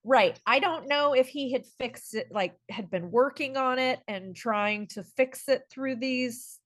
Right. 0.08 0.40
I 0.46 0.60
don't 0.60 0.88
know 0.88 1.14
if 1.14 1.28
he 1.28 1.52
had 1.52 1.66
fixed 1.80 2.14
it, 2.14 2.28
like 2.32 2.56
had 2.70 2.92
been 2.92 3.10
working 3.10 3.58
on 3.58 3.80
it 3.80 4.00
and 4.08 4.36
trying 4.36 4.86
to 4.90 5.04
fix 5.04 5.50
it 5.50 5.64
through 5.72 5.96
these, 5.96 6.60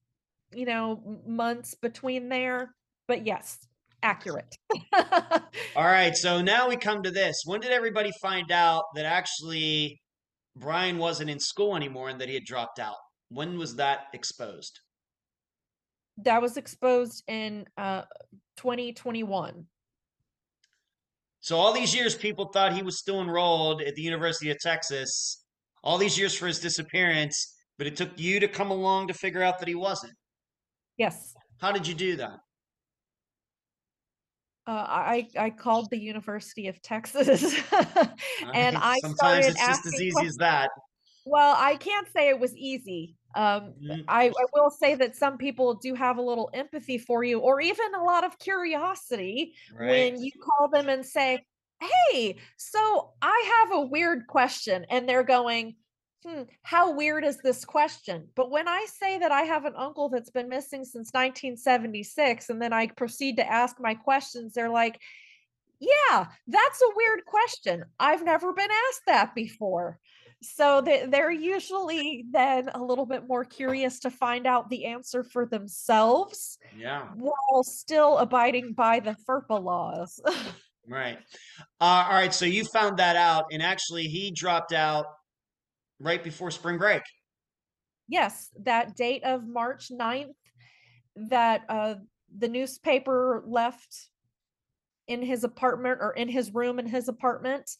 you 0.54 0.66
know, 0.66 1.22
months 1.26 1.74
between 1.74 2.28
there. 2.28 2.74
But 3.08 3.26
yes, 3.26 3.58
accurate. 4.02 4.54
All 4.92 5.86
right, 5.86 6.14
so 6.14 6.42
now 6.42 6.68
we 6.68 6.76
come 6.76 7.02
to 7.02 7.10
this. 7.10 7.40
When 7.46 7.60
did 7.60 7.72
everybody 7.72 8.12
find 8.20 8.52
out 8.52 8.84
that 8.94 9.06
actually 9.06 9.98
Brian 10.54 10.98
wasn't 10.98 11.30
in 11.30 11.40
school 11.40 11.76
anymore 11.76 12.10
and 12.10 12.20
that 12.20 12.28
he 12.28 12.34
had 12.34 12.44
dropped 12.44 12.78
out? 12.78 12.96
When 13.30 13.56
was 13.56 13.76
that 13.76 14.08
exposed? 14.12 14.80
That 16.18 16.42
was 16.42 16.58
exposed 16.58 17.24
in 17.26 17.66
uh, 17.78 18.02
2021. 18.58 19.64
So 21.40 21.56
all 21.56 21.72
these 21.72 21.94
years, 21.94 22.14
people 22.14 22.46
thought 22.46 22.74
he 22.74 22.82
was 22.82 22.98
still 22.98 23.20
enrolled 23.20 23.80
at 23.82 23.94
the 23.94 24.02
University 24.02 24.50
of 24.50 24.58
Texas. 24.58 25.44
All 25.82 25.96
these 25.96 26.18
years 26.18 26.34
for 26.34 26.46
his 26.46 26.60
disappearance, 26.60 27.56
but 27.78 27.86
it 27.86 27.96
took 27.96 28.10
you 28.18 28.40
to 28.40 28.48
come 28.48 28.70
along 28.70 29.08
to 29.08 29.14
figure 29.14 29.42
out 29.42 29.58
that 29.58 29.68
he 29.68 29.74
wasn't. 29.74 30.12
Yes. 30.98 31.34
How 31.58 31.72
did 31.72 31.86
you 31.86 31.94
do 31.94 32.16
that? 32.16 32.38
Uh, 34.66 34.84
I 34.86 35.26
I 35.38 35.50
called 35.50 35.88
the 35.90 35.98
University 35.98 36.68
of 36.68 36.80
Texas, 36.82 37.42
and 38.54 38.76
I 38.76 38.98
sometimes 39.00 39.46
it's 39.46 39.58
just 39.58 39.86
as 39.86 39.94
easy 39.94 40.10
questions. 40.12 40.34
as 40.34 40.36
that. 40.36 40.68
Well, 41.24 41.56
I 41.58 41.76
can't 41.76 42.06
say 42.12 42.28
it 42.28 42.38
was 42.38 42.54
easy. 42.54 43.16
Um, 43.34 43.74
mm-hmm. 43.82 44.00
I, 44.08 44.26
I 44.26 44.44
will 44.52 44.70
say 44.70 44.94
that 44.96 45.16
some 45.16 45.38
people 45.38 45.74
do 45.74 45.94
have 45.94 46.18
a 46.18 46.22
little 46.22 46.50
empathy 46.52 46.98
for 46.98 47.22
you, 47.22 47.38
or 47.38 47.60
even 47.60 47.94
a 47.94 48.02
lot 48.02 48.24
of 48.24 48.38
curiosity 48.38 49.54
right. 49.74 50.12
when 50.12 50.22
you 50.22 50.32
call 50.32 50.68
them 50.68 50.88
and 50.88 51.04
say, 51.04 51.44
"Hey, 51.80 52.36
so 52.56 53.12
I 53.22 53.50
have 53.60 53.78
a 53.78 53.86
weird 53.86 54.26
question," 54.26 54.86
and 54.90 55.08
they're 55.08 55.22
going, 55.22 55.76
hmm, 56.24 56.42
how 56.62 56.92
weird 56.92 57.24
is 57.24 57.38
this 57.38 57.64
question? 57.64 58.28
But 58.34 58.50
when 58.50 58.68
I 58.68 58.86
say 58.86 59.18
that 59.18 59.32
I 59.32 59.42
have 59.42 59.64
an 59.64 59.74
uncle 59.76 60.08
that's 60.08 60.30
been 60.30 60.48
missing 60.48 60.84
since 60.84 61.10
1976, 61.12 62.50
and 62.50 62.60
then 62.60 62.72
I 62.72 62.88
proceed 62.88 63.36
to 63.36 63.50
ask 63.50 63.76
my 63.80 63.94
questions, 63.94 64.52
they're 64.52 64.70
like, 64.70 65.00
yeah, 65.80 66.26
that's 66.46 66.82
a 66.82 66.94
weird 66.94 67.24
question. 67.24 67.84
I've 67.98 68.22
never 68.22 68.52
been 68.52 68.70
asked 68.70 69.02
that 69.06 69.34
before. 69.34 69.98
So 70.42 70.80
they're 70.80 71.30
usually 71.30 72.24
then 72.30 72.70
a 72.74 72.82
little 72.82 73.04
bit 73.04 73.28
more 73.28 73.44
curious 73.44 74.00
to 74.00 74.10
find 74.10 74.46
out 74.46 74.70
the 74.70 74.86
answer 74.86 75.22
for 75.22 75.44
themselves. 75.44 76.58
Yeah. 76.76 77.08
While 77.14 77.62
still 77.62 78.16
abiding 78.18 78.72
by 78.72 79.00
the 79.00 79.16
FERPA 79.28 79.62
laws. 79.62 80.18
right. 80.88 81.18
Uh, 81.80 82.06
all 82.08 82.14
right. 82.14 82.32
So 82.32 82.46
you 82.46 82.64
found 82.64 82.98
that 82.98 83.16
out. 83.16 83.46
And 83.52 83.62
actually, 83.62 84.04
he 84.04 84.30
dropped 84.30 84.72
out 84.72 85.06
right 85.98 86.24
before 86.24 86.50
spring 86.50 86.78
break. 86.78 87.02
Yes, 88.08 88.48
that 88.64 88.96
date 88.96 89.22
of 89.24 89.46
March 89.46 89.90
9th 89.92 90.34
that 91.28 91.62
uh, 91.68 91.94
the 92.38 92.48
newspaper 92.48 93.42
left 93.46 94.08
in 95.06 95.22
his 95.22 95.44
apartment 95.44 95.98
or 96.00 96.12
in 96.12 96.28
his 96.28 96.54
room 96.54 96.78
in 96.78 96.86
his 96.86 97.08
apartment 97.08 97.70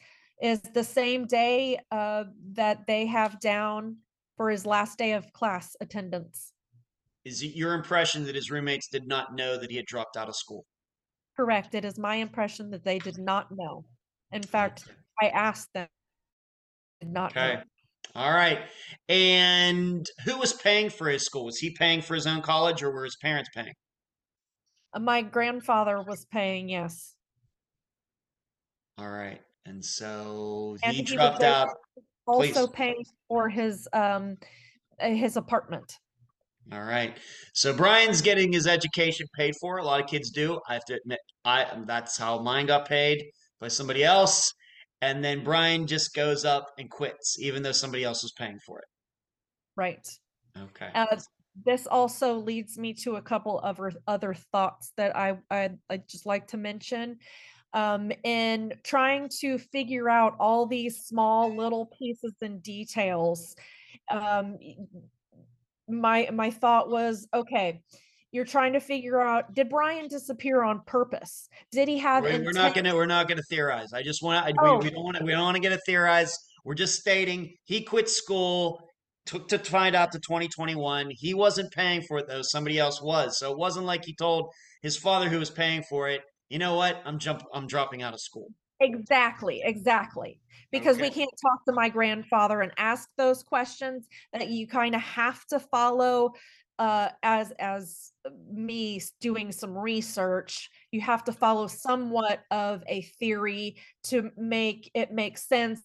is 0.42 0.60
the 0.60 0.84
same 0.84 1.26
day 1.26 1.78
uh, 1.90 2.24
that 2.52 2.86
they 2.86 3.06
have 3.06 3.40
down 3.40 3.96
for 4.36 4.50
his 4.50 4.64
last 4.64 4.98
day 4.98 5.12
of 5.12 5.32
class 5.32 5.76
attendance. 5.80 6.52
Is 7.24 7.42
it 7.42 7.54
your 7.54 7.74
impression 7.74 8.24
that 8.24 8.34
his 8.34 8.50
roommates 8.50 8.88
did 8.88 9.06
not 9.06 9.34
know 9.34 9.58
that 9.58 9.70
he 9.70 9.76
had 9.76 9.86
dropped 9.86 10.16
out 10.16 10.28
of 10.28 10.36
school? 10.36 10.64
Correct. 11.36 11.74
It 11.74 11.84
is 11.84 11.98
my 11.98 12.16
impression 12.16 12.70
that 12.70 12.84
they 12.84 12.98
did 12.98 13.18
not 13.18 13.48
know. 13.50 13.84
In 14.32 14.42
fact. 14.42 14.84
I 15.22 15.28
asked 15.28 15.68
them. 15.74 15.88
Not 17.02 17.32
okay. 17.32 17.56
Know. 17.56 17.62
All 18.14 18.32
right. 18.32 18.60
And 19.08 20.06
who 20.24 20.38
was 20.38 20.52
paying 20.52 20.90
for 20.90 21.08
his 21.08 21.24
school? 21.24 21.44
Was 21.44 21.58
he 21.58 21.70
paying 21.70 22.00
for 22.00 22.14
his 22.14 22.26
own 22.26 22.42
college 22.42 22.82
or 22.82 22.90
were 22.90 23.04
his 23.04 23.16
parents 23.16 23.50
paying? 23.54 23.74
Uh, 24.92 25.00
my 25.00 25.22
grandfather 25.22 26.02
was 26.02 26.26
paying, 26.32 26.68
yes. 26.68 27.14
All 28.98 29.10
right. 29.10 29.40
And 29.70 29.84
so 29.84 30.76
he, 30.82 30.88
and 30.88 30.96
he 30.96 31.02
dropped 31.02 31.42
out. 31.42 31.68
Also 32.26 32.66
Please. 32.66 32.74
paying 32.74 33.04
for 33.28 33.48
his 33.48 33.88
um 33.92 34.36
uh, 35.00 35.08
his 35.08 35.36
apartment. 35.36 35.92
All 36.72 36.84
right. 36.84 37.16
So 37.54 37.74
Brian's 37.74 38.20
getting 38.20 38.52
his 38.52 38.66
education 38.66 39.26
paid 39.34 39.54
for. 39.60 39.78
A 39.78 39.84
lot 39.84 40.00
of 40.00 40.08
kids 40.08 40.30
do. 40.30 40.60
I 40.68 40.74
have 40.74 40.84
to 40.86 40.94
admit, 40.94 41.18
I 41.44 41.66
that's 41.86 42.18
how 42.18 42.40
mine 42.40 42.66
got 42.66 42.86
paid 42.86 43.24
by 43.60 43.68
somebody 43.68 44.04
else 44.04 44.52
and 45.02 45.24
then 45.24 45.42
Brian 45.42 45.86
just 45.86 46.14
goes 46.14 46.44
up 46.44 46.72
and 46.78 46.90
quits, 46.90 47.38
even 47.38 47.62
though 47.62 47.72
somebody 47.72 48.04
else 48.04 48.22
was 48.22 48.32
paying 48.32 48.58
for 48.58 48.78
it. 48.80 48.84
Right. 49.76 50.06
Okay. 50.56 50.88
Uh, 50.94 51.16
this 51.64 51.86
also 51.86 52.34
leads 52.34 52.78
me 52.78 52.92
to 52.94 53.16
a 53.16 53.22
couple 53.22 53.58
of 53.60 53.80
other 54.06 54.34
thoughts 54.52 54.92
that 54.96 55.16
I 55.16 55.38
I'd, 55.50 55.78
I'd 55.88 56.08
just 56.08 56.26
like 56.26 56.48
to 56.48 56.56
mention. 56.56 57.18
Um, 57.72 58.10
in 58.24 58.74
trying 58.82 59.28
to 59.40 59.58
figure 59.58 60.10
out 60.10 60.34
all 60.40 60.66
these 60.66 61.04
small 61.04 61.54
little 61.54 61.86
pieces 61.86 62.34
and 62.42 62.62
details, 62.62 63.54
um, 64.10 64.58
my 65.88 66.28
my 66.32 66.50
thought 66.50 66.90
was 66.90 67.28
okay 67.32 67.80
you're 68.32 68.44
trying 68.44 68.72
to 68.72 68.80
figure 68.80 69.20
out 69.20 69.54
did 69.54 69.68
Brian 69.68 70.08
disappear 70.08 70.62
on 70.62 70.82
purpose? 70.86 71.48
Did 71.72 71.88
he 71.88 71.98
have? 71.98 72.22
We're, 72.22 72.44
we're 72.44 72.52
not 72.52 72.74
gonna 72.74 72.94
we're 72.94 73.06
not 73.06 73.28
gonna 73.28 73.42
theorize. 73.42 73.92
I 73.92 74.02
just 74.02 74.22
want 74.22 74.46
to. 74.46 74.54
Oh. 74.60 74.78
We, 74.78 74.84
we 74.84 74.90
don't 74.90 75.04
want 75.04 75.16
to. 75.16 75.24
We 75.24 75.32
don't 75.32 75.42
want 75.42 75.56
to 75.56 75.60
get 75.60 75.72
a 75.72 75.80
theorize. 75.86 76.36
We're 76.64 76.74
just 76.74 76.98
stating 76.98 77.54
he 77.64 77.82
quit 77.82 78.08
school. 78.08 78.80
Took 79.26 79.48
to 79.48 79.58
find 79.58 79.94
out 79.94 80.12
to 80.12 80.18
2021. 80.18 81.10
He 81.10 81.34
wasn't 81.34 81.72
paying 81.72 82.02
for 82.02 82.18
it 82.18 82.26
though. 82.26 82.42
Somebody 82.42 82.78
else 82.78 83.02
was. 83.02 83.38
So 83.38 83.52
it 83.52 83.58
wasn't 83.58 83.86
like 83.86 84.04
he 84.04 84.14
told 84.14 84.50
his 84.82 84.96
father 84.96 85.28
who 85.28 85.38
was 85.38 85.50
paying 85.50 85.82
for 85.82 86.08
it. 86.08 86.22
You 86.50 86.58
know 86.58 86.74
what? 86.74 87.00
I'm 87.06 87.18
jump. 87.18 87.42
I'm 87.54 87.66
dropping 87.66 88.02
out 88.02 88.12
of 88.12 88.20
school. 88.20 88.48
Exactly. 88.80 89.62
Exactly. 89.64 90.40
Because 90.70 90.96
okay. 90.96 91.08
we 91.08 91.10
can't 91.10 91.30
talk 91.40 91.64
to 91.66 91.72
my 91.72 91.88
grandfather 91.88 92.60
and 92.60 92.72
ask 92.76 93.08
those 93.16 93.42
questions. 93.42 94.06
That 94.32 94.48
you 94.48 94.66
kind 94.66 94.94
of 94.94 95.00
have 95.00 95.46
to 95.46 95.60
follow 95.60 96.34
uh, 96.80 97.10
as 97.22 97.52
as 97.58 98.12
me 98.50 99.00
doing 99.20 99.52
some 99.52 99.76
research, 99.76 100.70
you 100.90 101.00
have 101.02 101.22
to 101.24 101.32
follow 101.32 101.66
somewhat 101.66 102.40
of 102.50 102.82
a 102.88 103.02
theory 103.02 103.76
to 104.04 104.30
make 104.36 104.90
it 104.94 105.12
make 105.12 105.36
sense. 105.36 105.82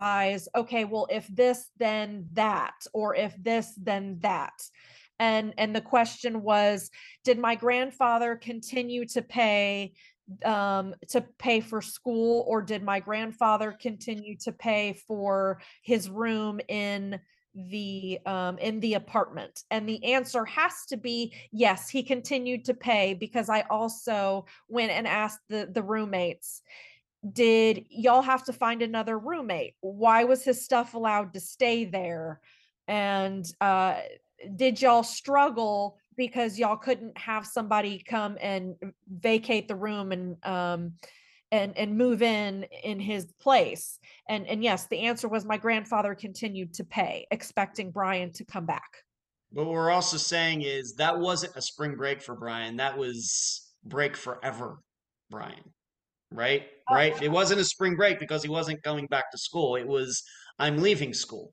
Eyes, 0.00 0.48
okay, 0.56 0.84
well, 0.84 1.06
if 1.10 1.28
this, 1.28 1.68
then 1.78 2.26
that, 2.32 2.74
or 2.92 3.14
if 3.14 3.34
this, 3.40 3.72
then 3.76 4.18
that. 4.20 4.60
And 5.20 5.54
and 5.58 5.76
the 5.76 5.82
question 5.82 6.42
was, 6.42 6.90
did 7.24 7.38
my 7.38 7.54
grandfather 7.54 8.34
continue 8.34 9.06
to 9.08 9.22
pay 9.22 9.92
um 10.44 10.94
to 11.08 11.20
pay 11.38 11.60
for 11.60 11.82
school 11.82 12.44
or 12.48 12.62
did 12.62 12.82
my 12.82 13.00
grandfather 13.00 13.72
continue 13.72 14.36
to 14.38 14.52
pay 14.52 14.94
for 15.06 15.60
his 15.82 16.08
room 16.08 16.60
in 16.68 17.20
the 17.54 18.18
um 18.26 18.56
in 18.58 18.80
the 18.80 18.94
apartment? 18.94 19.62
And 19.70 19.88
the 19.88 20.02
answer 20.04 20.44
has 20.46 20.86
to 20.88 20.96
be 20.96 21.34
yes 21.52 21.90
he 21.90 22.02
continued 22.02 22.64
to 22.64 22.74
pay 22.74 23.14
because 23.14 23.48
i 23.48 23.62
also 23.68 24.46
went 24.68 24.92
and 24.92 25.06
asked 25.06 25.40
the 25.48 25.68
the 25.70 25.82
roommates 25.82 26.62
did 27.32 27.84
y'all 27.90 28.22
have 28.22 28.44
to 28.44 28.52
find 28.52 28.80
another 28.80 29.18
roommate? 29.18 29.74
Why 29.80 30.24
was 30.24 30.42
his 30.42 30.64
stuff 30.64 30.94
allowed 30.94 31.34
to 31.34 31.40
stay 31.40 31.84
there? 31.84 32.40
And 32.88 33.44
uh 33.60 33.96
did 34.56 34.80
y'all 34.80 35.02
struggle 35.02 35.98
because 36.16 36.58
y'all 36.58 36.76
couldn't 36.76 37.16
have 37.16 37.46
somebody 37.46 38.02
come 38.06 38.36
and 38.40 38.74
vacate 39.08 39.68
the 39.68 39.76
room 39.76 40.12
and 40.12 40.36
um 40.44 40.92
and 41.52 41.76
and 41.76 41.96
move 41.96 42.22
in 42.22 42.64
in 42.84 43.00
his 43.00 43.26
place 43.40 43.98
and 44.28 44.46
and 44.46 44.62
yes 44.62 44.86
the 44.86 45.00
answer 45.00 45.28
was 45.28 45.44
my 45.44 45.56
grandfather 45.56 46.14
continued 46.14 46.72
to 46.74 46.84
pay 46.84 47.26
expecting 47.30 47.90
brian 47.90 48.32
to 48.32 48.44
come 48.44 48.66
back 48.66 49.04
But 49.52 49.64
what 49.64 49.74
we're 49.74 49.90
also 49.90 50.16
saying 50.16 50.62
is 50.62 50.94
that 50.94 51.18
wasn't 51.18 51.56
a 51.56 51.62
spring 51.62 51.96
break 51.96 52.22
for 52.22 52.36
Brian. 52.36 52.76
That 52.76 52.96
was 52.96 53.72
break 53.84 54.16
forever, 54.16 54.78
Brian. 55.28 55.64
Right? 56.30 56.68
Right? 56.88 57.20
It 57.20 57.30
wasn't 57.30 57.60
a 57.60 57.64
spring 57.64 57.96
break 57.96 58.20
because 58.20 58.42
he 58.44 58.48
wasn't 58.48 58.82
going 58.82 59.06
back 59.06 59.30
to 59.32 59.38
school. 59.38 59.74
It 59.74 59.86
was 59.86 60.22
I'm 60.58 60.78
leaving 60.78 61.12
school. 61.12 61.52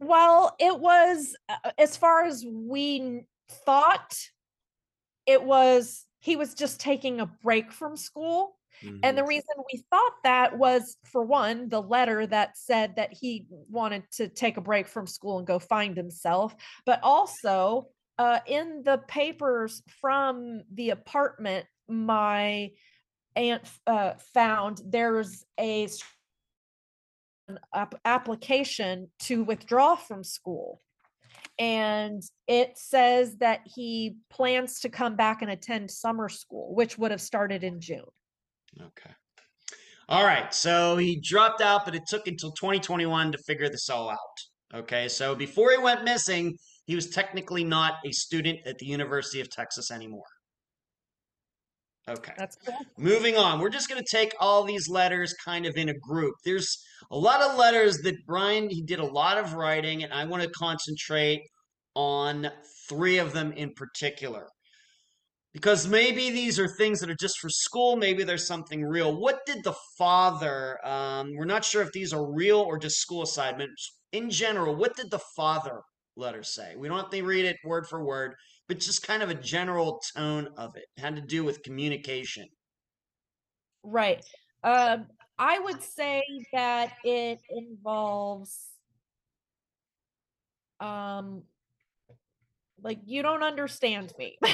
Well 0.00 0.54
it 0.58 0.78
was 0.78 1.36
uh, 1.48 1.70
as 1.78 1.96
far 1.96 2.24
as 2.24 2.44
we 2.46 3.22
thought 3.48 4.14
it 5.26 5.42
was 5.42 6.04
he 6.20 6.36
was 6.36 6.54
just 6.54 6.80
taking 6.80 7.20
a 7.20 7.26
break 7.26 7.72
from 7.72 7.96
school 7.96 8.58
And 9.02 9.16
the 9.16 9.22
Mhm. 9.22 9.28
reason 9.28 9.54
we 9.72 9.84
thought 9.90 10.14
that 10.24 10.58
was, 10.58 10.98
for 11.10 11.22
one, 11.24 11.68
the 11.70 11.80
letter 11.82 12.26
that 12.26 12.56
said 12.58 12.96
that 12.96 13.12
he 13.12 13.46
wanted 13.50 14.04
to 14.12 14.28
take 14.28 14.58
a 14.58 14.60
break 14.60 14.86
from 14.88 15.06
school 15.06 15.38
and 15.38 15.46
go 15.46 15.58
find 15.58 15.96
himself, 15.96 16.54
but 16.84 17.00
also 17.02 17.88
uh, 18.18 18.40
in 18.46 18.82
the 18.84 18.98
papers 19.08 19.82
from 20.00 20.62
the 20.74 20.90
apartment, 20.90 21.66
my 21.88 22.70
aunt 23.36 23.62
uh, 23.86 24.14
found 24.34 24.80
there's 24.86 25.44
a 25.58 25.88
an 27.48 27.58
application 28.04 29.08
to 29.20 29.44
withdraw 29.44 29.94
from 29.96 30.24
school. 30.24 30.80
And 31.58 32.22
it 32.46 32.76
says 32.76 33.36
that 33.38 33.60
he 33.64 34.16
plans 34.30 34.80
to 34.80 34.88
come 34.88 35.16
back 35.16 35.42
and 35.42 35.50
attend 35.50 35.90
summer 35.90 36.28
school, 36.28 36.74
which 36.74 36.98
would 36.98 37.10
have 37.10 37.20
started 37.20 37.64
in 37.64 37.80
June. 37.80 38.04
Okay. 38.80 39.10
All 40.08 40.24
right. 40.24 40.52
So 40.52 40.96
he 40.96 41.20
dropped 41.20 41.60
out, 41.60 41.84
but 41.84 41.94
it 41.94 42.02
took 42.06 42.26
until 42.26 42.52
2021 42.52 43.32
to 43.32 43.38
figure 43.38 43.68
this 43.68 43.88
all 43.88 44.10
out. 44.10 44.18
Okay. 44.74 45.08
So 45.08 45.34
before 45.34 45.70
he 45.70 45.78
went 45.78 46.04
missing, 46.04 46.56
he 46.86 46.94
was 46.94 47.08
technically 47.08 47.64
not 47.64 47.94
a 48.04 48.12
student 48.12 48.60
at 48.66 48.78
the 48.78 48.86
University 48.86 49.40
of 49.40 49.50
Texas 49.50 49.90
anymore. 49.90 50.24
Okay. 52.08 52.32
That's 52.38 52.56
correct. 52.56 52.84
Moving 52.98 53.36
on. 53.36 53.58
We're 53.60 53.68
just 53.68 53.88
going 53.88 54.00
to 54.00 54.16
take 54.16 54.32
all 54.38 54.62
these 54.62 54.88
letters 54.88 55.34
kind 55.44 55.66
of 55.66 55.76
in 55.76 55.88
a 55.88 55.94
group. 55.94 56.34
There's 56.44 56.78
a 57.10 57.16
lot 57.18 57.42
of 57.42 57.56
letters 57.56 57.98
that 57.98 58.14
Brian, 58.26 58.70
he 58.70 58.82
did 58.82 59.00
a 59.00 59.04
lot 59.06 59.38
of 59.38 59.54
writing, 59.54 60.04
and 60.04 60.12
I 60.12 60.24
want 60.24 60.42
to 60.44 60.48
concentrate 60.50 61.42
on 61.94 62.48
three 62.88 63.18
of 63.18 63.32
them 63.32 63.52
in 63.52 63.72
particular. 63.74 64.46
Because 65.52 65.88
maybe 65.88 66.30
these 66.30 66.60
are 66.60 66.68
things 66.68 67.00
that 67.00 67.10
are 67.10 67.16
just 67.18 67.38
for 67.40 67.48
school, 67.48 67.96
maybe 67.96 68.22
there's 68.22 68.46
something 68.46 68.84
real. 68.84 69.18
What 69.18 69.40
did 69.46 69.64
the 69.64 69.74
father, 69.96 70.78
um, 70.86 71.32
we're 71.34 71.46
not 71.46 71.64
sure 71.64 71.80
if 71.80 71.90
these 71.92 72.12
are 72.12 72.30
real 72.30 72.58
or 72.58 72.78
just 72.78 73.00
school 73.00 73.22
assignments. 73.22 73.96
In 74.12 74.28
general, 74.28 74.76
what 74.76 74.94
did 74.96 75.10
the 75.10 75.20
father 75.34 75.80
letter 76.14 76.42
say? 76.42 76.74
We 76.76 76.88
don't 76.88 76.98
have 76.98 77.10
to 77.10 77.22
read 77.22 77.46
it 77.46 77.56
word 77.64 77.86
for 77.88 78.04
word, 78.04 78.34
but 78.68 78.78
just 78.80 79.02
kind 79.02 79.22
of 79.22 79.30
a 79.30 79.34
general 79.34 80.00
tone 80.16 80.48
of 80.56 80.76
it. 80.76 80.86
it 80.96 81.00
had 81.00 81.16
to 81.16 81.22
do 81.22 81.44
with 81.44 81.62
communication. 81.62 82.48
Right. 83.82 84.24
Um, 84.62 85.06
I 85.38 85.58
would 85.58 85.82
say 85.82 86.22
that 86.52 86.94
it 87.04 87.40
involves 87.48 88.70
um 90.80 91.44
like 92.82 93.00
you 93.06 93.22
don't 93.22 93.42
understand 93.42 94.12
me. 94.18 94.38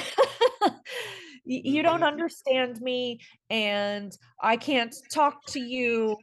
You 1.45 1.83
don't 1.83 2.03
Mhm. 2.03 2.03
understand 2.03 2.79
me 2.79 3.19
and 3.49 4.17
I 4.41 4.55
can't 4.55 4.95
talk 5.13 5.45
to 5.47 5.59
you 5.59 6.15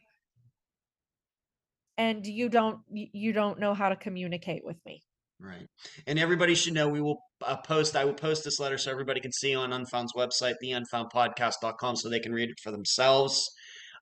and 1.96 2.26
you 2.26 2.48
don't 2.48 2.80
you 2.90 3.32
don't 3.32 3.58
know 3.58 3.74
how 3.74 3.88
to 3.88 3.96
communicate 3.96 4.64
with 4.64 4.78
me. 4.84 5.02
Right. 5.42 5.66
And 6.06 6.18
everybody 6.18 6.54
should 6.54 6.74
know 6.74 6.88
we 6.88 7.00
will 7.00 7.18
uh, 7.42 7.56
post, 7.66 7.96
I 7.96 8.04
will 8.04 8.14
post 8.14 8.44
this 8.44 8.60
letter 8.60 8.76
so 8.76 8.90
everybody 8.90 9.20
can 9.20 9.32
see 9.32 9.54
on 9.54 9.72
Unfound's 9.72 10.12
website, 10.12 10.54
theunfoundpodcast.com, 10.62 11.96
so 11.96 12.08
they 12.08 12.20
can 12.20 12.32
read 12.32 12.50
it 12.50 12.60
for 12.62 12.70
themselves. 12.70 13.48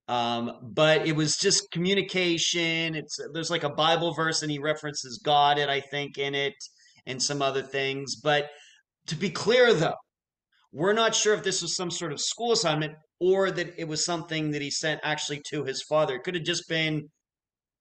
Um, 0.09 0.53
but 0.63 1.07
it 1.07 1.15
was 1.15 1.37
just 1.37 1.71
communication. 1.71 2.97
It's 2.97 3.19
there's 3.33 3.51
like 3.51 3.63
a 3.63 3.71
Bible 3.71 4.15
verse 4.15 4.43
and 4.43 4.51
he 4.51 4.59
references 4.59 5.21
God 5.23 5.59
it, 5.59 5.69
I 5.69 5.81
think, 5.81 6.19
in 6.19 6.35
it 6.35 6.55
and 7.07 7.23
some 7.23 7.41
other 7.41 7.63
things. 7.63 8.17
But 8.17 8.49
to 9.07 9.15
be 9.15 9.31
clear 9.31 9.75
though, 9.75 9.95
we're 10.73 10.95
not 10.95 11.15
sure 11.15 11.35
if 11.35 11.45
this 11.45 11.63
was 11.63 11.77
some 11.77 11.91
sort 11.91 12.13
of 12.13 12.21
school 12.21 12.53
assignment 12.53 12.95
or 13.21 13.51
that 13.51 13.75
it 13.79 13.87
was 13.87 14.05
something 14.05 14.51
that 14.53 14.63
he 14.63 14.71
sent 14.71 15.01
actually 15.05 15.43
to 15.51 15.65
his 15.65 15.83
father. 15.83 16.17
It 16.17 16.25
could 16.25 16.35
have 16.35 16.45
just 16.45 16.69
been 16.69 17.09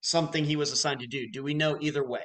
something 0.00 0.44
he 0.44 0.56
was 0.56 0.70
assigned 0.70 1.00
to 1.00 1.06
do. 1.06 1.26
Do 1.32 1.42
we 1.42 1.54
know 1.54 1.78
either 1.80 2.06
way? 2.06 2.24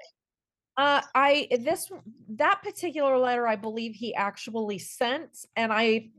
Uh, 0.76 1.02
I 1.14 1.48
this 1.60 1.91
that 2.30 2.64
particular 2.64 3.18
letter, 3.18 3.48
I 3.48 3.56
believe 3.56 3.94
he 3.94 4.16
actually 4.16 4.80
sent, 4.80 5.45
and 5.56 5.72
I 5.72 6.10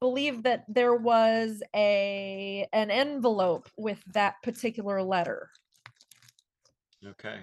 believe 0.00 0.42
that 0.44 0.64
there 0.68 0.94
was 0.94 1.62
a 1.74 2.66
an 2.72 2.90
envelope 2.90 3.68
with 3.76 4.02
that 4.12 4.36
particular 4.42 5.02
letter. 5.02 5.50
Okay. 7.06 7.40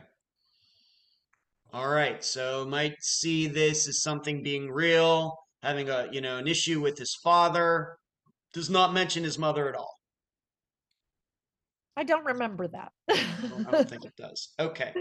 All 1.74 1.90
right. 1.90 2.24
So 2.24 2.66
might 2.66 3.02
see 3.02 3.48
this 3.48 3.88
as 3.88 4.02
something 4.02 4.44
being 4.44 4.70
real, 4.70 5.38
having 5.64 5.90
a, 5.90 6.10
you 6.12 6.20
know, 6.20 6.38
an 6.38 6.48
issue 6.48 6.82
with 6.82 6.98
his 6.98 7.16
father. 7.24 7.98
Does 8.54 8.70
not 8.70 8.94
mention 8.94 9.24
his 9.24 9.38
mother 9.38 9.70
at 9.70 9.76
all. 9.76 10.01
I 11.98 12.04
don't 12.04 12.26
remember 12.26 12.68
that. 12.70 12.92
I 13.10 13.72
don't, 13.72 13.90
think 13.90 14.06
it 14.06 14.16
does. 14.18 14.54
Okay. 14.60 14.94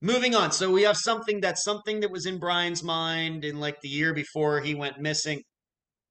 Moving 0.00 0.34
on. 0.34 0.52
So 0.52 0.70
we 0.70 0.82
have 0.82 0.96
something 0.96 1.40
that's 1.40 1.64
something 1.64 2.00
that 2.00 2.10
was 2.10 2.26
in 2.26 2.38
Brian's 2.38 2.82
mind 2.82 3.44
in 3.44 3.58
like 3.58 3.80
the 3.80 3.88
year 3.88 4.14
before 4.14 4.60
he 4.60 4.74
went 4.74 5.00
missing, 5.00 5.42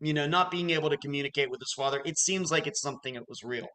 you 0.01 0.13
know, 0.13 0.27
not 0.27 0.51
being 0.51 0.71
able 0.71 0.89
to 0.89 0.97
communicate 0.97 1.49
with 1.49 1.61
his 1.61 1.73
father. 1.75 2.01
It 2.05 2.17
seems 2.17 2.51
like 2.51 2.67
it's 2.67 2.81
something 2.81 3.13
that 3.13 3.29
was 3.29 3.43
real. 3.43 3.67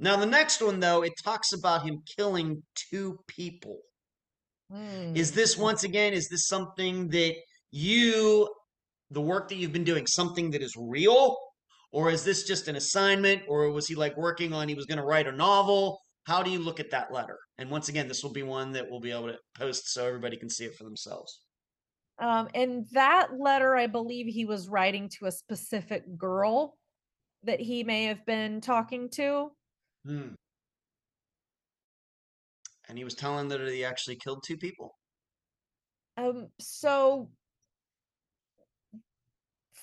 Now, 0.00 0.16
the 0.16 0.26
next 0.26 0.62
one, 0.62 0.80
though, 0.80 1.02
it 1.02 1.12
talks 1.22 1.52
about 1.52 1.82
him 1.82 2.02
killing 2.16 2.62
two 2.90 3.18
people. 3.26 3.78
Is 4.70 5.30
Hmm. 5.30 5.36
this 5.36 5.56
once 5.56 5.84
again, 5.84 6.12
is 6.12 6.28
this 6.28 6.46
something 6.46 7.08
that 7.08 7.34
you, 7.70 8.48
the 9.10 9.20
work 9.20 9.48
that 9.48 9.56
you've 9.56 9.72
been 9.72 9.84
doing, 9.84 10.06
something 10.06 10.50
that 10.52 10.62
is 10.62 10.74
real? 10.76 11.36
Or 11.92 12.10
is 12.10 12.24
this 12.24 12.44
just 12.44 12.68
an 12.68 12.76
assignment? 12.76 13.42
Or 13.48 13.70
was 13.70 13.86
he 13.86 13.94
like 13.94 14.16
working 14.16 14.52
on, 14.52 14.68
he 14.68 14.74
was 14.74 14.86
going 14.86 14.98
to 14.98 15.04
write 15.04 15.26
a 15.26 15.32
novel? 15.32 16.00
How 16.24 16.42
do 16.42 16.50
you 16.50 16.58
look 16.58 16.80
at 16.80 16.90
that 16.90 17.12
letter? 17.12 17.38
And 17.56 17.70
once 17.70 17.88
again, 17.88 18.08
this 18.08 18.22
will 18.22 18.32
be 18.32 18.42
one 18.42 18.72
that 18.72 18.86
we'll 18.90 19.00
be 19.00 19.10
able 19.10 19.28
to 19.28 19.38
post 19.56 19.92
so 19.92 20.06
everybody 20.06 20.36
can 20.36 20.50
see 20.50 20.66
it 20.66 20.76
for 20.76 20.84
themselves. 20.84 21.40
Um, 22.18 22.48
in 22.52 22.86
that 22.92 23.28
letter, 23.38 23.76
I 23.76 23.86
believe 23.86 24.26
he 24.26 24.44
was 24.44 24.68
writing 24.68 25.08
to 25.18 25.26
a 25.26 25.32
specific 25.32 26.02
girl 26.18 26.74
that 27.44 27.60
he 27.60 27.84
may 27.84 28.04
have 28.04 28.26
been 28.26 28.60
talking 28.60 29.08
to. 29.10 29.52
Hmm. 30.04 30.34
And 32.88 32.98
he 32.98 33.04
was 33.04 33.14
telling 33.14 33.48
that 33.48 33.60
he 33.60 33.84
actually 33.84 34.16
killed 34.16 34.42
two 34.44 34.56
people. 34.56 34.96
Um, 36.16 36.48
so 36.58 37.30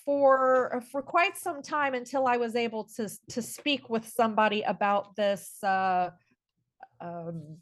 for 0.05 0.75
uh, 0.75 0.79
for 0.91 1.01
quite 1.01 1.37
some 1.37 1.61
time 1.61 1.93
until 1.93 2.27
I 2.27 2.37
was 2.37 2.55
able 2.55 2.85
to 2.95 3.09
to 3.29 3.41
speak 3.41 3.89
with 3.89 4.07
somebody 4.07 4.61
about 4.61 5.15
this 5.15 5.61
uh, 5.63 6.11
um, 7.01 7.57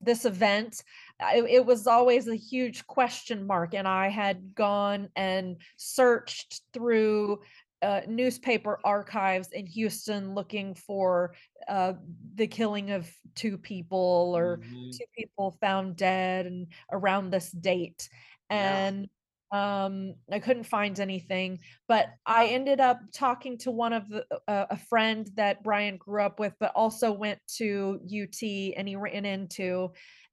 this 0.00 0.24
event, 0.24 0.82
I, 1.20 1.42
it 1.48 1.64
was 1.64 1.86
always 1.86 2.28
a 2.28 2.36
huge 2.36 2.86
question 2.86 3.46
mark, 3.46 3.74
and 3.74 3.88
I 3.88 4.08
had 4.08 4.54
gone 4.54 5.08
and 5.16 5.56
searched 5.76 6.62
through. 6.72 7.40
Uh, 7.82 8.00
newspaper 8.08 8.78
archives 8.84 9.48
in 9.52 9.66
Houston 9.66 10.34
looking 10.34 10.74
for 10.74 11.34
uh, 11.68 11.92
the 12.34 12.46
killing 12.46 12.90
of 12.90 13.08
two 13.34 13.58
people 13.58 14.32
or 14.34 14.56
Mhm. 14.56 14.96
two 14.96 15.04
people 15.14 15.50
found 15.60 15.94
dead 15.94 16.46
and 16.46 16.68
around 16.90 17.30
this 17.30 17.50
date 17.50 18.08
and 18.48 19.10
um 19.52 20.14
i 20.32 20.40
couldn't 20.40 20.64
find 20.64 20.98
anything 20.98 21.60
but 21.86 22.08
i 22.26 22.46
ended 22.46 22.80
up 22.80 22.98
talking 23.12 23.56
to 23.56 23.70
one 23.70 23.92
of 23.92 24.08
the 24.08 24.26
uh, 24.48 24.66
a 24.70 24.76
friend 24.76 25.30
that 25.36 25.62
brian 25.62 25.96
grew 25.96 26.20
up 26.20 26.40
with 26.40 26.52
but 26.58 26.72
also 26.74 27.12
went 27.12 27.38
to 27.46 28.00
ut 28.04 28.42
and 28.76 28.88
he 28.88 28.96
ran 28.96 29.24
into 29.24 29.88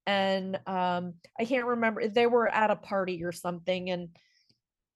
and 0.08 0.60
um 0.66 1.14
i 1.40 1.46
can't 1.46 1.68
remember 1.68 2.08
they 2.08 2.26
were 2.26 2.48
at 2.48 2.72
a 2.72 2.76
party 2.76 3.24
or 3.24 3.32
something 3.32 3.92
and 3.92 4.10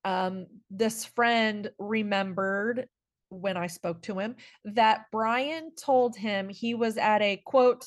um 0.04 0.48
this 0.72 1.06
friend 1.06 1.70
remembered 1.78 2.88
when 3.30 3.56
i 3.56 3.68
spoke 3.68 4.02
to 4.02 4.18
him 4.18 4.36
that 4.66 5.06
brian 5.12 5.70
told 5.76 6.16
him 6.16 6.50
he 6.50 6.74
was 6.74 6.98
at 6.98 7.22
a 7.22 7.40
quote 7.46 7.86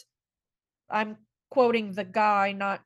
i'm 0.89 1.17
quoting 1.51 1.93
the 1.93 2.05
guy 2.05 2.53
not 2.53 2.81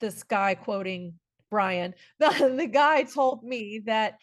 this 0.00 0.24
guy 0.24 0.56
quoting 0.56 1.14
Brian. 1.52 1.94
The 2.18 2.54
the 2.56 2.66
guy 2.66 3.04
told 3.04 3.44
me 3.44 3.82
that 3.86 4.18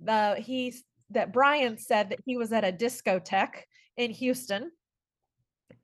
the 0.00 0.34
he's 0.38 0.82
that 1.10 1.32
Brian 1.32 1.78
said 1.78 2.10
that 2.10 2.18
he 2.26 2.36
was 2.36 2.52
at 2.52 2.64
a 2.64 2.72
discotheque 2.72 3.62
in 3.96 4.10
Houston. 4.10 4.72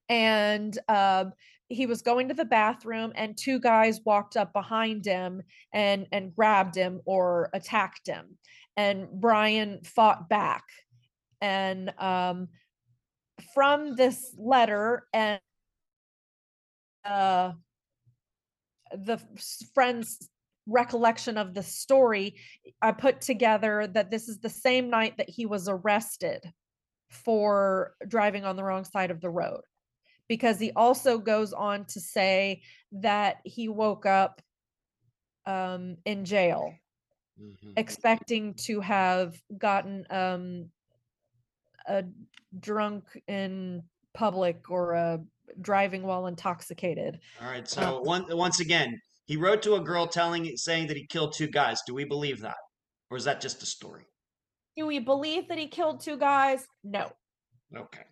And 0.08 0.76
um, 0.88 1.32
he 1.68 1.86
was 1.86 2.02
going 2.02 2.28
to 2.28 2.34
the 2.34 2.44
bathroom 2.44 3.12
and 3.14 3.36
two 3.36 3.60
guys 3.60 4.00
walked 4.04 4.36
up 4.36 4.52
behind 4.52 5.04
him 5.04 5.42
and 5.72 6.06
and 6.12 6.34
grabbed 6.34 6.74
him 6.74 7.00
or 7.04 7.50
attacked 7.52 8.06
him 8.06 8.38
and 8.76 9.06
brian 9.20 9.78
fought 9.84 10.28
back 10.28 10.64
and 11.42 11.92
um 11.98 12.48
from 13.54 13.96
this 13.96 14.34
letter 14.38 15.06
and 15.12 15.40
uh 17.04 17.52
the 18.92 19.20
friend's 19.74 20.30
recollection 20.68 21.38
of 21.38 21.54
the 21.54 21.62
story 21.62 22.36
i 22.82 22.92
put 22.92 23.20
together 23.20 23.86
that 23.86 24.10
this 24.10 24.28
is 24.28 24.38
the 24.38 24.48
same 24.48 24.90
night 24.90 25.16
that 25.16 25.28
he 25.28 25.46
was 25.46 25.68
arrested 25.68 26.40
for 27.10 27.94
driving 28.06 28.44
on 28.44 28.54
the 28.54 28.62
wrong 28.62 28.84
side 28.84 29.10
of 29.10 29.20
the 29.20 29.30
road 29.30 29.62
because 30.28 30.60
he 30.60 30.70
also 30.76 31.18
goes 31.18 31.52
on 31.52 31.86
to 31.86 32.00
say 32.00 32.60
that 32.92 33.38
he 33.44 33.68
woke 33.68 34.04
up 34.04 34.42
um, 35.46 35.96
in 36.04 36.26
jail 36.26 36.74
mm-hmm. 37.40 37.72
expecting 37.76 38.54
to 38.54 38.80
have 38.80 39.40
gotten 39.56 40.06
um, 40.10 40.70
a 41.86 42.04
drunk 42.60 43.04
in 43.26 43.82
public 44.14 44.70
or 44.70 44.92
a 44.92 45.20
driving 45.60 46.02
while 46.02 46.26
intoxicated. 46.26 47.18
All 47.40 47.48
right. 47.48 47.66
So 47.66 47.98
uh, 47.98 48.00
one, 48.02 48.24
once 48.28 48.60
again, 48.60 49.00
he 49.28 49.36
wrote 49.36 49.60
to 49.62 49.74
a 49.74 49.80
girl 49.80 50.06
telling 50.06 50.56
saying 50.56 50.86
that 50.86 50.96
he 50.96 51.06
killed 51.06 51.34
two 51.34 51.48
guys. 51.48 51.82
Do 51.86 51.94
we 51.94 52.04
believe 52.04 52.40
that? 52.40 52.56
Or 53.10 53.16
is 53.18 53.24
that 53.24 53.42
just 53.42 53.62
a 53.62 53.66
story? 53.66 54.04
Do 54.74 54.86
we 54.86 54.98
believe 55.00 55.48
that 55.48 55.58
he 55.58 55.68
killed 55.68 56.00
two 56.00 56.16
guys? 56.16 56.66
No. 56.82 57.12
Okay. 57.76 58.04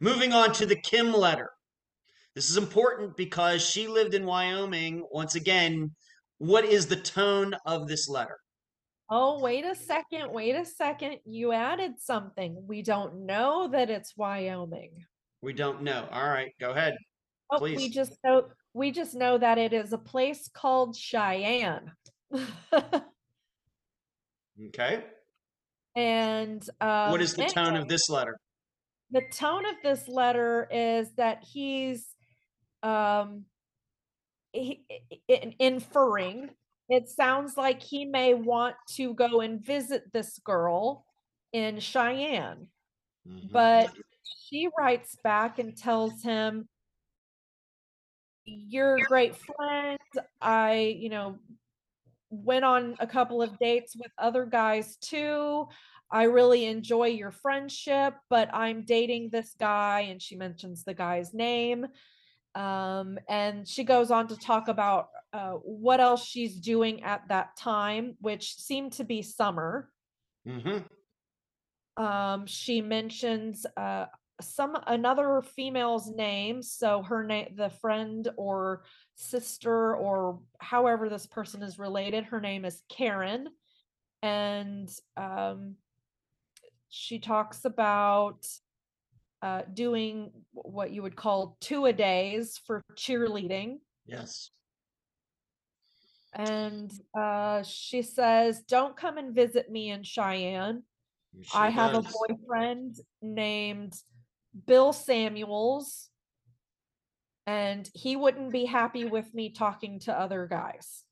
Moving 0.00 0.32
on 0.32 0.52
to 0.54 0.64
the 0.64 0.76
Kim 0.76 1.12
letter. 1.12 1.50
This 2.34 2.48
is 2.48 2.56
important 2.56 3.14
because 3.14 3.62
she 3.62 3.86
lived 3.86 4.14
in 4.14 4.24
Wyoming. 4.24 5.06
Once 5.12 5.34
again, 5.34 5.90
what 6.38 6.64
is 6.64 6.86
the 6.86 6.96
tone 6.96 7.54
of 7.66 7.86
this 7.86 8.08
letter? 8.08 8.38
Oh, 9.10 9.40
wait 9.40 9.66
a 9.66 9.74
second. 9.74 10.32
Wait 10.32 10.54
a 10.54 10.64
second. 10.64 11.18
You 11.26 11.52
added 11.52 11.92
something. 11.98 12.56
We 12.66 12.80
don't 12.80 13.26
know 13.26 13.68
that 13.68 13.90
it's 13.90 14.16
Wyoming. 14.16 14.92
We 15.42 15.52
don't 15.52 15.82
know. 15.82 16.08
All 16.10 16.26
right, 16.26 16.52
go 16.58 16.70
ahead. 16.70 16.96
Oh, 17.50 17.58
please. 17.58 17.76
we 17.76 17.90
just 17.90 18.16
know 18.24 18.46
we 18.74 18.90
just 18.90 19.14
know 19.14 19.38
that 19.38 19.56
it 19.56 19.72
is 19.72 19.92
a 19.92 19.98
place 19.98 20.48
called 20.52 20.96
Cheyenne. 20.96 21.92
okay. 24.66 25.04
And 25.96 26.68
um, 26.80 27.12
what 27.12 27.22
is 27.22 27.34
the 27.34 27.44
tone 27.44 27.76
of 27.76 27.88
this 27.88 28.10
letter? 28.10 28.36
The 29.10 29.22
tone 29.32 29.64
of 29.64 29.76
this 29.82 30.08
letter 30.08 30.68
is 30.70 31.12
that 31.16 31.44
he's 31.44 32.04
um, 32.82 33.44
he, 34.52 34.84
inferring 35.58 36.50
it 36.88 37.08
sounds 37.08 37.56
like 37.56 37.82
he 37.82 38.04
may 38.04 38.34
want 38.34 38.76
to 38.96 39.14
go 39.14 39.40
and 39.40 39.64
visit 39.64 40.12
this 40.12 40.38
girl 40.38 41.06
in 41.52 41.80
Cheyenne. 41.80 42.68
Mm-hmm. 43.26 43.48
But 43.50 43.90
she 44.48 44.68
writes 44.78 45.16
back 45.24 45.58
and 45.58 45.76
tells 45.76 46.22
him, 46.22 46.68
You're 48.46 48.98
great 49.06 49.36
friends. 49.36 50.00
I, 50.40 50.96
you 50.98 51.08
know, 51.08 51.38
went 52.30 52.64
on 52.64 52.96
a 52.98 53.06
couple 53.06 53.42
of 53.42 53.58
dates 53.58 53.94
with 53.96 54.10
other 54.18 54.44
guys 54.44 54.96
too. 54.96 55.68
I 56.10 56.24
really 56.24 56.66
enjoy 56.66 57.08
your 57.08 57.30
friendship, 57.30 58.14
but 58.28 58.52
I'm 58.54 58.84
dating 58.84 59.30
this 59.30 59.54
guy. 59.58 60.02
And 60.10 60.20
she 60.20 60.36
mentions 60.36 60.84
the 60.84 60.94
guy's 60.94 61.32
name. 61.32 61.86
Um, 62.54 63.18
and 63.28 63.66
she 63.66 63.82
goes 63.82 64.10
on 64.10 64.28
to 64.28 64.36
talk 64.36 64.68
about 64.68 65.08
uh, 65.32 65.52
what 65.52 66.00
else 66.00 66.24
she's 66.24 66.54
doing 66.54 67.02
at 67.02 67.26
that 67.28 67.56
time, 67.56 68.16
which 68.20 68.54
seemed 68.56 68.92
to 68.92 69.04
be 69.04 69.22
summer. 69.22 69.90
Mm-hmm. 70.46 72.02
Um, 72.02 72.46
she 72.46 72.80
mentions 72.80 73.66
uh, 73.76 74.06
some 74.40 74.76
another 74.86 75.42
female's 75.42 76.10
name, 76.10 76.62
so 76.62 77.02
her 77.02 77.24
name, 77.24 77.54
the 77.56 77.70
friend 77.70 78.28
or 78.36 78.82
sister 79.14 79.94
or 79.94 80.40
however 80.58 81.08
this 81.08 81.26
person 81.26 81.62
is 81.62 81.78
related, 81.78 82.24
her 82.24 82.40
name 82.40 82.64
is 82.64 82.82
Karen, 82.88 83.48
and 84.22 84.90
um, 85.16 85.76
she 86.88 87.18
talks 87.18 87.64
about 87.64 88.46
uh, 89.42 89.62
doing 89.72 90.30
what 90.52 90.90
you 90.90 91.02
would 91.02 91.16
call 91.16 91.56
two 91.60 91.84
a 91.84 91.92
days 91.92 92.58
for 92.66 92.82
cheerleading. 92.96 93.78
Yes. 94.06 94.50
And 96.34 96.92
uh, 97.16 97.62
she 97.62 98.02
says, 98.02 98.62
Don't 98.62 98.96
come 98.96 99.18
and 99.18 99.34
visit 99.34 99.70
me 99.70 99.90
in 99.90 100.02
Cheyenne. 100.02 100.82
She 101.42 101.56
I 101.56 101.68
have 101.70 101.92
does. 101.92 102.06
a 102.06 102.12
boyfriend 102.28 102.96
named 103.20 103.94
Bill 104.66 104.92
Samuels, 104.92 106.08
and 107.46 107.88
he 107.94 108.16
wouldn't 108.16 108.52
be 108.52 108.64
happy 108.64 109.04
with 109.04 109.32
me 109.34 109.50
talking 109.50 110.00
to 110.00 110.12
other 110.12 110.46
guys. 110.46 111.04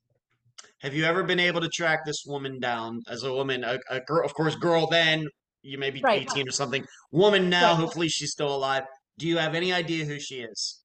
Have 0.81 0.93
you 0.93 1.05
ever 1.05 1.23
been 1.23 1.39
able 1.39 1.61
to 1.61 1.69
track 1.69 2.05
this 2.05 2.23
woman 2.25 2.59
down 2.59 3.01
as 3.07 3.23
a 3.23 3.33
woman, 3.33 3.63
a, 3.63 3.79
a 3.89 3.99
girl, 4.01 4.25
of 4.25 4.33
course, 4.33 4.55
girl 4.55 4.87
then, 4.87 5.27
you 5.61 5.77
may 5.77 5.91
be 5.91 6.01
right. 6.01 6.21
18 6.21 6.47
or 6.47 6.51
something. 6.51 6.85
Woman 7.11 7.49
now, 7.49 7.71
right. 7.71 7.77
hopefully 7.77 8.09
she's 8.09 8.31
still 8.31 8.53
alive. 8.53 8.83
Do 9.17 9.27
you 9.27 9.37
have 9.37 9.55
any 9.55 9.71
idea 9.71 10.05
who 10.05 10.19
she 10.19 10.41
is? 10.41 10.81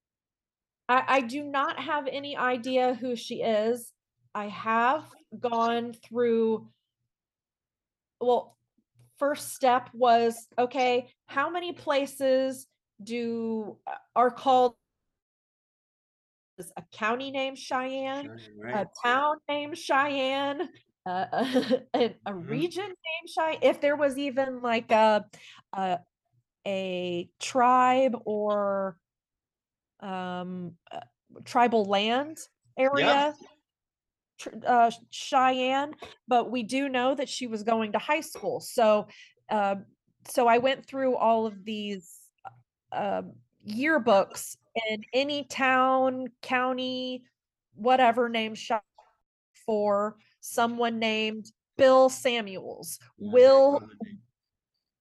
I, 0.89 1.03
I 1.09 1.21
do 1.21 1.43
not 1.43 1.79
have 1.81 2.07
any 2.11 2.37
idea 2.37 2.95
who 2.95 3.17
she 3.17 3.43
is. 3.43 3.93
I 4.35 4.47
have 4.49 5.05
gone 5.39 5.95
through, 6.09 6.69
well, 8.21 8.57
first 9.19 9.55
step 9.55 9.91
was 9.93 10.47
okay, 10.59 11.09
how 11.27 11.51
many 11.51 11.73
places 11.73 12.67
do 13.03 13.77
uh, 13.87 13.93
are 14.17 14.31
called 14.31 14.75
a 16.77 16.83
county 16.93 17.31
named 17.31 17.57
Cheyenne, 17.57 18.37
right. 18.57 18.75
a 18.75 18.87
town 19.01 19.37
named 19.49 19.79
Cheyenne, 19.79 20.69
uh, 21.07 21.27
a, 21.33 21.81
a 21.95 22.09
mm-hmm. 22.33 22.49
region 22.49 22.85
named 22.85 23.29
Cheyenne, 23.29 23.59
if 23.63 23.81
there 23.81 23.97
was 23.97 24.19
even 24.19 24.61
like 24.61 24.91
a, 24.91 25.25
a, 25.73 25.99
a 26.67 27.29
tribe 27.39 28.17
or 28.25 28.97
um, 30.01 30.73
uh, 30.91 31.01
tribal 31.45 31.85
land 31.85 32.39
area, 32.77 33.07
yeah. 33.07 33.33
Uh, 34.67 34.91
Cheyenne, 35.11 35.93
but 36.27 36.51
we 36.51 36.63
do 36.63 36.89
know 36.89 37.15
that 37.15 37.29
she 37.29 37.47
was 37.47 37.63
going 37.63 37.93
to 37.93 37.99
high 37.99 38.21
school. 38.21 38.61
So, 38.61 39.09
uh, 39.51 39.77
so 40.29 40.47
I 40.47 40.59
went 40.59 40.87
through 40.87 41.17
all 41.17 41.47
of 41.47 41.65
these 41.65 42.13
uh, 42.93 43.23
yearbooks 43.69 44.57
in 44.91 45.03
any 45.13 45.45
town, 45.45 46.29
county, 46.43 47.25
whatever 47.75 48.29
name 48.29 48.55
Cheyenne 48.55 48.81
for 49.67 50.17
someone 50.41 50.99
named 50.99 51.51
Bill 51.77 52.09
Samuels. 52.09 52.99
Will 53.19 53.81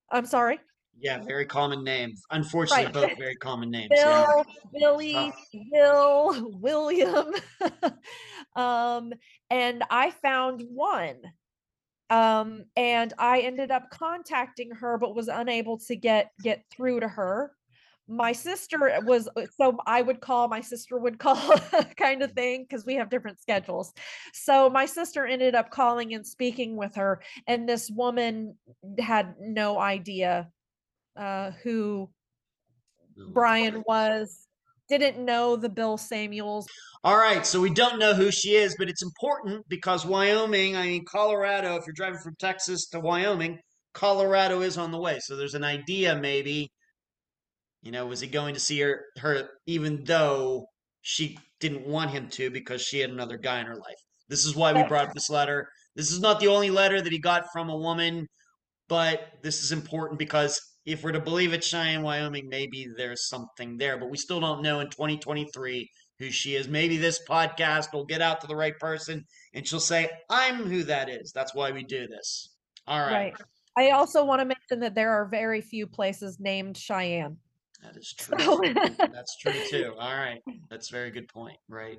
I'm 0.10 0.26
sorry. 0.26 0.60
Yeah, 1.00 1.24
very 1.24 1.46
common 1.46 1.84
name. 1.84 2.16
Unfortunately, 2.32 2.86
right. 2.86 2.94
both 2.94 3.18
very 3.18 3.36
common 3.36 3.70
names. 3.70 3.90
Bill, 3.90 4.02
yeah. 4.04 4.44
Billy, 4.74 5.34
Bill, 5.72 6.52
William. 6.60 7.34
um, 8.56 9.14
and 9.50 9.84
I 9.90 10.12
found 10.12 10.64
one. 10.70 11.18
Um, 12.10 12.64
and 12.76 13.14
I 13.20 13.42
ended 13.42 13.70
up 13.70 13.90
contacting 13.92 14.72
her, 14.72 14.98
but 14.98 15.14
was 15.14 15.28
unable 15.28 15.78
to 15.80 15.96
get 15.96 16.32
get 16.42 16.64
through 16.72 17.02
to 17.02 17.08
her 17.08 17.52
my 18.08 18.32
sister 18.32 19.00
was 19.04 19.28
uh, 19.36 19.46
so 19.58 19.78
I 19.86 20.02
would 20.02 20.22
call, 20.22 20.48
my 20.48 20.62
sister 20.62 20.98
would 20.98 21.20
call 21.20 21.36
kind 21.98 22.22
of 22.24 22.32
thing 22.32 22.64
because 22.64 22.86
we 22.86 22.96
have 22.96 23.10
different 23.10 23.40
schedules. 23.40 23.94
So 24.34 24.70
my 24.70 24.86
sister 24.86 25.26
ended 25.26 25.56
up 25.56 25.70
calling 25.70 26.14
and 26.14 26.26
speaking 26.26 26.76
with 26.78 26.96
her, 26.96 27.22
and 27.48 27.68
this 27.68 27.90
woman 27.90 28.56
had 29.00 29.36
no 29.40 29.80
idea 29.80 30.50
uh, 31.18 31.52
who 31.64 32.10
Brian 33.30 33.84
was, 33.88 34.48
didn't 34.90 35.24
know 35.24 35.56
the 35.56 35.70
Bill 35.70 35.98
Samuels. 35.98 36.68
All 37.04 37.18
right, 37.18 37.46
so 37.46 37.62
we 37.62 37.70
don't 37.70 38.00
know 38.00 38.14
who 38.14 38.32
she 38.32 38.56
is, 38.56 38.76
but 38.78 38.90
it's 38.90 39.04
important 39.04 39.66
because 39.68 40.06
Wyoming, 40.06 40.76
I 40.76 40.88
mean, 40.88 41.06
Colorado, 41.06 41.76
if 41.76 41.86
you're 41.86 41.94
driving 41.94 42.20
from 42.20 42.36
Texas 42.40 42.88
to 42.90 43.00
Wyoming, 43.00 43.60
Colorado 43.94 44.62
is 44.62 44.78
on 44.78 44.92
the 44.92 45.00
way. 45.00 45.20
So 45.20 45.36
there's 45.36 45.56
an 45.56 45.64
idea 45.64 46.16
maybe 46.16 46.72
you 47.88 47.92
know, 47.92 48.06
was 48.06 48.20
he 48.20 48.28
going 48.28 48.54
to 48.54 48.60
see 48.60 48.82
her 48.82 49.06
her 49.18 49.50
even 49.66 50.04
though 50.04 50.68
she 51.02 51.38
didn't 51.60 51.88
want 51.88 52.12
him 52.12 52.28
to 52.32 52.50
because 52.50 52.82
she 52.82 53.00
had 53.00 53.10
another 53.10 53.38
guy 53.38 53.62
in 53.62 53.66
her 53.66 53.76
life? 53.76 53.96
This 54.30 54.46
is 54.46 54.58
why 54.58 54.74
we 54.74 54.84
brought 54.90 55.08
up 55.08 55.14
this 55.14 55.30
letter. 55.30 55.70
This 55.96 56.12
is 56.12 56.20
not 56.20 56.40
the 56.40 56.50
only 56.50 56.70
letter 56.70 57.02
that 57.02 57.14
he 57.14 57.20
got 57.20 57.46
from 57.54 57.70
a 57.70 57.78
woman, 57.78 58.28
but 58.90 59.30
this 59.42 59.64
is 59.64 59.72
important 59.72 60.20
because 60.20 60.60
if 60.88 61.04
we're 61.04 61.12
to 61.12 61.20
believe 61.20 61.52
it's 61.52 61.68
Cheyenne, 61.68 62.02
Wyoming, 62.02 62.48
maybe 62.48 62.88
there's 62.96 63.28
something 63.28 63.78
there, 63.78 63.98
but 63.98 64.10
we 64.10 64.18
still 64.18 64.40
don't 64.40 64.62
know 64.64 64.80
in 64.80 64.90
2023 64.90 65.90
who 66.18 66.32
she 66.32 66.56
is. 66.56 66.68
Maybe 66.70 66.96
this 66.96 67.20
podcast 67.30 67.94
will 67.94 68.06
get 68.06 68.22
out 68.22 68.40
to 68.42 68.48
the 68.48 68.56
right 68.56 68.76
person 68.80 69.26
and 69.54 69.68
she'll 69.68 69.82
say, 69.82 70.10
I'm 70.30 70.64
who 70.64 70.84
that 70.84 71.10
is. 71.10 71.34
That's 71.36 71.54
why 71.54 71.72
we 71.72 71.84
do 71.84 72.08
this. 72.08 72.56
All 72.88 73.00
right. 73.02 73.12
Right. 73.12 73.36
I 73.78 73.92
also 73.92 74.24
want 74.24 74.40
to 74.40 74.46
mention 74.46 74.80
that 74.80 74.96
there 74.96 75.12
are 75.12 75.28
very 75.28 75.60
few 75.62 75.88
places 75.88 76.38
named 76.40 76.78
Cheyenne. 76.78 77.38
That 77.84 77.98
is 77.98 78.14
true. 78.18 78.40
So- 78.40 79.08
That's 79.12 79.38
true 79.40 79.54
too. 79.70 79.94
All 80.00 80.16
right. 80.16 80.40
That's 80.70 80.90
a 80.90 80.94
very 80.94 81.12
good 81.12 81.28
point. 81.28 81.58
Right. 81.68 81.98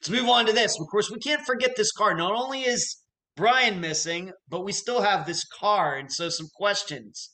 Let's 0.00 0.10
move 0.10 0.28
on 0.28 0.44
to 0.46 0.52
this. 0.52 0.78
Of 0.78 0.86
course, 0.90 1.10
we 1.10 1.18
can't 1.18 1.46
forget 1.46 1.76
this 1.76 1.92
car. 1.92 2.14
Not 2.14 2.32
only 2.34 2.60
is 2.60 2.98
Brian 3.36 3.80
missing, 3.80 4.32
but 4.48 4.64
we 4.64 4.72
still 4.72 5.00
have 5.00 5.24
this 5.24 5.44
car. 5.58 5.96
And 5.96 6.12
so, 6.12 6.28
some 6.28 6.48
questions. 6.54 7.30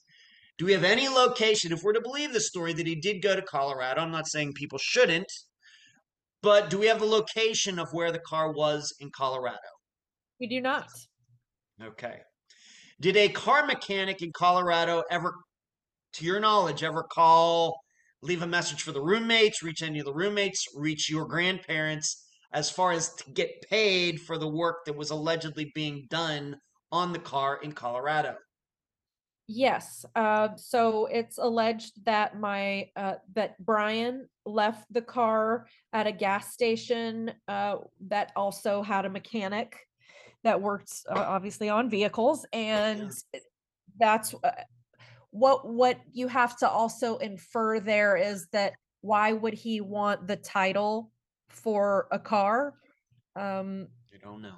Do 0.58 0.64
we 0.64 0.72
have 0.72 0.82
any 0.82 1.08
location, 1.08 1.70
if 1.70 1.84
we're 1.84 1.92
to 1.92 2.00
believe 2.00 2.32
the 2.32 2.40
story 2.40 2.72
that 2.72 2.86
he 2.86 2.96
did 2.96 3.22
go 3.22 3.36
to 3.36 3.42
Colorado? 3.42 4.00
I'm 4.00 4.10
not 4.10 4.26
saying 4.26 4.54
people 4.54 4.78
shouldn't, 4.82 5.30
but 6.42 6.68
do 6.68 6.78
we 6.78 6.86
have 6.86 6.98
the 6.98 7.06
location 7.06 7.78
of 7.78 7.88
where 7.92 8.10
the 8.10 8.18
car 8.18 8.52
was 8.52 8.92
in 8.98 9.10
Colorado? 9.16 9.58
We 10.40 10.48
do 10.48 10.60
not. 10.60 10.88
Okay. 11.80 12.18
Did 13.00 13.16
a 13.16 13.28
car 13.28 13.66
mechanic 13.66 14.20
in 14.20 14.32
Colorado 14.32 15.04
ever, 15.12 15.32
to 16.14 16.24
your 16.24 16.40
knowledge, 16.40 16.82
ever 16.82 17.04
call, 17.04 17.78
leave 18.22 18.42
a 18.42 18.46
message 18.46 18.82
for 18.82 18.90
the 18.90 19.00
roommates, 19.00 19.62
reach 19.62 19.82
any 19.82 20.00
of 20.00 20.06
the 20.06 20.12
roommates, 20.12 20.64
reach 20.74 21.08
your 21.08 21.26
grandparents, 21.26 22.26
as 22.52 22.68
far 22.68 22.90
as 22.90 23.14
to 23.14 23.30
get 23.30 23.62
paid 23.70 24.20
for 24.20 24.38
the 24.38 24.48
work 24.48 24.78
that 24.86 24.96
was 24.96 25.10
allegedly 25.10 25.70
being 25.76 26.08
done 26.10 26.56
on 26.90 27.12
the 27.12 27.18
car 27.20 27.60
in 27.62 27.70
Colorado? 27.70 28.34
Yes. 29.50 30.04
Uh, 30.14 30.50
so 30.56 31.06
it's 31.06 31.38
alleged 31.38 32.04
that 32.04 32.38
my 32.38 32.90
uh, 32.96 33.14
that 33.34 33.58
Brian 33.64 34.28
left 34.44 34.92
the 34.92 35.00
car 35.00 35.66
at 35.94 36.06
a 36.06 36.12
gas 36.12 36.52
station 36.52 37.32
uh, 37.48 37.76
that 38.08 38.30
also 38.36 38.82
had 38.82 39.06
a 39.06 39.10
mechanic 39.10 39.74
that 40.44 40.60
worked 40.60 40.92
uh, 41.08 41.18
obviously 41.18 41.70
on 41.70 41.88
vehicles, 41.88 42.44
and 42.52 43.10
that's 43.98 44.34
uh, 44.44 44.50
what 45.30 45.66
what 45.66 45.98
you 46.12 46.28
have 46.28 46.58
to 46.58 46.68
also 46.68 47.16
infer 47.16 47.80
there 47.80 48.16
is 48.16 48.48
that 48.52 48.74
why 49.00 49.32
would 49.32 49.54
he 49.54 49.80
want 49.80 50.26
the 50.26 50.36
title 50.36 51.10
for 51.48 52.06
a 52.10 52.18
car? 52.18 52.74
Um, 53.34 53.88
You 54.12 54.18
don't 54.18 54.42
know. 54.42 54.56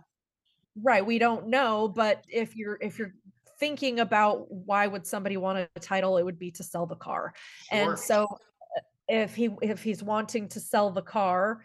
Right, 0.82 1.04
we 1.04 1.18
don't 1.18 1.48
know, 1.48 1.88
but 1.88 2.24
if 2.28 2.56
you're 2.56 2.78
if 2.80 2.98
you're 2.98 3.14
thinking 3.60 4.00
about 4.00 4.50
why 4.50 4.86
would 4.86 5.06
somebody 5.06 5.36
want 5.36 5.58
a 5.58 5.80
title, 5.80 6.16
it 6.16 6.24
would 6.24 6.38
be 6.38 6.50
to 6.52 6.64
sell 6.64 6.86
the 6.86 6.96
car. 6.96 7.34
Sure. 7.70 7.90
And 7.90 7.98
so 7.98 8.24
uh, 8.24 8.80
if 9.06 9.36
he 9.36 9.50
if 9.62 9.82
he's 9.82 10.02
wanting 10.02 10.48
to 10.48 10.60
sell 10.60 10.90
the 10.90 11.02
car, 11.02 11.62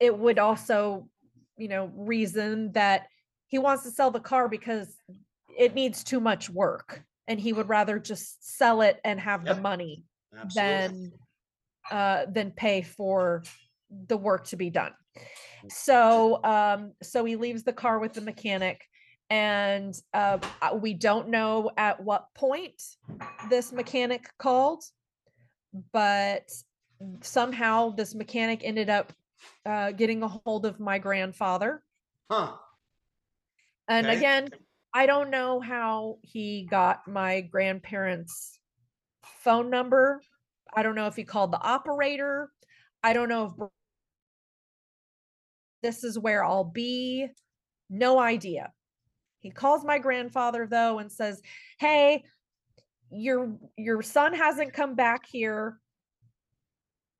it 0.00 0.16
would 0.16 0.38
also, 0.38 1.08
you 1.58 1.68
know, 1.68 1.90
reason 1.94 2.72
that 2.72 3.08
he 3.48 3.58
wants 3.58 3.82
to 3.82 3.90
sell 3.90 4.10
the 4.10 4.20
car 4.20 4.48
because 4.48 4.96
it 5.58 5.74
needs 5.74 6.04
too 6.04 6.20
much 6.20 6.48
work 6.48 7.02
and 7.28 7.40
he 7.40 7.52
would 7.52 7.68
rather 7.68 7.98
just 7.98 8.56
sell 8.56 8.82
it 8.82 9.00
and 9.04 9.20
have 9.20 9.44
Yep. 9.44 9.56
the 9.56 9.60
money 9.60 10.04
Absolutely. 10.38 10.74
than 10.74 11.12
uh 11.90 12.26
than 12.30 12.50
pay 12.50 12.82
for 12.82 13.42
the 14.08 14.16
work 14.16 14.46
to 14.48 14.56
be 14.56 14.70
done 14.70 14.92
so 15.68 16.42
um 16.44 16.92
so 17.02 17.24
he 17.24 17.36
leaves 17.36 17.62
the 17.62 17.72
car 17.72 17.98
with 17.98 18.12
the 18.12 18.20
mechanic 18.20 18.82
and 19.30 20.00
uh 20.14 20.38
uh, 20.62 20.74
we 20.74 20.94
don't 20.94 21.28
know 21.28 21.70
at 21.76 22.02
what 22.02 22.28
point 22.34 22.80
this 23.50 23.72
mechanic 23.72 24.28
called 24.38 24.84
but 25.92 26.48
somehow 27.20 27.90
this 27.90 28.14
mechanic 28.14 28.60
ended 28.62 28.88
up 28.88 29.12
uh 29.66 29.90
getting 29.90 30.22
a 30.22 30.28
hold 30.28 30.64
of 30.64 30.80
my 30.80 30.98
grandfather. 30.98 31.82
Huh. 32.30 32.52
and 33.88 34.06
Okay. 34.06 34.16
again 34.16 34.48
i 34.94 35.06
don't 35.06 35.30
know 35.30 35.60
how 35.60 36.18
he 36.22 36.66
got 36.70 37.06
my 37.06 37.40
grandparents 37.40 38.58
phone 39.46 39.70
number. 39.70 40.20
I 40.74 40.82
don't 40.82 40.94
know 40.94 41.06
if 41.06 41.16
he 41.16 41.24
called 41.24 41.52
the 41.52 41.60
operator. 41.60 42.50
I 43.02 43.12
don't 43.12 43.28
know 43.28 43.54
if 43.60 43.68
this 45.82 46.04
is 46.04 46.18
where 46.18 46.44
i'll 46.44 46.64
be. 46.64 47.28
No 47.88 48.18
idea 48.18 48.72
he 49.46 49.50
calls 49.50 49.84
my 49.84 49.98
grandfather 49.98 50.66
though 50.68 50.98
and 50.98 51.10
says 51.10 51.40
hey 51.78 52.24
your 53.10 53.56
your 53.78 54.02
son 54.02 54.34
hasn't 54.34 54.72
come 54.72 54.96
back 54.96 55.24
here 55.26 55.78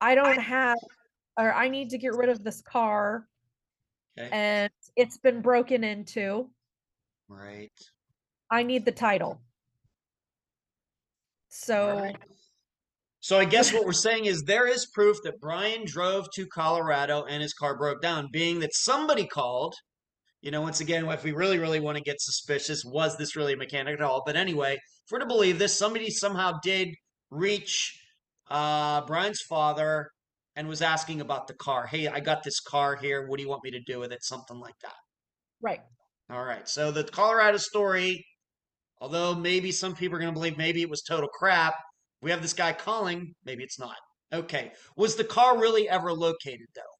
i 0.01 0.13
don't 0.13 0.39
have 0.39 0.77
or 1.39 1.53
i 1.53 1.69
need 1.69 1.89
to 1.89 1.97
get 1.97 2.13
rid 2.13 2.29
of 2.29 2.43
this 2.43 2.61
car 2.61 3.27
Okay. 4.19 4.29
and 4.31 4.71
it's 4.95 5.17
been 5.19 5.41
broken 5.41 5.83
into 5.83 6.49
Right. 7.29 7.71
I 8.49 8.63
need 8.63 8.85
the 8.85 8.91
title. 8.91 9.41
So 11.49 11.97
right. 11.97 12.15
So 13.19 13.37
I 13.37 13.45
guess 13.45 13.73
what 13.73 13.85
we're 13.85 13.91
saying 13.91 14.25
is 14.25 14.43
there 14.43 14.67
is 14.67 14.85
proof 14.85 15.17
that 15.23 15.41
Brian 15.41 15.83
drove 15.85 16.29
to 16.35 16.45
Colorado 16.45 17.25
and 17.25 17.41
his 17.41 17.53
car 17.53 17.77
broke 17.77 18.01
down, 18.01 18.29
being 18.31 18.59
that 18.59 18.73
somebody 18.73 19.27
called. 19.27 19.75
You 20.41 20.51
know, 20.51 20.61
once 20.61 20.81
again, 20.81 21.07
if 21.07 21.23
we 21.23 21.31
really, 21.31 21.57
really 21.57 21.79
want 21.79 21.97
to 21.97 22.03
get 22.03 22.21
suspicious, 22.21 22.83
was 22.85 23.17
this 23.17 23.35
really 23.35 23.53
a 23.53 23.57
mechanic 23.57 23.95
at 23.95 24.01
all? 24.01 24.23
But 24.25 24.35
anyway, 24.35 24.73
if 24.73 25.11
we're 25.11 25.19
to 25.19 25.25
believe 25.25 25.57
this, 25.57 25.77
somebody 25.77 26.09
somehow 26.09 26.59
did 26.63 26.89
reach 27.31 27.99
uh, 28.49 29.01
Brian's 29.05 29.41
father 29.41 30.09
and 30.55 30.67
was 30.67 30.81
asking 30.81 31.21
about 31.21 31.47
the 31.47 31.53
car. 31.55 31.87
Hey, 31.87 32.07
I 32.07 32.19
got 32.19 32.43
this 32.43 32.59
car 32.59 32.95
here. 32.95 33.27
What 33.27 33.37
do 33.37 33.43
you 33.43 33.49
want 33.49 33.63
me 33.63 33.71
to 33.71 33.81
do 33.81 33.99
with 33.99 34.11
it? 34.11 34.23
Something 34.23 34.59
like 34.59 34.77
that. 34.81 34.95
right. 35.61 35.81
All 36.29 36.43
right. 36.43 36.67
So 36.67 36.91
the 36.91 37.03
Colorado 37.03 37.57
story, 37.57 38.25
although 38.99 39.33
maybe 39.33 39.71
some 39.71 39.95
people 39.95 40.17
are 40.17 40.19
going 40.19 40.33
to 40.33 40.37
believe 40.37 40.57
maybe 40.57 40.81
it 40.81 40.89
was 40.89 41.01
total 41.01 41.29
crap, 41.29 41.75
we 42.21 42.31
have 42.31 42.41
this 42.41 42.53
guy 42.53 42.73
calling. 42.73 43.33
Maybe 43.45 43.63
it's 43.63 43.79
not. 43.79 43.95
Okay. 44.33 44.71
Was 44.97 45.15
the 45.15 45.23
car 45.23 45.57
really 45.57 45.87
ever 45.87 46.11
located, 46.11 46.67
though? 46.75 46.96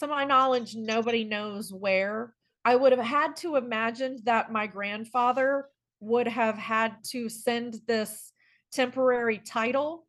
To 0.00 0.06
my 0.06 0.24
knowledge, 0.24 0.74
nobody 0.74 1.24
knows 1.24 1.72
where. 1.72 2.34
I 2.64 2.76
would 2.76 2.92
have 2.92 3.04
had 3.04 3.36
to 3.36 3.56
imagine 3.56 4.18
that 4.24 4.52
my 4.52 4.66
grandfather 4.66 5.68
would 6.00 6.28
have 6.28 6.58
had 6.58 6.96
to 7.10 7.28
send 7.28 7.80
this 7.86 8.32
temporary 8.72 9.38
title 9.38 10.06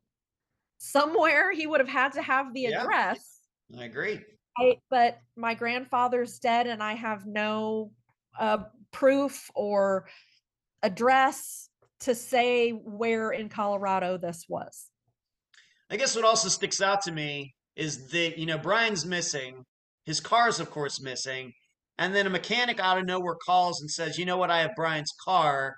somewhere. 0.78 1.52
He 1.52 1.68
would 1.68 1.80
have 1.80 1.88
had 1.90 2.14
to 2.14 2.22
have 2.22 2.54
the 2.54 2.62
Yeah. 2.62 2.82
address. 2.82 3.42
I 3.78 3.86
agree. 3.86 4.22
I, 4.58 4.80
but 4.90 5.20
my 5.36 5.54
grandfather's 5.54 6.40
dead 6.40 6.68
and 6.68 6.84
I 6.84 6.94
have 6.94 7.26
no 7.26 7.92
uh, 8.38 8.66
proof 8.92 9.50
or 9.56 10.10
address 10.84 11.70
to 12.02 12.14
say 12.14 12.72
where 12.72 13.32
in 13.32 13.50
Colorado 13.50 14.18
this 14.18 14.46
was. 14.50 14.90
I 15.90 15.96
guess 15.96 16.16
what 16.16 16.26
also 16.26 16.50
sticks 16.50 16.82
out 16.82 17.04
to 17.04 17.12
me 17.12 17.56
is 17.76 18.10
that, 18.10 18.38
you 18.38 18.46
know, 18.46 18.58
Brian's 18.58 19.06
missing. 19.06 19.64
His 20.08 20.22
car's, 20.22 20.60
of 20.62 20.72
course, 20.72 21.02
missing. 21.02 21.52
And 22.00 22.16
then 22.16 22.26
a 22.26 22.30
mechanic 22.30 22.80
out 22.80 22.98
of 22.98 23.06
nowhere 23.06 23.36
calls 23.46 23.82
and 23.82 23.92
says, 23.92 24.18
you 24.18 24.26
know 24.26 24.38
what, 24.38 24.50
I 24.50 24.62
have 24.62 24.72
Brian's 24.76 25.14
car. 25.24 25.76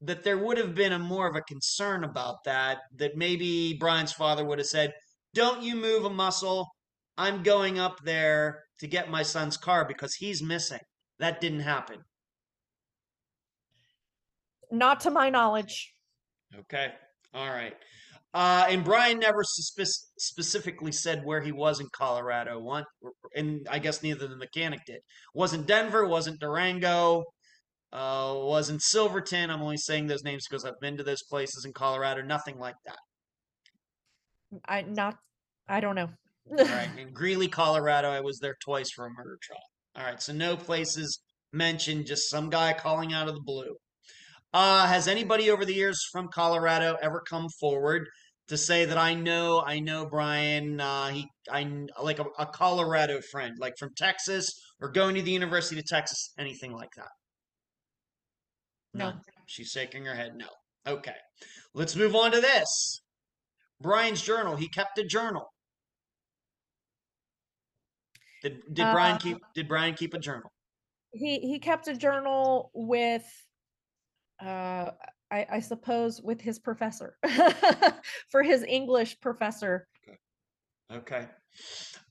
That 0.00 0.24
there 0.24 0.38
would 0.38 0.56
have 0.56 0.74
been 0.74 0.92
a 0.92 0.98
more 0.98 1.28
of 1.28 1.36
a 1.36 1.42
concern 1.42 2.02
about 2.02 2.36
that. 2.46 2.78
That 2.96 3.16
maybe 3.16 3.76
Brian's 3.78 4.12
father 4.12 4.44
would 4.44 4.58
have 4.58 4.66
said, 4.66 4.94
don't 5.34 5.62
you 5.62 5.76
move 5.76 6.06
a 6.06 6.10
muscle. 6.10 6.66
I'm 7.18 7.42
going 7.42 7.78
up 7.78 7.98
there 8.04 8.60
to 8.80 8.86
get 8.86 9.10
my 9.10 9.22
son's 9.22 9.58
car 9.58 9.84
because 9.86 10.14
he's 10.14 10.42
missing. 10.42 10.80
That 11.18 11.40
didn't 11.40 11.60
happen. 11.60 11.98
Not 14.70 15.00
to 15.00 15.10
my 15.10 15.28
knowledge. 15.28 15.92
Okay. 16.58 16.92
All 17.34 17.48
right. 17.48 17.74
Uh, 18.38 18.66
and 18.68 18.84
Brian 18.84 19.18
never 19.18 19.42
suspe- 19.42 20.06
specifically 20.16 20.92
said 20.92 21.24
where 21.24 21.40
he 21.40 21.50
was 21.50 21.80
in 21.80 21.88
Colorado. 21.92 22.60
One, 22.60 22.84
and 23.34 23.66
I 23.68 23.80
guess 23.80 24.00
neither 24.00 24.28
the 24.28 24.36
mechanic 24.36 24.78
did. 24.86 25.00
Wasn't 25.34 25.66
Denver. 25.66 26.06
Wasn't 26.06 26.38
Durango. 26.38 27.24
Uh, 27.92 28.34
wasn't 28.36 28.80
Silverton. 28.80 29.50
I'm 29.50 29.60
only 29.60 29.76
saying 29.76 30.06
those 30.06 30.22
names 30.22 30.44
because 30.48 30.64
I've 30.64 30.78
been 30.80 30.96
to 30.98 31.02
those 31.02 31.24
places 31.28 31.64
in 31.64 31.72
Colorado. 31.72 32.22
Nothing 32.22 32.60
like 32.60 32.76
that. 32.86 32.98
I 34.68 34.82
not 34.82 35.16
I 35.68 35.80
don't 35.80 35.96
know. 35.96 36.08
All 36.48 36.64
right. 36.64 36.90
In 36.96 37.12
Greeley, 37.12 37.48
Colorado, 37.48 38.08
I 38.08 38.20
was 38.20 38.38
there 38.38 38.54
twice 38.62 38.92
for 38.94 39.06
a 39.06 39.10
murder 39.10 39.36
trial. 39.42 39.58
All 39.96 40.04
right. 40.04 40.22
So 40.22 40.32
no 40.32 40.56
places 40.56 41.18
mentioned. 41.52 42.06
Just 42.06 42.30
some 42.30 42.50
guy 42.50 42.72
calling 42.72 43.12
out 43.12 43.26
of 43.26 43.34
the 43.34 43.42
blue. 43.42 43.74
Uh, 44.54 44.86
has 44.86 45.08
anybody 45.08 45.50
over 45.50 45.64
the 45.64 45.74
years 45.74 46.00
from 46.12 46.28
Colorado 46.28 46.96
ever 47.02 47.20
come 47.28 47.48
forward 47.58 48.06
to 48.48 48.56
say 48.56 48.86
that 48.86 48.98
I 48.98 49.14
know, 49.14 49.62
I 49.64 49.80
know 49.80 50.06
Brian, 50.06 50.80
uh, 50.80 51.08
he, 51.08 51.28
I 51.50 51.86
like 52.02 52.18
a, 52.18 52.24
a 52.38 52.46
Colorado 52.46 53.20
friend, 53.20 53.56
like 53.58 53.74
from 53.78 53.90
Texas 53.96 54.50
or 54.80 54.90
going 54.90 55.14
to 55.16 55.22
the 55.22 55.30
University 55.30 55.78
of 55.80 55.86
Texas, 55.86 56.32
anything 56.38 56.72
like 56.72 56.90
that? 56.96 57.08
No. 58.94 59.10
None. 59.10 59.20
She's 59.46 59.68
shaking 59.68 60.04
her 60.04 60.14
head 60.14 60.32
no. 60.36 60.48
Okay. 60.86 61.14
Let's 61.74 61.94
move 61.94 62.14
on 62.14 62.32
to 62.32 62.40
this. 62.40 63.02
Brian's 63.80 64.22
journal. 64.22 64.56
He 64.56 64.68
kept 64.68 64.98
a 64.98 65.04
journal. 65.04 65.46
Did 68.42 68.62
did 68.72 68.92
Brian 68.92 69.16
Uh, 69.16 69.18
keep 69.18 69.38
did 69.54 69.68
Brian 69.68 69.94
keep 69.94 70.14
a 70.14 70.18
journal? 70.18 70.50
he 71.12 71.40
he 71.40 71.58
kept 71.58 71.88
a 71.88 71.96
journal 71.96 72.70
with 72.74 73.24
uh 74.40 74.90
I, 75.30 75.46
I 75.52 75.60
suppose 75.60 76.20
with 76.22 76.40
his 76.40 76.58
professor 76.58 77.16
for 78.30 78.42
his 78.42 78.62
English 78.64 79.20
professor. 79.20 79.86
Okay. 80.92 81.26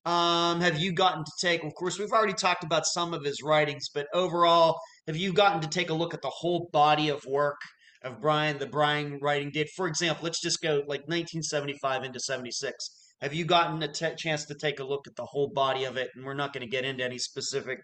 Um, 0.06 0.61
have 0.61 0.80
you 0.80 0.91
gotten 0.91 1.23
to 1.23 1.31
take, 1.41 1.64
of 1.64 1.73
course, 1.73 1.99
we've 1.99 2.11
already 2.11 2.34
talked 2.34 2.64
about 2.64 2.85
some 2.85 3.14
of 3.14 3.23
his 3.23 3.41
writings, 3.44 3.89
but 3.94 4.07
overall, 4.14 4.80
have 5.07 5.18
you 5.18 5.34
gotten 5.34 5.61
to 5.61 5.68
take 5.68 5.89
a 5.89 5.94
look 5.94 6.14
at 6.14 6.22
the 6.22 6.30
whole 6.30 6.69
body 6.72 7.10
of 7.10 7.26
work 7.26 7.57
of 8.03 8.22
Brian, 8.22 8.57
the 8.57 8.68
Brian 8.68 9.19
writing 9.22 9.52
did? 9.52 9.68
For 9.76 9.88
example, 9.88 10.23
let's 10.23 10.41
just 10.41 10.61
go 10.61 10.76
like 10.88 11.02
1975 11.07 12.03
into 12.03 12.19
76. 12.19 12.73
Have 13.22 13.34
you 13.34 13.45
gotten 13.45 13.81
a 13.81 13.91
t- 13.91 14.15
chance 14.15 14.45
to 14.45 14.56
take 14.56 14.80
a 14.80 14.84
look 14.84 15.07
at 15.07 15.15
the 15.15 15.26
whole 15.26 15.49
body 15.49 15.85
of 15.85 15.98
it? 15.98 16.10
And 16.15 16.23
we're 16.23 16.35
not 16.35 16.53
going 16.53 16.65
to 16.65 16.69
get 16.69 16.85
into 16.85 17.03
any 17.03 17.18
specific, 17.18 17.80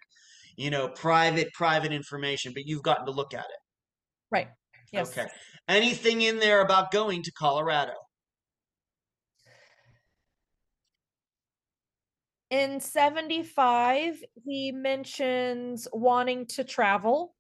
you 0.56 0.70
know, 0.70 0.90
private, 0.90 1.52
private 1.54 1.92
information, 1.92 2.54
but 2.54 2.68
you've 2.68 2.84
gotten 2.84 3.06
to 3.08 3.12
look 3.12 3.34
at 3.34 3.40
it. 3.40 3.60
Right. 4.32 4.48
Yes. 4.94 5.18
Okay. 5.18 5.28
Anything 5.68 6.22
in 6.22 6.40
there 6.40 6.62
about 6.62 6.92
going 6.92 7.24
to 7.24 7.32
Colorado? 7.32 7.94
In 12.52 12.80
75, 12.80 14.24
he 14.46 14.72
mentions 14.72 15.88
wanting 15.92 16.46
to 16.48 16.64
travel. 16.64 17.34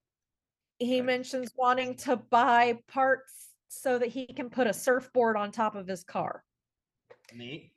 He 0.80 1.02
mentions 1.02 1.52
wanting 1.56 1.96
to 1.98 2.18
buy 2.18 2.80
parts 2.88 3.50
so 3.68 4.00
that 4.00 4.10
he 4.10 4.26
can 4.26 4.50
put 4.50 4.66
a 4.66 4.74
surfboard 4.74 5.38
on 5.38 5.52
top 5.52 5.76
of 5.76 5.88
his 5.88 6.04
car. 6.04 6.44
Neat. 7.32 7.72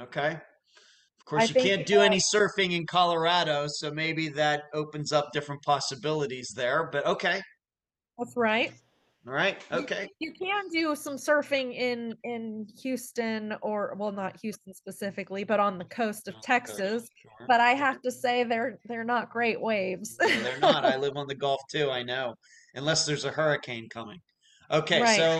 Okay. 0.00 0.32
Of 0.32 1.24
course, 1.24 1.48
you 1.48 1.54
can't 1.54 1.86
do 1.86 2.00
uh, 2.00 2.04
any 2.04 2.18
surfing 2.18 2.72
in 2.72 2.86
Colorado, 2.86 3.66
so 3.68 3.92
maybe 3.92 4.28
that 4.30 4.64
opens 4.74 5.12
up 5.12 5.30
different 5.32 5.62
possibilities 5.62 6.52
there. 6.54 6.88
But 6.90 7.06
okay. 7.06 7.40
That's 8.18 8.36
right. 8.36 8.72
All 9.26 9.32
right. 9.32 9.56
Okay. 9.72 10.10
You 10.18 10.32
can 10.34 10.68
do 10.70 10.94
some 10.94 11.14
surfing 11.16 11.74
in 11.74 12.14
in 12.24 12.66
Houston 12.82 13.54
or 13.62 13.94
well 13.98 14.12
not 14.12 14.38
Houston 14.42 14.74
specifically, 14.74 15.44
but 15.44 15.60
on 15.60 15.78
the 15.78 15.86
coast 15.86 16.28
of 16.28 16.34
Texas. 16.42 17.08
Sure. 17.22 17.46
But 17.48 17.60
I 17.60 17.70
have 17.70 18.02
to 18.02 18.10
say 18.10 18.44
they're 18.44 18.78
they're 18.84 19.02
not 19.04 19.30
great 19.30 19.58
waves. 19.60 20.16
No, 20.20 20.28
they're 20.28 20.58
not. 20.58 20.84
I 20.84 20.96
live 20.96 21.16
on 21.16 21.26
the 21.26 21.34
Gulf 21.34 21.62
too, 21.70 21.90
I 21.90 22.02
know. 22.02 22.34
Unless 22.74 23.06
there's 23.06 23.24
a 23.24 23.30
hurricane 23.30 23.88
coming. 23.88 24.20
Okay, 24.70 25.00
Right. 25.00 25.16
so 25.16 25.38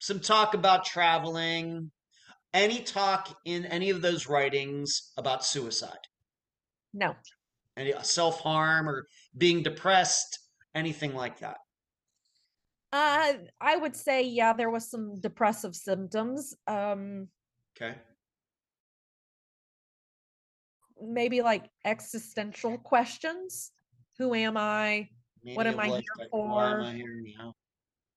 some 0.00 0.20
talk 0.20 0.52
about 0.54 0.84
traveling. 0.84 1.90
Any 2.52 2.82
talk 2.82 3.36
in 3.46 3.64
any 3.66 3.90
of 3.90 4.02
those 4.02 4.28
writings 4.28 5.12
about 5.16 5.44
suicide? 5.44 5.98
no. 6.92 7.16
Any 7.76 7.92
uh, 7.92 8.02
self-harm 8.02 8.88
or 8.88 9.08
being 9.36 9.64
depressed? 9.64 10.38
Anything 10.76 11.12
like 11.14 11.40
that? 11.40 11.56
Uh 12.94 13.34
I 13.60 13.76
would 13.76 13.96
say 13.96 14.22
yeah, 14.22 14.52
there 14.52 14.70
was 14.70 14.88
some 14.88 15.20
depressive 15.20 15.74
symptoms. 15.74 16.54
Um 16.68 17.28
Okay. 17.76 17.96
maybe 21.00 21.42
like 21.42 21.64
existential 21.84 22.78
questions. 22.78 23.72
Who 24.18 24.32
am 24.32 24.56
I? 24.56 25.08
What 25.42 25.66
am 25.66 25.80
I 25.80 25.88
here 25.88 26.02
like, 26.18 26.26
am 26.26 26.30
for? 26.30 26.80
I 26.82 26.92
here 26.92 27.20
now? 27.36 27.52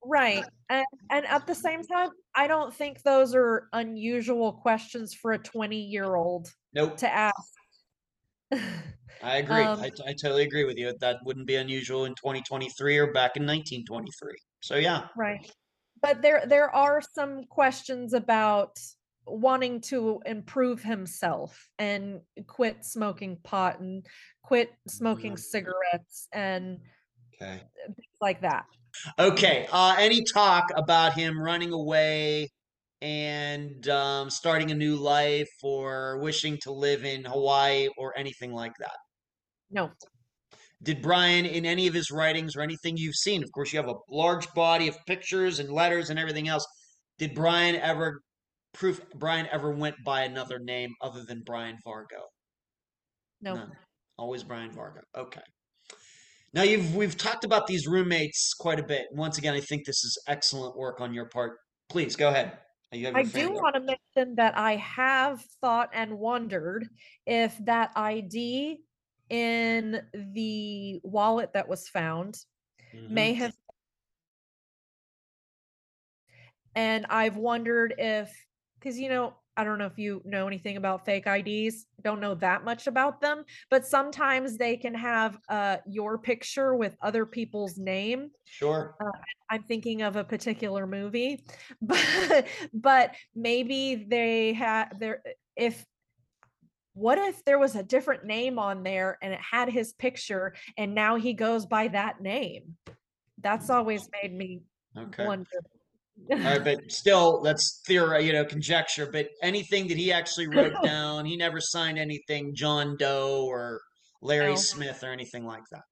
Right. 0.05 0.45
And 0.69 0.85
and 1.09 1.25
at 1.25 1.47
the 1.47 1.55
same 1.55 1.81
time, 1.81 2.09
I 2.35 2.47
don't 2.47 2.71
think 2.73 3.01
those 3.01 3.33
are 3.33 3.67
unusual 3.73 4.53
questions 4.53 5.15
for 5.15 5.33
a 5.33 5.39
20-year-old 5.39 6.49
Nope. 6.73 6.97
to 6.97 7.11
ask. 7.11 7.53
I 9.23 9.37
agree. 9.37 9.63
Um, 9.63 9.79
I, 9.79 9.91
I 10.05 10.13
totally 10.13 10.43
agree 10.43 10.65
with 10.65 10.77
you. 10.77 10.93
That 10.99 11.17
wouldn't 11.25 11.47
be 11.47 11.55
unusual 11.55 12.05
in 12.05 12.13
2023 12.13 12.97
or 12.99 13.07
back 13.07 13.35
in 13.35 13.43
1923. 13.43 14.35
So 14.61 14.75
yeah. 14.77 15.07
Right. 15.15 15.51
But 16.01 16.21
there 16.21 16.45
there 16.45 16.73
are 16.73 17.01
some 17.01 17.43
questions 17.45 18.13
about 18.13 18.77
wanting 19.25 19.81
to 19.81 20.21
improve 20.25 20.81
himself 20.83 21.69
and 21.79 22.21
quit 22.45 22.85
smoking 22.85 23.37
pot 23.43 23.79
and 23.79 24.05
quit 24.43 24.71
smoking 24.87 25.33
Mhm. 25.33 25.37
cigarettes 25.37 26.27
and 26.31 26.79
Okay. 27.33 27.67
things 27.85 28.17
like 28.21 28.41
that. 28.41 28.65
Okay. 29.19 29.67
Uh, 29.71 29.95
any 29.99 30.23
talk 30.23 30.65
about 30.75 31.13
him 31.13 31.39
running 31.39 31.71
away 31.71 32.49
and 33.01 33.87
um, 33.89 34.29
starting 34.29 34.71
a 34.71 34.75
new 34.75 34.95
life 34.95 35.49
or 35.63 36.19
wishing 36.19 36.57
to 36.63 36.71
live 36.71 37.05
in 37.05 37.25
Hawaii 37.25 37.89
or 37.97 38.17
anything 38.17 38.53
like 38.53 38.73
that? 38.79 38.97
No. 39.69 39.91
Did 40.83 41.01
Brian, 41.01 41.45
in 41.45 41.65
any 41.65 41.87
of 41.87 41.93
his 41.93 42.11
writings 42.11 42.55
or 42.55 42.61
anything 42.61 42.97
you've 42.97 43.15
seen, 43.15 43.43
of 43.43 43.51
course, 43.51 43.73
you 43.73 43.79
have 43.79 43.89
a 43.89 43.95
large 44.09 44.51
body 44.53 44.87
of 44.87 44.97
pictures 45.07 45.59
and 45.59 45.69
letters 45.71 46.09
and 46.09 46.19
everything 46.19 46.47
else. 46.47 46.65
Did 47.17 47.33
Brian 47.33 47.75
ever 47.75 48.21
proof 48.73 49.01
Brian 49.15 49.47
ever 49.51 49.71
went 49.71 49.95
by 50.05 50.21
another 50.21 50.59
name 50.59 50.91
other 51.01 51.23
than 51.23 51.41
Brian 51.45 51.77
Vargo? 51.85 52.21
No. 53.41 53.55
None. 53.55 53.71
Always 54.19 54.43
Brian 54.43 54.71
Vargo. 54.71 55.01
Okay. 55.15 55.41
Now 56.53 56.63
you've 56.63 56.95
we've 56.95 57.17
talked 57.17 57.43
about 57.43 57.67
these 57.67 57.87
roommates 57.87 58.53
quite 58.53 58.79
a 58.79 58.83
bit. 58.83 59.07
Once 59.11 59.37
again, 59.37 59.55
I 59.55 59.61
think 59.61 59.85
this 59.85 60.03
is 60.03 60.17
excellent 60.27 60.77
work 60.77 61.01
on 61.01 61.13
your 61.13 61.27
part. 61.29 61.57
Please 61.89 62.15
go 62.15 62.29
ahead. 62.29 62.57
I 62.93 63.23
do 63.23 63.51
want 63.51 63.75
to 63.75 63.81
mention 63.81 64.35
that 64.35 64.57
I 64.57 64.77
have 64.77 65.41
thought 65.59 65.89
and 65.93 66.17
wondered 66.17 66.87
if 67.25 67.57
that 67.65 67.91
ID 67.97 68.79
in 69.29 70.01
the 70.13 70.99
wallet 71.03 71.53
that 71.53 71.67
was 71.67 71.87
found 71.87 72.37
Mhm. 72.93 73.09
may 73.09 73.33
have 73.33 73.53
and 76.75 77.05
I've 77.09 77.37
wondered 77.37 77.95
if 77.97 78.31
because 78.79 78.99
you 78.99 79.09
know 79.09 79.33
I 79.55 79.63
don't 79.63 79.79
know 79.79 79.87
if 79.87 79.97
you 79.97 80.21
know 80.23 80.47
anything 80.47 80.77
about 80.77 81.05
fake 81.05 81.25
IDs 81.25 81.87
don't 82.03 82.19
know 82.19 82.35
that 82.35 82.63
much 82.63 82.87
about 82.87 83.19
them 83.21 83.43
but 83.69 83.85
sometimes 83.85 84.57
they 84.57 84.77
can 84.77 84.93
have 84.93 85.37
uh 85.49 85.77
your 85.87 86.17
picture 86.17 86.75
with 86.75 86.95
other 87.01 87.25
people's 87.25 87.77
name 87.77 88.29
Sure. 88.45 88.95
I'm 89.49 89.63
thinking 89.63 90.01
of 90.01 90.15
a 90.15 90.23
particular 90.23 90.87
movie, 90.87 91.43
but 91.81 92.47
but 92.73 93.15
maybe 93.35 94.05
they 94.07 94.53
had 94.53 94.97
there 94.99 95.21
if 95.55 95.85
what 96.97 97.19
if 97.19 97.45
there 97.45 97.59
was 97.59 97.75
a 97.75 97.83
different 97.83 98.25
name 98.25 98.57
on 98.57 98.81
there 98.81 99.19
and 99.21 99.31
it 99.31 99.39
had 99.39 99.69
his 99.69 99.93
picture 99.93 100.55
and 100.77 100.95
now 100.95 101.15
he 101.15 101.33
goes 101.33 101.67
by 101.67 101.87
that 101.89 102.21
name? 102.21 102.75
That's 103.39 103.69
always 103.69 104.09
made 104.21 104.33
me 104.33 104.61
Okay. 104.97 105.25
wonder. 105.25 105.49
All 106.31 106.37
right, 106.37 106.63
but 106.63 106.91
still, 106.91 107.43
that's 107.43 107.83
theory, 107.85 108.25
you 108.25 108.33
know, 108.33 108.43
conjecture. 108.43 109.07
But 109.11 109.27
anything 109.43 109.87
that 109.89 109.97
he 109.97 110.11
actually 110.11 110.47
wrote 110.47 110.73
down, 110.83 111.25
he 111.25 111.37
never 111.37 111.61
signed 111.61 111.99
anything 111.99 112.55
John 112.55 112.97
Doe 112.97 113.45
or 113.45 113.79
Larry 114.23 114.53
No. 114.53 114.55
Smith 114.55 115.03
or 115.03 115.11
anything 115.11 115.45
like 115.45 115.61
that. 115.71 115.83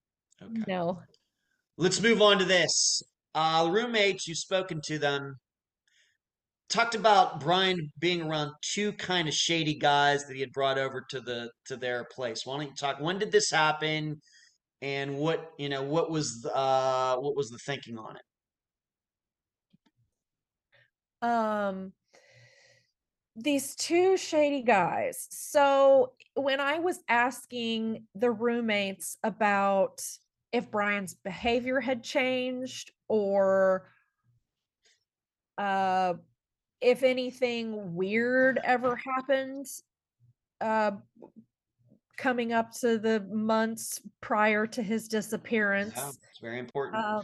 Okay. 0.41 0.64
No. 0.68 1.02
Let's 1.77 2.02
move 2.02 2.23
on 2.23 2.40
to 2.40 2.45
this. 2.45 3.03
Uh, 3.36 3.69
roommates, 3.72 4.27
you've 4.27 4.40
spoken 4.40 4.82
to 4.86 4.98
them. 4.98 5.36
Talked 6.68 6.96
about 6.96 7.40
Brian 7.40 7.92
being 8.00 8.24
around 8.24 8.52
two 8.62 8.92
kind 8.94 9.28
of 9.28 9.34
shady 9.34 9.76
guys 9.76 10.26
that 10.26 10.34
he 10.34 10.40
had 10.40 10.52
brought 10.52 10.80
over 10.80 11.06
to 11.10 11.22
the 11.22 11.52
to 11.66 11.78
their 11.78 12.06
place. 12.06 12.46
Why 12.46 12.58
don't 12.58 12.68
you 12.68 12.76
talk? 12.76 13.00
When 13.00 13.20
did 13.20 13.32
this 13.32 13.52
happen? 13.52 14.20
And 14.82 15.18
what 15.18 15.52
you 15.60 15.70
know? 15.70 15.84
What 15.84 16.10
was 16.10 16.46
uh 16.54 17.18
what 17.18 17.36
was 17.36 17.50
the 17.50 17.60
thinking 17.60 17.98
on 18.00 18.18
it? 21.22 21.28
Um 21.28 21.94
these 23.36 23.76
two 23.76 24.18
shady 24.18 24.62
guys. 24.62 25.28
So 25.30 26.14
when 26.36 26.60
I 26.60 26.80
was 26.80 27.00
asking 27.08 28.06
the 28.16 28.32
roommates 28.32 29.18
about 29.24 30.02
if 30.52 30.72
Brian's 30.72 31.14
behavior 31.14 31.80
had 31.80 32.04
changed 32.04 32.92
or 33.08 33.90
uh 35.58 36.16
if 36.81 37.03
anything 37.03 37.95
weird 37.95 38.60
ever 38.64 38.95
happened 38.95 39.65
uh 40.61 40.91
coming 42.18 42.53
up 42.53 42.72
to 42.72 42.97
the 42.97 43.19
months 43.30 44.02
prior 44.22 44.65
to 44.65 44.81
his 44.81 45.07
disappearance 45.07 45.93
Yeah, 45.95 46.10
it's 46.30 46.39
very 46.41 46.60
important. 46.60 47.03
uh, 47.03 47.22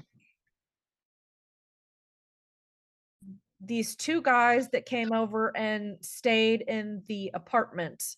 these 3.64 3.96
two 3.96 4.22
guys 4.22 4.70
that 4.70 4.86
came 4.86 5.14
over 5.14 5.56
and 5.56 5.98
stayed 6.02 6.62
in 6.68 7.04
the 7.08 7.32
apartment 7.34 8.18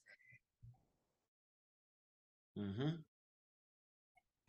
mm-hmm. 2.57 2.89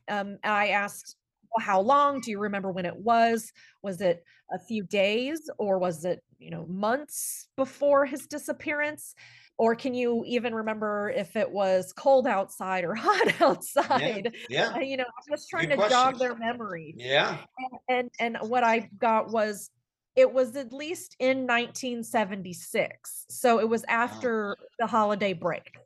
um 0.08 0.38
i 0.44 0.68
asked 0.68 1.16
how 1.60 1.80
long? 1.80 2.20
Do 2.20 2.30
you 2.30 2.38
remember 2.38 2.70
when 2.70 2.86
it 2.86 2.96
was? 2.96 3.52
Was 3.82 4.00
it 4.00 4.24
a 4.52 4.58
few 4.58 4.84
days 4.84 5.48
or 5.58 5.78
was 5.78 6.04
it, 6.04 6.22
you 6.38 6.50
know, 6.50 6.66
months 6.66 7.48
before 7.56 8.06
his 8.06 8.26
disappearance? 8.26 9.14
Or 9.56 9.76
can 9.76 9.94
you 9.94 10.24
even 10.26 10.54
remember 10.54 11.10
if 11.10 11.36
it 11.36 11.50
was 11.52 11.92
cold 11.92 12.26
outside 12.26 12.84
or 12.84 12.94
hot 12.98 13.40
outside? 13.40 14.34
yeah. 14.48 14.74
Uh, 14.76 14.80
you 14.80 14.96
know, 14.96 15.04
I'm 15.04 15.36
just 15.36 15.48
trying 15.48 15.68
Good 15.68 15.76
to 15.76 15.76
question. 15.76 15.90
jog 15.90 16.18
their 16.18 16.36
memory. 16.36 16.94
Yeah. 16.96 17.44
And 17.88 18.10
and 18.18 18.38
what 18.42 18.64
I 18.64 18.90
got 18.98 19.30
was 19.30 19.70
it 20.16 20.32
was 20.32 20.56
at 20.56 20.72
least 20.72 21.16
in 21.18 21.46
1976. 21.46 23.26
So 23.30 23.58
it 23.58 23.68
was 23.68 23.84
Wow. 23.88 23.88
after 24.00 24.56
the 24.78 24.86
holiday 24.86 25.32
break. 25.32 25.76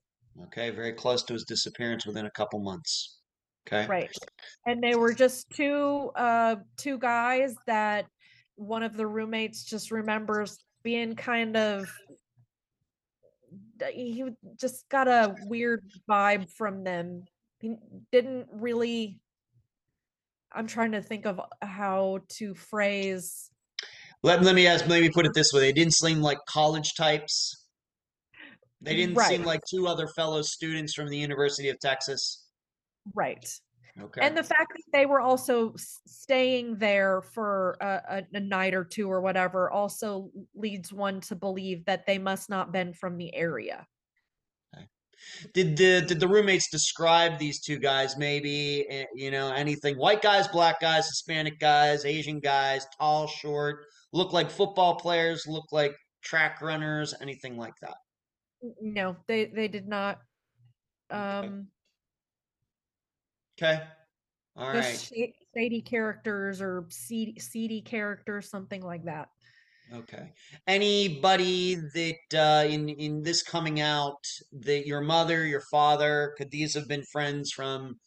Okay, 0.45 0.71
very 0.71 0.93
close 0.95 1.23
to 1.25 1.33
his 1.35 1.45
disappearance 1.45 2.07
within 2.07 2.27
a 2.27 2.31
couple 2.31 2.61
months. 2.61 3.18
Okay. 3.71 3.87
Right. 3.87 4.11
And 4.67 4.83
they 4.83 4.95
were 4.95 5.13
just 5.13 5.51
two 5.51 6.11
uh 6.17 6.57
two 6.77 6.99
guys 6.99 7.55
that 7.67 8.07
one 8.57 8.83
of 8.83 8.97
the 8.97 9.07
roommates 9.07 9.65
just 9.65 9.91
remembers 9.91 10.59
being 10.83 11.15
kind 11.15 11.57
of 11.57 11.91
he 13.93 14.25
just 14.57 14.89
got 14.89 15.07
a 15.07 15.37
weird 15.45 15.85
vibe 16.11 16.51
from 16.51 16.83
them. 16.83 17.25
He 17.61 17.77
didn't 18.11 18.47
really 18.53 19.21
I'm 20.53 20.67
trying 20.67 20.93
to 20.93 21.03
think 21.03 21.27
of 21.27 21.41
how 21.61 22.21
to 22.39 22.55
phrase 22.55 23.51
Let, 24.23 24.43
let 24.43 24.55
me 24.55 24.67
ask, 24.67 24.89
let 24.89 25.03
me 25.03 25.11
put 25.11 25.27
it 25.27 25.35
this 25.35 25.53
way. 25.53 25.61
They 25.61 25.73
didn't 25.73 25.95
seem 25.95 26.23
like 26.23 26.39
college 26.49 26.95
types. 26.97 27.67
They 28.81 28.95
didn't 28.95 29.21
seem 29.21 29.45
like 29.45 29.61
two 29.69 29.87
other 29.89 30.07
fellow 30.17 30.41
students 30.43 30.95
from 30.95 31.09
the 31.09 31.19
University 31.19 31.69
of 31.69 31.79
Texas. 31.81 32.45
Right. 33.15 33.45
Okay. 34.01 34.21
And 34.23 34.37
the 34.37 34.45
fact 34.45 34.73
that 34.77 34.83
they 34.93 35.07
were 35.07 35.21
also 35.21 35.75
staying 35.77 36.77
there 36.79 37.21
for 37.21 37.77
a, 37.81 38.23
a, 38.33 38.41
night 38.41 38.75
or 38.75 38.85
two 38.85 39.11
or 39.11 39.21
whatever 39.21 39.71
also 39.71 40.31
leads 40.55 40.93
one 40.93 41.21
to 41.23 41.35
believe 41.35 41.85
that 41.87 42.07
they 42.07 42.19
must 42.19 42.49
not 42.49 42.73
been 42.73 42.93
from 42.93 43.17
the 43.17 43.35
area. 43.35 43.87
Did 45.53 45.77
the 45.77 46.01
did 46.07 46.21
the 46.21 46.29
roommates 46.29 46.71
describe 46.71 47.39
these 47.39 47.61
two 47.61 47.79
guys? 47.79 48.17
Maybe 48.17 48.87
eh, 48.89 49.05
you 49.17 49.33
know 49.33 49.51
anything? 49.53 49.97
White 49.97 50.23
guys, 50.23 50.47
black 50.47 50.81
guys, 50.81 51.07
Hispanic 51.07 51.59
guys, 51.59 52.05
Asian 52.05 52.39
guys, 52.39 52.87
tall, 52.99 53.27
short, 53.27 53.85
look 54.13 54.33
like 54.33 54.49
football 54.49 54.95
players, 54.95 55.45
look 55.49 55.67
like 55.73 55.93
track 56.23 56.63
runners, 56.63 57.15
anything 57.21 57.57
like 57.57 57.75
that. 57.83 57.97
No, 58.81 59.17
they 59.27 59.47
they 59.47 59.67
did 59.67 59.89
not. 59.89 60.19
Um, 61.11 61.21
Okay. 61.21 61.57
All 64.57 64.69
right. 64.69 64.83
just 64.83 65.09
sha- 65.09 65.33
shady 65.55 65.81
characters 65.81 66.61
or 66.61 66.87
seedy, 66.89 67.39
seedy 67.39 67.81
characters, 67.81 68.51
something 68.51 68.83
like 68.83 69.05
that. 69.05 69.29
Okay. 69.93 70.33
Anybody 70.67 71.77
that 71.77 72.17
uh, 72.35 72.69
in 72.69 72.89
in 72.89 73.23
this 73.23 73.43
coming 73.43 73.81
out 73.81 74.23
that 74.53 74.87
your 74.87 75.01
mother, 75.01 75.47
your 75.47 75.63
father, 75.71 76.35
could 76.37 76.51
these 76.51 76.75
have 76.75 76.89
been 76.89 77.05
friends 77.05 77.53
from 77.53 77.99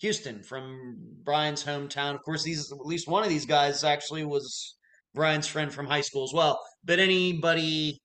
Houston, 0.00 0.42
from 0.42 0.96
Brian's 1.22 1.64
hometown? 1.64 2.14
Of 2.14 2.22
course, 2.22 2.42
these 2.42 2.70
at 2.70 2.78
least 2.78 3.08
one 3.08 3.22
of 3.22 3.30
these 3.30 3.46
guys 3.46 3.84
actually 3.84 4.24
was 4.24 4.76
Brian's 5.14 5.46
friend 5.46 5.72
from 5.72 5.86
high 5.86 6.02
school 6.02 6.24
as 6.24 6.32
well. 6.34 6.60
But 6.84 6.98
anybody 6.98 8.00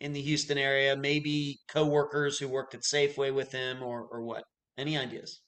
in 0.00 0.12
the 0.12 0.20
Houston 0.20 0.58
area, 0.58 0.96
maybe 0.96 1.60
coworkers 1.68 2.38
who 2.38 2.48
worked 2.48 2.74
at 2.74 2.82
Safeway 2.82 3.32
with 3.32 3.50
him 3.50 3.82
or 3.82 4.06
or 4.10 4.22
what? 4.22 4.44
Any 4.76 4.98
ideas? 4.98 5.40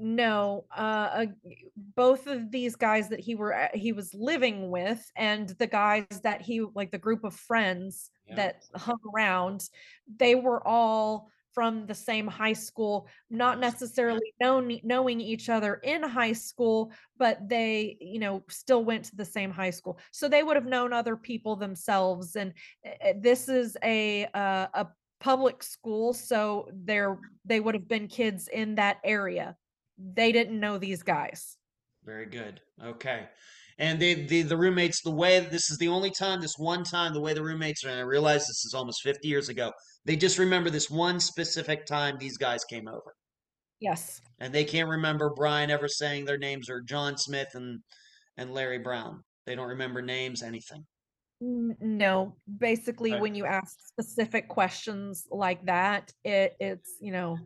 No, 0.00 0.64
uh, 0.76 0.80
uh, 0.80 1.26
both 1.76 2.28
of 2.28 2.52
these 2.52 2.76
guys 2.76 3.08
that 3.08 3.18
he 3.18 3.34
were 3.34 3.68
he 3.74 3.92
was 3.92 4.14
living 4.14 4.70
with, 4.70 5.10
and 5.16 5.48
the 5.48 5.66
guys 5.66 6.06
that 6.22 6.40
he 6.40 6.60
like 6.74 6.92
the 6.92 6.98
group 6.98 7.24
of 7.24 7.34
friends 7.34 8.10
Yeah. 8.26 8.36
that 8.36 8.64
hung 8.76 9.00
around, 9.12 9.68
they 10.16 10.36
were 10.36 10.66
all 10.66 11.30
from 11.52 11.86
the 11.86 11.94
same 11.94 12.28
high 12.28 12.52
school, 12.52 13.08
not 13.30 13.58
necessarily 13.58 14.32
known 14.40 14.78
knowing 14.84 15.20
each 15.20 15.48
other 15.48 15.74
in 15.82 16.04
high 16.04 16.34
school, 16.34 16.92
but 17.16 17.48
they, 17.48 17.96
you 18.00 18.20
know, 18.20 18.44
still 18.48 18.84
went 18.84 19.06
to 19.06 19.16
the 19.16 19.24
same 19.24 19.50
high 19.50 19.70
school, 19.70 19.98
so 20.12 20.28
they 20.28 20.44
would 20.44 20.54
have 20.54 20.66
known 20.66 20.92
other 20.92 21.16
people 21.16 21.56
themselves. 21.56 22.36
And 22.36 22.52
uh, 22.86 23.08
uh, 23.08 23.12
this 23.20 23.48
is 23.48 23.76
a 23.82 24.26
uh, 24.26 24.68
a 24.74 24.86
public 25.18 25.64
school, 25.64 26.12
so 26.12 26.68
there 26.72 27.18
they 27.44 27.58
would 27.58 27.74
have 27.74 27.88
been 27.88 28.06
kids 28.06 28.46
in 28.46 28.76
that 28.76 28.98
area 29.02 29.56
they 29.98 30.32
didn't 30.32 30.58
know 30.58 30.78
these 30.78 31.02
guys. 31.02 31.56
Very 32.04 32.26
good. 32.26 32.60
Okay. 32.82 33.28
And 33.78 34.00
they, 34.00 34.14
the 34.14 34.42
the 34.42 34.56
roommates, 34.56 35.02
the 35.02 35.10
way 35.10 35.38
this 35.40 35.70
is 35.70 35.78
the 35.78 35.88
only 35.88 36.10
time, 36.10 36.40
this 36.40 36.54
one 36.58 36.82
time, 36.82 37.14
the 37.14 37.20
way 37.20 37.32
the 37.32 37.42
roommates 37.42 37.84
are, 37.84 37.90
and 37.90 37.98
I 38.00 38.02
realize 38.02 38.40
this 38.40 38.64
is 38.64 38.74
almost 38.74 39.02
50 39.02 39.28
years 39.28 39.48
ago, 39.48 39.72
they 40.04 40.16
just 40.16 40.38
remember 40.38 40.68
this 40.70 40.90
one 40.90 41.20
specific 41.20 41.86
time 41.86 42.16
these 42.18 42.36
guys 42.38 42.64
came 42.64 42.88
over. 42.88 43.14
Yes. 43.80 44.20
And 44.40 44.52
they 44.52 44.64
can't 44.64 44.88
remember 44.88 45.30
Brian 45.36 45.70
ever 45.70 45.86
saying 45.86 46.24
their 46.24 46.38
names 46.38 46.68
are 46.68 46.80
John 46.80 47.16
Smith 47.16 47.48
and 47.54 47.80
and 48.36 48.52
Larry 48.52 48.78
Brown. 48.78 49.22
They 49.46 49.54
don't 49.54 49.68
remember 49.68 50.02
names, 50.02 50.42
anything. 50.42 50.84
No, 51.40 52.34
basically, 52.58 53.12
Okay. 53.12 53.20
when 53.20 53.34
you 53.36 53.46
ask 53.46 53.76
specific 53.86 54.48
questions 54.48 55.24
like 55.30 55.64
that, 55.66 56.12
it 56.24 56.56
it's 56.58 56.96
you 57.00 57.12
know 57.12 57.38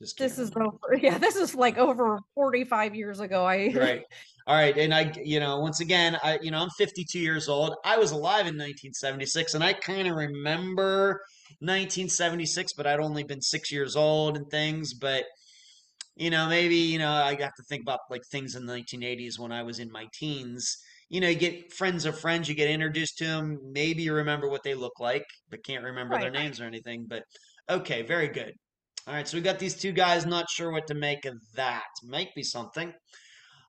Just 0.00 0.16
this 0.16 0.38
is 0.38 0.50
remember. 0.54 0.78
over. 0.84 0.96
Yeah, 1.00 1.18
this 1.18 1.36
is 1.36 1.54
like 1.54 1.76
over 1.76 2.20
forty 2.34 2.64
five 2.64 2.94
years 2.94 3.20
ago. 3.20 3.44
I 3.44 3.68
Right. 3.74 4.02
All 4.46 4.56
right. 4.56 4.76
And 4.76 4.94
I, 4.94 5.12
you 5.22 5.38
know, 5.38 5.60
once 5.60 5.80
again, 5.80 6.16
I, 6.24 6.38
you 6.42 6.50
know, 6.50 6.58
I'm 6.58 6.70
52 6.70 7.18
years 7.18 7.48
old. 7.48 7.76
I 7.84 7.98
was 7.98 8.10
alive 8.10 8.46
in 8.46 8.56
1976 8.56 9.54
and 9.54 9.62
I 9.62 9.74
kind 9.74 10.08
of 10.08 10.16
remember 10.16 11.20
1976, 11.60 12.72
but 12.72 12.86
I'd 12.86 12.98
only 12.98 13.22
been 13.22 13.42
six 13.42 13.70
years 13.70 13.94
old 13.94 14.36
and 14.36 14.50
things. 14.50 14.94
But, 14.94 15.24
you 16.16 16.30
know, 16.30 16.48
maybe, 16.48 16.74
you 16.74 16.98
know, 16.98 17.12
I 17.12 17.36
have 17.40 17.54
to 17.54 17.62
think 17.68 17.82
about 17.82 18.00
like 18.10 18.22
things 18.24 18.56
in 18.56 18.66
the 18.66 18.72
1980s 18.72 19.38
when 19.38 19.52
I 19.52 19.62
was 19.62 19.78
in 19.78 19.92
my 19.92 20.06
teens. 20.14 20.78
You 21.10 21.20
know, 21.20 21.28
you 21.28 21.36
get 21.36 21.72
friends 21.72 22.04
of 22.04 22.18
friends, 22.18 22.48
you 22.48 22.54
get 22.54 22.70
introduced 22.70 23.18
to 23.18 23.26
them. 23.26 23.58
Maybe 23.72 24.02
you 24.02 24.14
remember 24.14 24.48
what 24.48 24.62
they 24.64 24.74
look 24.74 24.98
like, 24.98 25.26
but 25.50 25.62
can't 25.64 25.84
remember 25.84 26.18
their 26.18 26.30
names 26.30 26.60
or 26.60 26.64
anything. 26.64 27.06
But 27.08 27.22
okay, 27.68 28.02
very 28.02 28.28
good. 28.28 28.54
All 29.06 29.14
right. 29.14 29.26
So 29.26 29.36
we 29.36 29.42
got 29.42 29.58
these 29.58 29.74
two 29.74 29.92
guys, 29.92 30.26
not 30.26 30.48
sure 30.50 30.70
what 30.72 30.86
to 30.88 30.94
make 30.94 31.24
of 31.24 31.34
that. 31.54 31.88
Might 32.04 32.34
be 32.34 32.42
something. 32.42 32.92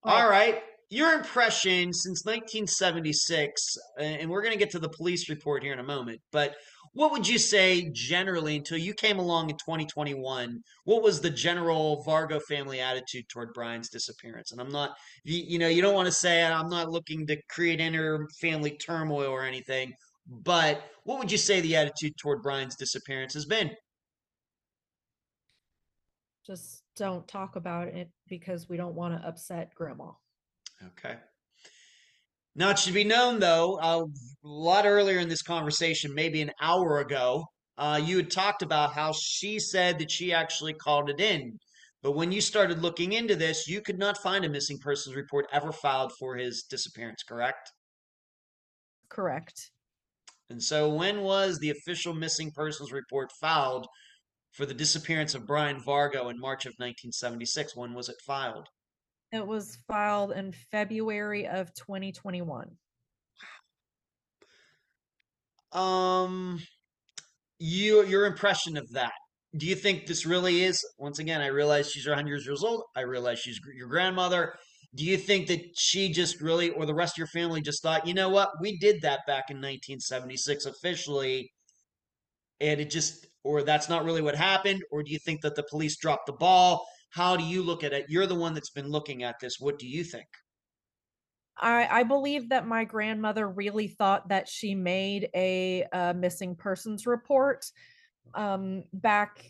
All 0.04 0.28
right. 0.28 0.54
right. 0.54 0.64
Your 0.90 1.14
impression 1.14 1.94
since 1.94 2.26
1976, 2.26 3.78
uh, 3.98 4.04
and 4.04 4.30
we're 4.30 4.42
going 4.42 4.52
to 4.52 4.60
get 4.60 4.72
to 4.72 4.80
the 4.80 4.90
police 4.90 5.30
report 5.30 5.64
here 5.64 5.72
in 5.72 5.80
a 5.80 5.84
moment, 5.84 6.20
but 6.34 6.56
what 6.94 7.14
would 7.14 7.26
you 7.26 7.38
say 7.38 7.90
generally 7.94 8.58
until 8.58 8.78
you 8.78 8.94
came 8.94 9.18
along 9.18 9.50
in 9.50 9.56
2021? 9.56 10.62
What 10.84 11.02
was 11.02 11.22
the 11.22 11.30
general 11.30 12.04
Vargo 12.06 12.42
family 12.42 12.82
attitude 12.82 13.30
toward 13.30 13.54
Brian's 13.54 13.90
disappearance? 13.90 14.52
And 14.52 14.60
I'm 14.60 14.70
not, 14.70 14.98
you, 15.24 15.42
you 15.48 15.60
know, 15.60 15.70
you 15.70 15.82
don't 15.82 15.96
want 15.96 16.08
to 16.08 16.12
say 16.12 16.44
I'm 16.44 16.68
not 16.68 16.90
looking 16.90 17.26
to 17.28 17.38
create 17.50 17.80
inner 17.80 18.28
family 18.42 18.72
turmoil 18.72 19.30
or 19.30 19.44
anything, 19.44 19.94
but 20.28 20.84
what 21.06 21.20
would 21.20 21.32
you 21.32 21.38
say 21.38 21.62
the 21.62 21.78
attitude 21.78 22.18
toward 22.18 22.44
Brian's 22.44 22.76
disappearance 22.76 23.34
has 23.34 23.46
been? 23.46 23.72
Just 26.52 26.84
don't 26.98 27.26
talk 27.30 27.56
about 27.56 27.88
it 27.88 28.10
because 28.28 28.68
we 28.68 28.76
don't 28.76 28.94
want 28.94 29.18
to 29.18 29.26
upset 29.26 29.74
grandma. 29.74 30.12
Okay. 30.86 31.16
Now, 32.56 32.72
it 32.72 32.80
should 32.80 32.94
be 32.94 33.06
known, 33.06 33.40
though, 33.40 33.80
uh, 33.80 34.04
a 34.04 34.08
lot 34.44 34.86
earlier 34.86 35.20
in 35.20 35.30
this 35.30 35.44
conversation, 35.44 36.14
maybe 36.14 36.42
an 36.42 36.52
hour 36.62 37.00
ago, 37.00 37.46
uh, 37.78 38.02
you 38.04 38.18
had 38.18 38.30
talked 38.30 38.64
about 38.64 38.94
how 38.94 39.14
she 39.14 39.60
said 39.60 39.98
that 40.00 40.12
she 40.12 40.34
actually 40.34 40.74
called 40.74 41.10
it 41.10 41.22
in. 41.22 41.58
But 42.04 42.18
when 42.18 42.34
you 42.34 42.42
started 42.42 42.82
looking 42.82 43.14
into 43.14 43.38
this, 43.38 43.70
you 43.70 43.80
could 43.80 43.98
not 43.98 44.18
find 44.18 44.44
a 44.44 44.50
missing 44.50 44.78
persons 44.84 45.16
report 45.16 45.46
ever 45.54 45.72
filed 45.72 46.12
for 46.20 46.36
his 46.36 46.66
disappearance, 46.70 47.24
correct? 47.24 47.72
Correct. 49.08 49.72
And 50.50 50.62
so, 50.62 50.90
when 50.90 51.22
was 51.22 51.60
the 51.60 51.70
official 51.70 52.14
missing 52.14 52.52
persons 52.54 52.92
report 52.92 53.32
filed 53.40 53.88
for 54.52 54.66
the 54.66 54.74
disappearance 54.74 55.36
of 55.36 55.48
Brian 55.48 55.82
Vargo 55.82 56.30
in 56.30 56.40
March 56.40 56.66
of 56.66 56.74
1976? 56.78 57.76
When 57.76 57.94
was 57.94 58.10
it 58.10 58.18
filed? 58.26 58.68
It 59.32 59.46
was 59.46 59.78
filed 59.88 60.34
in 60.34 60.52
February 60.72 61.48
of 61.48 61.74
2021. 61.74 62.68
Wow. 65.74 65.82
Um, 65.82 66.62
you 67.60 68.04
your 68.06 68.26
impression 68.26 68.76
of 68.76 68.90
that. 68.92 69.14
Do 69.56 69.66
you 69.66 69.76
think 69.76 70.06
this 70.06 70.26
really 70.26 70.64
is? 70.64 70.84
Once 70.98 71.20
again, 71.20 71.42
I 71.42 71.48
realize 71.48 71.92
she's 71.92 72.08
100 72.08 72.42
years 72.44 72.64
old. 72.64 72.84
I 72.96 73.02
realize 73.02 73.40
she's 73.40 73.60
your 73.76 73.88
grandmother. 73.88 74.54
Do 74.96 75.06
you 75.06 75.18
think 75.18 75.48
that 75.48 75.62
she 75.78 76.12
just 76.12 76.42
really, 76.42 76.70
or 76.72 76.86
the 76.86 76.94
rest 76.94 77.14
of 77.14 77.18
your 77.20 77.28
family 77.28 77.62
just 77.62 77.82
thought, 77.82 78.06
you 78.06 78.14
know 78.14 78.30
what, 78.30 78.50
we 78.60 78.78
did 78.78 79.02
that 79.04 79.22
back 79.26 79.46
in 79.50 79.58
1976 79.58 80.66
officially, 80.66 81.50
and 82.60 82.82
it 82.82 82.90
just, 82.90 83.26
or 83.44 83.64
that's 83.64 83.90
not 83.90 84.06
really 84.06 84.22
what 84.22 84.36
happened? 84.36 84.84
Or 84.92 85.04
do 85.04 85.12
you 85.12 85.20
think 85.20 85.42
that 85.42 85.56
the 85.56 85.64
police 85.64 85.98
dropped 85.98 86.28
the 86.28 86.34
ball? 86.34 86.86
How 87.10 87.36
do 87.36 87.44
you 87.44 87.62
look 87.62 87.84
at 87.84 87.94
it? 87.94 88.06
You're 88.08 88.28
the 88.28 88.36
one 88.36 88.54
that's 88.54 88.70
been 88.70 88.90
looking 88.90 89.24
at 89.24 89.40
this. 89.40 89.60
What 89.60 89.80
do 89.80 89.88
you 89.88 90.04
think? 90.04 90.28
I, 91.58 91.88
I 92.00 92.04
believe 92.04 92.50
that 92.50 92.66
my 92.66 92.86
grandmother 92.86 93.48
really 93.48 93.88
thought 93.88 94.30
that 94.30 94.48
she 94.48 94.74
made 94.74 95.30
a, 95.36 95.86
uh 95.92 96.14
missing 96.14 96.56
persons 96.56 97.06
report. 97.06 97.66
Um, 98.34 98.84
back 98.94 99.46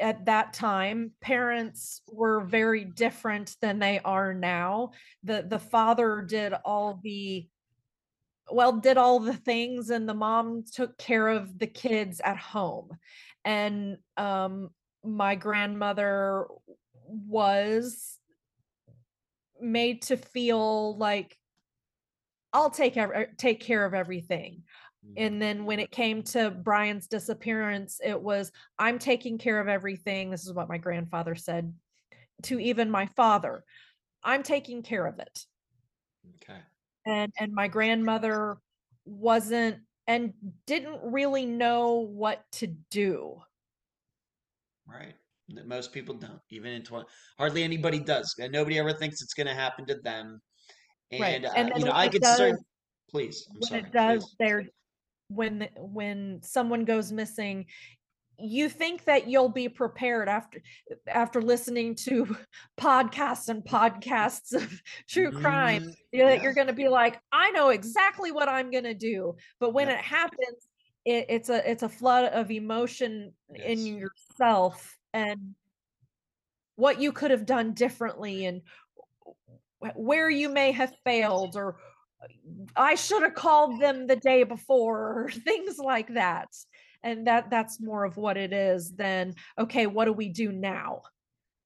at 0.00 0.26
that 0.26 0.52
time, 0.52 1.12
parents 1.20 2.02
were 2.06 2.42
very 2.42 2.84
different 2.84 3.56
than 3.60 3.78
they 3.78 4.00
are 4.04 4.34
now. 4.34 4.90
The 5.24 5.44
the 5.48 5.58
father 5.58 6.22
did 6.22 6.52
all 6.64 7.00
the 7.02 7.46
well, 8.50 8.72
did 8.72 8.96
all 8.96 9.20
the 9.20 9.34
things, 9.34 9.90
and 9.90 10.08
the 10.08 10.14
mom 10.14 10.64
took 10.72 10.96
care 10.98 11.28
of 11.28 11.58
the 11.58 11.66
kids 11.66 12.20
at 12.22 12.36
home. 12.36 12.96
And 13.44 13.98
um, 14.16 14.70
my 15.04 15.34
grandmother 15.34 16.46
was 17.06 18.18
made 19.60 20.02
to 20.02 20.16
feel 20.16 20.96
like 20.96 21.36
I'll 22.52 22.70
take 22.70 22.96
ev- 22.96 23.36
take 23.36 23.60
care 23.60 23.84
of 23.84 23.94
everything. 23.94 24.62
And 25.16 25.40
then 25.40 25.64
when 25.64 25.80
it 25.80 25.90
came 25.90 26.22
to 26.24 26.50
Brian's 26.50 27.06
disappearance, 27.06 28.00
it 28.04 28.20
was 28.20 28.52
I'm 28.78 28.98
taking 28.98 29.38
care 29.38 29.58
of 29.58 29.66
everything. 29.66 30.30
This 30.30 30.46
is 30.46 30.52
what 30.52 30.68
my 30.68 30.78
grandfather 30.78 31.34
said 31.34 31.72
to 32.42 32.60
even 32.60 32.90
my 32.90 33.06
father. 33.06 33.64
I'm 34.22 34.42
taking 34.42 34.82
care 34.82 35.06
of 35.06 35.18
it. 35.18 35.46
Okay. 36.36 36.60
And 37.06 37.32
and 37.38 37.52
my 37.52 37.68
grandmother 37.68 38.58
wasn't 39.04 39.78
and 40.06 40.32
didn't 40.66 41.00
really 41.02 41.46
know 41.46 42.08
what 42.10 42.44
to 42.52 42.66
do. 42.90 43.40
Right. 44.86 45.14
That 45.54 45.66
Most 45.66 45.92
people 45.92 46.14
don't, 46.14 46.40
even 46.50 46.72
in 46.72 46.82
20, 46.82 47.06
hardly 47.38 47.62
anybody 47.62 47.98
does. 47.98 48.34
And 48.40 48.52
nobody 48.52 48.78
ever 48.78 48.92
thinks 48.92 49.22
it's 49.22 49.34
going 49.34 49.46
to 49.46 49.54
happen 49.54 49.86
to 49.86 49.96
them. 49.96 50.40
Right. 51.12 51.44
And, 51.44 51.46
uh, 51.46 51.78
you 51.78 51.84
know, 51.84 51.92
I 51.92 52.08
could 52.08 52.24
certainly, 52.24 52.62
please, 53.10 53.46
I'm 53.50 53.56
when 53.56 53.68
sorry, 53.68 53.80
it 53.80 53.92
does, 53.92 54.24
please. 54.24 54.36
there 54.38 54.64
when 55.28 55.68
when 55.76 56.40
someone 56.42 56.84
goes 56.84 57.12
missing, 57.12 57.66
you 58.42 58.68
think 58.68 59.04
that 59.04 59.28
you'll 59.28 59.48
be 59.48 59.68
prepared 59.68 60.28
after 60.28 60.62
after 61.06 61.42
listening 61.42 61.94
to 61.94 62.36
podcasts 62.80 63.48
and 63.48 63.64
podcasts 63.64 64.52
of 64.52 64.82
true 65.08 65.30
crime 65.30 65.82
mm-hmm. 65.82 65.90
yeah, 66.12 66.26
that 66.26 66.36
Yeah. 66.36 66.42
you're 66.42 66.54
going 66.54 66.66
to 66.66 66.72
be 66.72 66.88
like 66.88 67.20
i 67.32 67.50
know 67.50 67.68
exactly 67.70 68.32
what 68.32 68.48
i'm 68.48 68.70
going 68.70 68.84
to 68.84 68.94
do 68.94 69.36
but 69.58 69.72
when 69.74 69.88
Yep. 69.88 69.98
it 69.98 70.04
happens 70.04 70.68
it, 71.04 71.26
it's 71.28 71.48
a 71.48 71.70
it's 71.70 71.82
a 71.82 71.88
flood 71.88 72.32
of 72.32 72.50
emotion 72.50 73.32
It 73.54 73.78
in 73.78 73.86
yourself 73.98 74.96
and 75.12 75.54
what 76.76 77.00
you 77.00 77.12
could 77.12 77.30
have 77.30 77.46
done 77.46 77.74
differently 77.74 78.46
and 78.46 78.62
where 79.94 80.30
you 80.30 80.48
may 80.48 80.72
have 80.72 80.92
failed 81.04 81.56
or 81.56 81.76
I 82.76 82.96
should 82.96 83.22
have 83.22 83.34
called 83.34 83.80
them 83.80 84.06
the 84.06 84.16
day 84.16 84.44
before 84.44 84.98
or 85.24 85.30
things 85.44 85.78
like 85.78 86.14
that. 86.14 86.48
And 87.02 87.26
that 87.26 87.50
that's 87.50 87.80
more 87.80 88.04
of 88.04 88.16
what 88.16 88.36
it 88.36 88.52
is 88.52 88.92
than 88.96 89.34
okay, 89.58 89.86
what 89.86 90.04
do 90.04 90.12
we 90.12 90.28
do 90.28 90.52
now? 90.52 91.00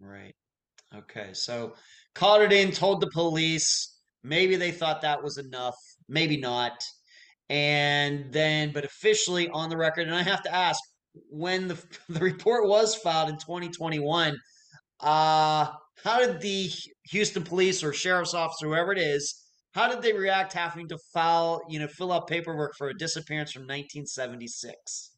Right. 0.01 0.35
Okay. 0.95 1.31
So 1.33 1.75
called 2.15 2.43
it 2.43 2.53
in, 2.53 2.71
told 2.71 3.01
the 3.01 3.11
police. 3.13 3.99
Maybe 4.23 4.57
they 4.57 4.71
thought 4.71 5.03
that 5.03 5.23
was 5.23 5.39
enough. 5.39 5.75
Maybe 6.09 6.37
not. 6.37 6.83
And 7.51 8.33
then, 8.33 8.73
but 8.73 8.85
officially 8.85 9.49
on 9.51 9.69
the 9.69 9.77
record, 9.77 10.07
and 10.07 10.17
I 10.17 10.23
have 10.23 10.43
to 10.45 10.55
ask, 10.55 10.81
when 11.29 11.69
the 11.69 11.83
the 12.09 12.21
report 12.21 12.69
was 12.69 12.95
filed 12.95 13.29
in 13.29 13.37
2021, 13.37 14.37
uh, 15.01 15.67
how 16.03 16.19
did 16.19 16.41
the 16.41 16.71
Houston 17.11 17.43
police 17.43 17.83
or 17.83 17.93
sheriff's 17.93 18.35
office, 18.35 18.59
whoever 18.61 18.93
it 18.93 18.99
is, 18.99 19.43
how 19.73 19.89
did 19.89 20.03
they 20.03 20.13
react 20.13 20.53
having 20.53 20.89
to 20.89 20.99
file, 21.13 21.61
you 21.69 21.79
know, 21.79 21.89
fill 21.89 22.13
out 22.13 22.29
paperwork 22.29 22.75
for 22.77 22.89
a 22.89 22.95
disappearance 22.95 23.53
from 23.53 23.63
1976? 23.63 25.14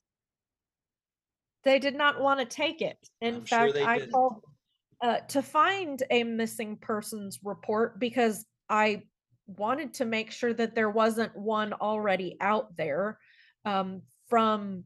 They 1.67 1.81
did 1.81 1.97
not 1.97 2.21
want 2.21 2.39
to 2.39 2.47
take 2.47 2.81
it. 2.81 2.97
In 3.21 3.35
I'm 3.35 3.45
fact, 3.45 3.75
they 3.75 3.83
I 3.83 3.99
didn't. 3.99 4.13
called 4.13 4.41
uh, 5.03 5.19
to 5.29 5.43
find 5.43 6.01
a 6.13 6.23
missing 6.23 6.77
persons 6.77 7.41
report 7.43 7.99
because 7.99 8.47
I 8.71 9.03
wanted 9.49 9.95
to 9.95 10.05
make 10.05 10.31
sure 10.31 10.55
that 10.55 10.77
there 10.77 10.91
wasn't 10.91 11.37
one 11.37 11.73
already 11.73 12.37
out 12.41 12.77
there 12.77 13.19
um, 13.65 14.03
from 14.29 14.85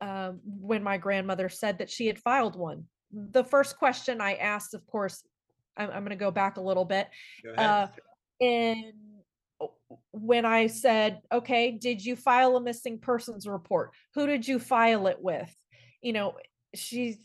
uh, 0.00 0.32
when 0.44 0.82
my 0.82 0.98
grandmother 0.98 1.48
said 1.48 1.78
that 1.78 1.90
she 1.90 2.08
had 2.08 2.18
filed 2.18 2.56
one. 2.56 2.84
The 3.12 3.44
first 3.44 3.78
question 3.78 4.20
I 4.20 4.34
asked, 4.34 4.74
of 4.74 4.84
course, 4.88 5.22
I'm, 5.76 5.90
I'm 5.90 6.00
going 6.00 6.10
to 6.10 6.16
go 6.16 6.32
back 6.32 6.56
a 6.56 6.60
little 6.60 6.84
bit. 6.84 7.06
Uh, 7.56 7.86
and 8.40 8.94
when 10.10 10.44
I 10.44 10.66
said, 10.66 11.20
okay, 11.32 11.70
did 11.70 12.04
you 12.04 12.16
file 12.16 12.56
a 12.56 12.60
missing 12.60 12.98
persons 12.98 13.46
report? 13.46 13.92
Who 14.14 14.26
did 14.26 14.46
you 14.46 14.58
file 14.58 15.06
it 15.06 15.18
with? 15.20 15.54
You 16.02 16.12
know, 16.12 16.34
she 16.74 17.18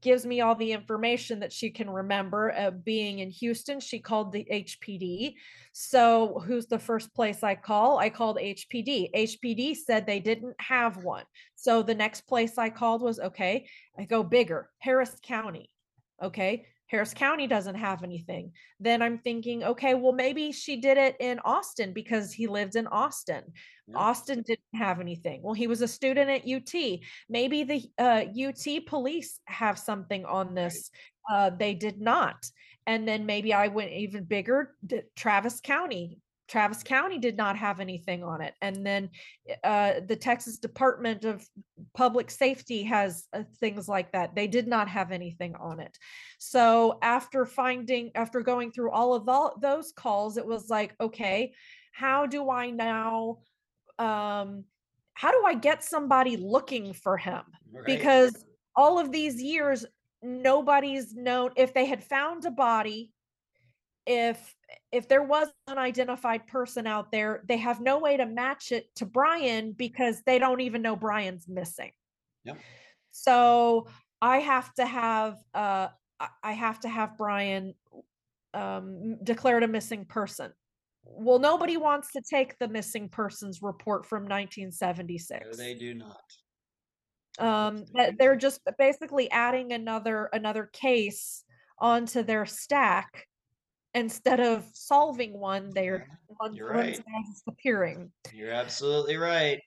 gives 0.00 0.26
me 0.26 0.40
all 0.40 0.54
the 0.54 0.72
information 0.72 1.40
that 1.40 1.52
she 1.52 1.70
can 1.70 1.88
remember. 1.88 2.72
Being 2.84 3.20
in 3.20 3.30
Houston, 3.30 3.80
she 3.80 4.00
called 4.00 4.32
the 4.32 4.46
HPD. 4.50 5.34
So, 5.72 6.42
who's 6.44 6.66
the 6.66 6.78
first 6.78 7.14
place 7.14 7.42
I 7.42 7.54
call? 7.54 7.98
I 7.98 8.10
called 8.10 8.36
HPD. 8.36 9.10
HPD 9.14 9.76
said 9.76 10.06
they 10.06 10.20
didn't 10.20 10.56
have 10.58 11.02
one. 11.02 11.24
So, 11.54 11.82
the 11.82 11.94
next 11.94 12.22
place 12.22 12.58
I 12.58 12.68
called 12.68 13.00
was 13.00 13.20
okay, 13.20 13.66
I 13.98 14.04
go 14.04 14.22
bigger, 14.22 14.68
Harris 14.78 15.16
County. 15.22 15.70
Okay, 16.22 16.66
Harris 16.88 17.14
County 17.14 17.46
doesn't 17.46 17.76
have 17.76 18.02
anything 18.02 18.52
then 18.82 19.00
I'm 19.00 19.18
thinking, 19.18 19.62
okay, 19.62 19.94
well, 19.94 20.12
maybe 20.12 20.50
she 20.50 20.76
did 20.76 20.98
it 20.98 21.16
in 21.20 21.38
Austin 21.44 21.92
because 21.92 22.32
he 22.32 22.48
lived 22.48 22.74
in 22.74 22.88
Austin. 22.88 23.44
Yeah. 23.92 24.00
Austin 24.00 24.42
didn't 24.42 24.60
have 24.74 25.00
anything. 25.00 25.42
Well, 25.42 25.54
he 25.54 25.66
was 25.66 25.82
a 25.82 25.88
student 25.88 26.30
at 26.30 26.48
UT. 26.48 27.00
Maybe 27.28 27.64
the 27.64 27.82
uh, 27.98 28.24
UT 28.48 28.86
police 28.86 29.40
have 29.46 29.78
something 29.78 30.24
on 30.24 30.54
this. 30.54 30.90
Uh, 31.30 31.50
they 31.50 31.74
did 31.74 32.00
not. 32.00 32.44
And 32.86 33.06
then 33.06 33.26
maybe 33.26 33.54
I 33.54 33.68
went 33.68 33.92
even 33.92 34.24
bigger, 34.24 34.74
Travis 35.16 35.60
County. 35.60 36.18
Travis 36.48 36.82
County 36.82 37.18
did 37.18 37.36
not 37.36 37.56
have 37.56 37.80
anything 37.80 38.22
on 38.22 38.42
it. 38.42 38.52
And 38.60 38.84
then 38.84 39.08
uh, 39.64 40.00
the 40.06 40.16
Texas 40.16 40.58
Department 40.58 41.24
of 41.24 41.48
Public 41.94 42.30
Safety 42.30 42.82
has 42.82 43.26
uh, 43.32 43.44
things 43.58 43.88
like 43.88 44.12
that. 44.12 44.34
They 44.34 44.48
did 44.48 44.66
not 44.66 44.88
have 44.88 45.12
anything 45.12 45.54
on 45.54 45.80
it. 45.80 45.96
So 46.38 46.98
after 47.00 47.46
finding, 47.46 48.10
after 48.14 48.42
going 48.42 48.72
through 48.72 48.90
all 48.90 49.14
of 49.14 49.28
all 49.28 49.56
those 49.62 49.92
calls, 49.92 50.36
it 50.36 50.44
was 50.44 50.68
like, 50.68 50.94
okay, 51.00 51.54
how 51.92 52.26
do 52.26 52.50
I 52.50 52.70
now, 52.70 53.38
um, 53.98 54.64
how 55.14 55.30
do 55.30 55.44
I 55.44 55.54
get 55.54 55.84
somebody 55.84 56.36
looking 56.36 56.92
for 56.92 57.16
him? 57.16 57.42
Right. 57.72 57.86
Because 57.86 58.44
all 58.74 58.98
of 58.98 59.12
these 59.12 59.42
years, 59.42 59.84
nobody's 60.22 61.14
known 61.14 61.50
if 61.56 61.74
they 61.74 61.84
had 61.86 62.02
found 62.02 62.44
a 62.44 62.50
body, 62.50 63.12
if 64.06 64.54
if 64.90 65.08
there 65.08 65.22
was 65.22 65.48
an 65.66 65.78
identified 65.78 66.46
person 66.46 66.86
out 66.86 67.12
there, 67.12 67.44
they 67.46 67.58
have 67.58 67.80
no 67.80 67.98
way 67.98 68.16
to 68.16 68.26
match 68.26 68.72
it 68.72 68.86
to 68.96 69.06
Brian 69.06 69.72
because 69.72 70.22
they 70.26 70.38
don't 70.38 70.60
even 70.60 70.82
know 70.82 70.96
Brian's 70.96 71.46
missing. 71.48 71.92
Yep. 72.44 72.58
So 73.10 73.88
I 74.20 74.38
have 74.38 74.72
to 74.74 74.86
have 74.86 75.36
uh 75.54 75.88
I- 76.18 76.28
I 76.42 76.52
have 76.52 76.80
to 76.80 76.88
have 76.88 77.16
Brian 77.16 77.74
um 78.54 79.18
declared 79.22 79.62
a 79.62 79.68
missing 79.68 80.04
person. 80.04 80.52
Well, 81.04 81.38
nobody 81.38 81.76
wants 81.76 82.12
to 82.12 82.22
take 82.22 82.58
the 82.58 82.68
missing 82.68 83.08
persons 83.08 83.60
report 83.62 84.06
from 84.06 84.22
1976. 84.24 85.40
No, 85.40 85.48
1976 85.48 85.56
they 85.58 85.74
do 85.74 85.94
not. 85.94 86.22
um 87.38 87.84
they're 88.18 88.36
just 88.36 88.60
basically 88.78 89.30
adding 89.30 89.72
another 89.72 90.28
another 90.32 90.68
case 90.72 91.44
onto 91.78 92.22
their 92.22 92.44
stack 92.46 93.26
instead 93.94 94.38
of 94.40 94.64
solving 94.74 95.32
one 95.38 95.70
they're 95.74 96.06
one 96.38 96.54
You're 96.54 96.70
right. 96.70 97.00
disappearing 97.34 98.12
You're 98.32 98.52
absolutely 98.52 99.16
right. 99.16 99.60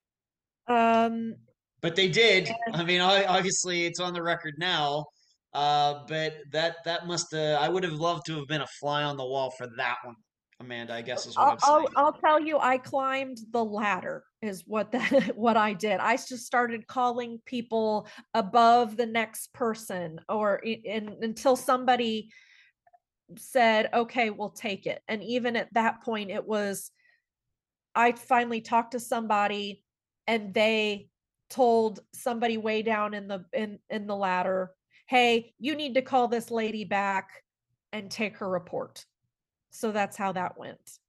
um 0.67 1.35
But 1.81 1.95
they 1.95 2.07
did. 2.09 2.49
and 2.67 2.75
I 2.75 2.83
mean, 2.83 3.01
obviously, 3.01 3.85
it's 3.85 3.99
on 3.99 4.13
the 4.13 4.23
record 4.23 4.55
now. 4.57 5.05
Uh, 5.53 6.03
but 6.07 6.33
that 6.51 6.77
that 6.85 7.05
must 7.07 7.33
uh, 7.33 7.57
I 7.61 7.69
would 7.69 7.83
have 7.83 7.93
loved 7.93 8.25
to 8.27 8.35
have 8.37 8.47
been 8.47 8.61
a 8.61 8.67
fly 8.79 9.03
on 9.03 9.15
the 9.17 9.25
wall 9.25 9.51
for 9.57 9.67
that 9.77 9.97
one, 10.03 10.15
Amanda. 10.65 10.93
I 10.93 11.01
guess 11.01 11.25
is 11.25 11.37
what 11.37 11.43
I'll, 11.43 11.51
I'm 11.51 11.57
I'll 11.63 11.79
saying. 11.79 11.93
I'll 11.95 12.13
tell 12.13 12.39
you 12.39 12.59
I 12.59 12.77
climbed 12.77 13.37
the 13.51 13.63
ladder 13.63 14.23
is 14.41 14.63
what 14.65 14.91
that 14.91 15.11
what 15.35 15.57
I 15.57 15.73
did. 15.73 15.99
I 15.99 16.17
just 16.17 16.45
started 16.45 16.87
calling 16.87 17.39
people 17.45 18.07
above 18.33 18.97
the 18.97 19.05
next 19.05 19.53
person 19.53 20.19
or 20.27 20.57
in, 20.57 21.15
until 21.21 21.55
somebody 21.55 22.29
said, 23.37 23.89
"Okay, 23.93 24.29
we'll 24.29 24.49
take 24.49 24.85
it." 24.85 25.01
And 25.07 25.23
even 25.23 25.55
at 25.55 25.73
that 25.73 26.03
point 26.03 26.31
it 26.31 26.45
was 26.45 26.91
I 27.95 28.11
finally 28.11 28.61
talked 28.61 28.91
to 28.91 28.99
somebody 28.99 29.83
and 30.27 30.53
they 30.53 31.07
told 31.49 31.99
somebody 32.13 32.57
way 32.57 32.81
down 32.81 33.13
in 33.13 33.27
the 33.27 33.45
in 33.53 33.79
in 33.89 34.07
the 34.07 34.15
ladder, 34.15 34.71
hey, 35.07 35.53
you 35.59 35.75
need 35.75 35.95
to 35.95 36.01
call 36.01 36.27
this 36.27 36.51
lady 36.51 36.83
back 36.83 37.29
and 37.93 38.11
take 38.11 38.37
her 38.37 38.49
report. 38.49 39.05
So 39.75 39.91
that's 39.91 40.17
how 40.17 40.31
that 40.33 40.57
went. 40.57 40.99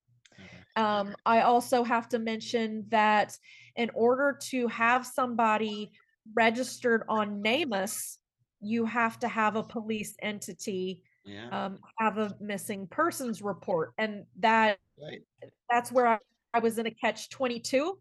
Um, 0.76 1.16
I 1.24 1.40
also 1.40 1.84
have 1.84 2.08
to 2.10 2.18
mention 2.18 2.84
that 2.90 3.36
in 3.76 3.90
order 3.94 4.38
to 4.50 4.68
have 4.68 5.06
somebody 5.06 5.92
registered 6.34 7.02
on 7.08 7.42
NamUs, 7.42 8.18
you 8.60 8.84
have 8.84 9.18
to 9.20 9.28
have 9.28 9.56
a 9.56 9.62
police 9.62 10.16
entity 10.20 11.02
Yeah. 11.24 11.48
um, 11.50 11.78
have 11.98 12.18
a 12.18 12.36
missing 12.40 12.86
persons 12.88 13.40
report, 13.42 13.92
and 13.98 14.26
that 14.40 14.78
Right. 15.00 15.22
that's 15.70 15.90
where 15.92 16.06
I, 16.06 16.18
I 16.54 16.58
was 16.58 16.78
in 16.78 16.86
a 16.86 16.90
catch 16.90 17.30
twenty 17.30 17.60
two. 17.60 17.98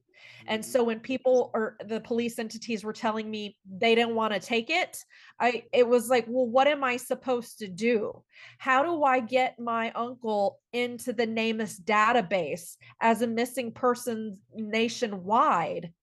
And 0.47 0.61
Mhm. 0.61 0.65
so 0.65 0.83
when 0.83 0.99
people 0.99 1.51
or 1.53 1.77
the 1.85 1.99
police 1.99 2.39
entities 2.39 2.83
were 2.83 2.93
telling 2.93 3.29
me 3.29 3.57
they 3.65 3.95
didn't 3.95 4.15
want 4.15 4.33
to 4.33 4.39
take 4.39 4.69
it, 4.69 5.03
I 5.39 5.63
it 5.73 5.87
was 5.87 6.09
like, 6.09 6.25
well, 6.27 6.47
what 6.47 6.67
am 6.67 6.83
I 6.83 6.97
supposed 6.97 7.59
to 7.59 7.67
do? 7.67 8.23
How 8.57 8.83
do 8.83 9.03
I 9.03 9.19
get 9.19 9.59
my 9.59 9.91
uncle 9.91 10.59
into 10.73 11.13
the 11.13 11.27
NamUs 11.27 11.79
database 11.79 12.77
as 13.01 13.21
a 13.21 13.27
missing 13.27 13.71
person 13.71 14.39
nationwide 14.53 15.93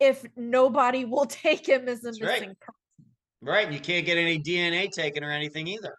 if 0.00 0.24
nobody 0.36 1.04
will 1.04 1.26
take 1.44 1.68
him 1.68 1.88
as 1.88 2.00
a 2.00 2.08
That's 2.08 2.20
right. 2.20 2.40
missing 2.40 2.56
person? 2.60 2.74
Right. 3.40 3.70
You 3.70 3.80
can't 3.80 4.06
get 4.06 4.16
any 4.16 4.38
DNA 4.38 4.90
taken 4.90 5.22
or 5.22 5.30
anything 5.30 5.66
either. 5.66 5.94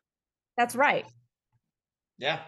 That's 0.58 0.76
right. 0.76 1.06
Yeah. 2.18 2.42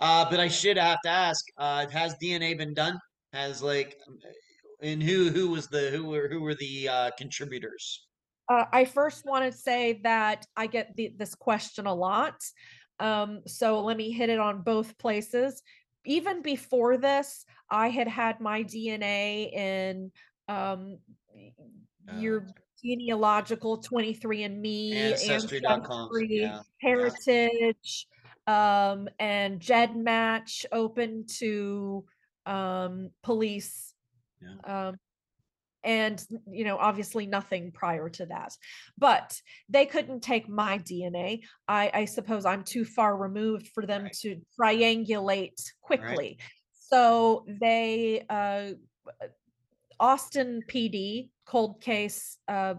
Uh, 0.00 0.28
but 0.30 0.40
I 0.40 0.48
should 0.48 0.76
have 0.76 0.98
to 1.04 1.10
ask: 1.10 1.44
uh, 1.58 1.86
Has 1.88 2.14
DNA 2.22 2.56
been 2.56 2.74
done? 2.74 2.98
Has 3.32 3.62
like, 3.62 3.96
um, 4.08 4.18
and 4.82 5.02
who 5.02 5.30
who 5.30 5.50
was 5.50 5.68
the 5.68 5.90
who 5.90 6.04
were 6.06 6.28
who 6.28 6.40
were 6.40 6.54
the 6.54 6.88
uh, 6.88 7.10
contributors? 7.16 8.06
Uh, 8.48 8.64
I 8.72 8.84
first 8.84 9.24
want 9.24 9.50
to 9.50 9.56
say 9.56 10.00
that 10.02 10.44
I 10.56 10.66
get 10.66 10.96
the, 10.96 11.14
this 11.16 11.36
question 11.36 11.86
a 11.86 11.94
lot. 11.94 12.34
Um, 12.98 13.42
so 13.46 13.80
let 13.82 13.96
me 13.96 14.10
hit 14.10 14.28
it 14.28 14.40
on 14.40 14.62
both 14.62 14.98
places. 14.98 15.62
Even 16.04 16.42
before 16.42 16.96
this, 16.96 17.44
I 17.70 17.88
had 17.88 18.08
had 18.08 18.40
my 18.40 18.64
DNA 18.64 19.52
in 19.52 20.10
um, 20.48 20.98
y- 21.32 21.52
your 22.16 22.46
genealogical 22.82 23.80
23andMe, 23.80 25.12
Ancestry.com, 25.12 25.82
Ancestry, 25.82 26.28
yeah, 26.30 26.62
Heritage, 26.80 28.08
um, 28.48 29.08
and 29.20 29.60
GEDmatch 29.60 30.66
open 30.72 31.26
to 31.38 32.04
um, 32.46 33.10
police. 33.22 33.94
Yeah. 34.40 34.88
Um, 34.88 34.96
and 35.82 36.22
you 36.50 36.64
know 36.64 36.76
obviously 36.76 37.26
nothing 37.26 37.72
prior 37.72 38.08
to 38.10 38.26
that 38.26 38.52
but 38.98 39.40
they 39.68 39.86
couldn't 39.86 40.20
take 40.20 40.48
my 40.48 40.78
dna 40.78 41.40
i 41.68 41.90
i 41.94 42.04
suppose 42.04 42.44
i'm 42.44 42.62
too 42.62 42.84
far 42.84 43.16
removed 43.16 43.68
for 43.68 43.86
them 43.86 44.02
Right. 44.02 44.12
to 44.20 44.40
triangulate 44.60 45.58
quickly 45.80 46.38
so 46.72 47.46
they 47.60 48.24
uh 48.28 48.72
austin 49.98 50.62
pd 50.68 51.30
cold 51.46 51.80
case 51.80 52.36
uh 52.48 52.74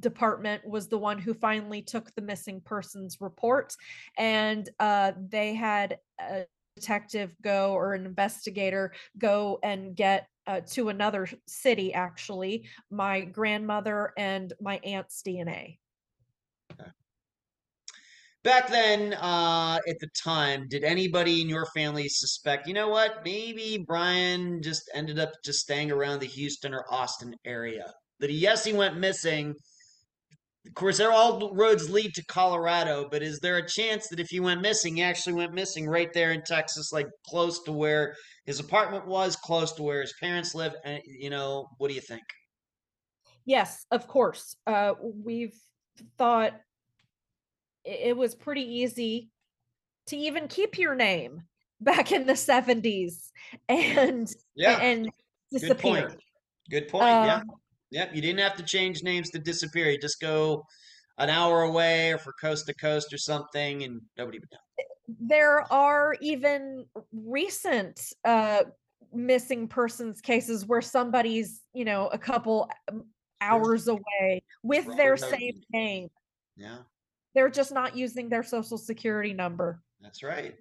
department 0.00 0.66
was 0.66 0.88
the 0.88 0.98
one 0.98 1.18
who 1.18 1.34
finally 1.34 1.82
took 1.82 2.14
the 2.14 2.22
missing 2.22 2.60
persons 2.64 3.18
report 3.20 3.74
and 4.18 4.68
uh 4.80 5.12
they 5.28 5.54
had 5.54 5.98
a 6.18 6.44
detective 6.76 7.34
go 7.42 7.72
or 7.72 7.94
an 7.94 8.06
investigator 8.06 8.92
go 9.18 9.58
and 9.62 9.96
get 9.96 10.28
uh, 10.46 10.60
to 10.60 10.90
another 10.90 11.28
city 11.46 11.92
actually 11.92 12.68
my 12.90 13.22
grandmother 13.22 14.12
and 14.16 14.52
my 14.60 14.78
aunt's 14.84 15.22
dna 15.26 15.76
Back 18.46 18.68
then, 18.68 19.12
uh, 19.14 19.80
at 19.88 19.98
the 19.98 20.08
time, 20.22 20.68
did 20.68 20.84
anybody 20.84 21.40
in 21.40 21.48
your 21.48 21.66
family 21.74 22.08
suspect? 22.08 22.68
You 22.68 22.74
know 22.74 22.88
what? 22.88 23.24
Maybe 23.24 23.84
Brian 23.84 24.62
just 24.62 24.88
ended 24.94 25.18
up 25.18 25.32
just 25.44 25.58
staying 25.58 25.90
around 25.90 26.20
the 26.20 26.28
Houston 26.28 26.72
or 26.72 26.84
Austin 26.88 27.34
area. 27.44 27.92
That 28.20 28.30
yes, 28.30 28.64
he 28.64 28.72
went 28.72 28.98
missing. 28.98 29.52
Of 30.66 30.74
course, 30.74 30.98
they're 30.98 31.12
all 31.12 31.54
roads 31.54 31.88
lead 31.88 32.14
to 32.14 32.24
Colorado, 32.26 33.08
but 33.10 33.22
is 33.22 33.38
there 33.40 33.56
a 33.56 33.66
chance 33.66 34.08
that 34.08 34.20
if 34.20 34.28
he 34.28 34.40
went 34.40 34.60
missing, 34.60 34.96
he 34.96 35.02
actually 35.02 35.34
went 35.34 35.54
missing 35.54 35.86
right 35.88 36.12
there 36.12 36.32
in 36.32 36.42
Texas, 36.42 36.92
like 36.92 37.06
close 37.28 37.62
to 37.64 37.72
where 37.72 38.14
his 38.44 38.60
apartment 38.60 39.06
was, 39.06 39.36
close 39.36 39.72
to 39.74 39.82
where 39.82 40.00
his 40.00 40.14
parents 40.20 40.54
live? 40.54 40.74
And 40.84 41.00
you 41.06 41.30
know, 41.30 41.66
what 41.78 41.88
do 41.88 41.94
you 41.94 42.00
think? 42.00 42.22
yes 43.48 43.86
of 43.92 44.08
course 44.08 44.56
uh 44.66 44.92
we've 45.00 45.54
thought 46.18 46.52
it 47.84 48.16
was 48.16 48.34
pretty 48.34 48.62
easy 48.62 49.30
to 50.06 50.16
even 50.16 50.48
keep 50.48 50.78
your 50.78 50.94
name 50.96 51.42
back 51.80 52.10
in 52.10 52.26
the 52.26 52.32
70s 52.32 53.30
and 53.68 54.28
Yeah, 54.54 54.78
and 54.80 55.08
disappear. 55.52 55.74
good 55.74 56.08
point. 56.08 56.20
Good 56.70 56.88
point. 56.88 57.04
yeah. 57.04 57.40
Yep, 57.90 58.14
you 58.14 58.20
didn't 58.20 58.40
have 58.40 58.56
to 58.56 58.62
change 58.62 59.02
names 59.02 59.30
to 59.30 59.38
disappear. 59.38 59.90
You 59.90 59.98
just 59.98 60.20
go 60.20 60.64
an 61.18 61.30
hour 61.30 61.62
away 61.62 62.12
or 62.12 62.18
for 62.18 62.32
coast 62.40 62.66
to 62.66 62.74
coast 62.74 63.12
or 63.12 63.18
something, 63.18 63.84
and 63.84 64.00
nobody 64.18 64.38
would 64.38 64.48
know. 64.50 64.58
there 65.20 65.72
are 65.72 66.16
even 66.20 66.84
recent 67.12 68.12
uh 68.24 68.64
missing 69.12 69.68
persons 69.68 70.20
cases 70.20 70.66
where 70.66 70.82
somebody's 70.82 71.62
you 71.72 71.84
know 71.84 72.08
a 72.08 72.18
couple 72.18 72.68
um, 72.90 73.04
hours 73.40 73.86
away 73.88 74.42
with 74.62 74.84
their 74.96 75.16
same 75.16 75.62
name 75.70 76.08
Yeah, 76.56 76.78
they're 77.34 77.48
just 77.48 77.72
not 77.72 77.96
using 77.96 78.28
their 78.28 78.42
social 78.42 78.78
security 78.78 79.32
number 79.32 79.80
that's 80.00 80.22
right. 80.22 80.54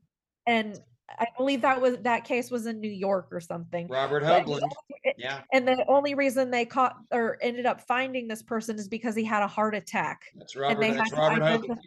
and 0.46 0.80
i 1.20 1.26
believe 1.38 1.62
that 1.62 1.80
was 1.80 1.98
that 2.00 2.24
case 2.24 2.50
was 2.50 2.66
in 2.66 2.80
new 2.80 2.90
york 2.90 3.28
or 3.32 3.40
something 3.40 3.88
Robert 3.88 4.24
Hoagland. 4.24 4.70
Yeah, 5.18 5.42
and 5.54 5.68
the 5.68 5.86
only 5.88 6.16
reason 6.16 6.50
they 6.50 6.66
caught 6.66 6.96
or 7.12 7.38
ended 7.42 7.66
up 7.66 7.80
finding 7.82 8.28
this 8.28 8.42
person 8.42 8.78
is 8.78 8.88
because 8.88 9.16
he 9.16 9.24
had 9.24 9.44
a 9.44 9.48
heart 9.48 9.76
attack 9.76 10.24
that's 10.36 10.56
Robert. 10.56 10.82
That's 10.82 11.12
Robert 11.14 11.42
Hoagland. 11.42 11.78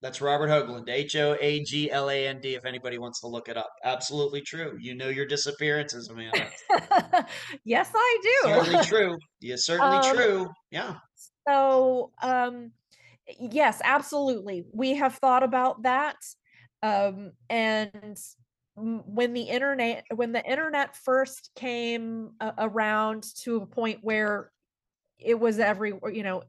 That's 0.00 0.20
Robert 0.20 0.48
Hoagland. 0.48 0.88
H 0.88 1.16
O 1.16 1.36
A 1.40 1.62
G 1.64 1.90
L 1.90 2.08
A 2.08 2.28
N 2.28 2.40
D. 2.40 2.54
If 2.54 2.64
anybody 2.64 2.98
wants 2.98 3.20
to 3.20 3.26
look 3.26 3.48
it 3.48 3.56
up, 3.56 3.70
absolutely 3.84 4.40
true. 4.40 4.78
You 4.80 4.94
know 4.94 5.08
your 5.08 5.26
disappearances, 5.26 6.08
Amanda. 6.08 6.48
yes 7.64 7.90
i 7.94 8.18
do 8.22 8.50
certainly 8.50 8.84
true. 8.84 9.18
Yeah, 9.40 9.56
certainly 9.56 9.96
Um, 9.96 10.16
true. 10.16 10.48
Yeah. 10.70 10.94
So, 11.48 12.12
um, 12.22 12.72
yes, 13.40 13.80
absolutely. 13.84 14.64
We 14.72 14.94
have 14.94 15.16
thought 15.16 15.42
about 15.42 15.82
that. 15.82 16.16
Um, 16.82 17.32
and 17.50 18.16
when 18.76 19.32
the 19.32 19.42
internet, 19.42 20.04
when 20.14 20.32
the 20.32 20.44
internet 20.44 20.96
first 20.96 21.50
came 21.56 22.30
a- 22.40 22.54
around 22.58 23.24
to 23.42 23.56
a 23.56 23.66
point 23.66 24.00
where 24.02 24.52
it 25.18 25.38
was 25.38 25.58
every, 25.58 25.92
you 26.12 26.22
know, 26.22 26.44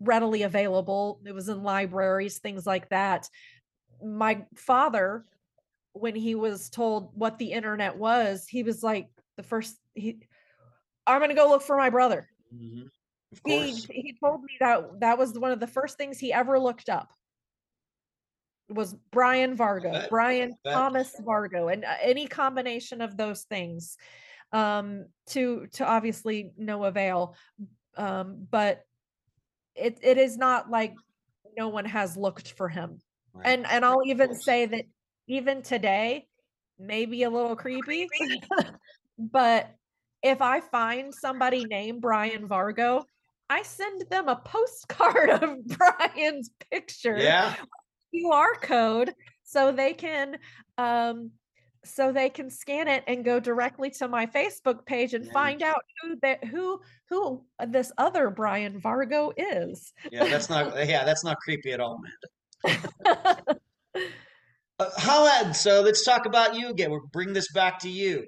readily 0.00 0.42
available, 0.42 1.20
it 1.24 1.32
was 1.34 1.48
in 1.48 1.62
libraries, 1.62 2.38
things 2.38 2.66
like 2.66 2.88
that. 2.90 3.28
My 4.02 4.44
father, 4.56 5.24
when 5.92 6.14
he 6.14 6.34
was 6.34 6.70
told 6.70 7.12
what 7.14 7.38
the 7.38 7.52
internet 7.52 7.96
was, 7.96 8.46
he 8.46 8.62
was 8.62 8.82
like, 8.82 9.08
the 9.36 9.42
first, 9.42 9.76
he, 9.94 10.20
I'm 11.06 11.20
going 11.20 11.30
to 11.30 11.36
go 11.36 11.48
look 11.48 11.62
for 11.62 11.76
my 11.76 11.90
brother. 11.90 12.28
Hmm 12.52 12.82
Of 13.32 13.40
he 13.44 13.72
he 13.90 14.16
told 14.22 14.42
me 14.42 14.56
that 14.60 15.00
that 15.00 15.18
was 15.18 15.38
one 15.38 15.52
of 15.52 15.60
the 15.60 15.66
first 15.66 15.98
things 15.98 16.18
he 16.18 16.32
ever 16.32 16.58
looked 16.58 16.88
up 16.88 17.12
was 18.68 18.94
Brian 19.12 19.56
Vargo, 19.56 20.08
Brian. 20.08 20.54
Thomas 20.66 21.14
Vargo, 21.20 21.72
and 21.72 21.84
uh, 21.84 21.94
any 22.02 22.26
combination 22.26 23.00
of 23.00 23.16
those 23.16 23.42
things, 23.42 23.96
um, 24.52 25.06
to 25.28 25.66
to 25.74 25.84
obviously 25.86 26.52
no 26.56 26.84
avail. 26.84 27.36
Um, 27.96 28.46
but 28.50 28.82
it 29.74 29.98
it 30.02 30.18
is 30.18 30.36
not 30.36 30.70
like 30.70 30.94
no 31.56 31.68
one 31.68 31.84
has 31.84 32.16
looked 32.16 32.52
for 32.52 32.68
him, 32.68 33.00
Right. 33.32 33.46
and 33.46 33.66
and 33.66 33.84
I'll 33.84 34.04
even 34.06 34.34
say 34.34 34.66
that 34.66 34.84
even 35.26 35.62
today, 35.62 36.26
maybe 36.78 37.22
a 37.22 37.30
little 37.30 37.56
creepy, 37.56 38.08
but 39.18 39.70
if 40.22 40.42
I 40.42 40.60
find 40.60 41.14
somebody 41.14 41.64
named 41.64 42.00
Brian 42.00 42.48
Vargo, 42.48 43.04
I 43.48 43.62
send 43.62 44.04
them 44.10 44.28
a 44.28 44.36
postcard 44.36 45.30
of 45.42 45.66
Brian's 45.66 46.50
picture, 46.70 47.16
yeah. 47.16 47.54
QR 48.16 48.60
code, 48.62 49.14
so 49.42 49.72
they 49.72 49.92
can 49.92 50.38
um 50.78 51.30
so 51.84 52.10
they 52.10 52.28
can 52.28 52.50
scan 52.50 52.88
it 52.88 53.04
and 53.06 53.24
go 53.24 53.38
directly 53.38 53.90
to 53.90 54.08
my 54.08 54.26
Facebook 54.26 54.84
page 54.86 55.14
and 55.14 55.24
Yeah. 55.26 55.32
find 55.32 55.62
out 55.62 55.82
who 56.02 56.16
that 56.22 56.42
who 56.44 56.80
who 57.08 57.44
this 57.68 57.92
other 57.96 58.28
Brian 58.30 58.80
Vargo 58.80 59.32
is. 59.36 59.92
Yeah. 60.10 60.24
That's 60.24 60.50
not. 60.50 60.74
Yeah. 60.88 61.04
That's 61.04 61.24
not 61.24 61.36
creepy 61.38 61.72
at 61.72 61.80
all, 61.80 62.00
man. 62.64 63.36
Uh, 64.78 64.90
how 64.98 65.24
had 65.26 65.52
so 65.56 65.80
let's 65.80 66.04
talk 66.04 66.26
about 66.26 66.54
you 66.54 66.68
again. 66.68 66.90
We'll 66.90 67.08
bring 67.10 67.32
this 67.32 67.50
back 67.52 67.78
to 67.78 67.88
you. 67.88 68.26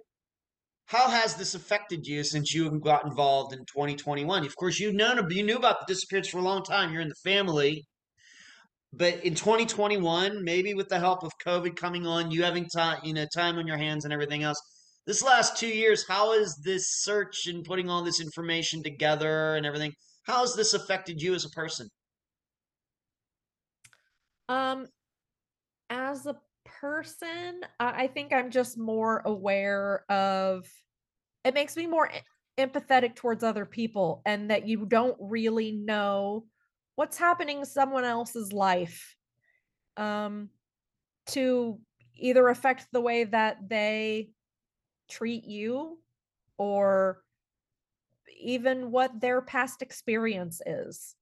how 0.87 1.11
has 1.11 1.35
this 1.35 1.55
affected 1.55 2.07
you 2.07 2.25
since 2.25 2.55
you 2.55 2.71
got 2.81 3.05
involved 3.05 3.53
in 3.53 3.59
2021? 3.67 4.47
Of 4.47 4.57
course, 4.57 4.81
you've 4.81 4.95
known 4.95 5.31
you 5.31 5.43
knew 5.43 5.57
about 5.57 5.81
the 5.87 5.93
disappearance 5.93 6.29
for 6.29 6.39
a 6.39 6.43
long 6.43 6.63
time. 6.63 6.91
You're 6.91 7.03
in 7.03 7.11
the 7.11 7.15
family, 7.23 7.85
but 8.93 9.23
in 9.25 9.35
2021, 9.35 10.43
maybe 10.43 10.75
with 10.75 10.89
the 10.89 10.99
help 10.99 11.23
of 11.23 11.33
COVID 11.45 11.77
coming 11.77 12.07
on, 12.07 12.31
you 12.31 12.43
having 12.43 12.67
time, 12.67 13.01
you 13.05 13.13
know, 13.13 13.27
time 13.35 13.59
on 13.59 13.67
your 13.67 13.77
hands 13.77 14.05
and 14.05 14.13
everything 14.13 14.43
else. 14.43 14.61
This 15.07 15.23
last 15.23 15.57
two 15.57 15.69
years, 15.69 16.07
how 16.07 16.39
has 16.39 16.57
this 16.65 17.03
search 17.03 17.47
and 17.47 17.65
putting 17.65 17.89
all 17.89 18.03
this 18.03 18.21
information 18.21 18.83
together 18.83 19.57
and 19.57 19.67
everything? 19.67 19.93
How 20.25 20.41
has 20.41 20.55
this 20.55 20.75
affected 20.75 21.21
you 21.21 21.35
as 21.35 21.45
a 21.45 21.51
person? 21.51 21.89
Um, 24.49 24.87
as 25.91 26.27
a 26.27 26.37
person, 26.65 27.61
I, 27.81 28.07
think 28.07 28.33
I'm 28.33 28.51
just 28.51 28.79
more 28.79 29.23
aware 29.25 30.05
of. 30.11 30.67
It 31.45 31.55
makes 31.55 31.77
me 31.77 31.87
more 31.87 32.11
empathetic 32.59 33.15
towards 33.15 33.43
other 33.45 33.65
people, 33.65 34.23
and 34.27 34.51
that 34.51 34.67
you 34.67 34.87
don't 34.87 35.17
really 35.21 35.73
know 35.73 36.45
what's 36.99 37.17
happening 37.17 37.61
in 37.61 37.65
someone 37.65 38.03
else's 38.03 38.53
life 38.53 39.15
um, 39.97 40.49
to 41.27 41.79
either 42.17 42.49
affect 42.49 42.89
the 42.93 43.01
way 43.01 43.23
that 43.23 43.57
they 43.69 44.31
treat 45.09 45.45
you 45.45 45.97
or 46.57 47.23
even 48.41 48.91
what 48.91 49.21
their 49.21 49.41
past 49.41 49.81
experience 49.81 50.61
is. 50.67 51.15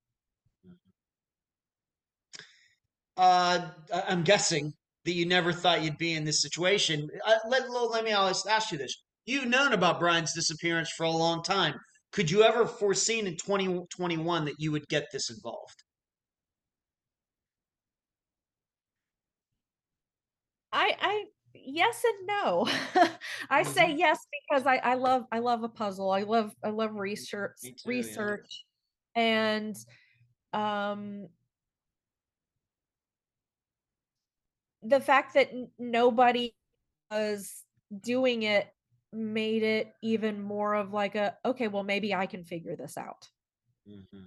Uh, 3.19 3.69
I'm 3.93 4.23
guessing 4.23 4.73
that 5.05 5.13
you 5.13 5.27
never 5.27 5.53
thought 5.53 5.83
you'd 5.83 5.99
be 5.99 6.15
in 6.15 6.25
this 6.25 6.41
situation. 6.41 7.07
Uh, 7.27 7.35
let, 7.51 7.69
let 7.69 8.03
me 8.03 8.13
ask 8.13 8.73
you 8.73 8.79
this. 8.79 8.97
You've 9.27 9.47
known 9.47 9.75
about 9.75 10.01
Brian's 10.01 10.33
disappearance 10.33 10.89
for 10.89 11.05
a 11.05 11.11
long 11.11 11.43
time. 11.43 11.75
Could 12.17 12.33
you 12.33 12.43
ever 12.43 12.67
foreseen 12.67 13.29
in 13.29 13.37
2021 13.37 14.47
that 14.47 14.59
you 14.59 14.73
would 14.73 14.89
get 14.89 15.13
this 15.13 15.31
involved? 15.31 15.85
I 20.73 20.97
I 21.01 21.25
yes 21.55 22.05
and 22.05 22.27
no. 22.27 22.69
I 23.51 23.63
say 23.63 23.93
hmm 23.93 23.97
yes 23.97 24.19
because 24.49 24.67
I 24.67 24.77
I 24.77 24.95
love 24.95 25.27
I 25.33 25.39
love 25.39 25.63
a 25.63 25.69
puzzle. 25.69 26.11
I 26.11 26.23
love 26.23 26.55
I 26.65 26.71
love 26.71 26.95
research 26.97 27.73
too, 27.77 28.07
yeah. 28.07 28.27
research 28.27 28.65
and 29.15 29.77
um 30.53 31.29
the 34.83 35.01
fact 35.01 35.35
that 35.35 35.51
nobody 35.79 36.55
was 37.11 37.65
doing 38.03 38.43
it 38.43 38.69
made 39.17 39.63
it 39.63 39.95
even 40.03 40.43
more 40.43 40.75
of 40.75 40.93
like 40.93 41.15
a 41.15 41.37
okay, 41.45 41.69
well 41.69 41.83
maybe 41.85 42.15
I 42.15 42.27
can 42.27 42.45
figure 42.45 42.77
this 42.77 42.97
out. 42.99 43.29
hmm 43.87 44.25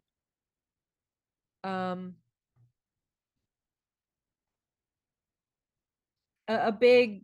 Um 1.64 2.16
a, 6.48 6.68
a 6.68 6.72
big 6.72 7.24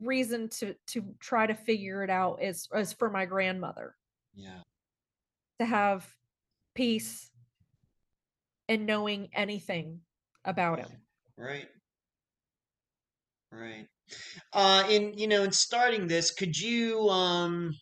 reason 0.00 0.48
to 0.48 0.74
to 0.86 1.14
try 1.20 1.46
to 1.46 1.54
figure 1.54 2.02
it 2.02 2.10
out 2.10 2.42
is 2.42 2.68
is 2.74 2.92
for 2.92 3.10
my 3.10 3.26
grandmother 3.26 3.96
Yeah, 4.34 4.60
to 5.58 5.66
have 5.66 6.08
peace 6.74 7.30
and 8.68 8.86
knowing 8.86 9.28
anything 9.34 10.00
about 10.44 10.78
him. 10.78 10.90
right, 11.36 11.68
right. 13.52 13.88
Uh, 14.52 14.84
in 14.88 15.14
you 15.16 15.28
know, 15.28 15.42
in 15.42 15.52
starting 15.52 16.06
this, 16.06 16.30
could 16.30 16.56
you 16.56 17.08
um, 17.08 17.72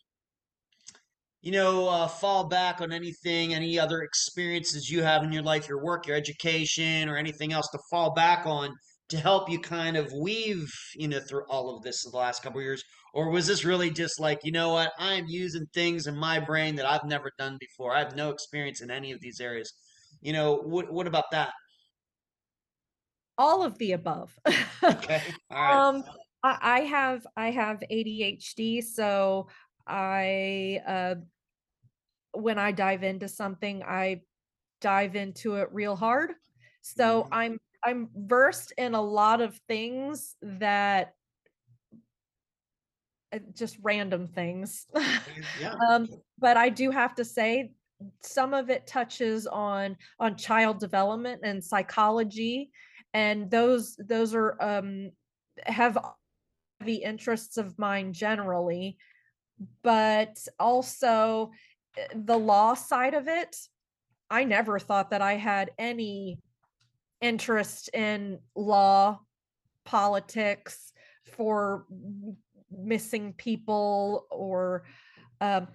you 1.41 1.53
know, 1.53 1.89
uh, 1.89 2.09
fall 2.09 2.49
back 2.49 2.81
on 2.81 2.93
anything, 2.93 3.55
any 3.55 3.79
other 3.79 4.03
experiences 4.03 4.91
you 4.91 5.03
have 5.03 5.23
in 5.23 5.33
your 5.33 5.43
life, 5.43 5.69
your 5.69 5.83
work, 5.83 6.07
your 6.07 6.17
education, 6.17 7.09
or 7.09 7.17
anything 7.17 7.53
else 7.53 7.69
to 7.71 7.79
fall 7.91 8.13
back 8.13 8.45
on 8.45 8.75
to 9.09 9.17
help 9.17 9.49
you 9.49 9.59
kind 9.59 9.97
of 9.97 10.13
weave, 10.13 10.69
you 10.97 11.09
know, 11.09 11.21
through 11.21 11.45
all 11.49 11.75
of 11.75 11.83
this 11.83 12.05
the 12.05 12.17
last 12.17 12.43
couple 12.43 12.61
years? 12.61 12.83
Or 13.15 13.31
was 13.31 13.47
this 13.47 13.65
really 13.65 13.91
just 13.91 14.21
like, 14.21 14.41
you 14.45 14.53
know 14.53 14.71
what, 14.71 14.93
I'm 14.99 15.25
using 15.29 15.65
things 15.73 16.07
in 16.07 16.17
my 16.17 16.41
brain 16.41 16.77
that 16.77 16.87
I've 16.87 17.05
never 17.05 17.31
done 17.39 17.57
before. 17.59 17.95
I 17.95 18.01
have 18.01 18.17
no 18.17 18.31
experience 18.31 18.83
in 18.83 18.91
any 18.91 19.13
of 19.13 19.21
these 19.21 19.41
areas. 19.41 19.73
You 20.21 20.33
know, 20.33 20.57
what 20.57 20.93
what 20.93 21.07
about 21.07 21.31
that? 21.33 21.53
All 23.39 23.63
of 23.63 23.79
the 23.79 23.93
above. 23.93 24.37
Okay. 24.83 25.23
All 25.51 25.63
right. 25.63 25.75
um 25.75 26.05
I, 26.43 26.81
have 26.83 27.27
I 27.37 27.51
have 27.51 27.83
ADHD, 27.91 28.83
so 28.83 29.49
I 29.87 30.81
uh 30.87 31.15
when 32.33 32.59
I 32.59 32.73
dive 32.73 33.03
into 33.03 33.29
something, 33.29 33.83
I 33.83 34.23
dive 34.81 35.17
into 35.17 35.57
it 35.57 35.69
real 35.73 35.97
hard. 35.97 36.33
So 36.83 37.23
hmm 37.25 37.29
I'm 37.33 37.59
I'm 37.85 38.09
versed 38.17 38.73
in 38.77 38.95
a 38.95 39.01
lot 39.03 39.41
of 39.41 39.57
things 39.69 40.37
that 40.43 41.15
uh, 43.33 43.39
just 43.55 43.79
random 43.83 44.27
things. 44.27 44.87
Yeah. 45.61 45.75
um, 45.91 46.07
but 46.39 46.57
I 46.57 46.69
do 46.69 46.93
have 46.93 47.17
to 47.17 47.25
say 47.25 47.73
some 48.23 48.55
of 48.55 48.71
it 48.71 48.87
touches 48.87 49.47
on 49.47 49.97
on 50.21 50.37
child 50.37 50.79
development 50.79 51.41
and 51.43 51.63
psychology, 51.63 52.71
and 53.15 53.51
those 53.51 53.97
those 53.97 54.35
are 54.35 54.57
um, 54.61 55.11
have 55.65 55.99
the 56.85 56.97
interests 56.97 57.57
of 57.57 57.79
mine 57.79 58.13
generally, 58.13 58.97
but 59.83 60.39
also 60.59 61.51
uh, 61.99 62.03
the 62.15 62.37
law 62.39 62.75
side 62.75 63.15
of 63.15 63.29
it. 63.29 63.57
I 64.31 64.45
never 64.45 64.79
thought 64.79 65.11
that 65.11 65.23
I 65.23 65.35
had 65.35 65.71
any 65.79 66.39
interest 67.21 67.91
in 67.95 68.39
law, 68.55 69.21
politics, 69.85 70.93
for 71.33 71.87
missing 72.71 73.33
people 73.33 74.27
or 74.31 74.85
um, 75.41 75.69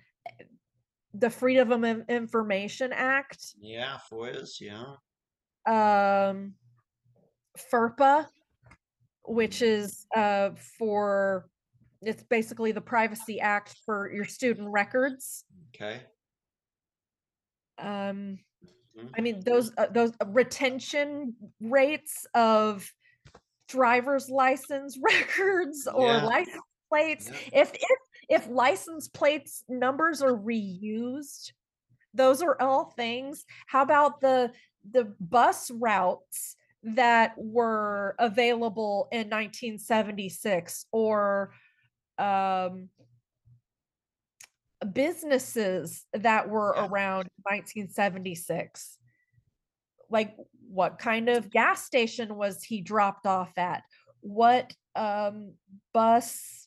the 1.13 1.29
Freedom 1.29 1.83
of 1.83 2.09
Information 2.09 2.91
Act, 2.93 3.55
Yeah. 3.59 3.97
FOIAs. 4.11 4.59
Yeah. 4.61 4.95
um, 5.65 6.53
FERPA, 7.57 8.27
which 9.23 9.59
Mhm. 9.59 9.67
is 9.67 10.05
uh, 10.15 10.51
for 10.77 11.49
it's 12.01 12.23
basically 12.23 12.73
the 12.73 12.81
Privacy 12.81 13.39
Act 13.39 13.75
for 13.85 14.11
your 14.11 14.25
student 14.25 14.69
records. 14.69 15.45
Okay. 15.69 16.05
Um, 17.77 18.39
Mhm. 18.95 19.09
I 19.17 19.21
mean 19.21 19.39
those 19.45 19.71
uh, 19.77 19.87
those 19.87 20.11
retention 20.27 21.35
rates 21.61 22.25
of 22.33 22.91
driver's 23.67 24.29
license 24.29 24.97
records 25.01 25.87
or 25.87 26.07
Yeah. 26.17 26.25
license 26.25 26.61
plates. 26.89 27.29
Yeah. 27.31 27.61
If 27.61 27.73
if 27.73 27.99
if 28.29 28.47
license 28.47 29.07
plates 29.07 29.63
numbers 29.67 30.21
are 30.21 30.35
reused, 30.37 31.51
those 32.13 32.41
are 32.43 32.59
all 32.61 32.91
things. 32.91 33.45
How 33.67 33.81
about 33.81 34.21
the 34.21 34.53
the 34.91 35.15
bus 35.19 35.71
routes 35.71 36.55
that 36.83 37.33
were 37.37 38.15
available 38.19 39.07
in 39.11 39.29
1976 39.29 40.85
or 40.91 41.53
um 42.17 42.89
businesses 44.91 46.05
that 46.13 46.49
were 46.49 46.69
around 46.69 47.29
1976 47.43 48.97
like 50.13 50.35
what 50.69 50.99
kind 50.99 51.27
of 51.27 51.49
gas 51.49 51.83
station 51.83 52.35
was 52.35 52.63
he 52.63 52.81
dropped 52.81 53.25
off 53.25 53.51
at? 53.57 53.83
What 54.21 54.71
um 54.95 55.53
bus 55.93 56.62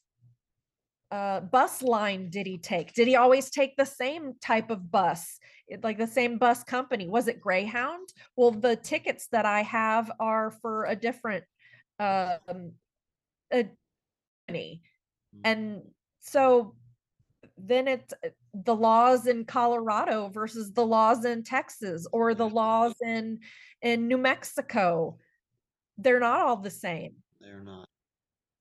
uh 1.11 1.41
bus 1.41 1.83
line 1.83 2.31
did 2.31 2.47
he 2.47 2.59
take 2.59 2.93
did 2.95 3.07
he 3.07 3.17
always 3.17 3.51
take 3.51 3.77
the 3.77 3.85
same 3.85 4.35
type 4.43 4.71
of 4.71 4.91
bus 4.91 5.39
like 5.83 5.99
the 5.99 6.07
same 6.07 6.37
bus 6.37 6.65
company 6.65 7.09
was 7.09 7.29
it 7.29 7.41
greyhound 7.41 8.09
well 8.37 8.51
the 8.51 8.75
tickets 8.77 9.29
that 9.31 9.47
i 9.47 9.63
have 9.63 10.11
are 10.19 10.51
for 10.51 10.85
a 10.87 10.97
different 10.97 11.45
um 12.01 12.73
a 13.53 13.69
company 14.47 14.83
and 15.45 15.83
so 16.21 16.75
then 17.59 17.89
it's 17.89 18.13
uh, 18.25 18.29
the 18.65 18.75
laws 18.75 19.27
in 19.27 19.45
Colorado 19.45 20.29
versus 20.29 20.73
the 20.73 20.85
laws 20.85 21.25
in 21.25 21.43
Texas 21.43 22.07
or 22.13 22.35
the 22.35 22.49
laws 22.49 22.95
in 23.03 23.41
in 23.83 24.09
New 24.09 24.19
Mexico. 24.19 25.19
They're 25.99 26.21
not 26.21 26.41
all 26.41 26.57
the 26.57 26.71
same. 26.71 27.15
They're 27.41 27.63
not. 27.63 27.86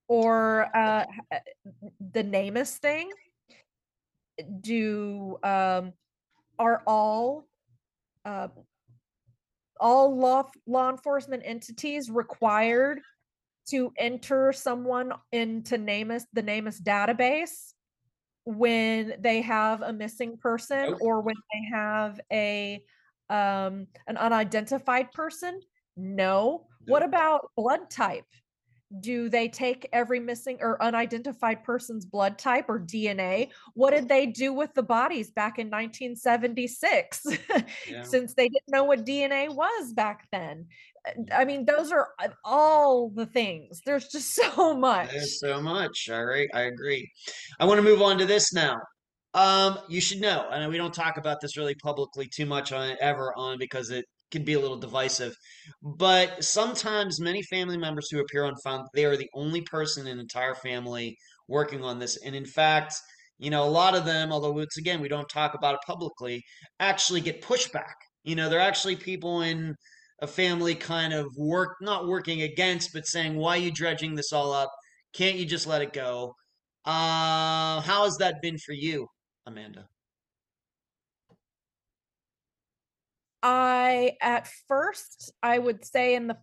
Or 0.08 0.70
uh 0.76 1.06
the 2.12 2.24
NamUs 2.24 2.78
thing. 2.78 3.10
Do 4.62 5.38
um 5.44 5.94
are 6.60 6.84
all 6.86 7.48
uh 8.24 8.50
all 9.80 10.16
law 10.18 10.50
law 10.68 10.90
enforcement 10.90 11.44
entities 11.46 12.10
required 12.10 13.00
to 13.70 13.92
enter 13.98 14.54
someone 14.54 15.12
into 15.32 15.78
NamUs 15.78 16.24
the 16.34 16.44
NamUs 16.44 16.82
database? 16.82 17.74
when 18.46 19.16
they 19.20 19.42
have 19.42 19.82
a 19.82 19.92
missing 19.92 20.38
person 20.38 20.92
Nope. 20.92 21.00
or 21.02 21.22
when 21.22 21.36
they 21.52 21.76
have 21.76 22.20
a 22.32 22.84
um 23.30 23.88
an 24.08 24.18
unidentified 24.18 25.12
person? 25.12 25.60
No. 25.98 26.68
What 26.86 27.02
about 27.02 27.50
blood 27.58 27.90
type? 27.90 28.26
Do 29.00 29.30
they 29.30 29.48
take 29.48 29.90
every 29.92 30.20
missing 30.20 30.58
or 30.62 30.82
unidentified 30.82 31.64
person's 31.64 32.06
blood 32.06 32.38
type 32.38 32.66
or 32.70 32.80
DNA? 32.80 33.50
What 33.74 33.92
did 33.92 34.08
they 34.08 34.28
do 34.28 34.54
with 34.54 34.74
the 34.74 34.84
bodies 34.84 35.32
back 35.32 35.58
in 35.60 35.68
1976? 35.68 37.26
Yeah. 37.88 38.04
Since 38.04 38.34
they 38.34 38.50
didn't 38.50 38.70
know 38.70 38.84
what 38.84 39.06
DNA 39.06 39.54
was 39.54 39.94
back 39.94 40.28
then. 40.32 40.66
Uh, 41.08 41.12
I 41.34 41.46
mean, 41.46 41.66
those 41.66 41.92
are 41.92 42.10
uh, 42.20 42.30
all 42.44 43.10
the 43.10 43.26
things. 43.26 43.82
There's 43.86 44.08
just 44.08 44.34
so 44.36 44.76
much. 44.76 45.12
There's 45.12 45.40
so 45.40 45.62
much. 45.62 46.10
All 46.12 46.26
right, 46.26 46.48
I 46.54 46.62
agree. 46.62 47.10
I 47.60 47.66
want 47.66 47.78
to 47.78 47.84
move 47.84 48.02
on 48.02 48.18
to 48.20 48.26
this 48.26 48.54
now. 48.54 48.78
Um, 49.34 49.80
you 49.90 50.00
should 50.00 50.22
know, 50.22 50.48
and 50.52 50.72
we 50.72 50.78
don't 50.78 50.94
talk 50.94 51.18
about 51.18 51.42
this 51.42 51.58
really 51.58 51.76
publicly 51.76 52.28
too 52.28 52.46
much 52.46 52.72
on 52.72 52.96
ever 53.02 53.34
on 53.36 53.58
because 53.60 53.90
it 53.90 54.06
can 54.36 54.46
be 54.46 54.54
a 54.54 54.60
little 54.60 54.78
divisive. 54.78 55.34
But 55.82 56.44
sometimes 56.44 57.22
many 57.22 57.42
family 57.44 57.78
members 57.78 58.08
who 58.12 58.20
appear 58.20 58.44
on 58.44 58.54
Unfound, 58.54 58.88
they 58.94 59.06
are 59.06 59.18
the 59.18 59.30
only 59.34 59.62
person 59.62 60.08
in 60.08 60.20
entire 60.20 60.56
family 60.56 61.16
working 61.48 61.84
on 61.84 62.00
this. 62.00 62.18
And 62.26 62.36
in 62.36 62.46
fact, 62.46 62.94
you 63.38 63.50
know, 63.50 63.64
a 63.64 63.70
lot 63.70 63.96
of 63.96 64.06
them, 64.06 64.32
although 64.32 64.60
it's 64.60 64.78
again, 64.78 65.02
we 65.02 65.10
don't 65.10 65.30
talk 65.30 65.54
about 65.54 65.76
it 65.76 65.82
publicly, 65.88 66.44
actually 66.80 67.22
get 67.22 67.42
pushback. 67.42 67.94
You 68.24 68.36
know, 68.36 68.50
they're 68.50 68.60
actually 68.60 68.96
people 68.96 69.42
in 69.42 69.76
a 70.22 70.28
family 70.28 70.76
kind 70.76 71.14
of 71.14 71.28
work, 71.38 71.76
not 71.82 72.08
working 72.08 72.42
against, 72.42 72.94
but 72.94 73.06
saying, 73.08 73.36
why 73.36 73.58
are 73.58 73.62
you 73.62 73.72
dredging 73.72 74.16
this 74.16 74.32
all 74.34 74.54
up? 74.54 74.72
Can't 75.14 75.38
you 75.38 75.46
just 75.46 75.68
let 75.68 75.82
it 75.82 75.94
go? 75.94 76.34
Uh, 76.86 77.82
how 77.82 78.04
has 78.06 78.18
that 78.18 78.36
been 78.42 78.58
for 78.58 78.74
you, 78.74 79.08
Amanda? 79.46 79.88
I 83.48 84.18
at 84.22 84.48
first 84.68 85.32
I 85.44 85.60
would 85.60 85.86
say 85.86 86.16
in 86.16 86.26
the 86.26 86.38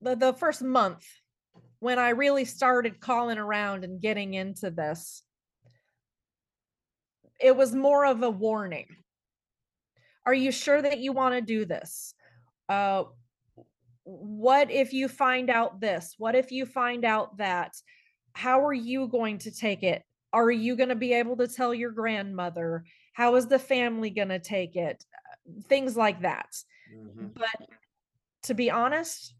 the, 0.00 0.16
the 0.16 0.32
first 0.32 0.62
month 0.62 1.06
when 1.78 2.00
I 2.00 2.08
really 2.10 2.44
started 2.44 2.98
calling 2.98 3.38
around 3.38 3.84
and 3.84 4.00
getting 4.00 4.34
into 4.34 4.70
this, 4.70 5.22
it 7.40 7.54
was 7.54 7.72
more 7.72 8.04
of 8.04 8.22
a 8.22 8.30
warning. 8.30 8.86
Are 10.26 10.34
you 10.34 10.50
sure 10.50 10.82
that 10.82 10.98
you 10.98 11.12
want 11.12 11.36
to 11.36 11.40
do 11.40 11.64
this? 11.64 12.14
Uh, 12.68 13.04
what 14.02 14.72
if 14.72 14.92
you 14.92 15.06
find 15.06 15.50
out 15.50 15.80
this? 15.80 16.14
What 16.18 16.34
if 16.34 16.50
you 16.50 16.66
find 16.66 17.04
out 17.04 17.36
that? 17.36 17.72
How 18.32 18.64
are 18.66 18.74
you 18.74 19.06
going 19.06 19.38
to 19.38 19.52
take 19.52 19.84
it? 19.84 20.02
Are 20.32 20.50
you 20.50 20.74
going 20.74 20.88
to 20.88 20.96
be 20.96 21.12
able 21.12 21.36
to 21.36 21.46
tell 21.46 21.72
your 21.72 21.92
grandmother? 21.92 22.84
How 23.12 23.36
is 23.36 23.46
the 23.46 23.58
family 23.58 24.10
going 24.10 24.30
to 24.30 24.40
take 24.40 24.74
it? 24.74 25.04
Things 25.68 25.96
like 25.96 26.20
that. 26.22 26.50
Mhm. 26.92 27.34
But 27.34 27.68
to 28.42 28.54
be 28.54 28.70
honest, 28.70 29.34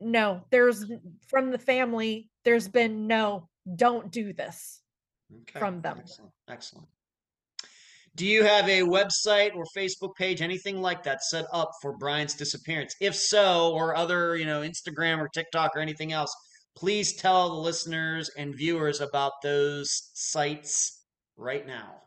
no, 0.00 0.44
there's 0.50 0.84
from 1.26 1.50
the 1.50 1.58
family, 1.58 2.30
there's 2.44 2.68
been 2.68 3.06
no, 3.06 3.48
don't 3.74 4.10
do 4.12 4.32
this 4.32 4.82
Okay, 5.42 5.58
from 5.58 5.80
them. 5.80 5.98
excellent, 5.98 6.32
excellent. 6.48 6.88
Do 8.14 8.26
you 8.26 8.42
have 8.44 8.68
a 8.68 8.80
website 8.80 9.54
or 9.54 9.64
Facebook 9.76 10.14
page, 10.16 10.40
anything 10.42 10.80
like 10.80 11.02
that, 11.04 11.22
set 11.22 11.46
up 11.52 11.70
for 11.80 11.96
Brian's 11.96 12.34
disappearance? 12.34 12.96
If 13.00 13.14
so, 13.14 13.72
or 13.72 13.94
other, 13.94 14.36
you 14.36 14.44
know, 14.46 14.62
Instagram 14.62 15.18
or 15.18 15.28
TikTok 15.28 15.76
or 15.76 15.80
anything 15.80 16.12
else, 16.12 16.34
please 16.76 17.14
tell 17.16 17.48
the 17.50 17.60
listeners 17.60 18.28
and 18.36 18.56
viewers 18.56 19.00
about 19.00 19.32
those 19.42 20.10
sites 20.14 21.04
right 21.36 21.66
now. 21.66 22.02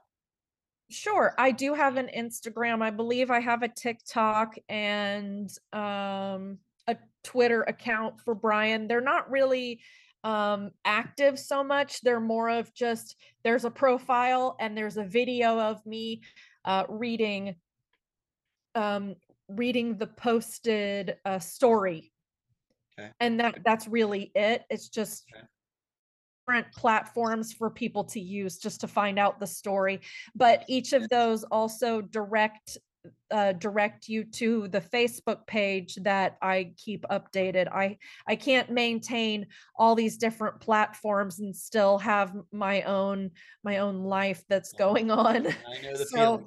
Sure, 0.91 1.33
I 1.37 1.51
do 1.51 1.73
have 1.73 1.95
an 1.95 2.09
Instagram. 2.15 2.81
I 2.81 2.89
believe 2.89 3.31
I 3.31 3.39
have 3.39 3.63
a 3.63 3.69
TikTok 3.69 4.55
and 4.67 5.49
um 5.71 6.59
a 6.87 6.97
Twitter 7.23 7.61
account 7.63 8.19
for 8.19 8.35
Brian. 8.35 8.87
They're 8.87 8.99
not 8.99 9.31
really 9.31 9.79
um 10.25 10.71
active 10.83 11.39
so 11.39 11.63
much. 11.63 12.01
They're 12.01 12.19
more 12.19 12.49
of 12.49 12.73
just 12.73 13.15
there's 13.43 13.63
a 13.63 13.71
profile 13.71 14.57
and 14.59 14.77
there's 14.77 14.97
a 14.97 15.05
video 15.05 15.59
of 15.59 15.83
me 15.85 16.23
uh 16.65 16.83
reading 16.89 17.55
um 18.75 19.15
reading 19.47 19.97
the 19.97 20.07
posted 20.07 21.15
uh 21.23 21.39
story. 21.39 22.11
Okay. 22.99 23.11
And 23.21 23.39
that 23.39 23.59
that's 23.63 23.87
really 23.87 24.29
it. 24.35 24.65
It's 24.69 24.89
just 24.89 25.23
Okay. 25.33 25.45
Different 26.51 26.73
platforms 26.75 27.53
for 27.53 27.69
people 27.69 28.03
to 28.03 28.19
use 28.19 28.57
just 28.57 28.81
to 28.81 28.87
find 28.87 29.17
out 29.17 29.39
the 29.39 29.47
story 29.47 29.99
but 30.35 30.63
each 30.67 30.93
of 30.93 31.07
those 31.09 31.43
also 31.45 32.01
direct 32.01 32.77
uh, 33.31 33.53
direct 33.53 34.07
you 34.07 34.23
to 34.23 34.67
the 34.67 34.81
Facebook 34.81 35.47
page 35.47 35.95
that 36.03 36.37
I 36.41 36.73
keep 36.77 37.03
updated. 37.09 37.67
I 37.71 37.97
I 38.27 38.35
can't 38.35 38.69
maintain 38.69 39.47
all 39.75 39.95
these 39.95 40.17
different 40.17 40.59
platforms 40.59 41.39
and 41.39 41.55
still 41.55 41.97
have 41.97 42.35
my 42.51 42.83
own 42.83 43.31
my 43.63 43.79
own 43.79 44.03
life 44.03 44.43
that's 44.49 44.73
going 44.73 45.09
on. 45.09 45.47
I 45.47 45.81
know 45.81 45.97
the 45.97 46.05
So 46.13 46.37
feeling. 46.37 46.45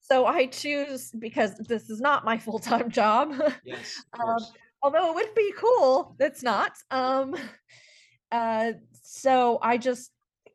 so 0.00 0.24
I 0.26 0.46
choose 0.46 1.10
because 1.18 1.54
this 1.68 1.90
is 1.90 2.00
not 2.00 2.24
my 2.24 2.38
full-time 2.38 2.90
job. 3.00 3.34
Yes, 3.64 4.02
Um, 4.18 4.46
although 4.82 5.10
it 5.10 5.14
would 5.16 5.34
be 5.34 5.52
cool, 5.58 6.16
it's 6.18 6.42
not. 6.42 6.72
Um 6.90 7.36
uh 8.32 8.72
so 9.12 9.58
I 9.60 9.76
just 9.76 10.12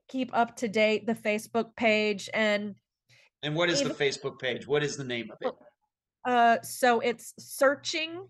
keep 0.08 0.30
up 0.34 0.56
to 0.58 0.70
date 0.70 1.06
the 1.06 1.14
Facebook 1.14 1.76
page 1.76 2.30
and 2.34 2.76
And 3.44 3.54
what 3.54 3.70
is 3.70 3.84
the 3.84 3.90
Facebook 3.90 4.40
page? 4.40 4.66
What 4.66 4.82
is 4.82 4.96
the 4.96 5.04
name 5.04 5.30
of 5.32 5.38
it? 5.42 5.54
uh 6.24 6.58
so 6.62 7.02
it's 7.02 7.34
searching 7.38 8.28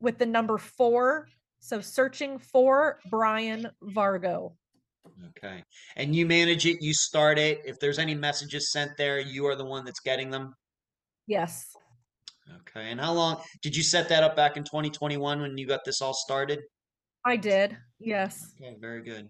with 0.00 0.18
the 0.18 0.26
number 0.26 0.56
4 0.56 1.26
so 1.58 1.80
searching 1.80 2.38
for 2.38 3.00
Brian 3.10 3.66
Vargo. 3.82 4.52
Okay. 5.28 5.64
And 5.96 6.14
you 6.14 6.24
manage 6.24 6.64
it, 6.64 6.80
you 6.80 6.94
start 6.94 7.38
it. 7.38 7.60
If 7.64 7.80
there's 7.80 7.98
any 7.98 8.14
messages 8.14 8.70
sent 8.70 8.92
there, 8.96 9.18
you 9.18 9.46
are 9.46 9.56
the 9.56 9.64
one 9.64 9.84
that's 9.84 10.00
getting 10.00 10.30
them. 10.30 10.54
Yes. 11.26 11.66
Okay. 12.60 12.90
And 12.90 13.00
how 13.00 13.12
long 13.12 13.42
did 13.62 13.74
you 13.76 13.82
set 13.82 14.08
that 14.10 14.22
up 14.22 14.36
back 14.36 14.56
in 14.56 14.62
2021 14.62 15.40
when 15.40 15.58
you 15.58 15.66
got 15.66 15.84
this 15.84 16.00
all 16.00 16.14
started? 16.14 16.60
I 17.24 17.36
did. 17.36 17.76
Yes. 17.98 18.52
Okay, 18.60 18.76
very 18.80 19.02
good. 19.02 19.28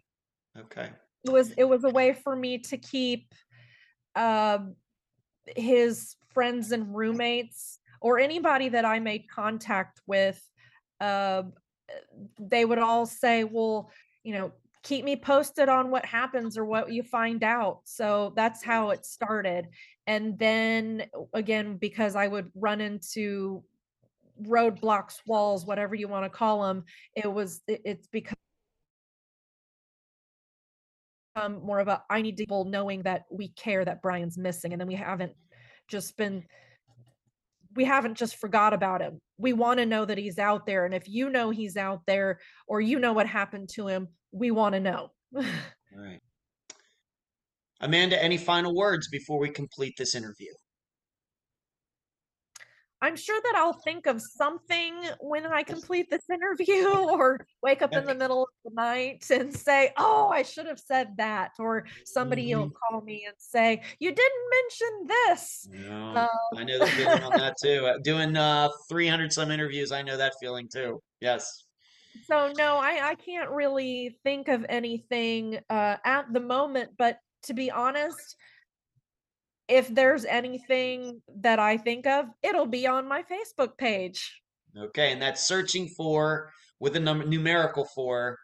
Okay. 0.60 0.90
It 1.24 1.30
was 1.30 1.52
it 1.52 1.64
was 1.64 1.84
a 1.84 1.90
way 1.90 2.12
for 2.12 2.36
me 2.36 2.58
to 2.58 2.76
keep 2.76 3.34
um 4.14 4.76
his 5.54 6.16
friends 6.32 6.72
and 6.72 6.94
roommates 6.94 7.78
or 8.00 8.18
anybody 8.18 8.68
that 8.68 8.84
I 8.84 9.00
made 9.00 9.28
contact 9.28 10.00
with 10.06 10.40
uh, 11.00 11.42
they 12.38 12.64
would 12.64 12.78
all 12.78 13.06
say, 13.06 13.44
"Well, 13.44 13.90
you 14.22 14.34
know, 14.34 14.52
keep 14.82 15.04
me 15.04 15.16
posted 15.16 15.68
on 15.68 15.90
what 15.90 16.04
happens 16.04 16.56
or 16.56 16.64
what 16.64 16.92
you 16.92 17.02
find 17.02 17.44
out." 17.44 17.80
So 17.84 18.32
that's 18.36 18.62
how 18.62 18.90
it 18.90 19.04
started. 19.04 19.68
And 20.06 20.38
then 20.38 21.06
uh, 21.14 21.22
again, 21.34 21.76
because 21.76 22.16
I 22.16 22.26
would 22.28 22.50
run 22.54 22.80
into 22.80 23.62
roadblocks, 24.42 25.20
walls, 25.26 25.66
whatever 25.66 25.94
you 25.94 26.08
want 26.08 26.24
to 26.24 26.30
call 26.30 26.62
them, 26.62 26.84
it 27.14 27.30
was 27.30 27.62
it's 27.66 28.08
it's 28.12 28.36
become 31.36 31.64
more 31.64 31.80
of 31.80 31.88
a 31.88 32.02
I 32.10 32.22
need 32.22 32.36
people 32.36 32.64
knowing 32.64 33.02
that 33.02 33.24
we 33.30 33.48
care 33.48 33.84
that 33.84 34.02
Brian's 34.02 34.38
missing, 34.38 34.72
and 34.72 34.80
then 34.80 34.88
we 34.88 34.94
haven't 34.94 35.32
just 35.88 36.16
been 36.16 36.44
we 37.74 37.84
haven't 37.84 38.16
just 38.16 38.36
forgot 38.36 38.72
about 38.72 39.02
him. 39.02 39.20
We 39.38 39.52
want 39.52 39.78
to 39.80 39.86
know 39.86 40.06
that 40.06 40.16
he's 40.16 40.38
out 40.38 40.64
there. 40.64 40.86
And 40.86 40.94
if 40.94 41.06
you 41.06 41.28
know 41.28 41.50
he's 41.50 41.76
out 41.76 42.00
there 42.06 42.40
or 42.66 42.80
you 42.80 42.98
know 42.98 43.12
what 43.12 43.26
happened 43.26 43.68
to 43.74 43.86
him, 43.86 44.08
we 44.32 44.50
want 44.50 44.74
to 44.74 44.80
know. 44.80 45.10
All 45.36 45.44
right. 45.94 46.20
Amanda, 47.82 48.22
any 48.22 48.38
final 48.38 48.74
words 48.74 49.08
before 49.08 49.38
we 49.38 49.50
complete 49.50 49.92
this 49.98 50.14
interview? 50.14 50.52
I'm 53.06 53.14
sure 53.14 53.40
that 53.40 53.54
I'll 53.56 53.72
think 53.72 54.06
of 54.06 54.20
something 54.20 54.94
when 55.20 55.46
I 55.46 55.62
complete 55.62 56.10
this 56.10 56.28
interview 56.28 56.84
or 56.88 57.46
wake 57.62 57.80
up 57.80 57.96
in 57.96 58.04
the 58.04 58.16
middle 58.16 58.42
of 58.42 58.48
the 58.64 58.74
night 58.74 59.30
and 59.30 59.54
say, 59.54 59.92
Oh, 59.96 60.28
I 60.28 60.42
should 60.42 60.66
have 60.66 60.80
said 60.80 61.16
that. 61.18 61.52
Or 61.60 61.86
somebody 62.04 62.52
will 62.52 62.66
Mhm. 62.66 62.72
call 62.90 63.02
me 63.02 63.24
and 63.26 63.36
say, 63.38 63.82
You 64.00 64.12
didn't 64.12 64.50
mention 64.50 65.06
this. 65.06 65.68
No, 65.70 66.16
Um, 66.16 66.28
I 66.56 66.64
know 66.64 66.80
the 66.80 66.88
feeling 66.96 67.22
on 67.22 67.36
that 67.36 67.56
too. 67.62 67.86
Uh, 67.86 67.98
Doing 68.02 68.36
uh 68.36 68.68
300 68.88 69.32
some 69.32 69.52
interviews, 69.52 69.92
I 69.92 70.02
know 70.02 70.16
that 70.16 70.34
feeling 70.40 70.68
too. 70.68 71.00
Yes. 71.20 71.64
So 72.22 72.52
no, 72.52 72.76
I 72.76 73.10
I 73.10 73.14
can't 73.14 73.50
really 73.50 74.18
think 74.24 74.48
of 74.48 74.64
anything 74.68 75.60
uh 75.70 75.96
at 76.04 76.32
the 76.32 76.40
moment, 76.40 76.92
but 76.96 77.18
to 77.44 77.54
be 77.54 77.70
honest, 77.70 78.36
if 79.68 79.88
there's 79.88 80.24
anything 80.24 81.22
that 81.40 81.58
I 81.58 81.76
think 81.76 82.06
of, 82.06 82.26
it'll 82.42 82.66
be 82.66 82.86
on 82.86 83.08
my 83.08 83.22
Facebook 83.22 83.76
page. 83.78 84.40
Okay, 84.76 85.12
and 85.12 85.20
that's 85.20 85.46
searching 85.46 85.88
for 85.88 86.50
with 86.80 86.96
a 86.96 87.00
number 87.00 87.24
numerical 87.24 87.86
for 87.94 88.36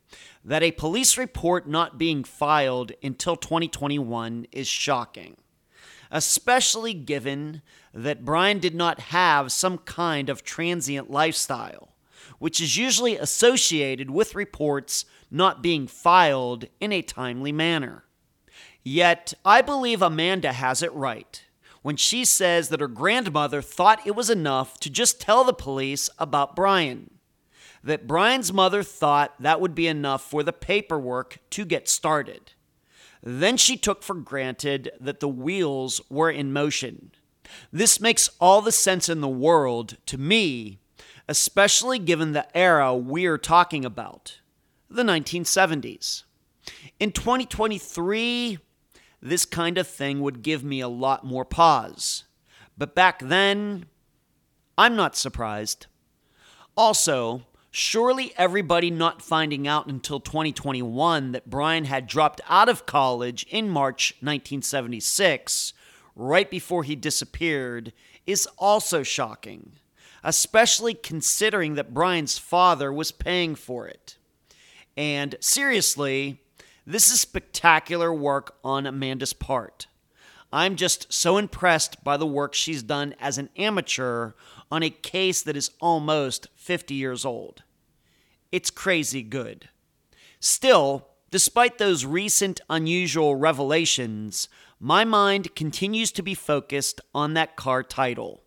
that 0.46 0.64
a 0.64 0.72
police 0.72 1.18
report 1.18 1.68
not 1.68 1.98
being 1.98 2.24
filed 2.24 2.92
until 3.02 3.36
2021 3.36 4.48
is 4.52 4.68
shocking 4.68 5.38
especially 6.14 6.94
given 6.94 7.64
that 7.92 8.24
Brian 8.24 8.60
did 8.60 8.76
not 8.76 9.00
have 9.00 9.52
some 9.52 9.80
kind 9.80 10.30
of 10.30 10.44
transient 10.44 11.10
lifestyle, 11.10 11.90
which 12.38 12.62
is 12.62 12.78
usually 12.78 13.18
associated 13.18 14.12
with 14.12 14.36
reports 14.36 15.06
not 15.32 15.64
being 15.64 15.88
filed 15.88 16.66
in 16.80 16.92
a 16.92 17.02
timely 17.02 17.52
manner. 17.52 18.04
Yet, 18.84 19.34
I 19.44 19.64
believe 19.64 20.04
Amanda 20.04 20.54
has 20.54 20.84
it 20.84 20.94
right 20.94 21.44
when 21.84 21.98
she 21.98 22.26
says 22.26 22.70
that 22.70 22.80
her 22.80 22.88
grandmother 22.88 23.62
thought 23.62 24.06
it 24.08 24.16
was 24.16 24.30
enough 24.30 24.80
to 24.80 24.90
just 24.90 25.22
tell 25.22 25.44
the 25.44 25.54
police 25.54 26.10
about 26.18 26.56
Brian. 26.56 27.12
That 27.84 28.08
Brian's 28.08 28.52
mother 28.52 28.82
thought 28.82 29.36
that 29.40 29.62
would 29.62 29.76
be 29.76 29.88
enough 29.88 30.24
for 30.24 30.42
the 30.42 30.54
paperwork 30.54 31.38
to 31.52 31.66
get 31.66 31.88
started. 31.88 32.54
Then 33.22 33.58
she 33.58 33.78
took 33.78 34.02
for 34.02 34.16
granted 34.16 34.92
that 35.00 35.20
the 35.20 35.28
wheels 35.28 36.02
were 36.10 36.32
in 36.32 36.52
motion. 36.52 37.12
This 37.72 38.00
makes 38.00 38.30
all 38.40 38.62
the 38.62 38.72
sense 38.72 39.10
in 39.10 39.22
the 39.22 39.28
world 39.28 39.98
to 40.08 40.18
me, 40.18 40.80
especially 41.28 42.00
given 42.00 42.32
the 42.32 42.58
era 42.58 42.96
we're 42.96 43.38
talking 43.38 43.84
about 43.86 44.40
the 44.90 45.04
1970s. 45.04 46.24
In 47.00 47.12
2023, 47.12 48.60
this 49.24 49.46
kind 49.46 49.78
of 49.78 49.88
thing 49.88 50.22
would 50.22 50.44
give 50.44 50.64
me 50.64 50.82
a 50.82 50.88
lot 50.88 51.26
more 51.26 51.46
pause. 51.46 52.26
But 52.78 52.94
back 52.94 53.20
then, 53.20 53.86
I'm 54.78 54.96
not 54.96 55.16
surprised. 55.16 55.88
Also, 56.78 57.44
Surely 57.76 58.32
everybody 58.38 58.92
not 58.92 59.20
finding 59.20 59.68
out 59.68 59.88
until 59.88 60.20
2021 60.20 61.32
that 61.32 61.50
Brian 61.50 61.86
had 61.86 62.06
dropped 62.06 62.40
out 62.48 62.70
of 62.70 62.86
college 62.86 63.48
in 63.50 63.68
March 63.68 64.14
1976, 64.20 65.74
right 66.16 66.52
before 66.52 66.84
he 66.84 66.96
disappeared, 66.96 67.92
is 68.28 68.48
also 68.60 69.02
shocking, 69.02 69.72
especially 70.24 70.94
considering 70.94 71.74
that 71.74 71.96
Brian's 71.96 72.38
father 72.38 72.94
was 72.94 73.12
paying 73.12 73.56
for 73.56 73.88
it. 73.88 74.18
And 74.96 75.36
seriously, 75.40 76.43
this 76.86 77.10
is 77.10 77.22
spectacular 77.22 78.14
work 78.14 78.56
on 78.64 78.86
Amanda's 78.86 79.34
part. 79.34 79.88
I'm 80.52 80.76
just 80.76 81.12
so 81.12 81.38
impressed 81.38 82.04
by 82.04 82.18
the 82.18 82.28
work 82.28 82.54
she's 82.54 82.84
done 82.84 83.16
as 83.20 83.38
an 83.38 83.50
amateur 83.58 84.34
on 84.72 84.84
a 84.84 84.90
case 84.90 85.42
that 85.42 85.58
is 85.58 85.72
almost 85.82 86.48
50 86.56 86.94
years 86.94 87.26
old. 87.26 87.64
It's 88.52 88.70
crazy 88.70 89.24
good. 89.24 89.70
Still, 90.40 91.08
despite 91.32 91.80
those 91.80 92.06
recent 92.06 92.62
unusual 92.70 93.36
revelations, 93.36 94.48
my 94.80 95.04
mind 95.04 95.56
continues 95.56 96.12
to 96.12 96.22
be 96.22 96.36
focused 96.36 97.02
on 97.16 97.34
that 97.34 97.56
car 97.56 97.82
title. 97.82 98.44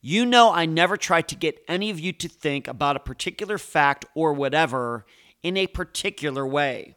You 0.00 0.26
know, 0.26 0.52
I 0.52 0.66
never 0.66 0.96
try 0.96 1.22
to 1.22 1.36
get 1.36 1.62
any 1.68 1.90
of 1.90 2.00
you 2.00 2.12
to 2.14 2.28
think 2.28 2.66
about 2.66 2.96
a 2.96 3.00
particular 3.00 3.58
fact 3.58 4.04
or 4.14 4.32
whatever 4.32 5.04
in 5.42 5.56
a 5.56 5.66
particular 5.66 6.46
way. 6.46 6.96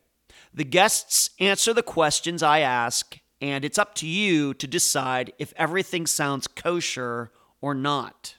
The 0.53 0.63
guests 0.65 1.30
answer 1.39 1.73
the 1.73 1.83
questions 1.83 2.43
I 2.43 2.59
ask, 2.59 3.17
and 3.39 3.63
it's 3.63 3.77
up 3.77 3.95
to 3.95 4.07
you 4.07 4.53
to 4.55 4.67
decide 4.67 5.33
if 5.39 5.53
everything 5.55 6.05
sounds 6.05 6.47
kosher 6.47 7.31
or 7.61 7.73
not. 7.73 8.35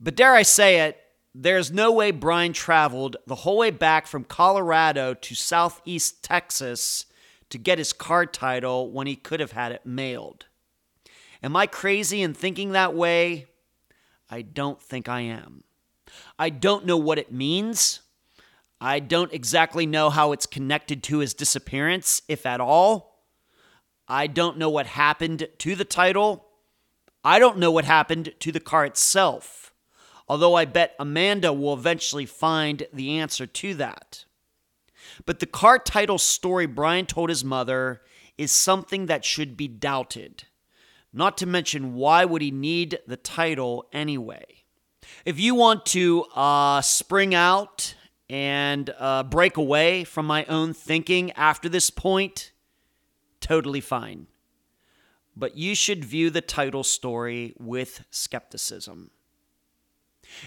But 0.00 0.16
dare 0.16 0.34
I 0.34 0.42
say 0.42 0.80
it, 0.80 0.98
there's 1.34 1.70
no 1.70 1.92
way 1.92 2.10
Brian 2.10 2.52
traveled 2.52 3.16
the 3.26 3.36
whole 3.36 3.58
way 3.58 3.70
back 3.70 4.06
from 4.06 4.24
Colorado 4.24 5.14
to 5.14 5.34
southeast 5.34 6.24
Texas 6.24 7.04
to 7.50 7.58
get 7.58 7.78
his 7.78 7.92
car 7.92 8.26
title 8.26 8.90
when 8.90 9.06
he 9.06 9.16
could 9.16 9.40
have 9.40 9.52
had 9.52 9.72
it 9.72 9.84
mailed. 9.84 10.46
Am 11.42 11.54
I 11.54 11.66
crazy 11.66 12.22
in 12.22 12.34
thinking 12.34 12.72
that 12.72 12.94
way? 12.94 13.46
I 14.30 14.42
don't 14.42 14.80
think 14.80 15.08
I 15.08 15.20
am. 15.20 15.64
I 16.38 16.50
don't 16.50 16.86
know 16.86 16.96
what 16.96 17.18
it 17.18 17.32
means. 17.32 18.00
I 18.80 19.00
don't 19.00 19.32
exactly 19.32 19.86
know 19.86 20.10
how 20.10 20.32
it's 20.32 20.46
connected 20.46 21.02
to 21.04 21.18
his 21.18 21.34
disappearance, 21.34 22.22
if 22.28 22.46
at 22.46 22.60
all. 22.60 23.24
I 24.08 24.26
don't 24.26 24.58
know 24.58 24.70
what 24.70 24.86
happened 24.86 25.48
to 25.58 25.74
the 25.76 25.84
title. 25.84 26.46
I 27.22 27.38
don't 27.38 27.58
know 27.58 27.70
what 27.70 27.84
happened 27.84 28.32
to 28.40 28.50
the 28.50 28.60
car 28.60 28.86
itself 28.86 29.70
although 30.30 30.54
I 30.54 30.64
bet 30.64 30.94
Amanda 31.00 31.52
will 31.52 31.74
eventually 31.74 32.24
find 32.24 32.84
the 32.92 33.18
answer 33.18 33.46
to 33.46 33.74
that. 33.74 34.26
But 35.26 35.40
the 35.40 35.46
car 35.46 35.76
title 35.76 36.18
story 36.18 36.66
Brian 36.66 37.06
told 37.06 37.30
his 37.30 37.44
mother 37.44 38.02
is 38.38 38.52
something 38.52 39.06
that 39.06 39.24
should 39.24 39.56
be 39.56 39.66
doubted. 39.66 40.44
Not 41.12 41.36
to 41.38 41.46
mention, 41.46 41.94
why 41.94 42.24
would 42.24 42.42
he 42.42 42.52
need 42.52 43.00
the 43.08 43.16
title 43.16 43.88
anyway? 43.92 44.44
If 45.24 45.40
you 45.40 45.56
want 45.56 45.84
to 45.86 46.26
uh, 46.36 46.80
spring 46.80 47.34
out 47.34 47.96
and 48.30 48.94
uh, 48.96 49.24
break 49.24 49.56
away 49.56 50.04
from 50.04 50.24
my 50.24 50.44
own 50.44 50.72
thinking 50.72 51.32
after 51.32 51.68
this 51.68 51.90
point, 51.90 52.52
totally 53.40 53.80
fine. 53.80 54.28
But 55.36 55.56
you 55.56 55.74
should 55.74 56.04
view 56.04 56.30
the 56.30 56.40
title 56.40 56.84
story 56.84 57.54
with 57.58 58.04
skepticism. 58.10 59.10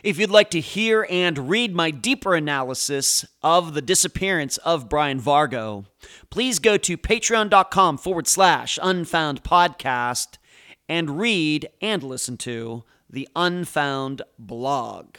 If 0.02 0.18
you'd 0.18 0.30
like 0.30 0.50
to 0.52 0.62
hear 0.62 1.06
and 1.10 1.50
read 1.50 1.76
my 1.76 1.92
deeper 1.92 2.36
analysis 2.36 3.26
of 3.42 3.74
the 3.74 3.82
disappearance 3.82 4.56
of 4.60 4.88
Brian 4.88 5.20
Vargo, 5.20 5.86
please 6.30 6.60
go 6.60 6.78
to 6.78 6.98
patreon.com 6.98 7.98
forward 7.98 8.28
slash 8.28 8.80
unfound 8.82 9.44
podcast 9.44 10.38
and 10.88 11.20
read 11.20 11.68
and 11.82 12.02
listen 12.02 12.38
to 12.38 12.86
the 13.10 13.28
Unfound 13.36 14.22
blog. 14.40 15.18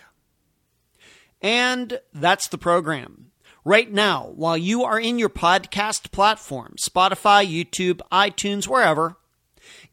And 1.45 2.01
that's 2.15 2.49
the 2.49 2.57
program. 2.57 3.27
Right 3.67 3.93
now, 3.93 4.33
while 4.35 4.57
you 4.57 4.83
are 4.83 4.99
in 4.99 5.19
your 5.19 5.29
podcast 5.29 6.11
platform, 6.11 6.77
Spotify, 6.81 7.47
YouTube, 7.47 8.01
iTunes, 8.11 8.67
wherever, 8.67 9.19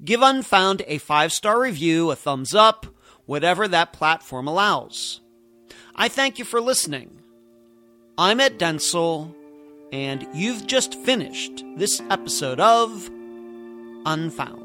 give 0.04 0.22
Unfound 0.22 0.82
a 0.88 0.98
five 0.98 1.34
star 1.34 1.60
review, 1.60 2.10
a 2.10 2.16
thumbs 2.16 2.56
up, 2.56 2.86
whatever 3.26 3.68
that 3.68 3.92
platform 3.92 4.48
allows. 4.48 5.20
I 5.94 6.08
thank 6.08 6.40
you 6.40 6.46
for 6.46 6.62
listening. 6.62 7.20
I'm 8.18 8.40
Ed 8.40 8.58
Densel, 8.58 9.36
and 9.92 10.26
you've 10.34 10.68
just 10.68 10.96
finished 10.96 11.66
this 11.76 12.00
episode 12.10 12.62
of 12.62 13.10
Unfound. 14.06 14.61